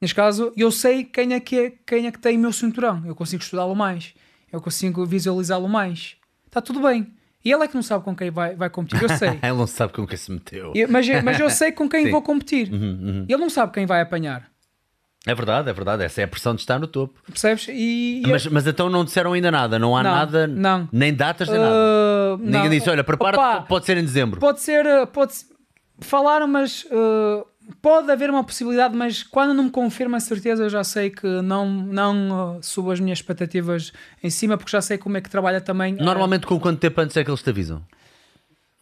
[0.00, 3.02] Neste caso, eu sei quem é que, é, quem é que tem o meu cinturão.
[3.06, 4.12] Eu consigo estudá-lo mais.
[4.52, 6.16] Eu consigo visualizá-lo mais.
[6.46, 7.06] Está tudo bem.
[7.44, 9.02] E ele é que não sabe com quem vai, vai competir.
[9.02, 9.28] Eu sei.
[9.42, 10.72] Ele não sabe com quem se meteu.
[10.74, 12.04] Eu- mas, mas eu sei com quem.
[12.06, 12.68] Uhum, vou competir.
[12.72, 14.50] Ele não sabe quem vai apanhar.
[15.26, 16.02] É verdade, é verdade.
[16.04, 17.18] Essa é a pressão de estar no topo.
[17.26, 17.66] Percebes?
[17.70, 19.78] E, Mas, mas então não disseram ainda nada.
[19.78, 20.88] Não há Não, nada, não.
[20.92, 21.74] nem datas, nem nada.
[21.74, 22.70] Uh, Ninguém não.
[22.70, 24.38] disse, olha, prepara-te, pode ser em dezembro.
[24.38, 25.32] Pode ser, uh, pode
[26.00, 27.46] falaram, mas uh,
[27.80, 31.26] pode haver uma possibilidade, mas quando não me confirma a certeza, eu já sei que
[31.40, 33.92] não, não uh, subo as minhas expectativas
[34.22, 35.94] em cima, porque já sei como é que trabalha também.
[35.94, 37.82] uh, Normalmente, com quanto tempo antes é que eles te avisam?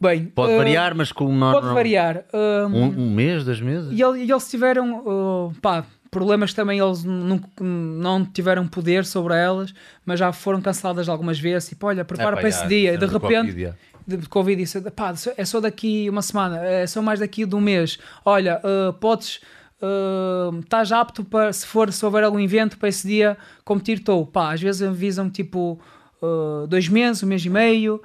[0.01, 2.24] bem, Pode uh, variar, mas com uma- Pode variar.
[2.35, 3.93] Um, um mês, dois meses?
[3.93, 9.34] E, ele- e eles tiveram uh, pá, problemas também, eles não, não tiveram poder sobre
[9.34, 9.74] elas,
[10.05, 11.70] mas já foram canceladas algumas vezes.
[11.70, 12.93] Tipo, olha, prepara É, para esse dia.
[12.93, 13.74] E de repente,
[14.06, 17.60] de Covid, disse: pá, é só daqui uma semana, é só mais daqui de um
[17.60, 17.98] mês.
[18.24, 19.40] Olha, uh, podes.
[19.80, 24.24] Uh, estás apto para se for se houver algum evento para esse dia competir estou
[24.24, 25.76] pá às vezes avisam tipo
[26.22, 28.01] uh, dois meses um mês e meio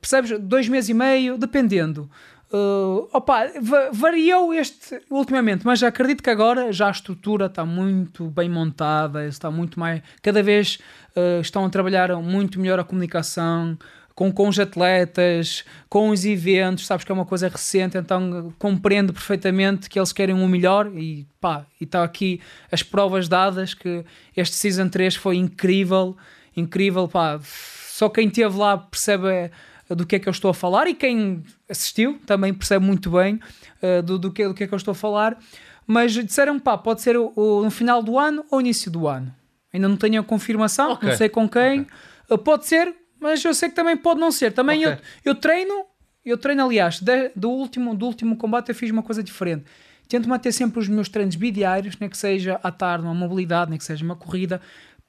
[0.00, 2.08] percebes dois meses e meio dependendo
[2.52, 8.26] Uh, opa, va- variou este ultimamente, mas acredito que agora já a estrutura está muito
[8.26, 10.02] bem montada, está muito mais.
[10.20, 10.78] Cada vez
[11.16, 13.78] uh, estão a trabalhar muito melhor a comunicação
[14.14, 18.54] com, com os atletas, com os eventos, sabes que é uma coisa recente, então uh,
[18.58, 22.38] compreendo perfeitamente que eles querem o melhor e pá, e está aqui
[22.70, 24.04] as provas dadas que
[24.36, 26.14] este Season 3 foi incrível,
[26.54, 29.50] incrível, pá, só quem esteve lá percebe eh,
[29.94, 33.40] do que é que eu estou a falar e quem assistiu também percebe muito bem
[33.82, 35.38] uh, do, do, que, do que é que eu estou a falar.
[35.86, 39.34] Mas disseram pá, pode ser o, o- no final do ano ou início do ano.
[39.72, 41.08] Ainda não tenho a confirmação, Ok.
[41.08, 41.86] não sei com quem.
[42.30, 44.52] Uh, pode ser, mas eu sei que também pode não ser.
[44.52, 44.98] Também Ok.
[45.24, 45.84] eu, eu treino,
[46.24, 49.64] eu treino, aliás, de- do, último, do último combate eu fiz uma coisa diferente.
[50.08, 53.78] Tento manter sempre os meus treinos bidiários, nem que seja à tarde, uma mobilidade, nem
[53.78, 54.60] que seja uma corrida,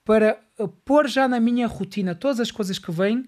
[0.06, 3.26] para uh, pôr já na minha rotina todas as coisas que vêm,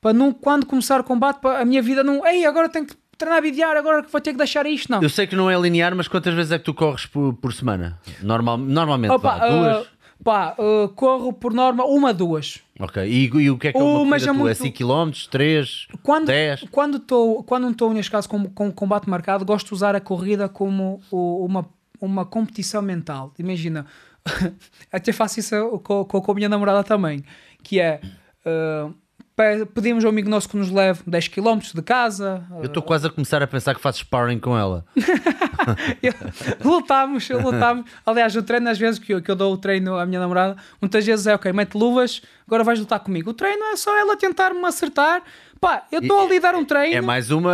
[0.00, 2.94] para não, quando começar o combate, para a minha vida não, ei, agora tenho que
[3.18, 5.02] treinar bidiário, agora que vou ter que deixar isto, não.
[5.02, 7.52] Eu sei que não é linear, mas quantas vezes é que tu corres por, por
[7.52, 7.98] semana?
[8.22, 9.82] Normal, normalmente, Opa, vá, duas?
[9.86, 9.90] uh,
[10.24, 12.60] pá, uh, corro por norma uma, duas.
[12.78, 13.02] Ok.
[13.06, 14.34] E, e o que é que é Uh, uma mas corrida é?
[14.34, 16.64] É muito- 5 km, 3, Quando, 10?
[16.70, 20.00] quando, tô, quando não estou, neste caso, com, com combate marcado, gosto de usar a
[20.00, 21.68] corrida como o- uma,
[22.00, 23.34] uma competição mental.
[23.38, 23.84] Imagina,
[24.90, 27.22] até faço isso com, com, com a minha namorada também,
[27.62, 28.00] que é...
[28.46, 28.94] uh,
[29.40, 33.06] pe- pedimos ao amigo nosso que nos leve 10 km de casa, Eu estou quase
[33.06, 34.84] a começar a pensar que fazes sparring com ela.
[36.64, 37.84] lutámos, lutámos.
[38.04, 40.56] Aliás, o treino, às vezes que eu, que eu dou o treino à minha namorada,
[40.80, 43.30] muitas vezes é ok, mete luvas, agora vais lutar comigo.
[43.30, 45.22] O treino é só ela tentar me acertar.
[45.60, 47.52] Pá, eu estou a lhe dar um treino, É mais uma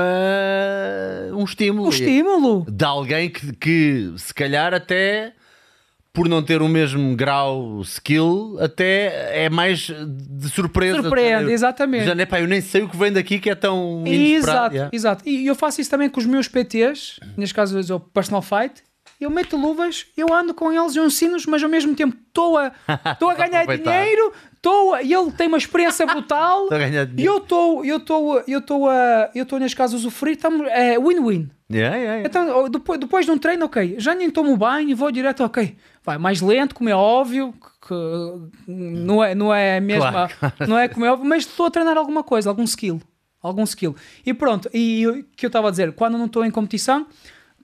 [1.33, 1.87] um estímulo.
[1.87, 2.67] um estímulo.
[2.69, 5.33] De alguém que, que se calhar até
[6.17, 11.03] por não ter o mesmo grau skill, até é mais de surpresa.
[11.03, 12.07] Surpreende, exatamente.
[12.07, 14.03] Já, né, pá, eu nem sei o que vem daqui que é tão.
[14.07, 14.91] Exato, yeah.
[14.91, 15.29] exato.
[15.29, 18.83] E eu faço isso também com os meus PTs, neste caso eu personal fight.
[19.21, 22.73] Eu meto luvas, eu ando com eles, eu ensino-os, mas ao mesmo tempo estou a,
[22.87, 26.69] a ganhar dinheiro, estou e ele tem uma experiência brutal.
[27.17, 30.67] E eu estou, eu estou, eu estou a, eu estou neste caso a usufruir, estamos,
[30.69, 31.49] é win-win.
[31.71, 32.29] Yeah, yeah, yeah.
[32.29, 35.77] Então, oh, depois, depois de um treino, ok, já nem tomo banho, vou direto, ok,
[36.05, 40.33] vai mais lento, como é óbvio, que, que não é, não é mesmo, Claro,
[40.69, 43.01] não é como é óbvio, mas estou a treinar alguma coisa, algum skill,
[43.43, 43.97] algum skill.
[44.25, 47.07] E pronto, e o que eu estava a dizer, quando não estou em competição,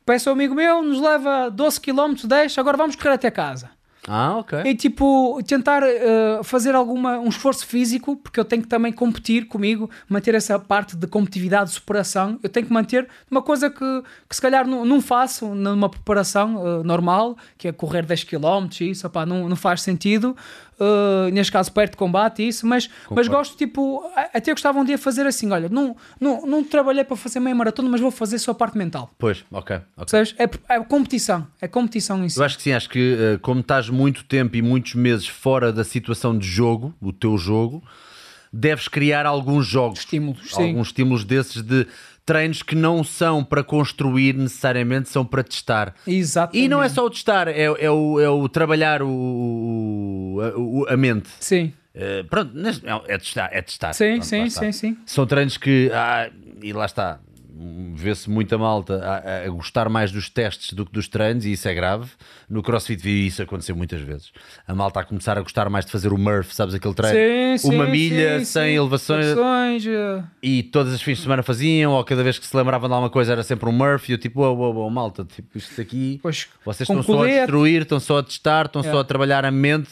[0.05, 3.71] peço ao amigo meu, nos leva 12 km, 10, agora vamos correr até casa.
[4.07, 4.63] Ah, ok.
[4.65, 9.47] E tipo, tentar eh, fazer alguma, um esforço físico, porque eu tenho que também competir
[9.47, 12.39] comigo, manter essa parte de competitividade, de superação.
[12.43, 16.81] Eu tenho que manter uma coisa que, que se calhar não, não faço numa preparação
[16.81, 20.37] eh, normal, que é correr 10 km, isso, opá, não, não faz sentido.
[20.81, 24.03] Eh, neste caso, perto de combate, isso, mas, mas gosto, tipo,
[24.33, 27.89] até gostava um dia fazer assim: olha, não, não, não trabalhei para fazer meia maratona,
[27.89, 29.11] mas vou fazer só a parte mental.
[29.19, 29.77] Pois, ok.
[29.97, 30.07] ok.
[30.11, 30.35] Percebes?
[30.39, 32.39] É, é competição, é competição si.
[32.39, 35.73] Eu acho que sim, acho que eh, como estás muito tempo e muitos meses fora
[35.73, 37.83] da situação de jogo, o teu jogo,
[38.53, 40.63] deves criar alguns jogos, Estímulos, sim.
[40.63, 41.87] alguns estímulos desses de
[42.25, 45.95] treinos que não são para construir necessariamente, são para testar.
[46.07, 46.65] Exatamente.
[46.65, 49.09] E não é só o testar, é, é o, é o trabalhar o,
[50.37, 51.29] o- a, a mente.
[51.41, 51.73] Sim.
[51.95, 53.93] Eh, pronto, é é testar, é testar.
[53.93, 54.97] Sim, Pronto, sim, sim, sim.
[55.05, 56.31] São treinos que, ah,
[56.63, 57.21] e lá está,
[57.95, 61.69] vê-se muita malta a, a gostar mais dos testes do que dos treinos, e isso
[61.69, 62.11] é grave.
[62.49, 64.33] No CrossFit vi isso acontecer muitas vezes.
[64.67, 67.59] A malta a começar a gostar mais de fazer o Murph, sabes aquele treino?
[67.59, 69.27] Sim, sim, Uma milha sim, sem elevações.
[69.27, 72.89] Elevações, eh, E todas as fins de semana faziam, ou cada vez que se lembravam
[72.89, 75.57] de alguma coisa era sempre um Murph, e eu tipo, oh, oh, oh, malta, tipo,
[75.59, 79.01] isto aqui, Pois, vocês estão só a destruir, estão só a testar, estão só Yeah.
[79.01, 79.89] a trabalhar a mente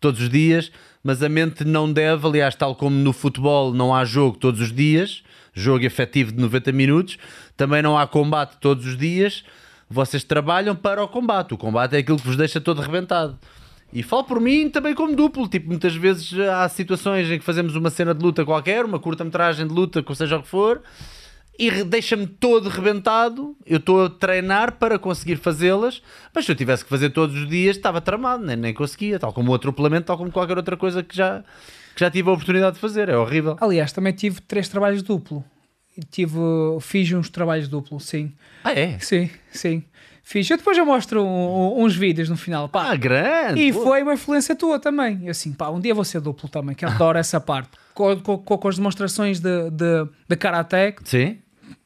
[0.00, 0.72] todos os dias,
[1.04, 4.72] mas a mente não deve, aliás, tal como no futebol não há jogo todos os
[4.72, 5.22] dias,
[5.52, 7.18] jogo efetivo de 90 minutos,
[7.56, 9.44] também não há combate todos os dias,
[9.88, 13.38] vocês trabalham para o combate, o combate é aquilo que vos deixa todo arrebentado.
[13.92, 17.74] E falo por mim também como duplo, tipo, muitas vezes há situações em que fazemos
[17.74, 20.80] uma cena de luta qualquer, uma curta-metragem de luta, seja o que for,
[21.58, 23.56] e deixa-me todo rebentado.
[23.66, 26.00] Eu estou a treinar para conseguir fazê-las,
[26.32, 29.32] mas se eu tivesse que fazer todos os dias, estava tramado, nem, nem conseguia, tal
[29.32, 31.42] como o atropelamento, tal como qualquer outra coisa que já,
[32.00, 33.10] que já tive a oportunidade de fazer.
[33.10, 33.56] É horrível.
[33.60, 35.44] Aliás, também tive três trabalhos duplo.
[36.10, 36.38] Tive,
[36.80, 38.32] fiz uns trabalhos duplo, sim.
[38.64, 38.98] Ah, é?
[39.00, 39.84] Sim, sim.
[40.22, 40.48] Fiz.
[40.48, 42.68] Eu depois eu mostro um- uns vídeos no final.
[42.70, 43.60] Pá, Ah, grande!
[43.60, 43.82] E Pô.
[43.82, 45.20] foi uma influência tua também.
[45.24, 47.70] Eu assim, pá, um dia vou ser duplo também, que adoro essa parte.
[47.92, 51.38] Com, com- com- com as demonstrações de, de, de karaté, Sim?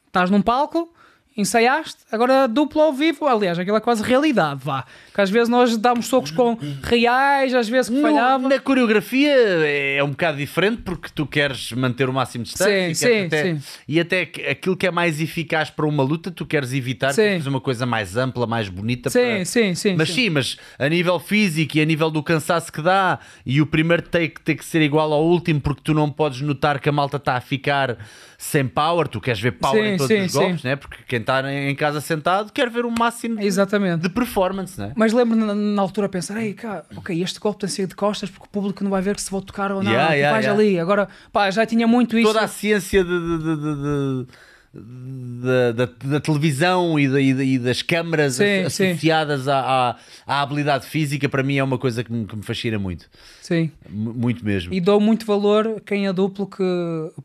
[0.07, 0.93] estás num palco,
[1.37, 3.25] ensaiaste, agora duplo ao vivo.
[3.27, 4.85] Aliás, aquilo é quase realidade, vá.
[5.13, 8.47] Que às vezes nós damos socos com reais, às vezes que falhava.
[8.47, 12.91] na coreografia é um bocado diferente porque tu queres manter o máximo de distância Sim,
[12.91, 13.61] e, sim, até, sim.
[13.87, 17.41] e até aquilo que é mais eficaz para uma luta tu queres evitar Sim.
[17.47, 19.95] uma coisa mais ampla, mais bonita Sim, para- sim, sim.
[19.95, 20.29] mas sim.
[20.29, 24.39] mas a nível físico e a nível do cansaço que dá e o primeiro take
[24.41, 27.35] ter que ser igual ao último porque tu não podes notar que a malta está
[27.35, 27.97] a ficar
[28.37, 30.67] sem power, tu queres ver power Sim, em todos sim, os golpes, sim.
[30.67, 30.75] né?
[30.75, 34.01] porque quem está em casa sentado quer ver o máximo de, Exatamente.
[34.01, 34.91] de performance, né?
[34.95, 37.87] Mas lembro na, na altura a pensar, Ei, cá, ok, este golpe tem que ser
[37.87, 39.91] de costas porque o público não vai ver que se vou tocar ou não.
[39.91, 40.61] Yeah, tu yeah, vais yeah.
[40.61, 40.79] ali.
[40.79, 42.27] Agora, pá, já tinha muito isso.
[42.27, 44.27] toda a ciência de- de- de- de-
[44.75, 48.91] da, da- da televisão e, da- e da- das câmaras Sim, asso- sim.
[48.91, 49.95] associadas à, à-
[50.27, 53.05] à habilidade física, para mim é uma coisa que me, que me fascina muito.
[53.41, 53.71] Sim.
[53.89, 54.73] M- Muito mesmo.
[54.73, 56.63] E dou muito valor quem é duplo que,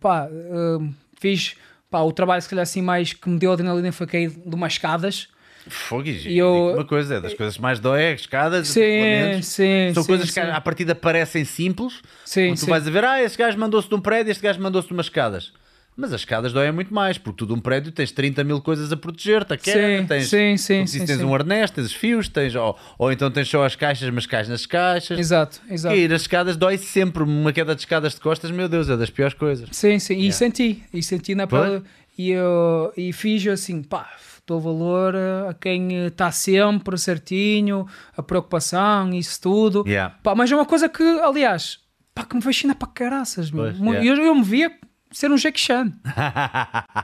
[0.01, 1.55] pá, hum, fiz,
[1.91, 4.75] pá, o trabalho se calhar assim mais que me deu adrenalina foi cair de umas
[4.75, 5.29] escadas.
[5.69, 10.07] Fogo, e eu- uma coisa, é das coisas mais dói, escadas, Sim, sim, São sim,
[10.09, 10.35] coisas sim.
[10.35, 12.01] que à partida parecem simples.
[12.25, 14.89] Sim, tu vais a ver, ah, este gajo mandou-se de um prédio, este gajo mandou-se
[14.89, 15.53] de umas escadas.
[16.01, 18.91] Mas as escadas doem muito mais, porque tu de um prédio tens 30 mil coisas
[18.91, 21.25] a proteger-te, a queda, Sim, tens, sim, sim, sim, tens sim.
[21.25, 24.49] um arnés, tens os fios, tens, ou, ou então tens só as caixas, mas cais
[24.49, 25.19] nas caixas.
[25.19, 25.95] Exato, exato.
[25.95, 27.23] Cair as escadas dói sempre.
[27.23, 29.69] Uma queda de escadas de costas, meu Deus, é das piores coisas.
[29.73, 30.39] Sim, sim, e Yeah.
[30.39, 31.83] senti, e senti na pele,
[32.17, 34.09] e, eu, e fiz assim, pá,
[34.47, 39.85] dou valor a quem está sempre certinho, a preocupação, isso tudo.
[39.87, 40.17] Yeah.
[40.23, 41.79] Pá, mas é uma coisa que, aliás,
[42.15, 43.65] pá, que me fascina para caraças, meu.
[43.65, 44.05] Pois, yeah.
[44.05, 44.73] eu, eu me via
[45.11, 45.93] ser um Jackie Chan.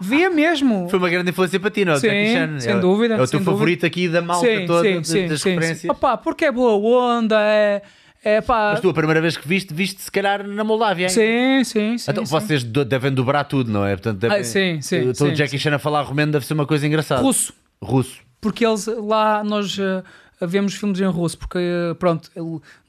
[0.00, 0.88] via mesmo.
[0.90, 1.96] Foi uma grande influência para ti, não é?
[2.00, 2.60] Sim, Jackie Chan.
[2.60, 5.28] sem é, dúvida, É o teu favorito aqui da malta sim, toda, sim, de- sim,
[5.28, 5.80] das sim, referências.
[5.82, 5.90] sim.
[5.90, 6.72] Opá, porque é boa
[7.18, 7.82] onda, é,
[8.24, 8.70] é pá...
[8.72, 11.04] Mas tu, a primeira vez que viste, viste se calhar na Moldávia.
[11.04, 11.10] hein?
[11.10, 12.10] Sim, sim, sim.
[12.10, 12.30] Então, sim.
[12.32, 13.96] vocês devem dobrar tudo, não é?
[13.96, 16.66] Portanto, devem, Ah, sim, sim, Então, o Jackie Chan a falar romeno deve ser uma
[16.66, 17.22] coisa engraçada.
[17.22, 17.52] Russo.
[17.82, 18.20] Russo.
[18.40, 20.02] porque eles lá nós eh,
[20.46, 22.30] vemos filmes em russo, porque eh, pronto,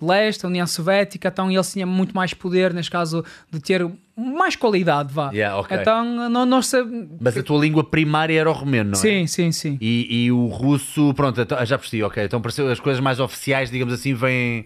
[0.02, 3.86] leste, a União Soviética, então eles tinham muito mais poder, neste caso, de ter
[4.18, 5.30] mais qualidade, vá.
[5.32, 5.78] Yeah, ok.
[5.78, 7.10] Então não, sabemos.
[7.22, 9.02] Mas a tua língua primária era o romeno, não é?
[9.02, 9.78] Sim, sim, sim.
[9.80, 12.24] E, e o russo, pronto, então- já percebi, ok.
[12.24, 14.66] Então as coisas mais oficiais, digamos assim, vêm.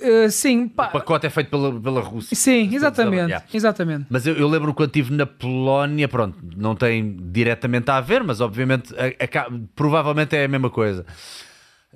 [0.00, 2.36] Eh, sim, pá, O pacote é feito pela, pela Rússia.
[2.36, 3.44] sim, exatamente, Yeah.
[3.52, 4.06] exatamente.
[4.10, 8.40] Mas eu, eu lembro quando estive na Polónia, pronto, não tem diretamente a ver, mas
[8.40, 11.04] obviamente a- aca- provavelmente é a mesma coisa.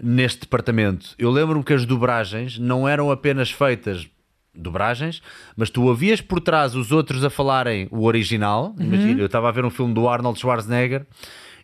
[0.03, 4.09] Neste departamento, eu lembro-me que as dobragens não eram apenas feitas
[4.55, 5.23] dobragens,
[5.57, 8.75] mas tu ouvias por trás os outros a falarem o original.
[8.79, 11.07] Imagina, eu estava a ver um filme do Arnold Schwarzenegger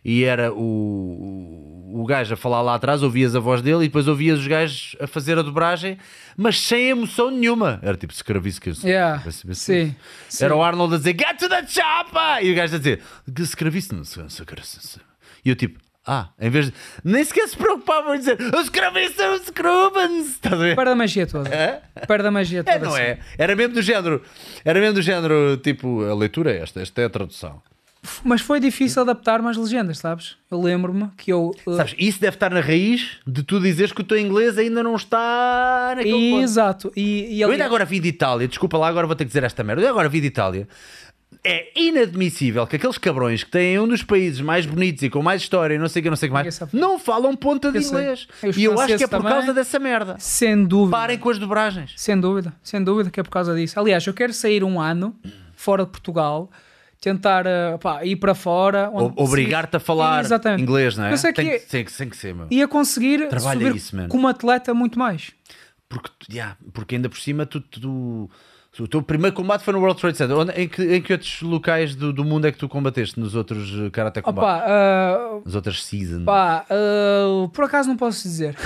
[0.03, 3.87] e era o, o, o gajo a falar lá atrás, ouvias a voz dele e
[3.87, 5.97] depois ouvias os gajos a fazer a dobragem,
[6.37, 7.79] mas sem emoção nenhuma.
[7.81, 9.95] Era tipo eu Yeah, sim,
[10.29, 10.45] sim.
[10.45, 12.43] Era o Arnold a dizer Get to the chopper!
[12.43, 13.01] E o gajo a dizer
[13.33, 14.03] Que escravice não
[15.43, 15.79] E eu tipo
[16.11, 16.73] Ah, em vez de.
[17.03, 20.27] Nem sequer se preocupavam em dizer Os escravices são os Scrubans!
[20.29, 20.75] Estás a ver?
[20.75, 21.49] Perde a magia toda.
[21.49, 21.81] É?
[22.07, 22.75] Perde a magia toda.
[22.77, 23.01] É, não sim.
[23.01, 23.19] é?
[23.37, 24.23] Era mesmo do género.
[24.65, 27.61] Era mesmo do género, tipo, a leitura é esta, esta é a tradução.
[28.23, 30.37] Mas foi difícil adaptar mais legendas, sabes?
[30.49, 31.51] Eu lembro-me que eu.
[31.67, 34.81] eh, Sabes, isso deve estar na raiz de tu dizeres que o teu inglês ainda
[34.81, 36.41] não está naquele ponto.
[36.43, 36.91] Exato.
[36.95, 39.29] E, e Eu ali- ainda agora vi de Itália, desculpa lá, agora vou ter que
[39.29, 39.83] dizer esta merda.
[39.83, 40.65] Eu agora vi de Itália.
[41.41, 45.41] É inadmissível que aqueles cabrões que têm um dos países mais bonitos e com mais
[45.41, 47.79] história e não sei o que, não sei o que mais, não falam ponta de
[47.79, 48.27] inglês.
[48.57, 49.31] E eu acho que é por também.
[49.31, 50.17] causa dessa merda.
[50.19, 50.97] Sem dúvida.
[50.97, 51.93] Parem com as dobragens.
[51.95, 53.79] Sem dúvida, sem dúvida que é por causa disso.
[53.79, 55.15] Aliás, eu quero sair um ano
[55.55, 56.51] fora de Portugal,
[56.99, 58.91] tentar eh, pá, ir para fora.
[59.15, 60.61] Obrigar-te a falar Exatamente.
[60.63, 61.15] inglês, não é?
[61.15, 62.47] Tem, que- que, tem, que, tem que ser, meu.
[62.51, 65.31] Ia conseguir Trabalha subir isso, como atleta muito mais.
[65.87, 68.29] Porque, yeah, porque ainda por cima tu, tu-
[68.79, 70.37] o teu primeiro combate foi no World Trade Center.
[70.37, 73.35] Onde- em, que, em que outros locais do, do mundo é que tu combateste nos
[73.35, 74.45] outros uh, Karate Combat?
[74.45, 76.23] Opa, ah, Nas outras seasons?
[76.23, 78.55] pá, ah, por acaso não posso dizer.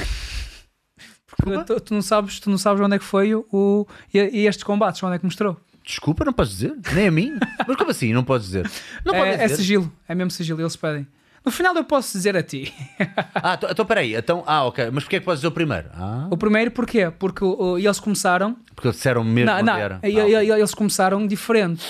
[1.36, 4.20] Porque tu, tu não sabes, tu não sabes onde é que foi o, o- e,
[4.20, 5.58] e estes combates, onde é que mostrou.
[5.84, 6.76] Desculpa, não podes dizer?
[6.94, 7.34] Nem a mim?
[7.68, 8.14] Mas como assim?
[8.14, 8.70] Não podes dizer?
[9.04, 9.56] Não é, é dizer?
[9.58, 11.08] sigilo, é mesmo sigilo, eles pedem.
[11.46, 12.74] No final eu posso dizer a ti.
[13.36, 14.16] Ah, então- então peraí.
[14.16, 14.90] Então, ah, ok.
[14.92, 15.90] Mas porquê é que podes dizer o primeiro?
[15.94, 17.12] Ah, O primeiro porquê?
[17.12, 20.00] Porque uh, eles começaram porque disseram mesmo Não, não, era.
[20.04, 21.84] e- Ah, e- eles começaram diferente.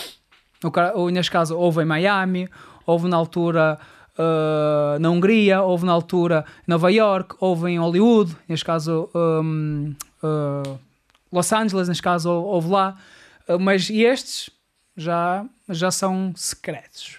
[0.95, 2.49] Ou neste caso, houve em Miami,
[2.88, 3.77] houve na altura
[4.17, 9.93] uh, na Hungria, houve na altura em Nova York, houve em Hollywood, neste caso um,
[10.23, 10.80] uh,
[11.32, 12.98] Los Angeles, neste caso houve lá,
[13.45, 14.49] Uh, mas estes
[14.95, 17.17] já, já são secretos.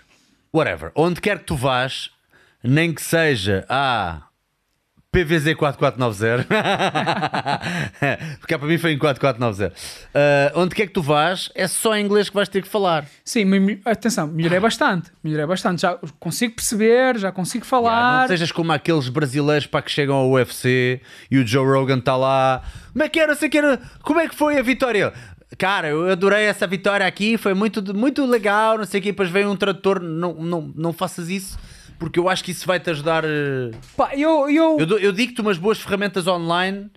[0.50, 0.90] Whatever.
[0.94, 2.10] Onde quer que tu vás,
[2.64, 4.22] nem que seja a
[5.12, 6.46] PVZ 4490,
[8.40, 9.72] porque para mim foi em 4490.
[10.12, 13.06] Ah, onde quer que tu vás, é só em inglês que vais ter que falar.
[13.24, 18.20] Sim, mas atenção, melhorei bastante, melhorei bastante, já consigo perceber, já consigo Ah, falar.
[18.22, 22.16] não sejas como aqueles brasileiros para que chegam ao UFC e o Joe Rogan está
[22.16, 22.62] lá.
[22.92, 23.34] Como é que era?
[23.36, 23.80] Sei que era.
[24.02, 25.12] Como é que foi a vitória?
[25.58, 29.12] Cara, eu adorei essa vitória aqui, foi muito, muito legal, não sei o quê.
[29.12, 31.56] Depois veio um tradutor, não, não, não faças isso,
[31.98, 33.24] porque eu acho que isso vai te ajudar.
[33.24, 36.90] eh, Pá, eu, eu, Eu, eu digo-te umas boas ferramentas online,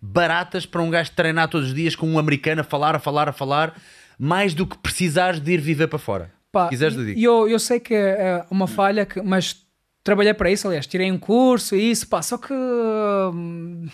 [0.00, 3.28] baratas, para um gajo treinar todos os dias com um americano a falar, a falar,
[3.28, 3.74] a falar,
[4.18, 6.32] mais do que precisares de ir viver para fora.
[6.52, 7.18] Pá, Se quiseres, eu digo.
[7.18, 9.56] e eu, eu sei que é uma falha, que, mas
[10.02, 13.86] trabalhei para isso, aliás, tirei um curso e isso, pá, só que hum,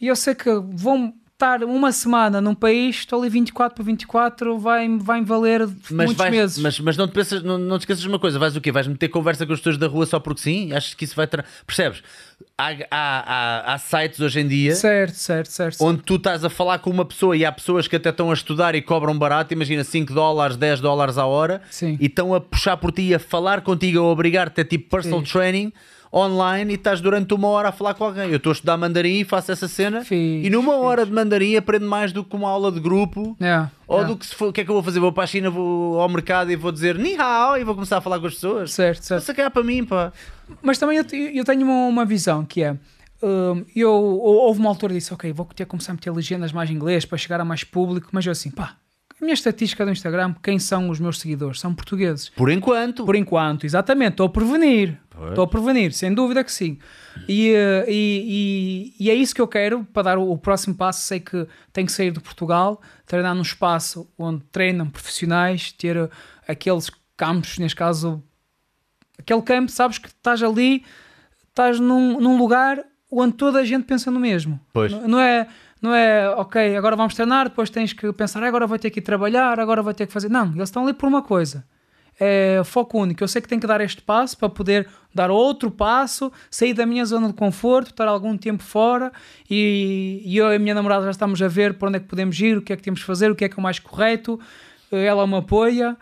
[0.00, 4.58] e eu sei que vão estar uma semana num país, estou ali 24 por 24,
[4.58, 6.58] vai, vai valer Mas, muitos vais- meses.
[6.58, 8.72] mas, mas não, te pensas, não, não te esqueças de uma coisa, vais o quê?
[8.72, 10.72] Vais meter conversa com as pessoas da rua só porque sim?
[10.72, 11.26] Achas que isso vai.
[11.26, 11.44] Tra...
[11.66, 12.02] Percebes?
[12.56, 15.84] Há, há, há, há sites hoje em dia Certo, certo, certo.
[15.84, 18.34] onde tu estás a falar com uma pessoa e há pessoas que até estão a
[18.34, 21.98] estudar e cobram barato, imagina 5 dólares, 10 dólares a hora, Sim.
[22.00, 25.32] e estão a puxar por ti, a falar contigo, a obrigar-te a tipo personal Sim.
[25.32, 25.72] training
[26.12, 28.30] online e estás durante uma hora a falar com alguém.
[28.30, 30.84] Eu estou a estudar mandarim e faço essa cena Fixe, e numa fixe.
[30.84, 33.36] hora de mandarim aprendo mais do que uma aula de grupo.
[33.40, 34.12] Yeah, Ou yeah.
[34.12, 35.00] do que se for, o que é que eu vou fazer?
[35.00, 37.98] Vou para a China, vou ao mercado e vou dizer ni hao e vou começar
[37.98, 38.72] a falar com as pessoas.
[38.72, 39.22] Certo, certo.
[39.24, 40.12] se calhar para mim, pá.
[40.62, 41.04] Mas também eu,
[41.34, 42.72] eu tenho uma, uma visão que é.
[43.22, 46.52] hum, eu, houve uma altura que disse, ok, vou ter que começar a meter legendas
[46.52, 48.76] mais em inglês para chegar a mais público, mas eu assim, pá,
[49.20, 51.58] a minha estatística do Instagram, quem são os meus seguidores?
[51.60, 52.28] São portugueses.
[52.30, 53.04] Por enquanto.
[53.04, 54.98] Por enquanto, exatamente, estou a prevenir.
[55.10, 55.30] Pois.
[55.30, 56.78] Estou a prevenir, sem dúvida que sim.
[57.26, 60.74] E, eh, e, e- e é isso que eu quero para dar o, o próximo
[60.74, 61.00] passo.
[61.02, 66.08] Sei que tenho que sair de Portugal, treinar num espaço onde treinam profissionais, ter eh,
[66.46, 68.22] aqueles campos, neste caso,
[69.18, 70.84] aquele campo, sabes que estás ali,
[71.48, 74.60] estás num, num lugar onde toda a gente pensa no mesmo.
[74.74, 74.92] Pois.
[74.92, 75.48] Não, não é.
[75.80, 78.98] Não é, ok, agora vamos treinar, depois tens que pensar, "Ah, agora vou ter que
[79.00, 80.28] ir trabalhar, agora vou ter que fazer.
[80.28, 81.64] Não, eles estão ali por uma coisa
[82.18, 83.22] é foco único.
[83.22, 86.86] Eu sei que tenho que dar este passo para poder dar outro passo, sair da
[86.86, 89.12] minha zona de conforto, estar algum tempo fora
[89.48, 92.06] e, e eu e a minha namorada já estamos a ver para onde é que
[92.06, 93.62] podemos ir, o que é que temos de fazer, o que é que é o
[93.62, 94.40] mais correto.
[94.90, 95.96] Ela me apoia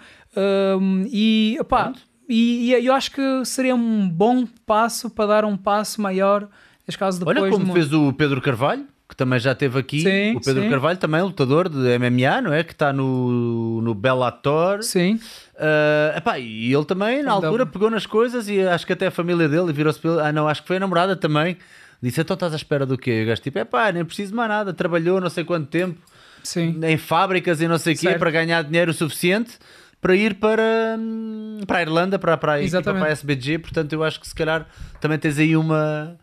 [0.80, 1.92] hum, e, opá,
[2.28, 6.48] e, e eu acho que seria um bom passo para dar um passo maior,
[6.86, 10.00] neste caso depois Olha como fez o Pedro Carvalho, que também já esteve aqui.
[10.00, 10.70] Sim, o Pedro sim.
[10.70, 12.64] Carvalho também, lutador de MMA, não é?
[12.64, 14.82] Que está no, no Bellator.
[14.82, 15.20] Sim,
[15.56, 19.06] Ah, epá, e ele também, na Então- altura, pegou nas coisas e acho que até
[19.06, 20.00] a família dele virou-se.
[20.00, 21.56] pelo- Ah, não, acho que foi a namorada também.
[22.02, 23.20] Disse: Então estás à espera do quê?
[23.20, 24.72] E o gajo tipo: É pá, nem preciso mais nada.
[24.74, 25.98] Trabalhou não sei quanto tempo
[26.42, 26.78] sim.
[26.82, 29.52] em fábricas e não sei o quê para ganhar dinheiro o suficiente
[30.00, 33.58] para ir para, hum, para a Irlanda, para, para a para a SBG.
[33.58, 34.66] Portanto, eu acho que se calhar
[35.00, 36.16] também tens aí uma.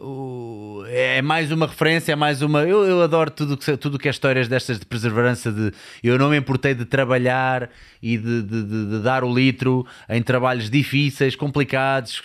[0.00, 2.62] O- É mais uma referência, é mais uma.
[2.62, 5.52] Eu, eu adoro tudo que, tudo que é histórias destas de perseverança.
[5.52, 7.68] De eu não me importei de trabalhar
[8.02, 12.22] e de, de- de- de dar o litro em trabalhos difíceis, complicados,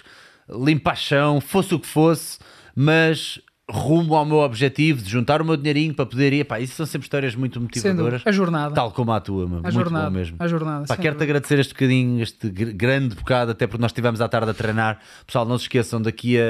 [0.50, 2.40] limpar chão, fosse o que fosse,
[2.76, 6.44] mas rumo ao meu objetivo de juntar o meu dinheirinho para poder ir.
[6.46, 8.12] Pá, isso são sempre histórias muito motivadoras.
[8.22, 8.30] dúvida.
[8.30, 8.76] A jornada.
[8.76, 9.60] Tal como a tua, meu.
[9.60, 10.06] a muito jornada.
[10.10, 10.36] bom mesmo.
[10.40, 10.86] A jornada.
[10.86, 14.52] Pá, quero-te agradecer este bocadinho, este gr- grande bocado, até porque nós estivemos à tarde
[14.52, 15.00] a treinar.
[15.26, 16.44] Pessoal, não se esqueçam, daqui a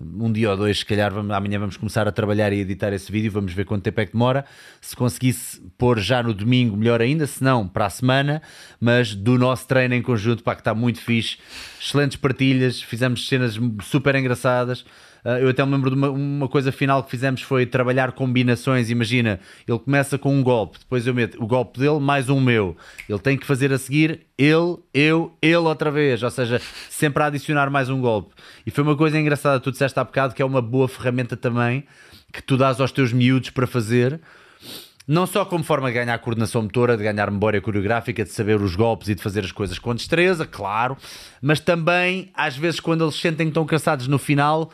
[0.00, 3.10] um dia ou dois, se calhar vamos- amanhã vamos começar a trabalhar e editar esse
[3.10, 4.44] vídeo, vamos ver quanto tempo é que demora.
[4.80, 8.40] Se conseguisse pôr já no domingo, melhor ainda, se não, para a semana,
[8.80, 11.38] mas do nosso treino em conjunto, pá, que está muito fixe.
[11.80, 14.84] Excelentes partilhas, fizemos cenas super engraçadas.
[15.28, 18.88] Ah, eu até me lembro de uma, uma coisa final que fizemos foi trabalhar combinações.
[18.88, 22.74] Imagina, ele começa com um golpe, depois eu meto o golpe dele mais um meu.
[23.06, 26.22] Ele tem que fazer a seguir ele, eu, ele outra vez.
[26.22, 28.34] Ou seja, sempre a adicionar mais um golpe.
[28.64, 31.84] E foi uma coisa engraçada, tu disseste há bocado que é uma boa ferramenta também
[32.32, 34.18] que tu dás aos teus miúdos para fazer.
[35.06, 38.74] Não só como forma de ganhar coordenação motora, de ganhar memória coreográfica, de saber os
[38.74, 40.96] golpes e de fazer as coisas com destreza, claro,
[41.42, 44.70] mas também, às vezes, quando eles se sentem tão cansados no final,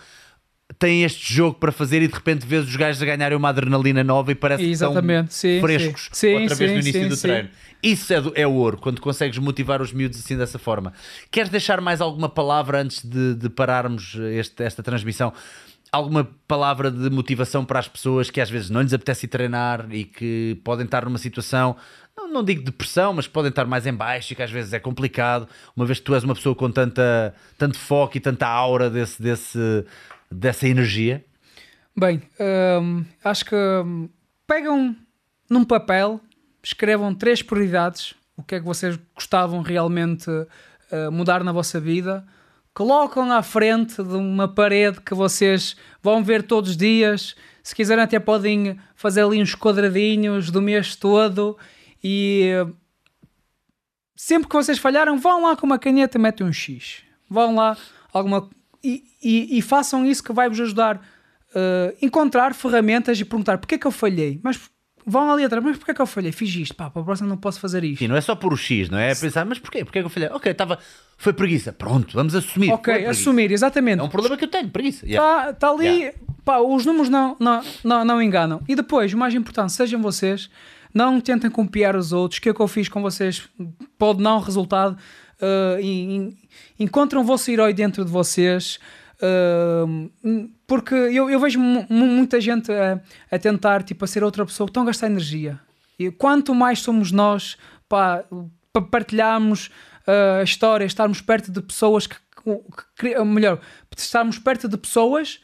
[0.78, 4.02] têm este jogo para fazer e de repente vês os gajos a ganharem uma adrenalina
[4.02, 6.34] nova e parece Exatamente, que estão frescos sim.
[6.34, 7.48] Outra vez sim, no início sim, do treino.
[7.82, 10.94] Isso é, do- é o ouro, quando consegues motivar os miúdos assim dessa forma.
[11.30, 15.32] Queres deixar mais alguma palavra antes de, de pararmos este- esta transmissão?
[15.92, 20.04] alguma palavra de motivação para as pessoas que às vezes não lhes apetece treinar e
[20.04, 21.76] que podem estar numa situação,
[22.16, 24.72] não, não digo depressão, mas que podem estar mais em baixo e que às vezes
[24.72, 28.44] é complicado, uma vez que tu és uma pessoa com tanta, tanto foco e tanta
[28.44, 29.84] aura desse, desse,
[30.34, 31.24] dessa energia?
[31.96, 32.22] Bem,
[32.80, 34.08] hum, acho que hum,
[34.46, 34.96] pegam
[35.48, 36.20] num papel,
[36.62, 42.26] escrevam três prioridades, o que é que vocês gostavam realmente uh, mudar na vossa vida,
[42.72, 47.36] colocam à frente de uma parede que vocês vão ver todos os dias.
[47.62, 51.56] Se quiserem, até podem fazer ali uns quadradinhos do mês todo
[52.02, 52.50] e
[54.16, 57.02] sempre que vocês falharam, vão lá com uma caneta e metem um X.
[57.30, 57.76] Vão lá
[58.12, 58.50] alguma
[58.84, 63.76] e, e, e façam isso que vai vos ajudar uh, encontrar ferramentas e perguntar porque
[63.76, 64.60] é que eu falhei, mas
[65.06, 66.32] vão ali atrás, mas porque é que eu falhei?
[66.32, 67.98] Fiz isto, pá, para a próxima não posso fazer isto.
[67.98, 69.12] Sim, não é só por o X, não é?
[69.12, 69.84] É pensar, mas porquê?
[69.84, 70.28] Porquê que eu falhei?
[70.30, 70.78] Ok, estava.
[71.16, 71.72] Foi preguiça.
[71.72, 72.70] Pronto, vamos assumir.
[72.72, 74.00] ok, assumir, exatamente.
[74.00, 75.06] É um problema que eu tenho, preguiça.
[75.06, 75.50] Yeah.
[75.50, 76.18] Está tá ali, Yeah.
[76.44, 78.62] pá, os números não, não, não, não enganam.
[78.66, 80.50] E depois, o mais importante, sejam vocês,
[80.92, 83.48] não tentem copiar os outros, que é o que eu fiz com vocês
[83.98, 84.96] pode não resultado.
[85.40, 86.34] Uh,
[86.78, 88.78] encontram o vosso herói dentro de vocês.
[89.20, 90.10] uh,
[90.66, 94.44] porque eu, eu vejo mu- mu- muita gente a, a tentar tipo, a ser outra
[94.46, 95.58] pessoa, estão a gastar energia.
[95.98, 97.56] E quanto mais somos nós
[97.88, 98.24] para
[98.90, 99.66] partilharmos
[100.08, 102.16] uh, a história, estarmos perto de pessoas que,
[102.98, 103.60] que, melhor,
[103.96, 105.40] estarmos perto de pessoas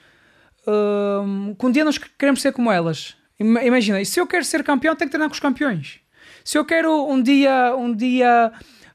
[1.59, 3.15] que um dia nós queremos ser como elas.
[3.39, 6.01] Ima- Imagina, se eu quero ser campeão, tenho que treinar com os campeões.
[6.45, 8.53] Se eu quero um dia, um dia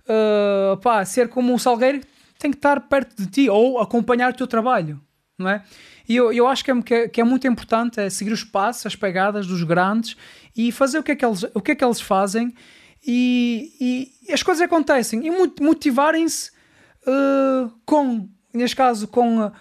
[0.07, 2.01] uh, pá, ser como o Salgueiro,
[2.39, 4.99] tenho que estar perto de ti ou acompanhar o teu trabalho,
[5.37, 5.63] não é?
[6.07, 8.43] E eu, eu acho que é, que é- que é muito importante é seguir os
[8.43, 10.15] passos, as pegadas dos grandes
[10.55, 12.53] e fazer o que é que eles, o que é que eles fazem
[13.05, 16.51] e, e as coisas acontecem e mo- motivarem-se
[17.07, 19.51] uh, com, neste caso, com uh,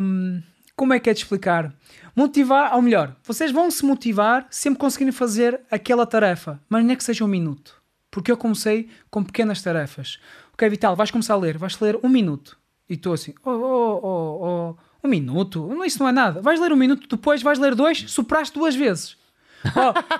[0.00, 0.42] um,
[0.76, 1.72] como é que é de explicar?
[2.14, 7.04] Motivar, ou melhor, vocês vão se motivar sempre conseguirem fazer aquela tarefa, mas nem que
[7.04, 7.79] seja um minuto.
[8.10, 10.18] Porque eu comecei com pequenas tarefas.
[10.52, 12.58] Ok, Vital, vais começar a ler, vais ler um minuto.
[12.88, 15.66] E estou assim, oh, oh, oh, oh, um minuto?
[15.68, 16.42] Não, Isso não é nada.
[16.42, 19.16] Vais ler um minuto, depois vais ler dois, superaste duas vezes.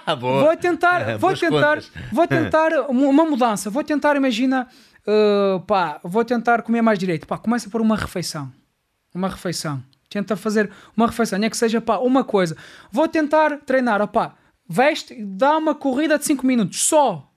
[0.06, 0.44] Oh, Boa.
[0.44, 1.78] vou tentar, vou Boas tentar,
[2.12, 3.70] vou tentar uma mudança.
[3.70, 4.68] Vou tentar, imagina,
[5.06, 7.26] uh, pá, vou tentar comer mais direito.
[7.26, 8.52] Pá, começa por uma refeição.
[9.14, 9.82] Uma refeição.
[10.10, 12.54] Tenta fazer uma refeição, nem que seja pá, uma coisa.
[12.92, 14.34] Vou tentar treinar, opá,
[14.68, 17.29] veste dá uma corrida de 5 minutos só.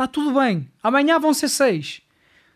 [0.00, 0.66] Está tudo bem.
[0.82, 2.00] Amanhã vão ser 6.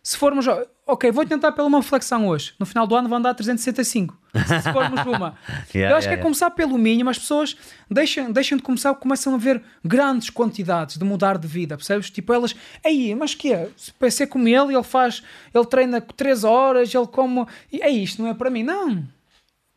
[0.03, 0.47] Se formos,
[0.87, 2.55] ok, vou tentar pela uma flexão hoje.
[2.59, 4.19] No final do ano vão dar 365.
[4.33, 5.37] Se formos uma.
[5.75, 7.11] Yeah, Eu acho que yeah, é começar pelo mínimo.
[7.11, 7.55] As pessoas
[7.91, 12.09] deixam, deixam de começar, começam a ver grandes quantidades de mudar de vida, percebes?
[12.09, 13.69] Tipo, elas, aí, mas que é?
[13.77, 17.45] Se para ser como ele, ele faz, ele treina 3 horas, ele come.
[17.71, 18.63] e É isto, não é para mim.
[18.63, 19.07] Não.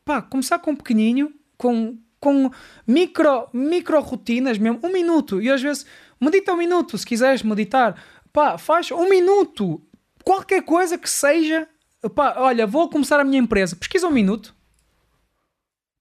[0.06, 2.50] Pá, começar com um pequenininho, com, com
[2.88, 5.42] micro, micro rotinas mesmo, um minuto.
[5.42, 5.86] E às vezes,
[6.20, 8.02] medita um minuto, se quiseres meditar.
[8.32, 9.82] Pá, faz um minuto.
[10.24, 11.68] Qualquer coisa que seja.
[12.16, 13.76] Pá, olha, vou começar a minha empresa.
[13.76, 14.56] Pesquisa um minuto.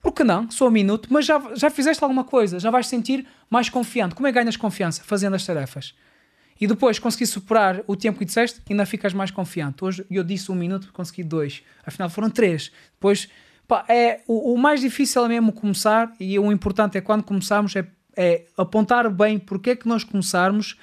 [0.06, 0.48] Por que não?
[0.50, 4.14] Só um minuto, mas já, já fizeste alguma coisa, já vais sentir mais confiante.
[4.14, 5.02] Como é que ganhas confiança?
[5.02, 5.94] Fazendo as tarefas.
[6.60, 9.84] E depois consegui superar o tempo que disseste, ainda ficas mais confiante.
[9.84, 11.62] Hoje eu disse um minuto, consegui dois.
[11.84, 12.70] Afinal foram três.
[12.92, 13.28] Depois,
[13.66, 17.74] pá, é, o, o mais difícil é mesmo começar e o importante é quando começarmos
[17.74, 17.86] é,
[18.16, 20.76] é apontar bem porque é que nós começarmos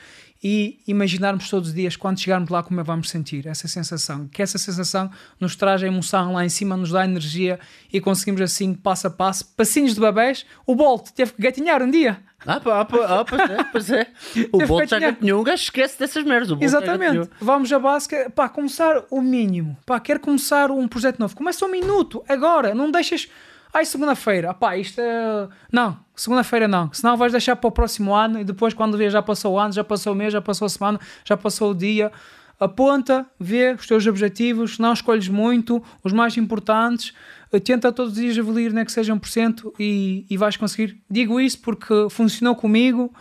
[0.45, 4.28] e imaginarmos todos os dias quando chegarmos lá como é que vamos sentir essa sensação,
[4.28, 7.58] que essa sensação nos traz a emoção lá em cima, nos dá energia
[7.92, 11.90] e conseguimos assim passo a passo, passinhos de babés, o Bolt teve que gatinhar um
[11.90, 14.08] dia Ah, pá, pá, ah, pois é, pois é.
[14.52, 15.18] O Teve Bolt já gatinhar.
[15.22, 16.52] ganhou, um gajo esquece dessas merdas.
[16.52, 17.06] O Bolt Exatamente.
[17.20, 17.30] gatinhou.
[17.40, 19.78] Vamos à base, que- pá, começar o mínimo.
[19.86, 21.34] Pá, quer começar um projeto novo.
[21.38, 22.76] Começa um minuto, agora.
[22.76, 23.30] Não deixas.
[23.74, 24.53] Ai, segunda-feira.
[24.53, 25.48] Pá, isto é.
[25.72, 26.93] Não, segunda-feira não.
[26.93, 29.74] Senão vais deixar para o próximo ano e depois, quando vês, já passou o ano,
[29.74, 32.11] já passou o mês, já passou a semana, já passou o dia.
[32.60, 34.77] Aponta, vê os teus objetivos.
[34.77, 37.14] Não escolhes muito, os mais importantes.
[37.52, 41.02] eh, Tenta todos os dias evoluir, nem que seja 1% e, e vais conseguir.
[41.10, 43.11] Digo isso porque funcionou comigo.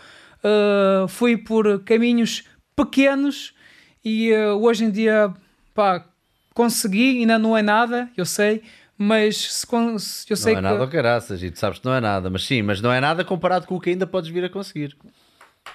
[0.44, 2.42] Uh, fui por caminhos
[2.74, 3.55] pequenos
[4.05, 5.32] e uh, hoje em dia
[5.72, 6.05] pá,
[6.52, 8.60] consegui, ainda não é nada, eu sei,
[8.98, 9.66] mas se,
[9.98, 12.00] se- eu sei Não é que nada, oh, caraças, e tu sabes que não é
[12.00, 14.48] nada, mas sim, mas não é nada comparado com o que ainda podes vir a
[14.48, 14.96] conseguir.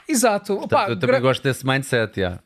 [0.07, 2.39] exato, Portanto, pá, eu também gra- gosto desse mindset, já.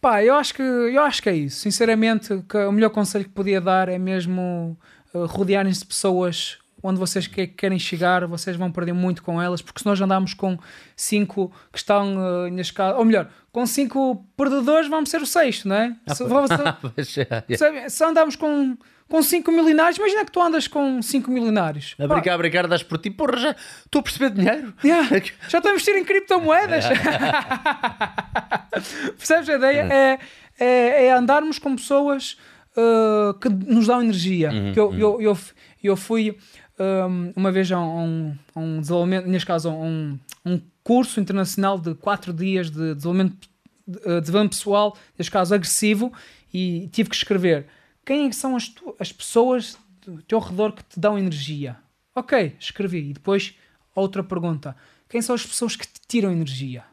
[0.00, 1.60] pá, eu acho que eu acho que é isso.
[1.60, 4.78] Sinceramente, que o melhor conselho que podia dar é mesmo
[5.14, 9.60] uh, rodearem-se de pessoas onde vocês que- querem chegar, vocês vão perder muito com elas,
[9.60, 10.56] porque se nós andarmos com
[10.94, 15.66] cinco que estão uh, neste caso, ou melhor, com cinco perdedores, vamos ser o sexto,
[15.68, 15.96] não é?
[16.14, 16.50] Se, vamos-
[16.96, 17.56] Mas, é, é.
[17.56, 18.76] se, se andarmos com,
[19.08, 21.94] com cinco milionários, imagina que tu andas com cinco milionários.
[21.98, 23.10] A brincar, a brincar, das por ti.
[23.10, 24.74] Porra, já estou a perceber dinheiro.
[24.84, 25.08] Yeah,
[25.48, 26.84] já estou a investir em criptomoedas.
[29.16, 29.88] Percebes a ideia?
[29.92, 30.18] É,
[30.58, 32.36] é, é andarmos com pessoas
[32.76, 34.50] uh, que nos dão energia.
[34.74, 35.38] Que eu, eu, eu,
[35.82, 36.36] eu fui
[36.78, 41.78] um, uma vez a um, a um desenvolvimento, neste caso, a um, um curso internacional
[41.78, 43.48] de quatro dias de desenvolvimento,
[43.86, 46.12] de, uh, desenvolvimento pessoal, neste caso agressivo,
[46.52, 47.66] e tive que escrever
[48.06, 49.76] quem que são as, tu- as pessoas
[50.06, 51.76] do teu redor que te dão energia.
[52.14, 53.10] Ok, escrevi.
[53.10, 53.54] E depois
[53.94, 54.74] outra pergunta:
[55.08, 56.84] quem são as pessoas que te tiram energia?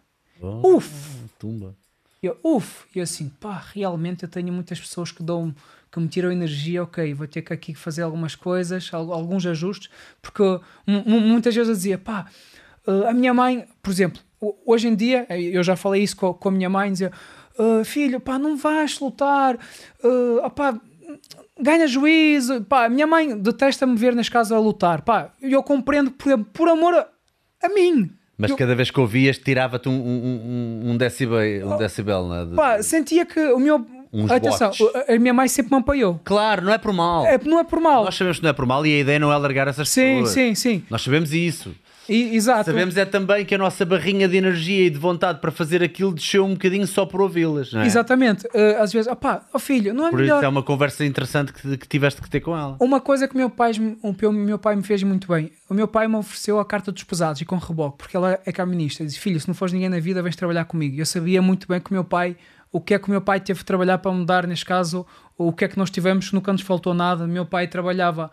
[0.42, 0.90] Oh, Uf!
[1.40, 1.76] Tumba.
[2.22, 2.86] Eu, uf!
[2.96, 5.54] E assim, pá, realmente eu tenho muitas pessoas que dão
[5.92, 9.92] que me tiram energia, ok, vou ter que aqui fazer algumas coisas, al- alguns ajustes,
[10.24, 10.42] porque
[10.88, 12.26] mu- mu- muitas vezes eu dizia, pá,
[12.88, 16.16] eh, a minha mãe, por exemplo, ho- hoje em dia, eh, eu já falei isso
[16.16, 17.12] com, com a minha mãe, dizia,
[17.60, 19.56] "Ah, filho, pá, não vais lutar,
[20.04, 20.82] uh, opá,
[21.60, 26.12] ganha juízo, pá, a minha mãe detesta-me ver nas casas a lutar, pá, eu compreendo
[26.12, 27.08] por, por amor a,
[27.64, 28.10] a mim.
[28.38, 32.56] Mas Eu- cada vez que ouvias, tirava-te um, um, um, decibel, um decibel né, de-
[32.56, 33.86] Pá, sentia que o meu.
[34.16, 34.70] Uns Atenção,
[35.10, 36.22] a minha mãe sempre me apoiou.
[36.24, 37.26] Claro, não é por mal.
[37.26, 38.06] É, não é por mal.
[38.06, 40.02] Nós sabemos que não é por mal e a ideia não é largar essas Sim,
[40.20, 40.30] pessoas.
[40.30, 40.84] sim, sim.
[40.88, 41.74] Nós sabemos isso.
[42.10, 42.66] E- exato.
[42.66, 46.14] Sabemos é também que a nossa barrinha de energia e de vontade para fazer aquilo
[46.14, 47.74] desceu um bocadinho só por ouvi-las.
[47.74, 47.86] é?
[47.86, 48.46] Exatamente.
[48.48, 50.36] Uh, às vezes, opá, ó filho, não é Por melhor.
[50.38, 52.76] isso é uma conversa interessante que, que tiveste que ter com ela.
[52.80, 55.52] Uma coisa que o meu pai, o meu- pai me fez muito bem.
[55.70, 58.52] O meu pai me ofereceu a carta dos pesados e com reboque, porque ela é
[58.52, 59.06] caminista.
[59.06, 61.00] Disse: Filho, se não fores ninguém na vida, vens trabalhar comigo.
[61.00, 62.36] Eu sabia muito bem que o meu pai,
[62.72, 65.06] o que é que o meu pai teve que trabalhar para mudar, neste caso,
[65.38, 67.24] o que é que nós tivemos, nunca nos faltou nada.
[67.24, 68.30] O meu pai trabalhava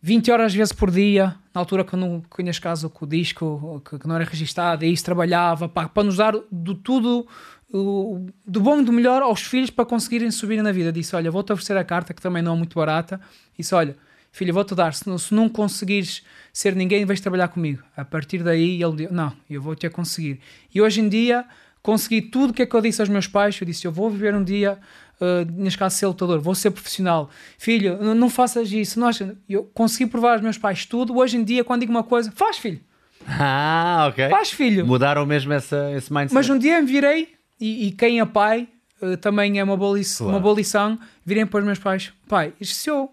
[0.00, 3.82] 20 horas vezes por dia, na altura que eu não conheço caso com o disco,
[3.88, 7.26] que, que não era registado, e isso trabalhava para nos dar do tudo,
[7.72, 10.92] o- do bom e do melhor aos filhos para conseguirem subir na vida.
[10.92, 13.20] Disse: Olha, vou-te oferecer a carta, que também não é muito barata.
[13.58, 13.96] Disse: Olha,
[14.30, 17.82] filho, vou-te dar, se não, se não conseguires ser ninguém, vais trabalhar comigo.
[17.96, 20.40] A partir daí, ele disse: Não, eu vou-te a conseguir.
[20.72, 21.44] E hoje em dia,
[21.82, 23.60] consegui tudo o que é que eu disse aos meus pais.
[23.60, 24.78] Eu disse: Eu vou viver um dia
[25.20, 27.28] Uh, neste caso ser lutador, vou ser profissional.
[27.58, 29.00] Filho, não faças isso.
[29.00, 31.16] Nós, eu consegui provar aos meus pais tudo.
[31.16, 32.80] Hoje em dia, quando digo uma coisa, faz filho,
[33.26, 34.28] Ah, ok.
[34.30, 34.86] faz filho.
[34.86, 36.34] Mudaram mesmo essa, esse mindset.
[36.34, 38.68] Mas um dia me virei, e, e quem é pai
[39.02, 40.36] uh, também é uma boa, lição, Claro.
[40.36, 40.98] uma boa lição.
[41.24, 43.10] Virei para os meus pais: pai, se eu,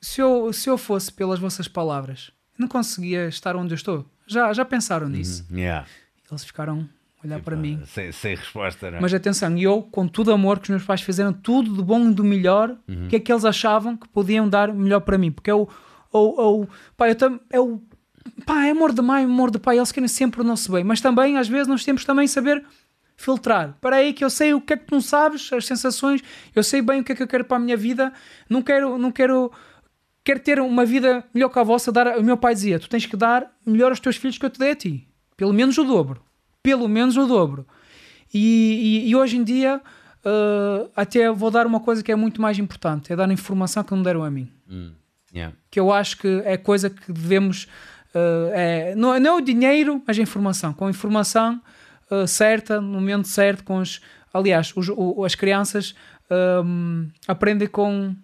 [0.00, 4.06] se, eu, se eu fosse pelas vossas palavras, não conseguia estar onde eu estou.
[4.26, 5.46] Já, já pensaram nisso?
[5.52, 5.86] Yeah.
[6.30, 6.88] Eles ficaram
[7.24, 7.80] olhar para mim.
[7.86, 9.00] Sem, sem resposta, não é?
[9.00, 12.12] Mas atenção, eu, com tudo amor que os meus pais fizeram, tudo de bom e
[12.12, 15.30] do melhor, o que é que eles achavam que podiam dar melhor para mim?
[15.30, 15.68] Porque é o.
[16.12, 17.80] o, o pá, eu tam, é o.
[18.46, 21.00] Pá, é amor de mãe, amor de pai, eles querem sempre o nosso bem, mas
[21.00, 22.64] também, às vezes, nós temos que também saber
[23.16, 23.76] filtrar.
[23.80, 26.22] Para aí que eu sei o que é que tu não sabes, as sensações,
[26.54, 28.12] eu sei bem o que é que eu quero para a minha vida,
[28.48, 29.52] não quero, não quero,
[30.22, 31.92] quero ter uma vida melhor que a vossa.
[31.92, 34.50] Dar, o meu pai dizia: tu tens que dar melhor aos teus filhos que eu
[34.50, 36.22] te dei a ti, pelo menos o dobro,
[36.64, 37.64] pelo menos o dobro.
[38.32, 39.80] E, e- e hoje em dia,
[40.24, 43.94] uh, até vou dar uma coisa que é muito mais importante: é dar informação que
[43.94, 44.50] não deram a mim.
[44.68, 44.90] Hum,
[45.32, 45.54] yeah.
[45.70, 47.68] Que eu acho que é coisa que devemos.
[48.14, 50.72] uh, é, não, não é o dinheiro, mas a informação.
[50.72, 51.60] Com a informação
[52.10, 54.00] uh, certa, no momento certo, com os.
[54.32, 55.94] Aliás, os- o- as crianças
[56.64, 58.16] um, aprendem com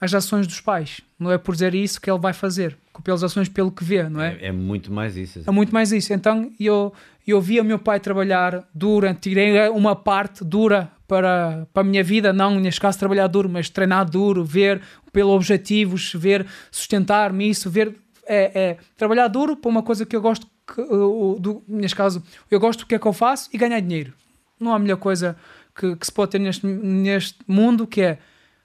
[0.00, 1.00] as ações dos pais.
[1.18, 4.22] Não é por dizer isso que ele vai fazer, pelas ações pelo que vê, não
[4.22, 4.38] é?
[4.40, 5.42] É, é muito mais isso.
[5.46, 6.12] É muito mais isso.
[6.14, 6.92] Então eu,
[7.30, 12.02] eu via o meu pai trabalhar dura, tirei uma parte dura para, para a minha
[12.02, 14.80] vida, não neste caso trabalhar duro, mas treinar duro, ver
[15.12, 17.94] pelo objetivos, ver sustentar-me isso, ver
[18.26, 22.22] é, é, trabalhar duro para uma coisa que eu gosto, que, uh, do, neste caso,
[22.50, 24.12] eu gosto do que é que eu faço e ganhar dinheiro.
[24.60, 25.36] Não há melhor coisa
[25.74, 28.18] que, que se pode ter neste, neste mundo que é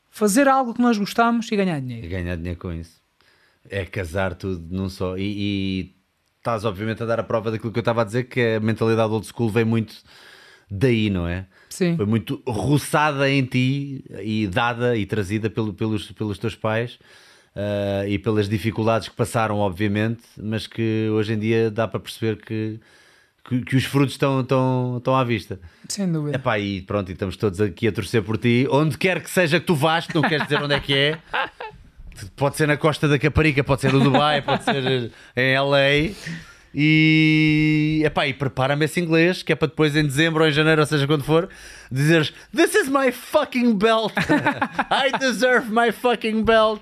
[0.09, 2.06] fazer algo que nós gostamos e ganhar dinheiro.
[2.06, 3.01] E ganhar dinheiro com isso.
[3.69, 5.17] É casar tudo num só.
[5.17, 5.95] E, e
[6.43, 9.09] estás, obviamente, a dar a prova daquilo que eu estava a dizer, que a mentalidade
[9.13, 9.95] old school vem muito
[10.69, 11.45] daí, não é?
[11.69, 11.95] Sim.
[11.95, 16.99] Foi muito roçada em ti e dada e trazida pelo- pelos, pelos teus pais
[17.55, 22.35] ah, e pelas dificuldades que passaram, obviamente, mas que hoje em dia dá para perceber
[22.43, 22.77] que,
[23.47, 25.59] que, que os frutos estão, estão, estão à vista.
[25.88, 26.35] Sem dúvida.
[26.35, 28.67] Epá, e pronto, e estamos todos aqui a torcer por ti.
[28.69, 31.19] Onde quer que seja que tu vás, não queres dizer onde é que é.
[32.35, 36.14] Pode ser na Costa da Caparica, pode ser no Dubai, pode ser em LA.
[36.75, 40.82] E, epá, e prepara-me esse inglês, que é para depois em dezembro ou em janeiro,
[40.82, 41.48] ou seja, quando for,
[41.92, 44.14] dizeres This is my fucking belt.
[44.90, 46.82] I deserve my fucking belt.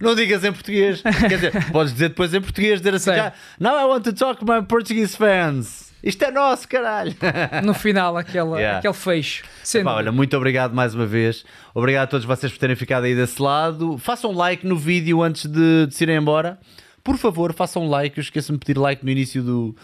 [0.00, 1.02] Não digas em português.
[1.02, 4.44] Quer dizer, podes dizer depois em português, dizer assim, já, Now I want to talk
[4.44, 5.87] to my Portuguese fans.
[6.02, 7.14] Isto é nosso, caralho.
[7.64, 8.78] No final, aquele, Yeah.
[8.78, 9.44] aquele fecho.
[9.64, 10.10] Sem Pá, dúvida.
[10.10, 11.44] olha, muito obrigado mais uma vez.
[11.74, 13.98] Obrigado a todos vocês por terem ficado aí desse lado.
[13.98, 16.58] Façam like no vídeo antes de, de se irem embora.
[17.02, 18.18] Por favor, façam like.
[18.18, 19.74] Eu esqueço-me de pedir like no início do,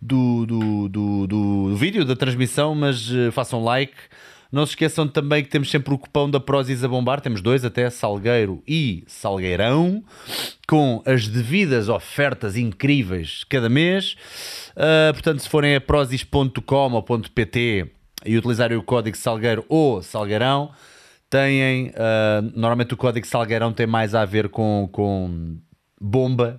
[0.00, 3.94] do, do, do, do vídeo, da transmissão, mas eh, façam like.
[4.50, 7.20] Não se esqueçam também que temos sempre o cupão da Prozis a bombar.
[7.20, 10.02] Temos dois até, Salgueiro e Salgueirão,
[10.66, 14.16] com as devidas ofertas incríveis cada mês.
[14.74, 17.90] Ah, portanto, se forem a prozis.com ou .pt
[18.24, 20.70] e utilizarem o código Salgueiro ou Salgueirão,
[21.28, 21.92] têm.
[21.96, 25.58] ah, normalmente o código Salgueirão tem mais a ver com, com
[26.00, 26.58] bomba,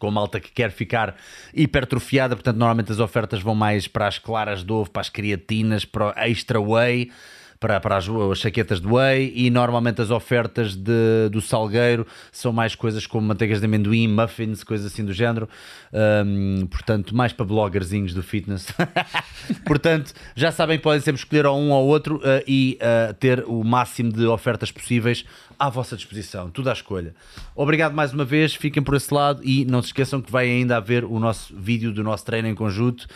[0.00, 1.14] com malta que quer ficar
[1.54, 2.34] hipertrofiada.
[2.34, 6.08] Portanto, normalmente as ofertas vão mais para as claras de ovo, para as creatinas, para
[6.08, 7.12] o extra whey.
[7.60, 12.54] Para, para as, as chaquetas de whey e normalmente as ofertas de, do salgueiro são
[12.54, 15.46] mais coisas como manteigas de amendoim, muffins, coisas assim do género.
[15.92, 18.68] Ahm, portanto, mais para bloggerzinhos do fitness.
[19.66, 23.62] portanto, já sabem podem sempre escolher ou um ou outro ah, e ah, ter o
[23.62, 25.26] máximo de ofertas possíveis
[25.58, 27.14] à vossa disposição, tudo à escolha.
[27.54, 30.78] Obrigado mais uma vez, fiquem por esse lado e não se esqueçam que vai ainda
[30.78, 33.06] haver o nosso vídeo do nosso treino em conjunto.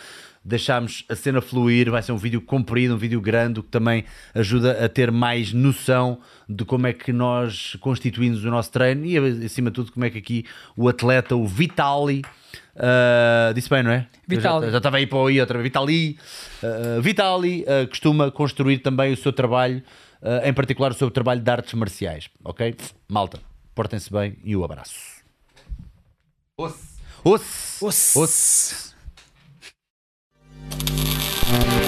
[0.47, 4.05] Deixámos a cena fluir, vai ser um vídeo comprido, um vídeo grande, o que também
[4.31, 9.17] ajuda a ter mais noção de como é que nós constituímos o nosso treino e,
[9.43, 10.45] acima de tudo, como é que aqui
[10.77, 12.21] o atleta, o Vitali,
[12.77, 14.07] ah, disse bem, não é?
[14.29, 14.71] Eu já- Vitali.
[14.71, 15.63] Já, estava aí para aí outra vez.
[15.63, 16.17] Vitali,
[16.63, 19.81] ah, Vitali ah, costuma construir também o seu trabalho,
[20.21, 22.75] ah, em particular o seu trabalho de artes marciais, ok?
[23.09, 23.39] Malta,
[23.73, 24.93] portem-se bem e o abraço.
[27.23, 27.83] Osse.
[27.83, 28.94] Osse.
[30.77, 31.84] Thank you.